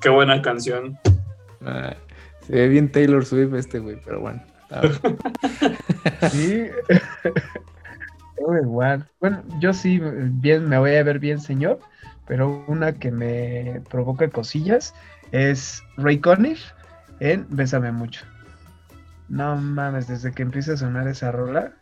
qué 0.00 0.08
buena 0.08 0.40
canción. 0.42 0.98
Ah, 1.64 1.94
se 2.46 2.52
ve 2.52 2.68
bien 2.68 2.90
Taylor 2.90 3.24
Swift 3.24 3.54
este 3.54 3.78
güey, 3.78 3.96
pero 4.04 4.20
bueno. 4.20 4.42
Sí. 6.30 6.66
Igual. 8.62 9.08
Bueno, 9.20 9.42
yo 9.60 9.72
sí, 9.72 10.00
bien, 10.00 10.68
me 10.68 10.78
voy 10.78 10.94
a 10.96 11.02
ver 11.02 11.18
bien, 11.18 11.40
señor. 11.40 11.78
Pero 12.26 12.64
una 12.66 12.92
que 12.98 13.10
me 13.10 13.82
provoca 13.90 14.28
cosillas 14.28 14.94
es 15.32 15.82
Ray 15.96 16.18
Conniff 16.18 16.72
en 17.20 17.46
Bésame 17.50 17.92
Mucho. 17.92 18.24
No 19.28 19.56
mames, 19.56 20.06
desde 20.08 20.32
que 20.32 20.42
empieza 20.42 20.74
a 20.74 20.76
sonar 20.76 21.08
esa 21.08 21.32
rola, 21.32 21.72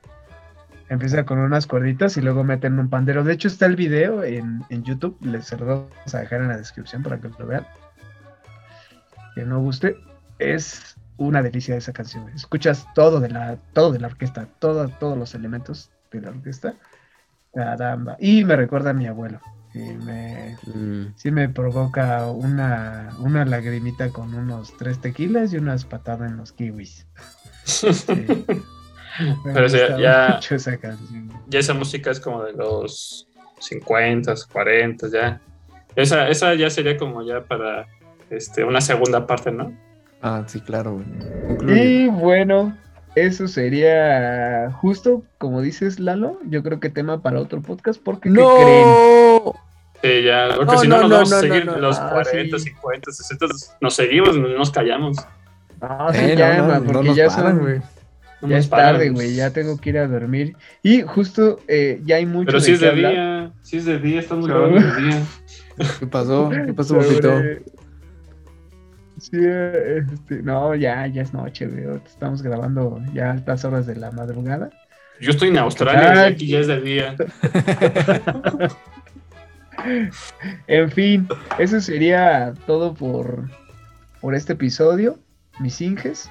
empieza 0.88 1.24
con 1.24 1.38
unas 1.38 1.66
cuerditas 1.66 2.16
y 2.16 2.20
luego 2.20 2.44
meten 2.44 2.78
un 2.78 2.88
pandero. 2.88 3.24
De 3.24 3.32
hecho, 3.32 3.48
está 3.48 3.66
el 3.66 3.76
video 3.76 4.22
en, 4.22 4.62
en 4.70 4.84
YouTube, 4.84 5.16
les 5.22 5.50
vamos 5.59 5.90
a 6.14 6.18
dejar 6.20 6.40
en 6.42 6.48
la 6.48 6.56
descripción 6.56 7.02
para 7.02 7.20
que 7.20 7.28
lo 7.38 7.46
vean. 7.46 7.66
Que 9.34 9.44
no 9.44 9.60
guste, 9.60 9.96
es 10.38 10.96
una 11.16 11.42
delicia 11.42 11.76
esa 11.76 11.92
canción. 11.92 12.28
Escuchas 12.30 12.86
todo 12.94 13.20
de 13.20 13.30
la, 13.30 13.56
todo 13.72 13.92
de 13.92 13.98
la 13.98 14.09
orquesta, 14.09 14.46
todo- 14.59 14.88
todos 14.88 15.16
los 15.18 15.34
elementos 15.34 15.90
de 16.12 16.20
la 16.20 16.30
orquesta. 16.30 16.74
Caramba. 17.54 18.16
Y 18.20 18.44
me 18.44 18.56
recuerda 18.56 18.90
a 18.90 18.94
mi 18.94 19.06
abuelo. 19.06 19.40
Y 19.74 19.78
me, 19.78 20.57
Mm, 20.66 21.15
sí 21.16 21.31
me 21.31 21.49
provoca 21.49 22.27
una, 22.31 23.11
una 23.19 23.44
lagrimita 23.44 24.11
con 24.11 24.32
unos 24.35 24.77
tres 24.77 25.01
tequilas 25.01 25.53
y 25.53 25.57
unas 25.57 25.85
patadas 25.85 26.31
en 26.31 26.36
los 26.36 26.53
kiwis. 26.53 27.07
Sí. 27.65 27.90
Me 29.44 29.53
Pero 29.53 29.69
sí, 29.69 29.77
ya- 30.01 30.35
mucho 30.36 30.55
esa 30.55 30.77
canción. 30.78 31.31
ya 31.47 31.59
esa 31.59 31.74
música 31.74 32.11
es 32.11 32.19
como 32.20 32.43
de 32.44 32.53
los 32.55 33.27
50, 33.61 34.35
40, 34.51 35.09
ya. 35.12 35.40
Esa, 35.94 36.28
esa 36.28 36.55
ya 36.55 36.70
sería 36.70 36.97
como 36.97 37.23
ya 37.23 37.43
para 37.43 37.86
este, 38.31 38.65
una 38.65 38.81
segunda 38.81 39.27
parte, 39.27 39.53
¿no? 39.53 39.77
Ah, 40.23 40.44
sí, 40.47 40.61
claro, 40.61 41.03
güey. 41.61 42.05
Y 42.05 42.09
bueno, 42.09 42.74
eso 43.14 43.47
sería 43.48 44.70
justo, 44.72 45.22
como 45.39 45.60
dices 45.60 46.01
Lalo, 46.01 46.39
yo 46.48 46.62
creo 46.62 46.80
que 46.80 46.89
tema 46.90 47.20
para 47.22 47.40
otro 47.40 47.60
podcast 47.62 48.01
porque 48.02 48.28
¿qué 48.30 48.34
creen? 48.34 48.86
¡No! 48.86 49.55
Sí, 50.02 50.22
ya, 50.24 50.48
porque 50.56 50.72
No, 50.72 50.78
si 50.80 50.89
no, 50.89 50.97
no, 50.97 51.02
nos 51.02 51.10
no, 51.10 51.14
vamos 51.16 51.32
a 51.32 51.36
no, 51.36 51.40
seguir 51.43 51.66
no, 51.66 51.72
no. 51.72 51.78
los 51.78 51.98
Ah, 51.98 52.10
40, 52.12 52.59
sí. 52.59 52.64
50, 52.70 53.12
60, 53.12 53.47
nos 53.80 53.94
seguimos, 53.94 54.36
no 54.36 54.48
nos 54.48 54.70
callamos. 54.70 55.16
No, 55.80 56.12
se 56.12 56.32
Eh, 56.32 56.34
no, 56.34 56.39
llama, 56.40 56.78
no, 56.78 56.80
no 56.80 56.93
porque 56.93 57.14
ya 57.14 57.28
paran, 57.28 57.52
son, 57.56 57.59
güey. 57.60 57.80
No 58.40 58.48
ya 58.48 58.56
es 58.59 58.68
tarde, 58.68 59.10
güey, 59.10 59.34
ya 59.36 59.51
tengo 59.52 59.78
que 59.78 59.90
ir 59.90 59.98
a 59.98 60.09
dormir. 60.09 60.56
Y 60.82 61.02
justo 61.02 61.60
eh, 61.68 62.01
ya 62.05 62.16
hay 62.16 62.26
mucho 62.26 62.47
Pero 62.47 62.59
de 62.59 62.64
si 62.64 62.72
es 62.72 62.80
de 62.80 62.89
hablar 62.89 63.12
día, 63.12 63.52
si 63.62 63.76
es 63.76 63.84
de 63.84 63.98
día, 64.01 64.18
estamos 64.20 64.48
grabando 64.48 64.80
de 64.80 65.01
día. 65.02 65.22
¿Qué 66.01 66.06
pasó? 66.09 66.51
¿Qué 66.51 66.72
pasó, 66.72 67.01
sobre- 67.01 67.06
Bofito? 67.06 67.72
Sí, 69.23 69.39
este, 69.39 70.43
no, 70.43 70.74
ya, 70.74 71.07
ya 71.07 71.23
es 71.23 71.32
noche, 71.32 71.69
güey. 71.69 71.85
Estamos 72.05 72.43
grabando 72.43 73.01
ya 73.15 73.28
a 73.28 73.31
altas 73.31 73.65
horas 73.65 73.86
de 73.86 73.94
la 73.94 74.11
madrugada. 74.11 74.70
Yo 75.20 75.31
estoy 75.31 75.51
en 75.51 75.59
Australia 75.59 76.28
y 76.28 76.32
aquí 76.32 76.49
ya 76.49 76.59
es 76.59 76.66
de 76.66 76.81
día. 76.81 77.15
En 80.69 80.90
fin, 80.93 81.27
eso 81.59 81.81
sería 81.81 82.55
todo 82.66 82.94
por, 82.94 83.51
por 84.20 84.35
este 84.35 84.53
episodio, 84.53 85.19
mis 85.59 85.81
inges. 85.81 86.31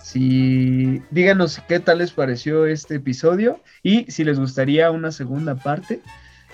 Si 0.00 1.02
díganos 1.10 1.60
qué 1.66 1.80
tal 1.80 1.98
les 1.98 2.12
pareció 2.12 2.66
este 2.66 2.96
episodio 2.96 3.60
y 3.82 4.08
si 4.10 4.22
les 4.22 4.38
gustaría 4.38 4.92
una 4.92 5.10
segunda 5.10 5.56
parte, 5.56 6.00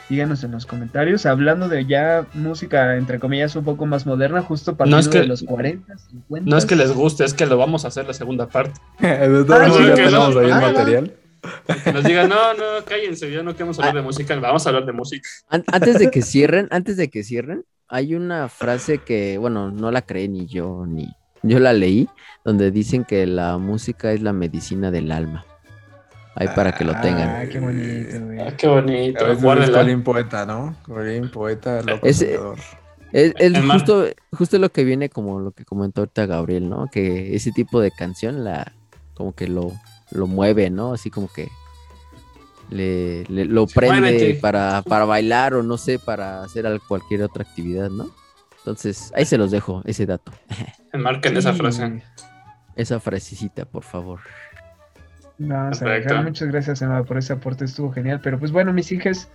díganos 0.09 0.43
en 0.45 0.53
los 0.53 0.67
comentarios. 0.67 1.27
Hablando 1.27 1.69
de 1.69 1.85
ya 1.87 2.27
música 2.35 2.97
entre 2.97 3.19
comillas 3.19 3.55
un 3.57 3.65
poco 3.65 3.87
más 3.87 4.07
moderna, 4.07 4.43
justo 4.43 4.77
partiendo 4.77 5.01
es 5.01 5.09
que- 5.09 5.21
de 5.21 5.27
los 5.27 5.43
40, 5.43 5.99
50. 5.99 6.51
No 6.51 6.57
es 6.57 6.67
que 6.67 6.77
les 6.77 6.93
guste, 6.93 7.25
es 7.25 7.35
que 7.35 7.47
lo 7.47 7.57
vamos 7.59 7.85
a 7.85 7.89
hacer 7.89 8.07
la 8.07 8.15
segunda 8.15 8.47
parte. 8.49 8.81
De 9.01 9.45
todos 9.45 9.61
Ah, 9.61 9.71
sí, 9.71 9.87
ya 9.87 9.95
tenemos 9.95 10.35
no. 10.35 10.41
ahí 10.41 10.47
el 10.47 10.53
Ah, 10.53 10.61
no. 10.61 10.73
material. 10.73 11.13
Que 11.85 11.93
nos 11.93 12.05
digan, 12.05 12.29
no, 12.29 12.55
no, 12.55 12.85
cállense, 12.85 13.31
ya 13.31 13.43
no 13.45 13.53
queremos 13.53 13.79
hablar 13.79 13.95
de 13.95 14.03
música, 14.03 14.35
vamos 14.41 14.67
a 14.67 14.71
hablar 14.71 14.87
de 14.87 14.93
música. 14.93 15.29
An- 15.49 15.63
antes 15.73 15.99
de 16.01 16.11
que 16.11 16.21
cierren, 16.23 16.67
antes 16.73 16.97
de 16.97 17.09
que 17.11 17.23
cierren, 17.23 17.65
hay 17.87 18.17
una 18.17 18.49
frase 18.49 18.99
que, 18.99 19.39
bueno, 19.39 19.71
no 19.71 19.93
la 19.93 20.03
cree 20.03 20.27
ni 20.29 20.47
yo, 20.47 20.85
ni 20.87 21.07
yo 21.45 21.61
la 21.61 21.73
leí, 21.73 22.09
donde 22.45 22.73
dicen 22.73 23.05
que 23.05 23.25
la 23.27 23.57
música 23.57 24.11
es 24.13 24.21
la 24.21 24.33
medicina 24.33 24.91
del 24.91 25.13
alma. 25.13 25.47
Ahí 26.41 26.49
para 26.55 26.73
que 26.73 26.85
lo 26.85 26.93
Ah, 26.95 27.01
tengan. 27.01 27.49
qué 27.49 27.59
bonito, 27.59 28.21
güey. 28.27 28.41
Ah, 28.41 28.57
qué 28.57 28.69
bonito. 28.69 29.25
Colin 29.73 30.03
Poeta, 30.05 30.47
¿no? 30.47 30.77
Colin 30.87 31.31
Poeta, 31.31 31.83
loco. 31.83 32.07
Es, 32.07 32.23
es 33.13 33.59
justo, 33.73 34.05
justo 34.33 34.59
lo 34.59 34.71
que 34.71 34.85
viene 34.85 35.09
como 35.09 35.41
lo 35.41 35.51
que 35.53 35.65
comentó 35.65 36.03
ahorita 36.03 36.27
Gabriel, 36.27 36.69
¿no? 36.69 36.89
Que 36.93 37.35
ese 37.35 37.51
tipo 37.53 37.81
de 37.81 37.91
canción 37.91 38.45
la 38.45 38.73
como 39.15 39.33
que 39.35 39.49
lo, 39.49 39.73
lo 40.11 40.27
mueve, 40.27 40.71
¿no? 40.71 40.93
Así 40.93 41.11
como 41.11 41.27
que 41.33 41.49
le, 42.71 43.25
le- 43.25 43.47
lo 43.47 43.67
prende 43.67 44.39
para, 44.41 44.83
para 44.83 45.05
bailar 45.07 45.55
o 45.55 45.63
no 45.63 45.79
sé, 45.79 45.99
para 45.99 46.43
hacer 46.45 46.67
al- 46.67 46.81
cualquier 46.83 47.23
otra 47.23 47.43
actividad, 47.43 47.89
¿no? 47.91 48.11
Entonces, 48.59 49.11
ahí 49.17 49.25
se 49.25 49.39
los 49.39 49.51
dejo, 49.51 49.83
ese 49.87 50.05
dato. 50.05 50.31
Enmarquen 50.93 51.37
esa 51.37 51.55
frase. 51.55 52.03
Esa 52.77 53.01
frasecita, 53.01 53.65
por 53.65 53.83
favor. 53.83 54.21
Vamos 55.39 55.77
a 55.81 55.85
Perfecto. 55.85 56.09
dejar. 56.11 56.25
Muchas 56.25 56.49
gracias, 56.49 56.83
Emma, 56.83 57.05
por 57.05 57.19
ese 57.19 57.33
aporte. 57.33 57.65
Estuvo 57.65 57.91
genial. 57.93 58.21
Pero 58.23 58.39
pues 58.39 58.51
bueno, 58.53 58.73
mis 58.73 58.91
hijas, 58.93 59.29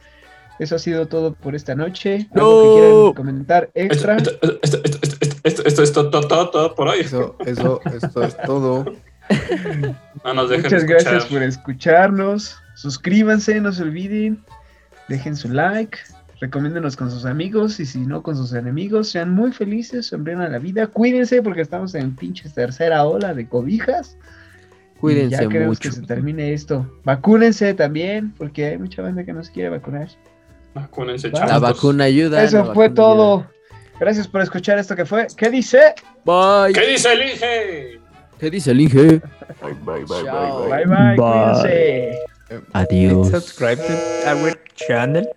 eso 0.59 0.75
ha 0.75 0.79
sido 0.79 1.07
todo 1.07 1.33
por 1.33 1.55
esta 1.55 1.75
noche. 1.75 2.27
¿Algo 2.35 2.61
que 2.63 2.67
No. 2.67 2.73
quieran 2.75 3.13
comentar 3.13 3.69
extra? 3.73 4.17
esto, 4.17 4.31
esto, 5.43 5.63
esto, 5.65 5.83
es 5.83 5.91
todo, 5.93 6.09
todo, 6.09 6.27
todo, 6.27 6.49
todo 6.49 6.75
por 6.75 6.87
hoy. 6.89 6.99
Eso, 7.01 7.35
eso, 7.45 7.79
esto 7.85 8.23
es 8.23 8.37
todo. 8.45 8.85
No 10.25 10.33
nos 10.33 10.49
dejen 10.49 10.63
Muchas 10.65 10.83
escuchar. 10.83 11.03
gracias 11.13 11.25
por 11.25 11.41
escucharnos. 11.43 12.57
Suscríbanse, 12.75 13.59
no 13.61 13.71
se 13.71 13.83
olviden. 13.83 14.43
Dejen 15.07 15.35
su 15.35 15.49
like. 15.49 15.97
Recomiéndenos 16.41 16.97
con 16.97 17.09
sus 17.09 17.23
amigos 17.25 17.79
y 17.79 17.85
si 17.85 17.99
no 17.99 18.21
con 18.21 18.35
sus 18.35 18.51
enemigos. 18.53 19.09
Sean 19.09 19.31
muy 19.33 19.53
felices, 19.53 20.07
sonríen 20.07 20.41
a 20.41 20.49
la 20.49 20.59
vida. 20.59 20.87
Cuídense 20.87 21.41
porque 21.41 21.61
estamos 21.61 21.95
en 21.95 22.15
pinches 22.15 22.53
tercera 22.53 23.05
ola 23.05 23.33
de 23.33 23.47
cobijas. 23.47 24.17
Cuídense 25.03 25.31
ya 25.31 25.49
queremos 25.49 25.77
mucho. 25.77 25.89
que 25.89 25.95
se 25.95 26.01
termine 26.03 26.53
esto. 26.53 26.89
Vacúnense 27.03 27.73
también 27.73 28.33
porque 28.37 28.67
hay 28.67 28.77
mucha 28.77 29.01
banda 29.01 29.25
que 29.25 29.33
no 29.33 29.43
se 29.43 29.51
quiere 29.51 29.67
vacunar. 29.69 30.07
Vacúnense, 30.73 31.29
La 31.29 31.45
La 31.45 31.59
vacuna 31.59 32.05
ayuda. 32.05 32.41
Eso 32.41 32.59
fue 32.73 32.87
vacuna 32.87 32.95
todo. 32.95 33.47
Gracias 33.99 34.29
por 34.29 34.41
escuchar 34.41 34.79
esto 34.79 34.95
que 34.95 35.05
fue. 35.05 35.27
¿Qué 35.35 35.49
dice? 35.49 35.93
Bye. 36.23 36.73
¿Qué 36.73 36.87
dice 36.87 37.11
el 37.11 37.21
Inge? 37.21 37.99
¿Qué 38.39 38.49
dice 38.49 38.71
el 38.71 38.79
Inge? 38.79 39.03
Bye, 39.61 39.73
bye, 39.85 40.05
bye, 40.05 40.23
Chao. 40.23 40.69
Bye 40.69 40.85
bye, 40.85 41.15
Bye. 41.15 41.15
cuídense. 41.17 42.19
Adiós. 42.71 43.29
Subscribe 43.29 43.75
to 43.85 44.29
our 44.29 44.57
channel. 44.75 45.27